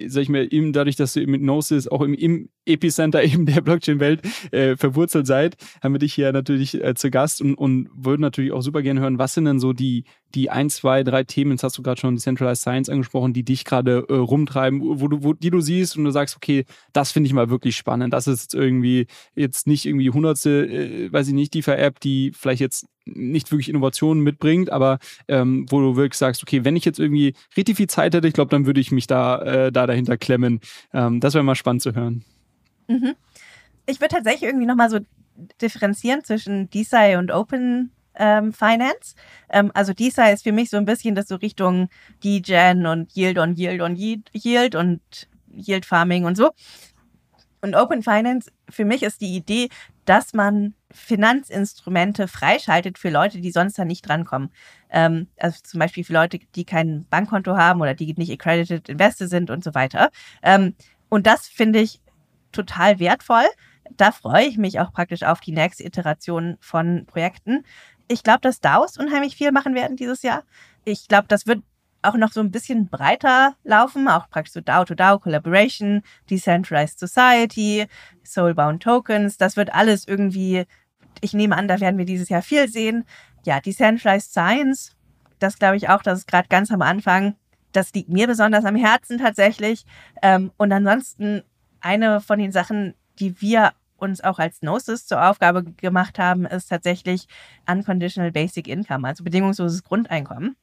sag 0.06 0.22
ich 0.22 0.30
mal, 0.30 0.48
eben 0.52 0.72
dadurch, 0.72 0.96
dass 0.96 1.14
du 1.14 1.26
mit 1.26 1.42
Gnosis 1.42 1.88
auch 1.88 2.02
im, 2.02 2.14
im 2.14 2.50
Epicenter 2.66 3.24
eben 3.24 3.48
der 3.48 3.62
Blockchain-Welt 3.62 4.22
äh, 4.52 4.78
verwurzelt 4.78 5.26
seid, 5.26 5.58
haben 5.82 5.96
wir 5.96 6.00
dich 6.00 6.14
hier 6.14 6.32
natürlich 6.32 6.76
äh, 6.84 6.94
zu 6.94 7.10
Gast 7.10 7.42
und, 7.42 7.56
und 7.56 7.90
würden 7.92 8.22
natürlich 8.22 8.52
auch 8.52 8.62
super 8.62 8.84
gerne 8.84 9.00
hören, 9.00 9.18
was 9.18 9.34
sind 9.34 9.46
denn 9.46 9.60
so 9.60 9.74
die, 9.74 10.04
die 10.36 10.52
ein, 10.52 10.70
zwei, 10.70 11.04
drei 11.04 11.24
Themen, 11.24 11.52
jetzt 11.52 11.64
hast 11.64 11.76
du 11.76 11.82
gerade 11.82 12.00
schon 12.00 12.16
Decentralized 12.16 12.62
Science 12.62 12.90
angesprochen, 12.90 13.34
die 13.34 13.44
dich 13.44 13.66
gerade 13.66 14.06
äh, 14.10 14.14
rumtreiben, 14.14 14.80
wo 14.84 15.08
du, 15.08 15.24
wo, 15.24 15.34
die 15.34 15.50
du 15.50 15.60
siehst 15.60 15.98
und 15.98 16.04
du 16.04 16.12
sagst, 16.12 16.36
okay, 16.36 16.66
das 16.94 17.12
finde 17.12 17.26
ich 17.26 17.34
mal 17.34 17.50
wirklich 17.50 17.76
spannend. 17.76 18.14
Das 18.14 18.28
ist 18.28 18.54
irgendwie 18.54 19.08
jetzt 19.34 19.66
nicht 19.66 19.88
irgendwie 19.88 20.12
hundertste, 20.12 20.68
äh, 20.68 21.12
weiß 21.12 21.30
ich 21.30 21.34
nicht, 21.34 21.56
die 21.56 21.64
App, 21.66 22.00
die 22.00 22.32
vielleicht 22.36 22.62
jetzt 22.62 22.86
nicht 23.14 23.52
wirklich 23.52 23.70
Innovationen 23.70 24.24
mitbringt, 24.24 24.72
aber 24.72 25.00
ähm, 25.28 25.66
wo 25.70 25.80
du 25.80 25.96
wirklich 25.96 26.18
sagst, 26.18 26.42
okay, 26.44 26.64
wenn 26.64 26.76
ich 26.76 26.86
jetzt 26.86 27.00
irgendwie 27.00 27.34
richtig 27.56 27.78
viel 27.78 27.88
Zeit 27.88 28.14
hätte, 28.14 28.28
ich 28.28 28.34
glaube, 28.34 28.50
dann 28.50 28.66
würde 28.66 28.80
ich 28.80 28.92
mich 28.92 29.08
da, 29.08 29.42
äh, 29.42 29.72
da 29.72 29.88
dahinter 29.88 30.18
klemmen. 30.18 30.60
Ähm, 30.94 31.20
das 31.20 31.34
wäre 31.34 31.44
mal 31.44 31.56
spannend 31.56 31.82
zu 31.82 31.94
hören. 31.94 32.24
Mhm. 32.88 33.14
Ich 33.86 34.00
würde 34.00 34.16
tatsächlich 34.16 34.44
irgendwie 34.44 34.66
nochmal 34.66 34.90
so 34.90 35.00
differenzieren 35.62 36.24
zwischen 36.24 36.70
DeSci 36.70 37.16
und 37.18 37.32
Open, 37.32 37.92
ähm, 38.16 38.54
Finance. 38.54 39.16
Ähm, 39.50 39.72
also 39.74 39.94
DeSci 39.94 40.32
ist 40.34 40.44
für 40.44 40.52
mich 40.52 40.70
so 40.70 40.78
ein 40.78 40.86
bisschen 40.86 41.16
das 41.16 41.28
so 41.28 41.36
Richtung 41.36 41.90
DGen 42.24 42.86
und 42.86 43.16
Yield 43.16 43.38
on 43.38 43.56
Yield 43.56 43.82
on 43.82 43.96
Yield 43.96 44.76
und 44.76 45.02
Yield 45.54 45.86
Farming 45.86 46.26
und 46.26 46.36
so. 46.36 46.52
Und 47.62 47.76
Open 47.76 48.02
Finance, 48.02 48.52
für 48.70 48.86
mich 48.86 49.04
ist 49.04 49.22
die 49.22 49.36
Idee, 49.36 49.70
dass 50.06 50.34
man 50.34 50.74
Finanzinstrumente 50.90 52.28
freischaltet 52.28 52.98
für 52.98 53.10
Leute, 53.10 53.40
die 53.40 53.52
sonst 53.52 53.78
da 53.78 53.86
nicht 53.86 54.08
drankommen. 54.08 54.50
Ähm, 54.90 55.28
also 55.38 55.60
zum 55.64 55.80
Beispiel 55.80 56.04
für 56.04 56.14
Leute, 56.14 56.40
die 56.56 56.66
kein 56.66 57.06
Bankkonto 57.10 57.56
haben 57.56 57.82
oder 57.82 57.94
die 57.94 58.14
nicht 58.14 58.32
accredited 58.32 58.90
Investor 58.90 59.28
sind 59.28 59.52
und 59.52 59.64
so 59.64 59.76
weiter. 59.76 60.10
Ähm, 60.42 60.76
und 61.10 61.28
das 61.28 61.48
finde 61.48 61.80
ich 61.80 62.02
total 62.52 63.00
wertvoll. 63.00 63.46
Da 63.98 64.12
freue 64.12 64.46
ich 64.46 64.58
mich 64.58 64.80
auch 64.80 64.92
praktisch 64.92 65.24
auf 65.24 65.40
die 65.40 65.52
nächste 65.52 65.84
Iteration 65.84 66.58
von 66.60 67.06
Projekten. 67.06 67.64
Ich 68.08 68.24
glaube, 68.24 68.42
dass 68.42 68.60
DAOs 68.60 68.98
unheimlich 68.98 69.36
viel 69.36 69.52
machen 69.52 69.76
werden 69.76 69.98
dieses 69.98 70.24
Jahr. 70.24 70.44
Ich 70.84 71.08
glaube, 71.08 71.28
das 71.28 71.46
wird 71.46 71.62
auch 72.02 72.16
noch 72.16 72.32
so 72.32 72.40
ein 72.40 72.52
bisschen 72.52 72.88
breiter 72.88 73.56
laufen, 73.64 74.08
auch 74.08 74.30
praktisch 74.30 74.54
so 74.54 74.62
DAO-to-DAO 74.62 75.20
Collaboration, 75.20 76.02
Decentralized 76.30 77.00
Society, 77.00 77.88
Soulbound 78.24 78.84
Tokens. 78.84 79.38
Das 79.38 79.56
wird 79.56 79.74
alles 79.74 80.08
irgendwie, 80.08 80.66
ich 81.22 81.34
nehme 81.34 81.56
an, 81.56 81.68
da 81.68 81.80
werden 81.80 81.98
wir 81.98 82.06
dieses 82.06 82.30
Jahr 82.30 82.42
viel 82.42 82.68
sehen. 82.68 83.06
Ja, 83.46 83.60
Decentralized 83.60 84.32
Science, 84.32 84.96
das 85.40 85.60
glaube 85.60 85.78
ich 85.78 85.90
auch, 85.90 86.02
das 86.02 86.20
ist 86.20 86.28
gerade 86.28 86.48
ganz 86.48 86.72
am 86.72 86.82
Anfang. 86.82 87.36
Das 87.72 87.94
liegt 87.94 88.10
mir 88.10 88.28
besonders 88.28 88.66
am 88.66 88.76
Herzen 88.76 89.18
tatsächlich. 89.18 89.86
Ähm, 90.22 90.52
und 90.58 90.72
ansonsten 90.72 91.44
eine 91.80 92.22
von 92.22 92.40
den 92.40 92.52
Sachen, 92.52 92.96
die 93.20 93.42
wir 93.42 93.72
uns 93.98 94.22
auch 94.22 94.40
als 94.40 94.60
Gnosis 94.60 95.06
zur 95.06 95.24
Aufgabe 95.24 95.64
gemacht 95.64 96.20
haben, 96.20 96.46
ist 96.46 96.68
tatsächlich 96.68 97.28
Unconditional 97.70 98.32
Basic 98.32 98.68
Income, 98.68 99.08
also 99.08 99.24
bedingungsloses 99.24 99.84
Grundeinkommen. 99.84 100.56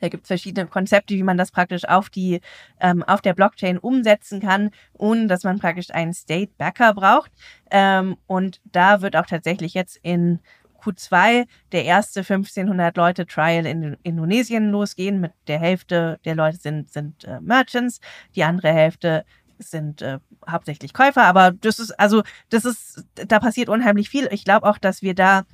Da 0.00 0.08
gibt 0.08 0.24
es 0.24 0.28
verschiedene 0.28 0.66
Konzepte, 0.66 1.14
wie 1.14 1.22
man 1.22 1.38
das 1.38 1.50
praktisch 1.50 1.86
auf 1.86 2.10
die 2.10 2.40
ähm, 2.80 3.02
auf 3.02 3.22
der 3.22 3.34
Blockchain 3.34 3.78
umsetzen 3.78 4.40
kann, 4.40 4.70
ohne 4.92 5.26
dass 5.26 5.44
man 5.44 5.58
praktisch 5.58 5.90
einen 5.90 6.12
State 6.12 6.52
Backer 6.58 6.94
braucht. 6.94 7.32
Ähm, 7.70 8.16
und 8.26 8.60
da 8.64 9.00
wird 9.00 9.16
auch 9.16 9.26
tatsächlich 9.26 9.74
jetzt 9.74 9.98
in 10.02 10.40
Q2 10.82 11.46
der 11.72 11.84
erste 11.84 12.20
1500 12.20 12.96
Leute 12.96 13.26
Trial 13.26 13.66
in 13.66 13.96
Indonesien 14.02 14.70
losgehen. 14.70 15.20
Mit 15.20 15.32
der 15.48 15.58
Hälfte 15.58 16.20
der 16.24 16.34
Leute 16.34 16.58
sind 16.58 16.92
sind 16.92 17.24
äh, 17.24 17.40
Merchants, 17.40 18.00
die 18.34 18.44
andere 18.44 18.72
Hälfte 18.72 19.24
sind 19.58 20.02
äh, 20.02 20.18
hauptsächlich 20.48 20.92
Käufer. 20.92 21.24
Aber 21.24 21.52
das 21.52 21.78
ist 21.78 21.98
also 21.98 22.22
das 22.50 22.64
ist 22.64 23.04
da 23.14 23.40
passiert 23.40 23.68
unheimlich 23.68 24.10
viel. 24.10 24.28
Ich 24.30 24.44
glaube 24.44 24.68
auch, 24.68 24.78
dass 24.78 25.02
wir 25.02 25.14
da 25.14 25.44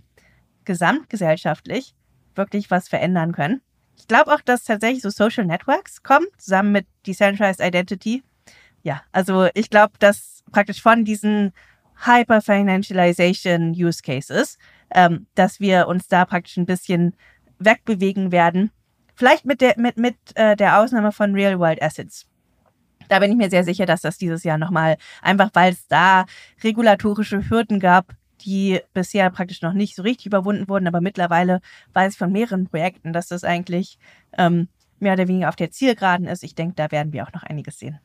gesamtgesellschaftlich 0.65 1.95
wirklich 2.35 2.71
was 2.71 2.89
verändern 2.89 3.33
können. 3.33 3.63
Ich 4.03 4.09
glaube 4.09 4.35
auch, 4.35 4.41
dass 4.41 4.65
tatsächlich 4.65 5.01
so 5.01 5.11
Social 5.11 5.45
Networks 5.45 6.03
kommen, 6.03 6.27
zusammen 6.37 6.73
mit 6.73 6.89
Decentralized 7.07 7.61
Identity. 7.61 8.25
Ja, 8.83 9.01
also 9.13 9.49
ich 9.55 9.71
glaube, 9.71 9.93
dass 10.01 10.43
praktisch 10.51 10.83
von 10.83 11.05
diesen 11.05 11.53
Hyper-Financialization 12.05 13.71
Use 13.71 14.03
Cases, 14.03 14.59
ähm, 14.91 15.29
dass 15.37 15.61
wir 15.61 15.87
uns 15.87 16.09
da 16.09 16.25
praktisch 16.25 16.57
ein 16.57 16.67
bisschen 16.67 17.15
wegbewegen 17.61 18.33
werden. 18.33 18.73
Vielleicht 19.15 19.45
mit 19.45 19.61
der, 19.61 19.75
mit, 19.79 19.97
mit 19.99 20.17
äh, 20.35 20.57
der 20.57 20.81
Ausnahme 20.81 21.13
von 21.13 21.33
Real-World 21.33 21.81
Assets. 21.81 22.27
Da 23.09 23.21
bin 23.21 23.31
ich 23.31 23.37
mir 23.37 23.51
sehr 23.51 23.63
sicher, 23.63 23.87
dass 23.87 24.01
das 24.01 24.19
dieses 24.19 24.43
Jahr 24.43 24.59
nochmal, 24.59 24.97
einfach 25.23 25.51
weil 25.53 25.75
es 25.75 25.87
da 25.87 26.27
regulatorische 26.65 27.49
Hürden 27.49 27.79
gab, 27.79 28.17
die 28.45 28.81
bisher 28.95 29.31
praktisch 29.31 29.63
noch 29.63 29.73
nicht 29.73 29.95
so 29.95 30.03
richtig 30.03 30.27
überwunden 30.27 30.69
wurden, 30.69 30.87
aber 30.87 31.01
mittlerweile 31.01 31.61
weiß 31.93 32.13
ich 32.13 32.19
von 32.19 32.33
mehreren 32.33 32.69
Projekten, 32.69 33.13
dass 33.13 33.29
das 33.29 33.45
eigentlich 33.45 33.99
ähm, 34.37 34.69
mehr 34.99 35.15
oder 35.15 35.29
weniger 35.29 35.49
auf 35.49 35.57
der 35.57 35.71
Zielgeraden 35.71 36.27
ist. 36.27 36.45
Ich 36.45 36.55
denke, 36.55 36.75
da 36.77 36.91
werden 36.91 37.13
wir 37.13 37.25
auch 37.25 37.33
noch 37.33 37.43
einiges 37.43 37.79
sehen. 37.79 37.99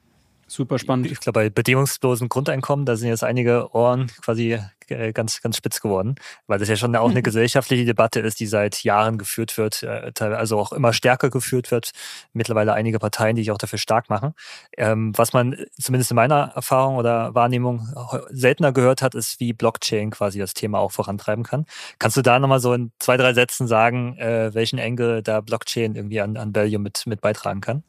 Super 0.50 0.80
spannend. 0.80 1.12
Ich 1.12 1.20
glaube, 1.20 1.42
bei 1.42 1.50
bedingungslosen 1.50 2.30
Grundeinkommen, 2.30 2.86
da 2.86 2.96
sind 2.96 3.10
jetzt 3.10 3.24
einige 3.24 3.74
Ohren 3.76 4.08
quasi 4.22 4.58
äh, 4.88 5.12
ganz, 5.12 5.42
ganz 5.42 5.58
spitz 5.58 5.82
geworden, 5.82 6.16
weil 6.48 6.58
das 6.58 6.70
ja 6.70 6.78
schon 6.78 6.96
auch 6.96 7.10
eine 7.10 7.22
gesellschaftliche 7.24 7.84
Debatte 7.84 8.22
ist, 8.22 8.40
die 8.40 8.48
seit 8.48 8.84
Jahren 8.84 9.18
geführt 9.18 9.58
wird, 9.58 9.84
äh, 9.84 10.12
also 10.20 10.58
auch 10.58 10.72
immer 10.72 10.94
stärker 10.94 11.30
geführt 11.30 11.70
wird. 11.70 11.92
Mittlerweile 12.32 12.74
einige 12.74 12.98
Parteien, 12.98 13.36
die 13.36 13.42
sich 13.42 13.52
auch 13.52 13.58
dafür 13.58 13.78
stark 13.78 14.10
machen. 14.10 14.34
Ähm, 14.78 15.12
was 15.18 15.34
man 15.34 15.58
zumindest 15.78 16.12
in 16.12 16.16
meiner 16.16 16.54
Erfahrung 16.56 16.96
oder 16.96 17.36
Wahrnehmung 17.36 17.90
seltener 18.30 18.72
gehört 18.72 19.02
hat, 19.02 19.16
ist, 19.16 19.42
wie 19.42 19.52
Blockchain 19.52 20.12
quasi 20.12 20.40
das 20.40 20.54
Thema 20.54 20.80
auch 20.80 20.94
vorantreiben 20.94 21.44
kann. 21.44 21.66
Kannst 22.00 22.16
du 22.16 22.22
da 22.22 22.40
nochmal 22.40 22.62
so 22.62 22.74
in 22.74 22.92
zwei, 23.00 23.18
drei 23.18 23.34
Sätzen 23.34 23.68
sagen, 23.68 24.18
äh, 24.18 24.54
welchen 24.54 24.80
Engel 24.80 25.22
da 25.24 25.42
Blockchain 25.42 25.96
irgendwie 25.96 26.22
an, 26.22 26.38
an 26.38 26.56
Value 26.56 26.80
mit, 26.80 27.06
mit 27.06 27.20
beitragen 27.20 27.60
kann? 27.60 27.84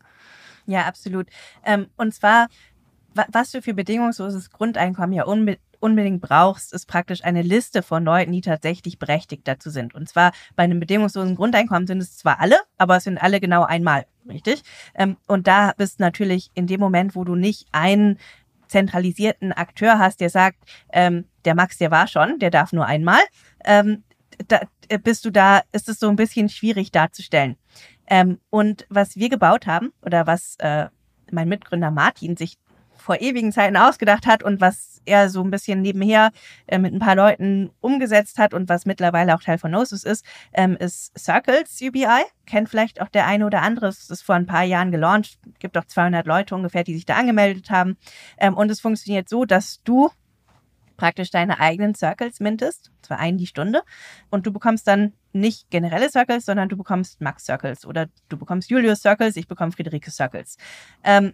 Ja, 0.68 0.82
absolut. 0.82 1.28
Ähm, 1.64 1.86
und 1.96 2.14
zwar, 2.14 2.48
was 3.14 3.50
du 3.50 3.62
für 3.62 3.72
bedingungsloses 3.72 4.50
Grundeinkommen 4.50 5.14
ja 5.14 5.24
unbe 5.24 5.58
unbedingt 5.80 6.20
brauchst, 6.20 6.72
ist 6.72 6.86
praktisch 6.86 7.22
eine 7.22 7.40
Liste 7.40 7.84
von 7.84 8.04
Leuten, 8.04 8.32
die 8.32 8.40
tatsächlich 8.40 8.98
berechtigt 8.98 9.46
dazu 9.46 9.70
sind. 9.70 9.94
Und 9.94 10.08
zwar 10.08 10.32
bei 10.56 10.64
einem 10.64 10.80
bedingungslosen 10.80 11.36
Grundeinkommen 11.36 11.86
sind 11.86 12.02
es 12.02 12.16
zwar 12.16 12.40
alle, 12.40 12.56
aber 12.78 12.96
es 12.96 13.04
sind 13.04 13.16
alle 13.16 13.38
genau 13.38 13.62
einmal, 13.62 14.06
richtig? 14.28 14.62
Ähm, 14.96 15.16
und 15.28 15.46
da 15.46 15.72
bist 15.76 16.00
natürlich 16.00 16.50
in 16.54 16.66
dem 16.66 16.80
Moment, 16.80 17.14
wo 17.14 17.22
du 17.22 17.36
nicht 17.36 17.68
einen 17.70 18.18
zentralisierten 18.66 19.52
Akteur 19.52 20.00
hast, 20.00 20.20
der 20.20 20.30
sagt, 20.30 20.58
ähm, 20.92 21.26
der 21.44 21.54
Max, 21.54 21.78
der 21.78 21.92
war 21.92 22.08
schon, 22.08 22.40
der 22.40 22.50
darf 22.50 22.72
nur 22.72 22.86
einmal, 22.86 23.20
ähm, 23.64 24.02
da 24.48 24.60
äh, 24.88 24.98
bist 24.98 25.24
du 25.24 25.30
da, 25.30 25.62
ist 25.72 25.88
es 25.88 25.98
so 25.98 26.08
ein 26.08 26.16
bisschen 26.16 26.48
schwierig 26.48 26.90
darzustellen. 26.90 27.56
Ähm, 28.08 28.38
und 28.50 28.86
was 28.88 29.16
wir 29.16 29.28
gebaut 29.28 29.66
haben 29.66 29.92
oder 30.02 30.26
was 30.26 30.56
äh, 30.58 30.86
mein 31.30 31.48
Mitgründer 31.48 31.90
Martin 31.90 32.36
sich 32.36 32.58
vor 32.96 33.20
ewigen 33.20 33.52
Zeiten 33.52 33.76
ausgedacht 33.76 34.26
hat 34.26 34.42
und 34.42 34.60
was 34.60 35.00
er 35.06 35.30
so 35.30 35.42
ein 35.42 35.50
bisschen 35.50 35.80
nebenher 35.80 36.30
äh, 36.66 36.78
mit 36.78 36.92
ein 36.92 36.98
paar 36.98 37.16
Leuten 37.16 37.70
umgesetzt 37.80 38.38
hat 38.38 38.52
und 38.52 38.68
was 38.68 38.84
mittlerweile 38.84 39.34
auch 39.34 39.42
Teil 39.42 39.58
von 39.58 39.72
Gnosis 39.72 40.04
ist, 40.04 40.24
ähm, 40.52 40.76
ist 40.76 41.18
Circles 41.18 41.80
UBI. 41.80 42.24
Kennt 42.44 42.68
vielleicht 42.68 43.00
auch 43.00 43.08
der 43.08 43.26
eine 43.26 43.46
oder 43.46 43.62
andere. 43.62 43.86
Es 43.86 44.10
ist 44.10 44.22
vor 44.22 44.34
ein 44.34 44.46
paar 44.46 44.64
Jahren 44.64 44.90
gelauncht. 44.90 45.38
Gibt 45.58 45.78
auch 45.78 45.84
200 45.84 46.26
Leute 46.26 46.54
ungefähr, 46.54 46.84
die 46.84 46.94
sich 46.94 47.06
da 47.06 47.16
angemeldet 47.16 47.70
haben. 47.70 47.96
Ähm, 48.36 48.54
und 48.54 48.70
es 48.70 48.80
funktioniert 48.80 49.28
so, 49.28 49.44
dass 49.44 49.82
du 49.84 50.10
praktisch 50.98 51.30
deine 51.30 51.58
eigenen 51.58 51.94
Circles 51.94 52.40
mintest, 52.40 52.90
zwar 53.00 53.18
einen 53.18 53.38
die 53.38 53.46
Stunde, 53.46 53.82
und 54.28 54.46
du 54.46 54.52
bekommst 54.52 54.86
dann 54.86 55.14
nicht 55.32 55.70
generelle 55.70 56.10
Circles, 56.10 56.44
sondern 56.44 56.68
du 56.68 56.76
bekommst 56.76 57.22
Max 57.22 57.46
Circles 57.46 57.86
oder 57.86 58.08
du 58.28 58.36
bekommst 58.36 58.68
Julius 58.68 59.00
Circles, 59.00 59.36
ich 59.36 59.48
bekomme 59.48 59.72
Friederike 59.72 60.10
Circles. 60.10 60.58
Ähm, 61.02 61.32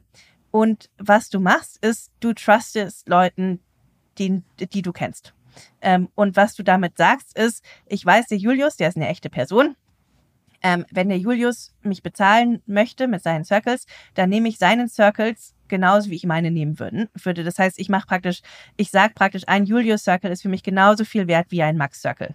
und 0.53 0.89
was 0.99 1.31
du 1.31 1.41
machst, 1.41 1.85
ist, 1.85 2.13
du 2.21 2.33
trustest 2.33 3.09
Leuten, 3.09 3.61
die, 4.19 4.43
die 4.61 4.83
du 4.83 4.93
kennst. 4.93 5.35
Ähm, 5.81 6.09
und 6.15 6.37
was 6.37 6.55
du 6.55 6.63
damit 6.63 6.97
sagst, 6.97 7.37
ist, 7.37 7.65
ich 7.87 8.05
weiß, 8.05 8.27
der 8.29 8.39
Julius, 8.39 8.77
der 8.77 8.89
ist 8.89 8.97
eine 8.97 9.09
echte 9.09 9.31
Person. 9.31 9.77
Ähm, 10.65 10.87
wenn 10.91 11.11
der 11.11 11.19
Julius 11.19 11.75
mich 11.83 12.03
bezahlen 12.03 12.63
möchte 12.67 13.07
mit 13.07 13.23
seinen 13.23 13.45
Circles, 13.45 13.87
dann 14.15 14.31
nehme 14.31 14.49
ich 14.49 14.59
seinen 14.59 14.89
Circles 14.89 15.55
genauso 15.69 16.11
wie 16.11 16.17
ich 16.17 16.25
meine 16.25 16.51
nehmen 16.51 16.79
würden, 16.79 17.09
würde. 17.23 17.45
Das 17.45 17.59
heißt, 17.59 17.79
ich 17.79 17.89
mache 17.89 18.07
praktisch, 18.07 18.41
ich 18.77 18.91
sage 18.91 19.13
praktisch, 19.15 19.43
ein 19.47 19.67
Julius 19.67 20.05
Circle 20.05 20.33
ist 20.33 20.43
für 20.43 20.49
mich 20.49 20.63
genauso 20.63 21.05
viel 21.05 21.29
wert 21.29 21.47
wie 21.51 21.63
ein 21.63 21.77
Max 21.77 22.01
Circle. 22.01 22.35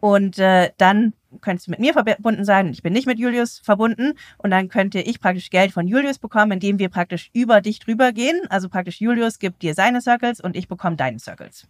Und 0.00 0.38
äh, 0.38 0.70
dann 0.78 1.14
könntest 1.40 1.66
du 1.66 1.70
mit 1.72 1.80
mir 1.80 1.92
verbunden 1.92 2.44
sein 2.44 2.68
ich 2.68 2.82
bin 2.82 2.92
nicht 2.92 3.06
mit 3.06 3.18
Julius 3.18 3.58
verbunden. 3.58 4.12
Und 4.38 4.50
dann 4.50 4.68
könnte 4.68 5.00
ich 5.00 5.20
praktisch 5.20 5.50
Geld 5.50 5.72
von 5.72 5.88
Julius 5.88 6.18
bekommen, 6.18 6.52
indem 6.52 6.78
wir 6.78 6.88
praktisch 6.88 7.30
über 7.32 7.60
dich 7.60 7.78
drüber 7.80 8.12
gehen. 8.12 8.40
Also 8.48 8.68
praktisch 8.68 9.00
Julius 9.00 9.38
gibt 9.38 9.62
dir 9.62 9.74
seine 9.74 10.00
Circles 10.00 10.40
und 10.40 10.56
ich 10.56 10.68
bekomme 10.68 10.96
deine 10.96 11.18
Circles. 11.18 11.66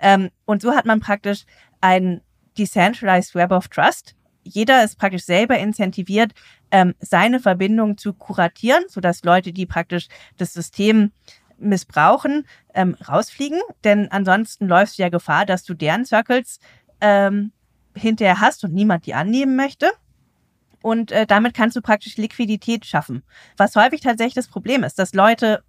Ähm, 0.00 0.30
und 0.46 0.62
so 0.62 0.74
hat 0.74 0.86
man 0.86 1.00
praktisch 1.00 1.44
ein 1.80 2.22
Decentralized 2.56 3.34
Web 3.34 3.50
of 3.50 3.68
Trust. 3.68 4.14
Jeder 4.44 4.84
ist 4.84 4.98
praktisch 4.98 5.24
selber 5.24 5.58
incentiviert, 5.58 6.32
ähm, 6.70 6.94
seine 7.00 7.40
Verbindung 7.40 7.98
zu 7.98 8.12
kuratieren, 8.12 8.84
sodass 8.88 9.24
Leute, 9.24 9.52
die 9.52 9.66
praktisch 9.66 10.08
das 10.36 10.52
System 10.52 11.12
missbrauchen, 11.58 12.46
ähm, 12.74 12.96
rausfliegen. 13.08 13.60
Denn 13.84 14.10
ansonsten 14.10 14.66
läufst 14.66 14.98
du 14.98 15.02
ja 15.02 15.08
Gefahr, 15.08 15.46
dass 15.46 15.64
du 15.64 15.74
deren 15.74 16.04
Circles 16.04 16.58
ähm, 17.00 17.52
hinterher 17.94 18.40
hast 18.40 18.64
und 18.64 18.74
niemand 18.74 19.06
die 19.06 19.14
annehmen 19.14 19.56
möchte. 19.56 19.90
Und 20.82 21.12
äh, 21.12 21.26
damit 21.26 21.54
kannst 21.54 21.76
du 21.76 21.80
praktisch 21.80 22.16
Liquidität 22.18 22.84
schaffen. 22.84 23.22
Was 23.56 23.74
häufig 23.74 24.02
tatsächlich 24.02 24.34
das 24.34 24.48
Problem 24.48 24.84
ist, 24.84 24.98
dass 24.98 25.14
Leute 25.14 25.62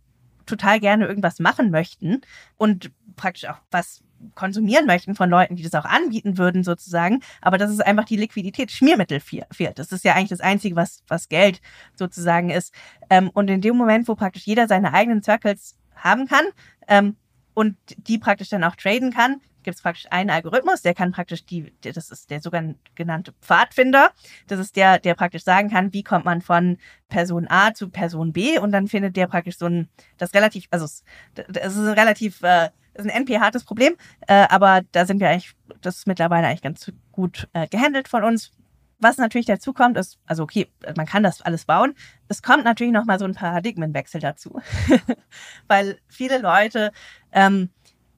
total 0.46 0.80
gerne 0.80 1.08
irgendwas 1.08 1.40
machen 1.40 1.72
möchten 1.72 2.22
und 2.58 2.92
praktisch 3.16 3.50
auch 3.50 3.58
was 3.72 4.04
konsumieren 4.34 4.86
möchten 4.86 5.16
von 5.16 5.30
Leuten, 5.30 5.56
die 5.56 5.64
das 5.64 5.74
auch 5.76 5.86
anbieten 5.86 6.38
würden, 6.38 6.64
sozusagen. 6.64 7.22
Aber 7.42 7.58
das 7.58 7.72
ist 7.72 7.86
einfach 7.86 8.06
die 8.06 8.18
Liquidität, 8.18 8.72
Schmiermittel 8.72 9.20
fehlt. 9.20 9.80
Das 9.80 9.92
ist 9.92 10.04
ja 10.04 10.14
eigentlich 10.14 10.30
das 10.30 10.42
Einzige, 10.42 10.76
was, 10.76 11.04
was 11.08 11.30
Geld 11.30 11.62
sozusagen 11.96 12.50
ist. 12.50 12.74
Ähm, 13.10 13.30
und 13.30 13.50
in 13.50 13.62
dem 13.62 13.76
Moment, 13.76 14.08
wo 14.08 14.16
praktisch 14.16 14.46
jeder 14.46 14.68
seine 14.68 14.94
eigenen 14.94 15.24
Circles 15.24 15.78
haben 15.96 16.28
kann 16.28 16.46
ähm, 16.88 17.16
und 17.54 17.76
die 17.98 18.18
praktisch 18.18 18.50
dann 18.50 18.64
auch 18.64 18.76
traden 18.76 19.12
kann, 19.12 19.42
gibt 19.66 19.76
es 19.76 19.82
praktisch 19.82 20.06
einen 20.10 20.30
Algorithmus, 20.30 20.82
der 20.82 20.94
kann 20.94 21.12
praktisch 21.12 21.46
die, 21.46 21.74
das 21.82 22.10
ist 22.10 22.30
der 22.30 22.42
sogenannte 22.42 23.34
Pfadfinder. 23.42 24.12
Das 24.48 24.60
ist 24.60 24.78
der, 24.78 25.00
der 25.00 25.16
praktisch 25.16 25.44
sagen 25.44 25.70
kann, 25.70 25.92
wie 25.92 26.04
kommt 26.04 26.24
man 26.24 26.42
von 26.42 26.78
Person 27.10 27.48
A 27.50 27.74
zu 27.74 27.90
Person 27.90 28.32
B 28.32 28.58
und 28.58 28.72
dann 28.72 28.88
findet 28.88 29.18
der 29.18 29.28
praktisch 29.28 29.58
so 29.58 29.66
ein, 29.66 29.90
das 30.18 30.34
relativ, 30.34 30.68
also 30.72 30.86
es, 30.86 31.04
ist 31.36 31.78
ein 31.78 31.90
relativ, 31.90 32.42
äh, 32.44 32.70
ist 32.94 33.06
ein 33.06 33.10
NP-hartes 33.10 33.66
Problem, 33.66 33.96
äh, 34.28 34.48
aber 34.50 34.84
da 34.94 35.06
sind 35.06 35.20
wir 35.20 35.30
eigentlich, 35.30 35.54
das 35.82 35.98
ist 35.98 36.08
mittlerweile 36.08 36.48
eigentlich 36.48 36.62
ganz 36.62 36.92
gut 37.12 37.50
äh, 37.54 37.68
gehandelt 37.68 38.08
von 38.08 38.24
uns. 38.24 38.52
Was 39.00 39.18
natürlich 39.18 39.46
dazu 39.46 39.74
kommt, 39.74 39.98
ist, 39.98 40.20
also 40.26 40.44
okay, 40.44 40.72
man 40.96 41.06
kann 41.06 41.22
das 41.22 41.42
alles 41.42 41.66
bauen. 41.66 41.96
Es 42.30 42.42
kommt 42.42 42.64
natürlich 42.64 42.94
nochmal 42.94 43.20
so 43.20 43.26
ein 43.26 43.36
Paradigmenwechsel 43.36 44.22
dazu, 44.22 44.62
weil 45.68 46.00
viele 46.08 46.38
Leute 46.38 46.94
ähm, 47.34 47.70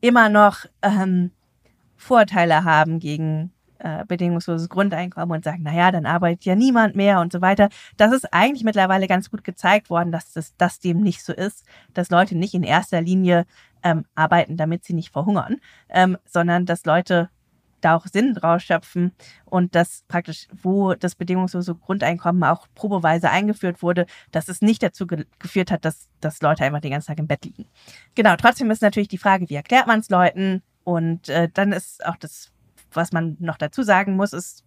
immer 0.01 0.29
noch 0.29 0.65
ähm, 0.81 1.31
Vorteile 1.97 2.63
haben 2.63 2.99
gegen 2.99 3.51
äh, 3.79 4.05
bedingungsloses 4.05 4.69
Grundeinkommen 4.69 5.35
und 5.37 5.43
sagen, 5.43 5.63
naja, 5.63 5.91
dann 5.91 6.05
arbeitet 6.05 6.45
ja 6.45 6.55
niemand 6.55 6.95
mehr 6.95 7.19
und 7.19 7.31
so 7.31 7.41
weiter. 7.41 7.69
Das 7.95 8.11
ist 8.11 8.33
eigentlich 8.33 8.63
mittlerweile 8.63 9.07
ganz 9.07 9.29
gut 9.29 9.43
gezeigt 9.43 9.89
worden, 9.89 10.11
dass 10.11 10.33
das, 10.33 10.55
das 10.57 10.79
dem 10.79 11.01
nicht 11.01 11.23
so 11.23 11.33
ist, 11.33 11.65
dass 11.93 12.09
Leute 12.09 12.35
nicht 12.35 12.53
in 12.53 12.63
erster 12.63 13.01
Linie 13.01 13.45
ähm, 13.83 14.05
arbeiten, 14.15 14.57
damit 14.57 14.83
sie 14.83 14.93
nicht 14.93 15.11
verhungern, 15.11 15.57
ähm, 15.89 16.17
sondern 16.25 16.65
dass 16.65 16.85
Leute 16.85 17.29
da 17.81 17.95
auch 17.95 18.07
Sinn 18.07 18.33
draus 18.33 18.63
schöpfen 18.63 19.11
und 19.45 19.75
dass 19.75 20.03
praktisch, 20.07 20.47
wo 20.51 20.95
das 20.95 21.13
bedingungslose 21.13 21.75
Grundeinkommen 21.75 22.43
auch 22.43 22.67
probeweise 22.73 23.29
eingeführt 23.29 23.83
wurde, 23.83 24.07
dass 24.31 24.49
es 24.49 24.61
nicht 24.61 24.81
dazu 24.81 25.05
ge 25.05 25.25
geführt 25.39 25.69
hat, 25.69 25.85
dass, 25.85 26.09
dass 26.19 26.41
Leute 26.41 26.63
einfach 26.63 26.81
den 26.81 26.91
ganzen 26.91 27.07
Tag 27.07 27.19
im 27.19 27.27
Bett 27.27 27.45
liegen. 27.45 27.65
Genau, 28.15 28.35
trotzdem 28.35 28.71
ist 28.71 28.81
natürlich 28.81 29.09
die 29.09 29.19
Frage, 29.19 29.49
wie 29.49 29.55
erklärt 29.55 29.85
man 29.85 29.99
es 29.99 30.09
Leuten? 30.09 30.63
Und 30.87 31.27
äh, 31.27 31.49
dann 31.53 31.73
ist 31.73 32.05
auch 32.05 32.15
das, 32.15 32.49
was 32.93 33.11
man 33.11 33.35
noch 33.41 33.57
dazu 33.57 33.83
sagen 33.83 34.15
muss, 34.15 34.31
ist, 34.31 34.63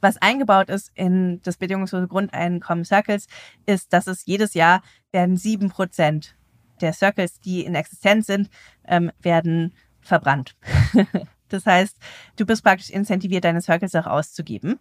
was 0.00 0.22
eingebaut 0.22 0.68
ist 0.68 0.92
in 0.94 1.42
das 1.42 1.56
bedingungslose 1.56 2.06
Grundeinkommen 2.06 2.84
Circles, 2.84 3.26
ist, 3.66 3.92
dass 3.92 4.06
es 4.06 4.24
jedes 4.24 4.54
Jahr 4.54 4.82
werden 5.10 5.36
sieben 5.36 5.70
Prozent 5.70 6.36
der 6.80 6.92
Circles, 6.92 7.40
die 7.40 7.64
in 7.64 7.74
Existenz 7.74 8.28
sind, 8.28 8.50
ähm, 8.86 9.10
werden 9.20 9.74
verbrannt. 10.00 10.54
das 11.48 11.66
heißt, 11.66 11.98
du 12.36 12.46
bist 12.46 12.62
praktisch 12.62 12.90
incentiviert, 12.90 13.42
deine 13.42 13.60
Circles 13.60 13.96
auch 13.96 14.06
auszugeben. 14.06 14.78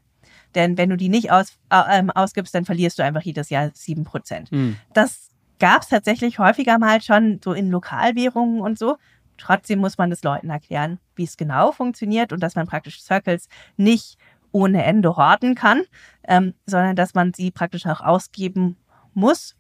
Denn 0.54 0.78
wenn 0.78 0.92
du 0.92 0.96
die 0.96 1.10
nicht 1.10 1.32
aus, 1.32 1.58
äh, 1.72 2.04
ausgibst, 2.14 2.54
dann 2.54 2.66
verlierst 2.66 3.00
du 3.00 3.04
einfach 3.04 3.24
jedes 3.24 3.50
Jahr 3.50 3.72
sieben 3.74 4.04
Prozent. 4.04 4.52
Mhm. 4.52 4.76
Das 4.94 5.32
gab 5.58 5.82
es 5.82 5.90
tatsächlich 5.90 6.38
häufiger 6.38 6.78
mal 6.78 7.02
schon 7.02 7.40
so 7.44 7.54
in 7.54 7.72
Lokalwährungen 7.72 8.62
und 8.62 8.78
so. 8.78 8.98
Trotzdem 9.38 9.80
muss 9.80 9.98
man 9.98 10.10
das 10.10 10.24
Leuten 10.24 10.50
erklären, 10.50 11.00
wie 11.16 11.24
es 11.24 11.38
genau 11.38 11.72
funktioniert 11.72 12.32
und 12.34 12.42
dass 12.42 12.56
man 12.56 12.68
praktisch 12.68 13.02
Circles 13.02 13.48
nicht 13.78 14.18
ohne 14.52 14.84
Ende 14.84 15.16
horten 15.18 15.56
kann, 15.56 15.84
ähm, 16.28 16.54
sondern 16.66 16.96
dass 16.96 17.14
man 17.14 17.34
sie 17.34 17.52
praktisch 17.52 17.86
auch 17.86 18.02
ausgeben 18.02 18.78
muss. 19.14 19.56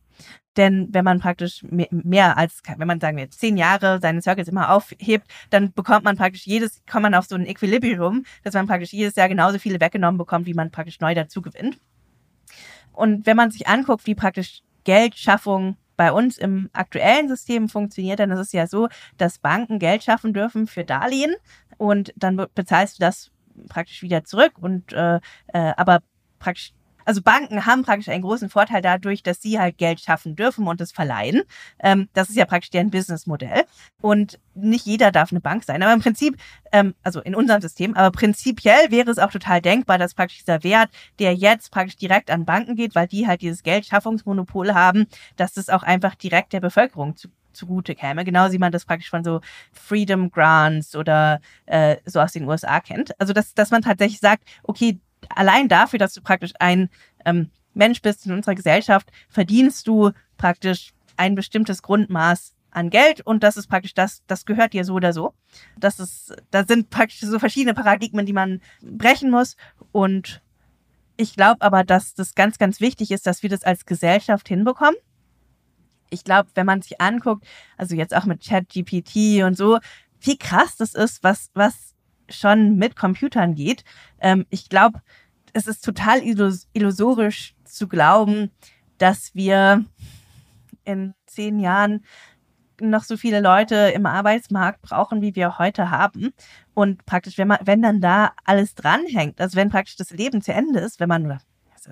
Denn 0.55 0.89
wenn 0.91 1.03
man 1.03 1.19
praktisch 1.19 1.65
mehr 1.69 2.37
als, 2.37 2.61
wenn 2.77 2.87
man 2.87 2.99
sagen 2.99 3.17
wir 3.17 3.29
zehn 3.31 3.57
Jahre 3.57 3.99
seine 3.99 4.21
Circles 4.21 4.47
immer 4.47 4.69
aufhebt, 4.69 5.27
dann 5.49 5.73
bekommt 5.73 6.05
man 6.05 6.15
praktisch 6.15 6.45
jedes, 6.45 6.83
kommt 6.89 7.03
man 7.03 7.15
auf 7.15 7.25
so 7.25 7.35
ein 7.35 7.47
Equilibrium, 7.47 8.23
dass 8.43 8.53
man 8.53 8.67
praktisch 8.67 8.93
jedes 8.93 9.15
Jahr 9.15 9.29
genauso 9.29 9.57
viele 9.57 9.81
weggenommen 9.81 10.19
bekommt, 10.19 10.45
wie 10.45 10.53
man 10.53 10.69
praktisch 10.69 10.99
neu 10.99 11.15
dazu 11.15 11.41
gewinnt. 11.41 11.79
Und 12.91 13.25
wenn 13.25 13.35
man 13.35 13.49
sich 13.49 13.67
anguckt, 13.67 14.05
wie 14.05 14.13
praktisch 14.13 14.61
Geldschaffung 14.83 15.77
bei 15.95 16.11
uns 16.11 16.37
im 16.37 16.69
aktuellen 16.73 17.27
System 17.27 17.69
funktioniert, 17.69 18.19
dann 18.19 18.31
ist 18.31 18.39
es 18.39 18.51
ja 18.51 18.67
so, 18.67 18.87
dass 19.17 19.39
Banken 19.39 19.79
Geld 19.79 20.03
schaffen 20.03 20.33
dürfen 20.33 20.67
für 20.67 20.83
Darlehen 20.83 21.35
und 21.77 22.13
dann 22.15 22.45
bezahlst 22.55 22.99
du 22.99 23.01
das 23.01 23.31
praktisch 23.69 24.01
wieder 24.01 24.23
zurück 24.23 24.53
und 24.59 24.93
äh, 24.93 25.19
äh, 25.47 25.73
aber 25.77 26.01
praktisch 26.39 26.73
also 27.05 27.21
Banken 27.21 27.65
haben 27.65 27.83
praktisch 27.83 28.09
einen 28.09 28.23
großen 28.23 28.49
Vorteil 28.49 28.81
dadurch, 28.81 29.23
dass 29.23 29.41
sie 29.41 29.59
halt 29.59 29.77
Geld 29.77 29.99
schaffen 29.99 30.35
dürfen 30.35 30.67
und 30.67 30.81
es 30.81 30.91
verleihen. 30.91 31.43
Ähm, 31.79 32.09
das 32.13 32.29
ist 32.29 32.35
ja 32.35 32.45
praktisch 32.45 32.71
deren 32.71 32.91
Businessmodell. 32.91 33.63
Und 34.01 34.39
nicht 34.55 34.85
jeder 34.85 35.11
darf 35.11 35.31
eine 35.31 35.41
Bank 35.41 35.63
sein. 35.63 35.81
Aber 35.83 35.93
im 35.93 36.01
Prinzip, 36.01 36.37
ähm, 36.71 36.93
also 37.03 37.21
in 37.21 37.35
unserem 37.35 37.61
System, 37.61 37.95
aber 37.95 38.11
prinzipiell 38.11 38.91
wäre 38.91 39.11
es 39.11 39.17
auch 39.17 39.31
total 39.31 39.61
denkbar, 39.61 39.97
dass 39.97 40.13
praktisch 40.13 40.39
dieser 40.39 40.63
Wert, 40.63 40.89
der 41.19 41.33
jetzt 41.33 41.71
praktisch 41.71 41.95
direkt 41.97 42.29
an 42.31 42.45
Banken 42.45 42.75
geht, 42.75 42.95
weil 42.95 43.07
die 43.07 43.27
halt 43.27 43.41
dieses 43.41 43.63
Geldschaffungsmonopol 43.63 44.73
haben, 44.73 45.05
dass 45.35 45.53
das 45.53 45.69
auch 45.69 45.83
einfach 45.83 46.15
direkt 46.15 46.53
der 46.53 46.61
Bevölkerung 46.61 47.15
zu 47.15 47.29
zugute 47.53 47.95
käme. 47.95 48.25
Genau 48.25 48.51
wie 48.51 48.57
man 48.57 48.71
das 48.71 48.85
praktisch 48.85 49.09
von 49.09 49.23
so 49.23 49.41
Freedom 49.71 50.31
Grants 50.31 50.95
oder 50.95 51.39
äh, 51.65 51.97
so 52.05 52.19
aus 52.19 52.33
den 52.33 52.47
USA 52.47 52.79
kennt. 52.79 53.19
Also 53.19 53.33
dass, 53.33 53.53
dass 53.53 53.71
man 53.71 53.81
tatsächlich 53.81 54.19
sagt, 54.19 54.43
okay, 54.63 54.99
allein 55.29 55.67
dafür, 55.67 55.99
dass 55.99 56.13
du 56.13 56.21
praktisch 56.21 56.53
ein 56.59 56.89
ähm, 57.25 57.49
Mensch 57.73 58.01
bist 58.01 58.25
in 58.25 58.33
unserer 58.33 58.55
Gesellschaft, 58.55 59.11
verdienst 59.29 59.87
du 59.87 60.11
praktisch 60.37 60.93
ein 61.17 61.35
bestimmtes 61.35 61.81
Grundmaß 61.81 62.53
an 62.71 62.89
Geld 62.89 63.21
und 63.21 63.43
das 63.43 63.57
ist 63.57 63.67
praktisch 63.67 63.93
das, 63.93 64.23
das 64.27 64.45
gehört 64.45 64.73
dir 64.73 64.83
so 64.83 64.93
oder 64.93 65.13
so. 65.13 65.33
Das 65.77 65.99
ist, 65.99 66.35
da 66.51 66.65
sind 66.65 66.89
praktisch 66.89 67.19
so 67.21 67.39
verschiedene 67.39 67.73
Paradigmen, 67.73 68.25
die 68.25 68.33
man 68.33 68.61
brechen 68.81 69.29
muss 69.29 69.55
und 69.91 70.41
ich 71.15 71.35
glaube 71.35 71.61
aber, 71.61 71.83
dass 71.83 72.15
das 72.15 72.33
ganz, 72.33 72.57
ganz 72.57 72.79
wichtig 72.79 73.11
ist, 73.11 73.27
dass 73.27 73.43
wir 73.43 73.49
das 73.49 73.63
als 73.63 73.85
Gesellschaft 73.85 74.47
hinbekommen 74.47 74.95
ich 76.13 76.23
glaube, 76.23 76.49
wenn 76.55 76.65
man 76.65 76.81
sich 76.81 77.01
anguckt, 77.01 77.45
also 77.75 77.95
jetzt 77.95 78.15
auch 78.15 78.25
mit 78.25 78.45
ChatGPT 78.45 79.43
und 79.43 79.57
so, 79.57 79.79
wie 80.21 80.37
krass 80.37 80.75
das 80.77 80.93
ist, 80.93 81.23
was, 81.23 81.49
was 81.53 81.92
schon 82.33 82.75
mit 82.77 82.95
Computern 82.95 83.55
geht. 83.55 83.83
Ähm, 84.19 84.45
ich 84.49 84.69
glaube, 84.69 85.01
es 85.53 85.67
ist 85.67 85.83
total 85.85 86.21
illusorisch 86.21 87.55
zu 87.63 87.87
glauben, 87.87 88.51
dass 88.97 89.33
wir 89.35 89.85
in 90.83 91.13
zehn 91.25 91.59
Jahren 91.59 92.03
noch 92.81 93.03
so 93.03 93.17
viele 93.17 93.39
Leute 93.39 93.75
im 93.93 94.05
Arbeitsmarkt 94.05 94.81
brauchen, 94.81 95.21
wie 95.21 95.35
wir 95.35 95.57
heute 95.59 95.91
haben. 95.91 96.33
Und 96.73 97.05
praktisch, 97.05 97.37
wenn 97.37 97.47
man, 97.47 97.59
wenn 97.63 97.81
dann 97.81 98.01
da 98.01 98.33
alles 98.45 98.75
dranhängt, 98.75 99.39
also 99.39 99.57
wenn 99.57 99.69
praktisch 99.69 99.95
das 99.95 100.11
Leben 100.11 100.41
zu 100.41 100.53
Ende 100.53 100.79
ist, 100.79 100.99
wenn 100.99 101.09
man, 101.09 101.25
oder 101.25 101.39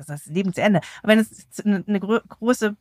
das 0.07 0.25
Leben 0.25 0.53
zu 0.53 0.61
Ende, 0.61 0.81
wenn 1.03 1.19
es 1.19 1.47
eine, 1.63 1.83
eine 1.87 1.99
große 1.99 2.75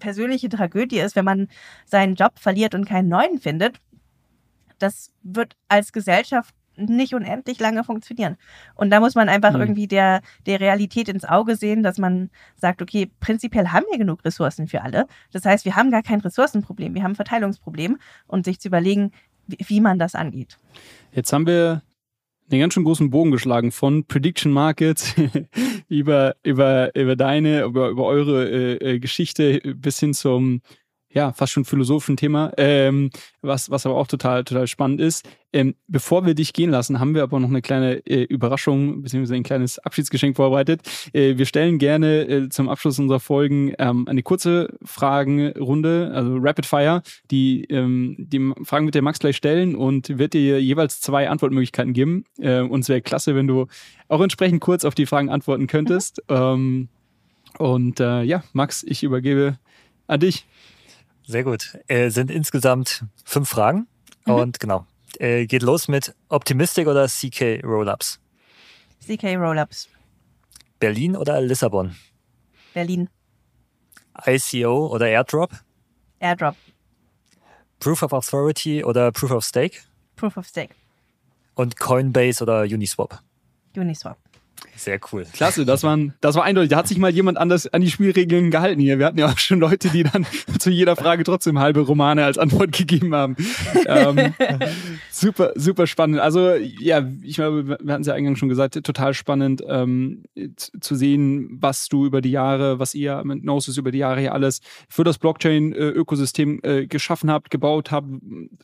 persönliche 0.00 0.48
Tragödie 0.48 0.98
ist, 0.98 1.16
wenn 1.16 1.24
man 1.24 1.48
seinen 1.86 2.16
Job 2.16 2.38
verliert 2.38 2.74
und 2.74 2.86
keinen 2.86 3.08
neuen 3.08 3.40
findet, 3.40 3.80
das 4.78 5.12
wird 5.22 5.56
als 5.68 5.92
Gesellschaft 5.92 6.54
nicht 6.76 7.14
unendlich 7.14 7.58
lange 7.58 7.84
funktionieren. 7.84 8.36
Und 8.74 8.90
da 8.90 9.00
muss 9.00 9.14
man 9.14 9.28
einfach 9.28 9.54
mhm. 9.54 9.60
irgendwie 9.60 9.86
der, 9.86 10.20
der 10.46 10.60
Realität 10.60 11.08
ins 11.08 11.24
Auge 11.24 11.56
sehen, 11.56 11.82
dass 11.82 11.98
man 11.98 12.30
sagt, 12.56 12.82
okay, 12.82 13.10
prinzipiell 13.20 13.68
haben 13.68 13.86
wir 13.90 13.98
genug 13.98 14.24
Ressourcen 14.24 14.66
für 14.68 14.82
alle. 14.82 15.06
Das 15.32 15.44
heißt, 15.44 15.64
wir 15.64 15.76
haben 15.76 15.90
gar 15.90 16.02
kein 16.02 16.20
Ressourcenproblem, 16.20 16.94
wir 16.94 17.02
haben 17.02 17.12
ein 17.12 17.16
Verteilungsproblem 17.16 17.98
und 18.26 18.44
sich 18.44 18.60
zu 18.60 18.68
überlegen, 18.68 19.12
wie, 19.46 19.58
wie 19.66 19.80
man 19.80 19.98
das 19.98 20.14
angeht. 20.14 20.58
Jetzt 21.12 21.32
haben 21.32 21.46
wir 21.46 21.82
einen 22.50 22.60
ganz 22.60 22.74
schön 22.74 22.84
großen 22.84 23.10
Bogen 23.10 23.32
geschlagen 23.32 23.72
von 23.72 24.04
Prediction 24.04 24.52
Markets 24.52 25.14
über, 25.88 26.36
über, 26.42 26.94
über 26.94 27.16
deine, 27.16 27.62
über, 27.62 27.88
über 27.88 28.04
eure 28.04 28.48
äh, 28.48 28.94
äh 28.94 28.98
Geschichte 28.98 29.60
bis 29.76 29.98
hin 29.98 30.14
zum 30.14 30.60
ja, 31.16 31.32
fast 31.32 31.54
schon 31.54 31.64
philosophischen 31.64 32.18
Thema, 32.18 32.52
ähm, 32.58 33.08
was, 33.40 33.70
was 33.70 33.86
aber 33.86 33.96
auch 33.96 34.06
total, 34.06 34.44
total 34.44 34.66
spannend 34.66 35.00
ist. 35.00 35.26
Ähm, 35.50 35.74
bevor 35.88 36.26
wir 36.26 36.34
dich 36.34 36.52
gehen 36.52 36.68
lassen, 36.68 37.00
haben 37.00 37.14
wir 37.14 37.22
aber 37.22 37.40
noch 37.40 37.48
eine 37.48 37.62
kleine 37.62 38.06
äh, 38.06 38.24
Überraschung 38.24 39.00
beziehungsweise 39.00 39.34
ein 39.34 39.42
kleines 39.42 39.78
Abschiedsgeschenk 39.78 40.36
vorbereitet. 40.36 40.82
Äh, 41.14 41.38
wir 41.38 41.46
stellen 41.46 41.78
gerne 41.78 42.28
äh, 42.28 42.48
zum 42.50 42.68
Abschluss 42.68 42.98
unserer 42.98 43.18
Folgen 43.18 43.72
ähm, 43.78 44.06
eine 44.06 44.22
kurze 44.22 44.76
Fragenrunde, 44.84 46.12
also 46.14 46.36
Rapid 46.36 46.66
Fire. 46.66 47.02
Die, 47.30 47.64
ähm, 47.70 48.16
die 48.18 48.52
Fragen 48.64 48.84
wird 48.84 48.94
der 48.94 49.00
Max 49.00 49.18
gleich 49.18 49.38
stellen 49.38 49.74
und 49.74 50.18
wird 50.18 50.34
dir 50.34 50.62
jeweils 50.62 51.00
zwei 51.00 51.30
Antwortmöglichkeiten 51.30 51.94
geben. 51.94 52.26
Äh, 52.38 52.60
und 52.60 52.80
es 52.80 52.90
wäre 52.90 53.00
klasse, 53.00 53.34
wenn 53.34 53.46
du 53.46 53.68
auch 54.08 54.20
entsprechend 54.20 54.60
kurz 54.60 54.84
auf 54.84 54.94
die 54.94 55.06
Fragen 55.06 55.30
antworten 55.30 55.66
könntest. 55.66 56.22
Mhm. 56.28 56.36
Ähm, 56.36 56.88
und 57.56 58.00
äh, 58.00 58.20
ja, 58.20 58.44
Max, 58.52 58.84
ich 58.86 59.02
übergebe 59.02 59.58
an 60.08 60.20
dich. 60.20 60.44
Sehr 61.26 61.42
gut. 61.42 61.76
Äh, 61.88 62.10
sind 62.10 62.30
insgesamt 62.30 63.04
fünf 63.24 63.48
Fragen. 63.48 63.88
Mhm. 64.26 64.34
Und 64.34 64.60
genau. 64.60 64.86
Äh, 65.18 65.46
geht 65.46 65.62
los 65.62 65.88
mit 65.88 66.14
Optimistic 66.28 66.86
oder 66.86 67.06
CK 67.08 67.62
Rollups? 67.64 68.20
CK 69.04 69.36
Rollups. 69.36 69.88
Berlin 70.78 71.16
oder 71.16 71.40
Lissabon? 71.40 71.96
Berlin. 72.74 73.08
ICO 74.24 74.86
oder 74.88 75.08
Airdrop? 75.08 75.50
Airdrop. 76.20 76.56
Proof 77.80 78.02
of 78.02 78.12
Authority 78.12 78.84
oder 78.84 79.10
Proof 79.12 79.30
of 79.30 79.44
Stake? 79.44 79.80
Proof 80.16 80.36
of 80.36 80.46
Stake. 80.46 80.74
Und 81.54 81.78
Coinbase 81.78 82.42
oder 82.42 82.62
Uniswap? 82.62 83.20
Uniswap. 83.76 84.18
Sehr 84.76 85.00
cool. 85.10 85.26
Klasse, 85.32 85.64
das, 85.64 85.82
waren, 85.82 86.14
das 86.20 86.36
war 86.36 86.44
eindeutig. 86.44 86.70
Da 86.70 86.76
hat 86.76 86.88
sich 86.88 86.98
mal 86.98 87.10
jemand 87.10 87.38
anders 87.38 87.66
an 87.66 87.80
die 87.80 87.90
Spielregeln 87.90 88.50
gehalten 88.50 88.80
hier. 88.80 88.98
Wir 88.98 89.06
hatten 89.06 89.18
ja 89.18 89.26
auch 89.26 89.38
schon 89.38 89.58
Leute, 89.58 89.88
die 89.88 90.02
dann 90.02 90.26
zu 90.58 90.70
jeder 90.70 90.96
Frage 90.96 91.24
trotzdem 91.24 91.58
halbe 91.58 91.80
Romane 91.80 92.24
als 92.24 92.36
Antwort 92.36 92.72
gegeben 92.72 93.14
haben. 93.14 93.36
ähm, 93.86 94.34
super, 95.10 95.52
super 95.54 95.86
spannend. 95.86 96.20
Also 96.20 96.54
ja, 96.54 97.02
ich 97.22 97.36
glaube, 97.36 97.78
wir 97.80 97.92
hatten 97.92 98.02
es 98.02 98.06
ja 98.06 98.14
eingangs 98.14 98.38
schon 98.38 98.50
gesagt, 98.50 98.74
total 98.84 99.14
spannend 99.14 99.62
ähm, 99.66 100.24
zu 100.80 100.94
sehen, 100.94 101.48
was 101.60 101.88
du 101.88 102.04
über 102.04 102.20
die 102.20 102.30
Jahre, 102.30 102.78
was 102.78 102.94
ihr 102.94 103.22
mit 103.24 103.42
Gnosis 103.42 103.78
über 103.78 103.90
die 103.90 103.98
Jahre 103.98 104.20
hier 104.20 104.34
alles 104.34 104.60
für 104.88 105.04
das 105.04 105.18
Blockchain-Ökosystem 105.18 106.60
äh, 106.62 106.86
geschaffen 106.86 107.30
habt, 107.30 107.50
gebaut 107.50 107.90
habt, 107.90 108.08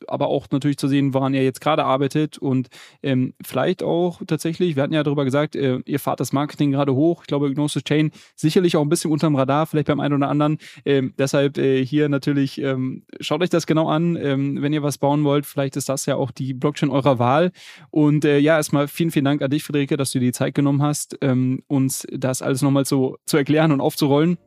aber 0.07 0.27
auch 0.27 0.47
natürlich 0.51 0.77
zu 0.77 0.89
sehen, 0.89 1.15
woran 1.15 1.33
ihr 1.33 1.43
jetzt 1.43 1.61
gerade 1.61 1.85
arbeitet 1.85 2.37
und 2.37 2.69
ähm, 3.03 3.33
vielleicht 3.43 3.83
auch 3.83 4.21
tatsächlich, 4.27 4.77
wir 4.77 4.83
hatten 4.83 4.95
ja 4.95 5.03
darüber 5.03 5.25
gesagt, 5.25 5.57
äh, 5.57 5.79
ihr 5.87 6.02
fahrt 6.03 6.21
das 6.21 6.33
Marketing 6.33 6.73
gerade 6.73 6.95
hoch. 6.95 7.23
Ich 7.23 7.27
glaube, 7.29 7.53
Gnosis 7.53 7.85
Chain 7.85 8.11
sicherlich 8.37 8.77
auch 8.77 8.83
ein 8.83 8.89
bisschen 8.89 9.11
unterm 9.11 9.37
Radar, 9.37 9.67
vielleicht 9.67 9.89
beim 9.89 10.01
einen 10.01 10.15
oder 10.15 10.29
anderen. 10.29 10.59
Ähm, 10.85 11.15
deshalb 11.19 11.59
äh, 11.59 11.85
hier 11.85 12.09
natürlich, 12.09 12.61
ähm, 12.61 13.05
schaut 13.21 13.43
euch 13.43 13.51
das 13.51 13.67
genau 13.67 13.89
an, 13.89 14.17
ähm, 14.17 14.61
wenn 14.61 14.73
ihr 14.73 14.83
was 14.83 14.99
bauen 14.99 15.25
wollt. 15.25 15.47
Vielleicht 15.47 15.77
ist 15.77 15.89
das 15.89 16.07
ja 16.07 16.17
auch 16.17 16.31
die 16.31 16.55
Blockchain 16.55 16.91
eurer 16.91 17.19
Wahl. 17.19 17.53
Und 17.91 18.25
äh, 18.25 18.39
ja, 18.39 18.57
erstmal 18.57 18.89
vielen, 18.89 19.11
vielen 19.11 19.25
Dank 19.25 19.43
an 19.43 19.51
dich, 19.51 19.65
Friederike, 19.65 19.97
dass 19.97 20.13
du 20.13 20.19
dir 20.19 20.27
die 20.27 20.33
Zeit 20.33 20.55
genommen 20.55 20.83
hast, 20.83 21.19
ähm, 21.21 21.63
uns 21.69 22.07
das 22.13 22.43
alles 22.43 22.63
nochmal 22.63 22.85
so 22.85 23.17
zu 23.27 23.37
erklären 23.37 23.73
und 23.73 23.81
aufzurollen 23.81 24.39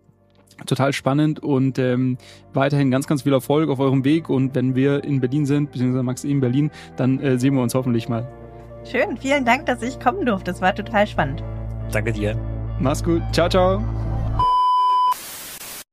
total 0.66 0.94
spannend 0.94 1.42
und 1.42 1.78
ähm, 1.80 2.18
weiterhin 2.54 2.92
ganz, 2.92 3.08
ganz 3.08 3.24
viel 3.24 3.34
Erfolg 3.34 3.70
auf 3.70 3.80
eurem 3.80 4.06
Weg. 4.06 4.30
Und 4.30 4.56
wenn 4.56 4.76
wir 4.76 5.04
in 5.04 5.20
Berlin 5.20 5.46
sind, 5.46 5.72
beziehungsweise 5.72 6.04
Max 6.04 6.24
in 6.24 6.40
Berlin, 6.40 6.72
dann 6.96 7.20
äh, 7.20 7.38
sehen 7.38 7.56
wir 7.56 7.62
uns 7.62 7.76
hoffentlich 7.76 8.08
mal. 8.08 8.45
Schön, 8.90 9.18
vielen 9.18 9.46
Dank, 9.46 9.66
dass 9.66 9.82
ich 9.82 10.00
kommen 10.00 10.26
durfte. 10.26 10.52
Das 10.52 10.62
war 10.62 10.76
total 10.76 11.08
spannend. 11.08 11.44
Danke 11.92 12.14
dir. 12.14 12.36
Mach's 12.80 13.04
gut. 13.04 13.24
Ciao, 13.34 13.50
ciao. 13.50 13.84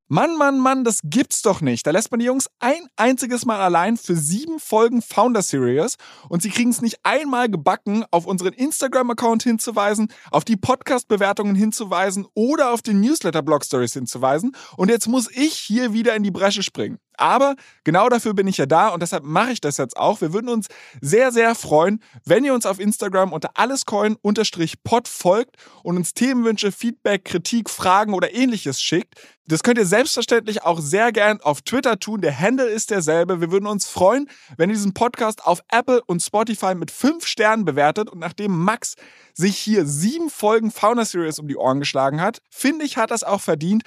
Mann, 0.09 0.37
Mann, 0.37 0.59
Mann, 0.59 0.85
das 0.85 1.01
gibt's 1.03 1.41
doch 1.41 1.63
nicht. 1.63 1.87
Da 1.87 1.91
lässt 1.91 2.11
man 2.11 2.21
die 2.21 2.27
Jungs 2.27 2.51
ein 2.59 2.87
einziges 2.97 3.47
Mal 3.47 3.61
allein 3.61 3.97
für 3.97 4.15
sieben 4.15 4.61
Folgen 4.61 5.01
Founder 5.01 5.41
Series 5.41 5.97
und 6.29 6.43
sie 6.43 6.51
kriegen 6.51 6.69
es 6.69 6.83
nicht 6.83 6.99
einmal 7.03 7.49
gebacken, 7.49 8.05
auf 8.11 8.27
unseren 8.27 8.53
Instagram-Account 8.53 9.43
hinzuweisen, 9.43 10.13
auf 10.31 10.45
die 10.45 10.59
Podcast-Bewertungen 10.59 11.55
hinzuweisen 11.55 12.27
oder 12.35 12.73
auf 12.73 12.83
den 12.83 13.01
Newsletter-Blog-Stories 13.01 13.95
hinzuweisen. 13.95 14.55
Und 14.77 14.91
jetzt 14.91 15.09
muss 15.09 15.31
ich 15.31 15.55
hier 15.55 15.95
wieder 15.95 16.15
in 16.15 16.25
die 16.25 16.31
Bresche 16.31 16.63
springen. 16.63 16.99
Aber 17.17 17.57
genau 17.85 18.09
dafür 18.09 18.35
bin 18.35 18.47
ich 18.47 18.57
ja 18.57 18.67
da 18.67 18.89
und 18.89 19.01
deshalb 19.01 19.25
mache 19.25 19.53
ich 19.53 19.61
das 19.61 19.77
jetzt 19.77 19.97
auch. 19.97 20.21
Wir 20.21 20.33
würden 20.33 20.49
uns 20.49 20.69
sehr, 21.01 21.33
sehr 21.33 21.55
freuen, 21.55 22.03
wenn 22.25 22.45
ihr 22.45 22.55
uns 22.55 22.67
auf 22.67 22.79
Instagram 22.81 23.33
unter 23.33 23.51
allescoin-pod 23.55 25.09
folgt 25.09 25.57
und 25.83 25.97
uns 25.97 26.15
Themenwünsche, 26.15 26.73
Feedback, 26.73 27.25
Kritik, 27.25 27.71
Fragen 27.71 28.15
oder 28.15 28.35
ähnliches 28.35 28.81
schickt. 28.81 29.15
Das 29.49 29.63
könnt 29.63 29.77
ihr 29.77 29.87
selbstverständlich 29.87 30.63
auch 30.63 30.81
sehr 30.81 31.11
gern 31.11 31.41
auf 31.41 31.63
Twitter 31.63 31.99
tun. 31.99 32.21
Der 32.21 32.39
Handle 32.39 32.69
ist 32.69 32.91
derselbe. 32.91 33.41
Wir 33.41 33.51
würden 33.51 33.67
uns 33.67 33.89
freuen, 33.89 34.29
wenn 34.57 34.71
ihr 34.71 34.77
diesen 34.77 34.95
Podcast 34.95 35.45
auf 35.45 35.63
Apple 35.69 36.01
und 36.05 36.23
Spotify 36.23 36.75
mit 36.75 36.91
fünf 36.91 37.27
Sternen 37.27 37.65
bewertet. 37.65 38.09
Und 38.09 38.21
nachdem 38.21 38.57
Max 38.57 38.95
sich 39.35 39.59
hier 39.59 39.85
sieben 39.85 40.31
Folgen 40.31 40.71
Fauna 40.71 41.05
Series 41.05 41.41
um 41.41 41.49
die 41.49 41.57
Ohren 41.57 41.81
geschlagen 41.81 42.21
hat, 42.21 42.39
finde 42.51 42.85
ich, 42.85 42.97
hat 42.97 43.11
das 43.11 43.25
auch 43.25 43.41
verdient, 43.41 43.83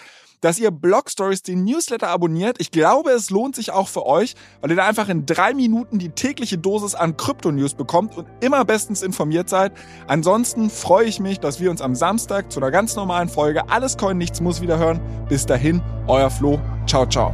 dass 0.46 0.60
ihr 0.60 0.70
Blog 0.70 1.10
Stories 1.10 1.42
den 1.42 1.64
Newsletter 1.64 2.08
abonniert. 2.08 2.58
Ich 2.60 2.70
glaube, 2.70 3.10
es 3.10 3.32
lohnt 3.32 3.56
sich 3.56 3.72
auch 3.72 3.88
für 3.88 4.06
euch, 4.06 4.36
weil 4.62 4.70
ihr 4.70 4.76
da 4.76 4.86
einfach 4.86 5.10
in 5.10 5.26
drei 5.26 5.56
Minuten 5.56 5.98
die 5.98 6.10
tägliche 6.10 6.60
Dosis 6.60 6.94
an 6.94 7.18
Krypto-News 7.18 7.74
bekommt 7.74 8.16
und 8.16 8.28
immer 8.42 8.64
bestens 8.64 9.02
informiert 9.02 9.50
seid. 9.50 9.72
Ansonsten 10.06 10.70
freue 10.70 11.06
ich 11.06 11.20
mich, 11.20 11.40
dass 11.40 11.60
wir 11.60 11.72
uns 11.72 11.82
am 11.82 11.96
Samstag 11.96 12.52
zu 12.52 12.60
einer 12.60 12.70
ganz 12.70 12.96
normalen 12.96 13.28
Folge 13.28 13.68
Alles 13.70 13.98
Coin 13.98 14.20
Nichts 14.20 14.40
Muss 14.40 14.62
wieder 14.62 14.78
hören. 14.78 15.02
Bis 15.28 15.48
dahin, 15.48 15.82
euer 16.06 16.30
Flo. 16.30 16.62
Ciao, 16.86 17.08
ciao. 17.08 17.34